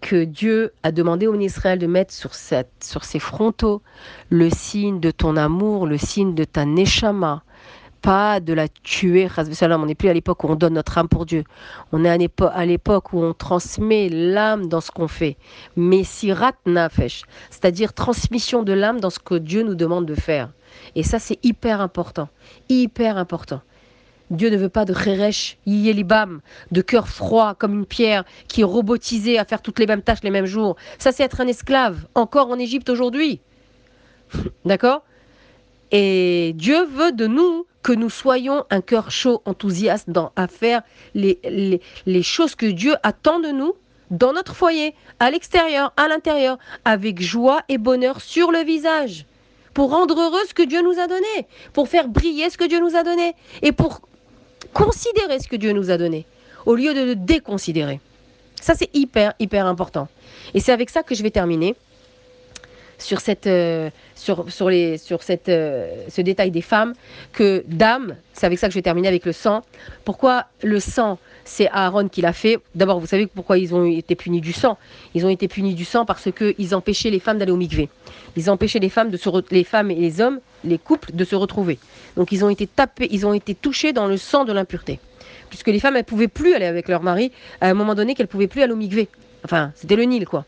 que 0.00 0.24
Dieu 0.24 0.72
a 0.82 0.90
demandé 0.90 1.28
au 1.28 1.38
Israël 1.38 1.78
de 1.78 1.86
mettre 1.86 2.12
sur, 2.12 2.34
ses 2.34 3.18
frontaux, 3.20 3.82
le 4.30 4.50
signe 4.50 4.98
de 4.98 5.12
ton 5.12 5.36
amour, 5.36 5.86
le 5.86 5.96
signe 5.96 6.34
de 6.34 6.42
ta 6.42 6.64
neshama, 6.64 7.44
pas 8.02 8.40
de 8.40 8.52
la 8.52 8.66
tuer. 8.66 9.28
On 9.38 9.86
n'est 9.86 9.94
plus 9.94 10.08
à 10.08 10.12
l'époque 10.12 10.42
où 10.42 10.48
on 10.48 10.56
donne 10.56 10.74
notre 10.74 10.98
âme 10.98 11.08
pour 11.08 11.24
Dieu. 11.24 11.44
On 11.92 12.04
est 12.04 12.10
à 12.10 12.66
l'époque 12.66 13.12
où 13.12 13.22
on 13.22 13.32
transmet 13.32 14.08
l'âme 14.08 14.66
dans 14.66 14.80
ce 14.80 14.90
qu'on 14.90 15.06
fait. 15.06 15.36
Messirat 15.76 16.54
nafesh, 16.66 17.22
c'est-à-dire 17.50 17.92
transmission 17.92 18.64
de 18.64 18.72
l'âme 18.72 18.98
dans 18.98 19.10
ce 19.10 19.20
que 19.20 19.36
Dieu 19.36 19.62
nous 19.62 19.76
demande 19.76 20.04
de 20.04 20.16
faire. 20.16 20.50
Et 20.94 21.02
ça, 21.02 21.18
c'est 21.18 21.38
hyper 21.44 21.80
important. 21.80 22.28
Hyper 22.68 23.16
important. 23.16 23.60
Dieu 24.30 24.50
ne 24.50 24.56
veut 24.56 24.68
pas 24.68 24.84
de 24.84 24.94
Cheresh, 24.94 25.58
Yelibam, 25.66 26.40
de 26.72 26.80
cœur 26.80 27.08
froid 27.08 27.54
comme 27.54 27.74
une 27.74 27.86
pierre 27.86 28.24
qui 28.48 28.62
est 28.62 28.64
robotisé 28.64 29.38
à 29.38 29.44
faire 29.44 29.60
toutes 29.60 29.78
les 29.78 29.86
mêmes 29.86 30.02
tâches 30.02 30.22
les 30.22 30.30
mêmes 30.30 30.46
jours. 30.46 30.76
Ça, 30.98 31.12
c'est 31.12 31.22
être 31.22 31.40
un 31.40 31.46
esclave, 31.46 32.06
encore 32.14 32.50
en 32.50 32.58
Égypte 32.58 32.88
aujourd'hui. 32.88 33.40
D'accord? 34.64 35.02
Et 35.92 36.52
Dieu 36.56 36.84
veut 36.84 37.12
de 37.12 37.26
nous 37.26 37.66
que 37.82 37.92
nous 37.92 38.10
soyons 38.10 38.64
un 38.70 38.80
cœur 38.80 39.10
chaud, 39.10 39.42
enthousiaste 39.44 40.08
dans, 40.08 40.32
à 40.36 40.48
faire 40.48 40.82
les 41.14 42.22
choses 42.22 42.54
que 42.54 42.66
Dieu 42.66 42.94
attend 43.02 43.40
de 43.40 43.48
nous 43.48 43.74
dans 44.10 44.32
notre 44.32 44.54
foyer, 44.54 44.94
à 45.20 45.30
l'extérieur, 45.30 45.92
à 45.96 46.08
l'intérieur, 46.08 46.58
avec 46.84 47.20
joie 47.20 47.62
et 47.68 47.78
bonheur 47.78 48.20
sur 48.20 48.50
le 48.50 48.60
visage 48.60 49.26
pour 49.74 49.90
rendre 49.90 50.18
heureux 50.18 50.42
ce 50.48 50.54
que 50.54 50.62
Dieu 50.62 50.82
nous 50.82 50.98
a 50.98 51.06
donné, 51.06 51.46
pour 51.72 51.88
faire 51.88 52.08
briller 52.08 52.48
ce 52.48 52.56
que 52.56 52.64
Dieu 52.64 52.80
nous 52.80 52.96
a 52.96 53.02
donné, 53.02 53.34
et 53.62 53.72
pour 53.72 54.00
considérer 54.72 55.38
ce 55.40 55.48
que 55.48 55.56
Dieu 55.56 55.72
nous 55.72 55.90
a 55.90 55.98
donné, 55.98 56.26
au 56.64 56.74
lieu 56.74 56.94
de 56.94 57.00
le 57.00 57.16
déconsidérer. 57.16 58.00
Ça, 58.60 58.74
c'est 58.74 58.88
hyper, 58.94 59.34
hyper 59.38 59.66
important. 59.66 60.08
Et 60.54 60.60
c'est 60.60 60.72
avec 60.72 60.88
ça 60.88 61.02
que 61.02 61.14
je 61.14 61.22
vais 61.22 61.30
terminer 61.30 61.76
sur, 62.98 63.18
euh, 63.46 63.90
euh, 65.48 66.06
ce 66.08 66.20
détail 66.22 66.50
des 66.50 66.62
femmes, 66.62 66.94
que 67.32 67.64
dame, 67.66 68.16
c'est 68.32 68.46
avec 68.46 68.58
ça 68.58 68.68
que 68.68 68.72
je 68.72 68.78
vais 68.78 68.82
terminer 68.82 69.08
avec 69.08 69.26
le 69.26 69.32
sang. 69.32 69.62
Pourquoi 70.04 70.46
le 70.62 70.80
sang 70.80 71.18
c'est 71.44 71.68
Aaron 71.70 72.08
qui 72.08 72.20
l'a 72.20 72.32
fait. 72.32 72.58
D'abord, 72.74 73.00
vous 73.00 73.06
savez 73.06 73.26
pourquoi 73.26 73.58
ils 73.58 73.74
ont 73.74 73.84
été 73.84 74.14
punis 74.14 74.40
du 74.40 74.52
sang 74.52 74.78
Ils 75.14 75.24
ont 75.26 75.28
été 75.28 75.48
punis 75.48 75.74
du 75.74 75.84
sang 75.84 76.04
parce 76.04 76.28
qu'ils 76.32 76.74
empêchaient 76.74 77.10
les 77.10 77.20
femmes 77.20 77.38
d'aller 77.38 77.52
au 77.52 77.56
mikvé. 77.56 77.88
Ils 78.36 78.50
empêchaient 78.50 78.78
les 78.78 78.88
femmes, 78.88 79.10
de 79.10 79.16
se 79.16 79.30
les 79.50 79.64
femmes 79.64 79.90
et 79.90 79.96
les 79.96 80.20
hommes, 80.20 80.40
les 80.64 80.78
couples, 80.78 81.12
de 81.12 81.24
se 81.24 81.34
retrouver. 81.34 81.78
Donc 82.16 82.32
ils 82.32 82.44
ont 82.44 82.48
été 82.48 82.66
tapés, 82.66 83.08
ils 83.10 83.26
ont 83.26 83.34
été 83.34 83.54
touchés 83.54 83.92
dans 83.92 84.06
le 84.06 84.16
sang 84.16 84.44
de 84.44 84.52
l'impureté. 84.52 85.00
Puisque 85.48 85.68
les 85.68 85.80
femmes, 85.80 85.96
elles 85.96 86.04
pouvaient 86.04 86.28
plus 86.28 86.54
aller 86.54 86.66
avec 86.66 86.88
leur 86.88 87.02
mari, 87.02 87.30
à 87.60 87.68
un 87.68 87.74
moment 87.74 87.94
donné 87.94 88.14
qu'elles 88.14 88.28
pouvaient 88.28 88.48
plus 88.48 88.62
aller 88.62 88.72
au 88.72 88.76
mikvé. 88.76 89.08
Enfin, 89.44 89.72
c'était 89.74 89.96
le 89.96 90.04
Nil, 90.04 90.26
quoi. 90.26 90.44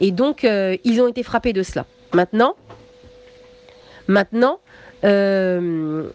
Et 0.00 0.10
donc, 0.10 0.44
euh, 0.44 0.76
ils 0.84 1.00
ont 1.00 1.08
été 1.08 1.22
frappés 1.22 1.52
de 1.52 1.62
cela. 1.62 1.86
Maintenant, 2.12 2.54
maintenant, 4.06 4.60
euh, 5.04 6.08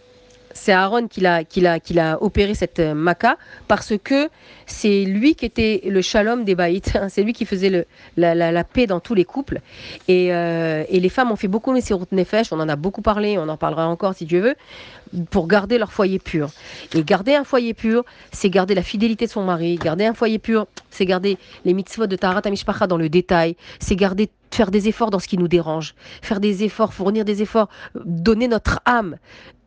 c'est 0.60 0.72
Aaron 0.72 1.08
qui 1.08 1.22
l'a, 1.22 2.18
opéré 2.20 2.54
cette 2.54 2.80
euh, 2.80 2.92
maca 2.92 3.38
parce 3.66 3.94
que 4.04 4.28
c'est 4.66 5.04
lui 5.04 5.34
qui 5.34 5.46
était 5.46 5.80
le 5.86 6.02
shalom 6.02 6.44
des 6.44 6.54
baïts. 6.54 6.82
C'est 7.08 7.22
lui 7.22 7.32
qui 7.32 7.46
faisait 7.46 7.86
la, 8.16 8.64
paix 8.64 8.86
dans 8.86 9.00
tous 9.00 9.14
les 9.14 9.24
couples. 9.24 9.60
Euh, 10.10 10.84
et, 10.88 11.00
les 11.00 11.08
femmes 11.08 11.32
ont 11.32 11.36
fait 11.36 11.48
beaucoup 11.48 11.72
de 11.72 12.14
nefesh. 12.14 12.52
On 12.52 12.60
en 12.60 12.68
a 12.68 12.76
beaucoup 12.76 13.00
parlé. 13.00 13.38
On 13.38 13.48
en 13.48 13.56
parlera 13.56 13.88
encore 13.88 14.14
si 14.14 14.26
Dieu 14.26 14.40
veut 14.40 14.54
pour 15.30 15.48
garder 15.48 15.78
leur 15.78 15.92
foyer 15.92 16.18
pur. 16.18 16.50
Et 16.94 17.02
garder 17.02 17.34
un 17.34 17.44
foyer 17.44 17.72
pur, 17.72 18.04
c'est 18.30 18.50
garder 18.50 18.74
la 18.74 18.82
fidélité 18.82 19.26
de 19.26 19.30
son 19.30 19.42
mari. 19.42 19.76
Garder 19.76 20.04
un 20.04 20.14
foyer 20.14 20.38
pur, 20.38 20.66
c'est 20.90 21.06
garder 21.06 21.38
les 21.64 21.72
mitzvot 21.72 22.06
de 22.06 22.16
Tarat 22.16 22.42
Amishpacha 22.44 22.86
dans 22.86 22.98
le 22.98 23.08
détail. 23.08 23.56
C'est 23.80 23.96
garder 23.96 24.28
faire 24.50 24.70
des 24.70 24.88
efforts 24.88 25.10
dans 25.10 25.18
ce 25.18 25.28
qui 25.28 25.38
nous 25.38 25.48
dérange, 25.48 25.94
faire 26.22 26.40
des 26.40 26.64
efforts, 26.64 26.92
fournir 26.92 27.24
des 27.24 27.40
efforts, 27.42 27.68
donner 28.04 28.48
notre 28.48 28.80
âme, 28.84 29.16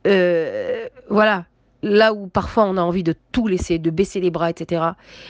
euh, 0.08 0.88
voilà, 1.10 1.46
là 1.82 2.14
où 2.14 2.28
parfois 2.28 2.66
on 2.66 2.78
a 2.78 2.82
envie 2.82 3.04
de 3.04 3.16
tout 3.32 3.48
laisser, 3.48 3.80
de 3.80 3.90
baisser 3.90 4.20
les 4.20 4.32
bras, 4.32 4.50
etc. 4.50 4.84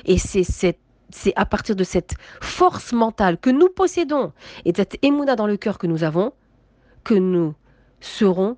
Et 0.05 0.17
c'est 0.17 0.77
à 1.35 1.45
partir 1.45 1.75
de 1.75 1.83
cette 1.83 2.15
force 2.41 2.93
mentale 2.93 3.37
que 3.37 3.49
nous 3.49 3.69
possédons 3.69 4.31
et 4.65 4.71
de 4.71 4.77
cette 4.77 4.97
émouna 5.03 5.35
dans 5.35 5.47
le 5.47 5.57
cœur 5.57 5.77
que 5.77 5.87
nous 5.87 6.03
avons 6.03 6.33
que 7.03 7.13
nous 7.13 7.53
serons 7.99 8.57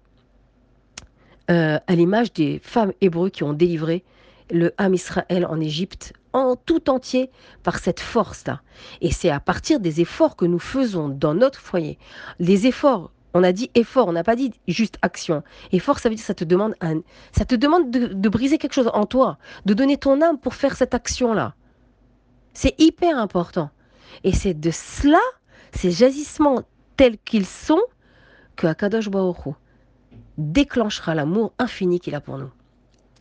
euh, 1.49 1.79
à 1.85 1.95
l'image 1.95 2.33
des 2.33 2.59
femmes 2.63 2.93
hébreux 3.01 3.29
qui 3.29 3.43
ont 3.43 3.53
délivré 3.53 4.03
le 4.51 4.73
Ham 4.77 4.93
Israël 4.93 5.45
en 5.47 5.59
Égypte 5.59 6.13
en 6.33 6.55
tout 6.55 6.89
entier 6.89 7.31
par 7.63 7.79
cette 7.79 7.99
force-là. 7.99 8.61
Et 9.01 9.11
c'est 9.11 9.29
à 9.29 9.39
partir 9.39 9.79
des 9.79 10.01
efforts 10.01 10.35
que 10.35 10.45
nous 10.45 10.59
faisons 10.59 11.07
dans 11.09 11.33
notre 11.33 11.59
foyer, 11.59 11.97
les 12.39 12.67
efforts 12.67 13.11
on 13.35 13.43
a 13.43 13.51
dit 13.51 13.69
effort, 13.75 14.07
on 14.07 14.13
n'a 14.13 14.23
pas 14.23 14.37
dit 14.37 14.53
juste 14.65 14.97
action. 15.01 15.43
Effort, 15.73 15.99
ça 15.99 16.07
veut 16.07 16.15
dire 16.15 16.23
que 16.23 16.27
ça 16.27 16.33
te 16.33 16.45
demande, 16.45 16.73
ça 17.33 17.43
te 17.43 17.53
demande 17.53 17.91
de, 17.91 18.29
briser 18.29 18.57
quelque 18.57 18.73
chose 18.73 18.89
en 18.93 19.05
toi, 19.05 19.37
de 19.65 19.73
donner 19.73 19.97
ton 19.97 20.21
âme 20.21 20.39
pour 20.39 20.55
faire 20.55 20.77
cette 20.77 20.93
action-là. 20.93 21.53
C'est 22.53 22.79
hyper 22.79 23.19
important. 23.19 23.69
Et 24.23 24.31
c'est 24.31 24.53
de 24.53 24.71
cela, 24.71 25.19
ces 25.73 25.91
jagissements 25.91 26.63
tels 26.95 27.17
qu'ils 27.17 27.45
sont, 27.45 27.81
que 28.55 28.67
Akadosh 28.67 29.09
Baruch 29.09 29.53
déclenchera 30.37 31.13
l'amour 31.13 31.51
infini 31.59 31.99
qu'il 31.99 32.15
a 32.15 32.21
pour 32.21 32.37
nous, 32.37 32.51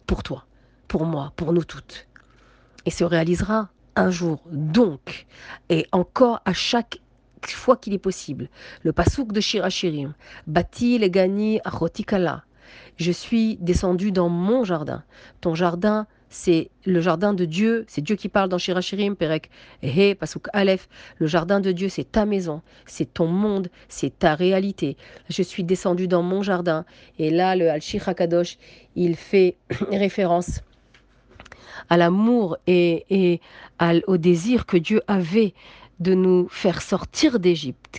pour 0.07 0.23
toi, 0.23 0.47
pour 0.87 1.07
moi, 1.07 1.33
pour 1.35 1.53
nous 1.53 1.65
toutes. 1.65 2.07
Et 2.87 2.91
se 2.91 3.03
réalisera 3.03 3.69
un 3.97 4.11
jour. 4.11 4.43
Donc, 4.47 5.27
et 5.71 5.89
encore 5.91 6.41
à 6.45 6.53
chaque 6.53 7.01
fois 7.53 7.77
qu'il 7.77 7.93
est 7.93 7.99
possible. 7.99 8.49
Le 8.83 8.93
pasouk 8.93 9.33
de 9.33 9.41
Shirachirim. 9.41 10.15
Bati 10.47 10.99
legani 10.99 11.61
achotikala. 11.65 12.45
Je 12.97 13.13
suis 13.13 13.57
descendu 13.57 14.13
dans 14.13 14.29
mon 14.29 14.65
jardin. 14.65 15.03
Ton 15.41 15.55
jardin, 15.55 16.07
c'est 16.29 16.71
le 16.85 17.01
jardin 17.01 17.35
de 17.35 17.45
Dieu. 17.45 17.85
C'est 17.89 18.01
Dieu 18.01 18.17
qui 18.17 18.29
parle 18.29 18.49
dans 18.49 18.59
Shirachirim, 18.59 19.17
Perek. 19.17 19.51
He, 19.83 20.15
pasouk 20.15 20.49
Aleph. 20.53 20.89
Le 21.19 21.27
jardin 21.27 21.61
de 21.61 21.73
Dieu, 21.73 21.89
c'est 21.89 22.11
ta 22.11 22.25
maison. 22.25 22.63
C'est 22.87 23.13
ton 23.13 23.27
monde. 23.27 23.69
C'est 23.89 24.19
ta 24.19 24.35
réalité. 24.35 24.97
Je 25.29 25.43
suis 25.43 25.65
descendu 25.65 26.09
dans 26.09 26.23
mon 26.23 26.43
jardin. 26.43 26.85
Et 27.19 27.31
là, 27.31 27.57
le 27.57 27.71
Al-Shir 27.71 28.09
Hakadosh, 28.09 28.59
il 28.97 29.17
fait 29.17 29.57
référence 29.91 30.61
à 31.89 31.97
l'amour 31.97 32.57
et, 32.67 33.05
et 33.11 33.41
au 34.07 34.17
désir 34.17 34.67
que 34.67 34.77
Dieu 34.77 35.03
avait 35.07 35.55
de 36.01 36.15
nous 36.15 36.49
faire 36.49 36.83
sortir 36.83 37.39
d'Égypte. 37.39 37.99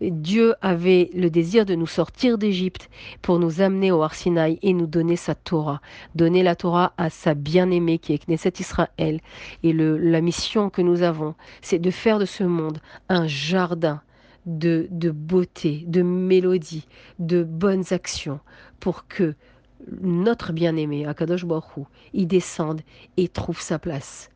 Dieu 0.00 0.54
avait 0.60 1.10
le 1.14 1.30
désir 1.30 1.64
de 1.64 1.74
nous 1.74 1.86
sortir 1.86 2.38
d'Égypte 2.38 2.90
pour 3.22 3.38
nous 3.38 3.60
amener 3.60 3.92
au 3.92 4.02
Arsinaï 4.02 4.58
et 4.62 4.72
nous 4.72 4.86
donner 4.86 5.16
sa 5.16 5.34
Torah, 5.34 5.80
donner 6.14 6.42
la 6.42 6.56
Torah 6.56 6.92
à 6.98 7.10
sa 7.10 7.34
bien-aimée 7.34 7.98
qui 7.98 8.12
est 8.12 8.26
Knesset 8.26 8.54
Israël. 8.58 9.20
Et 9.62 9.72
le, 9.72 9.96
la 9.98 10.20
mission 10.20 10.70
que 10.70 10.82
nous 10.82 11.02
avons, 11.02 11.34
c'est 11.62 11.78
de 11.78 11.90
faire 11.90 12.18
de 12.18 12.26
ce 12.26 12.44
monde 12.44 12.78
un 13.08 13.26
jardin 13.26 14.02
de, 14.46 14.88
de 14.90 15.10
beauté, 15.10 15.84
de 15.86 16.02
mélodie, 16.02 16.86
de 17.18 17.42
bonnes 17.42 17.84
actions 17.92 18.40
pour 18.80 19.06
que 19.06 19.34
notre 20.00 20.52
bien-aimé, 20.52 21.06
Akadosh 21.06 21.44
Baruch 21.44 21.86
il 22.12 22.26
descende 22.26 22.80
et 23.16 23.28
trouve 23.28 23.60
sa 23.60 23.78
place. 23.78 24.30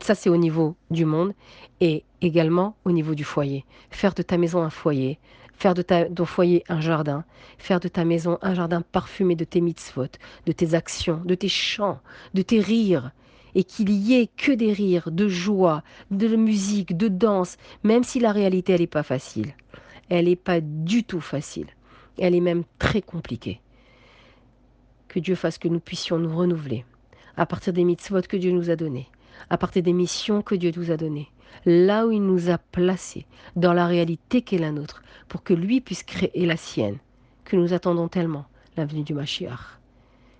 Ça, 0.00 0.14
c'est 0.14 0.30
au 0.30 0.36
niveau 0.36 0.76
du 0.90 1.04
monde 1.04 1.32
et 1.80 2.04
également 2.20 2.76
au 2.84 2.92
niveau 2.92 3.14
du 3.14 3.24
foyer. 3.24 3.64
Faire 3.90 4.14
de 4.14 4.22
ta 4.22 4.38
maison 4.38 4.62
un 4.62 4.70
foyer, 4.70 5.18
faire 5.54 5.74
de 5.74 5.82
ta, 5.82 6.04
ton 6.04 6.24
foyer 6.24 6.64
un 6.68 6.80
jardin, 6.80 7.24
faire 7.58 7.80
de 7.80 7.88
ta 7.88 8.04
maison 8.04 8.38
un 8.42 8.54
jardin 8.54 8.82
parfumé 8.82 9.34
de 9.34 9.44
tes 9.44 9.60
mitzvot, 9.60 10.08
de 10.46 10.52
tes 10.52 10.74
actions, 10.74 11.20
de 11.24 11.34
tes 11.34 11.48
chants, 11.48 12.00
de 12.34 12.42
tes 12.42 12.60
rires, 12.60 13.10
et 13.56 13.64
qu'il 13.64 13.90
y 13.90 14.14
ait 14.14 14.28
que 14.36 14.52
des 14.52 14.72
rires, 14.72 15.10
de 15.10 15.28
joie, 15.28 15.82
de 16.10 16.34
musique, 16.34 16.96
de 16.96 17.08
danse, 17.08 17.56
même 17.84 18.02
si 18.02 18.18
la 18.18 18.32
réalité, 18.32 18.72
elle 18.72 18.80
n'est 18.80 18.86
pas 18.88 19.04
facile. 19.04 19.54
Elle 20.08 20.26
n'est 20.26 20.36
pas 20.36 20.60
du 20.60 21.04
tout 21.04 21.20
facile. 21.20 21.68
Elle 22.18 22.34
est 22.34 22.40
même 22.40 22.64
très 22.78 23.00
compliquée 23.00 23.60
que 25.14 25.20
Dieu 25.20 25.36
fasse 25.36 25.58
que 25.58 25.68
nous 25.68 25.78
puissions 25.78 26.18
nous 26.18 26.36
renouveler 26.36 26.84
à 27.36 27.46
partir 27.46 27.72
des 27.72 27.84
mitzvot 27.84 28.22
que 28.22 28.36
Dieu 28.36 28.50
nous 28.50 28.68
a 28.68 28.74
donnés, 28.74 29.06
à 29.48 29.56
partir 29.56 29.80
des 29.80 29.92
missions 29.92 30.42
que 30.42 30.56
Dieu 30.56 30.72
nous 30.76 30.90
a 30.90 30.96
données, 30.96 31.30
là 31.64 32.04
où 32.04 32.10
il 32.10 32.20
nous 32.20 32.50
a 32.50 32.58
placés, 32.58 33.24
dans 33.54 33.72
la 33.72 33.86
réalité 33.86 34.42
qu'est 34.42 34.58
la 34.58 34.72
nôtre, 34.72 35.04
pour 35.28 35.44
que 35.44 35.54
lui 35.54 35.80
puisse 35.80 36.02
créer 36.02 36.46
la 36.46 36.56
sienne, 36.56 36.98
que 37.44 37.54
nous 37.54 37.72
attendons 37.72 38.08
tellement, 38.08 38.46
l'avenue 38.76 39.04
du 39.04 39.14
Mashiach. 39.14 39.78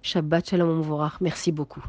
Shabbat 0.03 0.51
Shalom 0.51 0.79
Mevorach. 0.79 1.21
Merci 1.21 1.53
beaucoup. 1.53 1.85